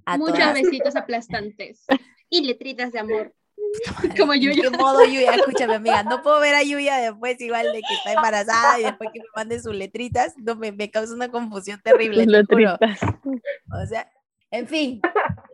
a 0.05 0.17
Muchos 0.19 0.39
todas. 0.39 0.55
besitos 0.55 0.97
aplastantes 0.97 1.85
y 2.29 2.43
letritas 2.45 2.93
de 2.93 2.99
amor. 2.99 3.35
Como 4.19 4.35
¿en 4.35 4.41
Yuya. 4.43 4.63
qué 4.63 4.71
modo 4.71 5.05
Yuya? 5.05 5.35
Escúchame, 5.35 5.75
amiga, 5.77 6.03
no 6.03 6.23
puedo 6.23 6.41
ver 6.41 6.55
a 6.55 6.63
Yuya 6.63 6.99
después 6.99 7.41
igual 7.41 7.73
de 7.73 7.81
que 7.81 7.95
está 7.95 8.13
embarazada 8.13 8.79
y 8.79 8.85
después 8.85 9.09
que 9.13 9.21
me 9.21 9.27
mande 9.35 9.61
sus 9.61 9.75
letritas, 9.75 10.35
no, 10.37 10.57
me, 10.57 10.73
me 10.73 10.91
causa 10.91 11.15
una 11.15 11.31
confusión 11.31 11.81
terrible. 11.83 12.27
Letritas. 12.27 13.01
O 13.25 13.87
sea, 13.89 14.11
en 14.51 14.69
fin, 14.69 15.01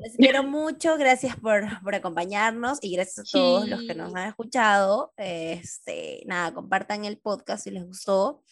les 0.01 0.17
quiero 0.17 0.43
mucho, 0.43 0.99
gracias 0.99 1.37
por, 1.37 1.65
por 1.83 1.95
acompañarnos 1.95 2.79
y 2.83 2.95
gracias 2.95 3.21
a 3.21 3.31
todos 3.33 3.69
los 3.69 3.81
que 3.83 3.95
nos 3.95 4.11
Sí. 4.13 4.19
han 4.19 4.29
escuchado. 4.29 5.13
Este, 5.17 6.23
nada, 6.27 6.53
compartan 6.53 7.05
el 7.05 7.19
podcast 7.19 7.65
si 7.65 7.71
les 7.71 7.85
gustó. 7.87 8.43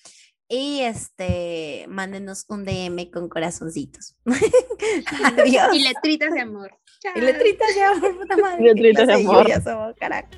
Y 0.53 0.81
este, 0.81 1.87
mándenos 1.89 2.45
un 2.49 2.65
DM 2.65 3.09
con 3.13 3.29
corazoncitos. 3.29 4.17
Adiós. 5.25 5.73
Y 5.73 5.85
letritas 5.85 6.35
de 6.35 6.41
amor. 6.41 6.77
Chao. 7.01 7.13
Y 7.15 7.21
letritas 7.21 7.73
de 7.73 7.83
amor, 7.83 8.19
puta 8.19 8.37
madre. 8.37 8.57
¿qué 8.59 8.65
Letritas 8.65 9.07
de 9.07 9.13
amor. 9.15 9.63
Somos, 9.63 9.95
carajo? 9.97 10.29